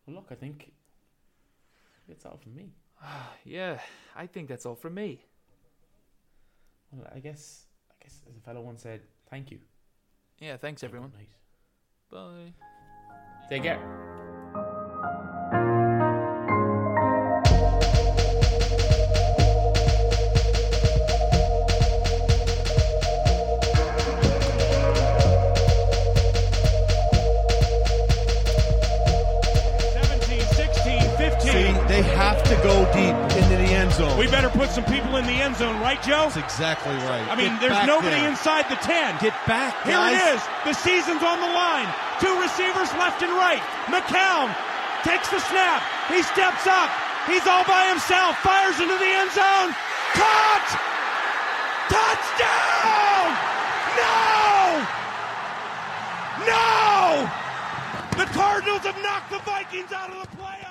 Well, 0.06 0.16
look, 0.18 0.28
I 0.32 0.36
think 0.36 0.72
it's 2.08 2.26
all 2.26 2.38
from 2.42 2.56
me. 2.56 2.74
Yeah, 3.46 3.80
I 4.16 4.28
think 4.28 4.50
that's 4.50 4.66
all 4.66 4.76
from 4.76 4.96
me. 4.96 5.24
Well, 6.92 7.08
I 7.16 7.20
guess, 7.20 7.66
I 7.90 8.04
guess, 8.04 8.22
as 8.30 8.36
a 8.36 8.42
fellow 8.42 8.62
once 8.62 8.84
said, 8.84 9.02
thank 9.30 9.52
you. 9.52 9.60
Yeah, 10.40 10.58
thanks 10.58 10.84
everyone. 10.84 11.12
Bye. 12.12 12.54
Take 13.50 13.64
care. 13.64 14.19
Put 34.70 34.86
some 34.86 34.94
people 34.94 35.18
in 35.18 35.26
the 35.26 35.38
end 35.42 35.58
zone, 35.58 35.80
right, 35.82 36.02
Joe? 36.02 36.30
That's 36.30 36.38
exactly 36.38 36.94
right. 37.10 37.26
I 37.26 37.36
mean, 37.36 37.58
Get 37.58 37.74
there's 37.74 37.88
nobody 37.88 38.22
there. 38.22 38.30
inside 38.30 38.70
the 38.70 38.78
10. 38.78 39.18
Get 39.18 39.34
back, 39.50 39.74
Here 39.82 39.98
it 39.98 40.22
is. 40.38 40.42
The 40.66 40.74
season's 40.78 41.26
on 41.26 41.42
the 41.42 41.50
line. 41.50 41.90
Two 42.22 42.34
receivers 42.38 42.94
left 43.02 43.22
and 43.26 43.34
right. 43.34 43.62
McCown 43.90 44.54
takes 45.02 45.30
the 45.34 45.42
snap. 45.50 45.82
He 46.10 46.22
steps 46.22 46.70
up. 46.70 46.90
He's 47.26 47.46
all 47.50 47.66
by 47.66 47.90
himself. 47.90 48.38
Fires 48.46 48.78
into 48.78 48.98
the 48.98 49.10
end 49.10 49.32
zone. 49.34 49.70
Caught! 50.14 50.70
Touchdown! 51.90 53.26
No! 53.98 54.86
No! 56.46 57.26
The 58.18 58.26
Cardinals 58.38 58.86
have 58.86 59.02
knocked 59.02 59.32
the 59.32 59.40
Vikings 59.40 59.92
out 59.92 60.10
of 60.14 60.22
the 60.22 60.38
playoffs! 60.38 60.69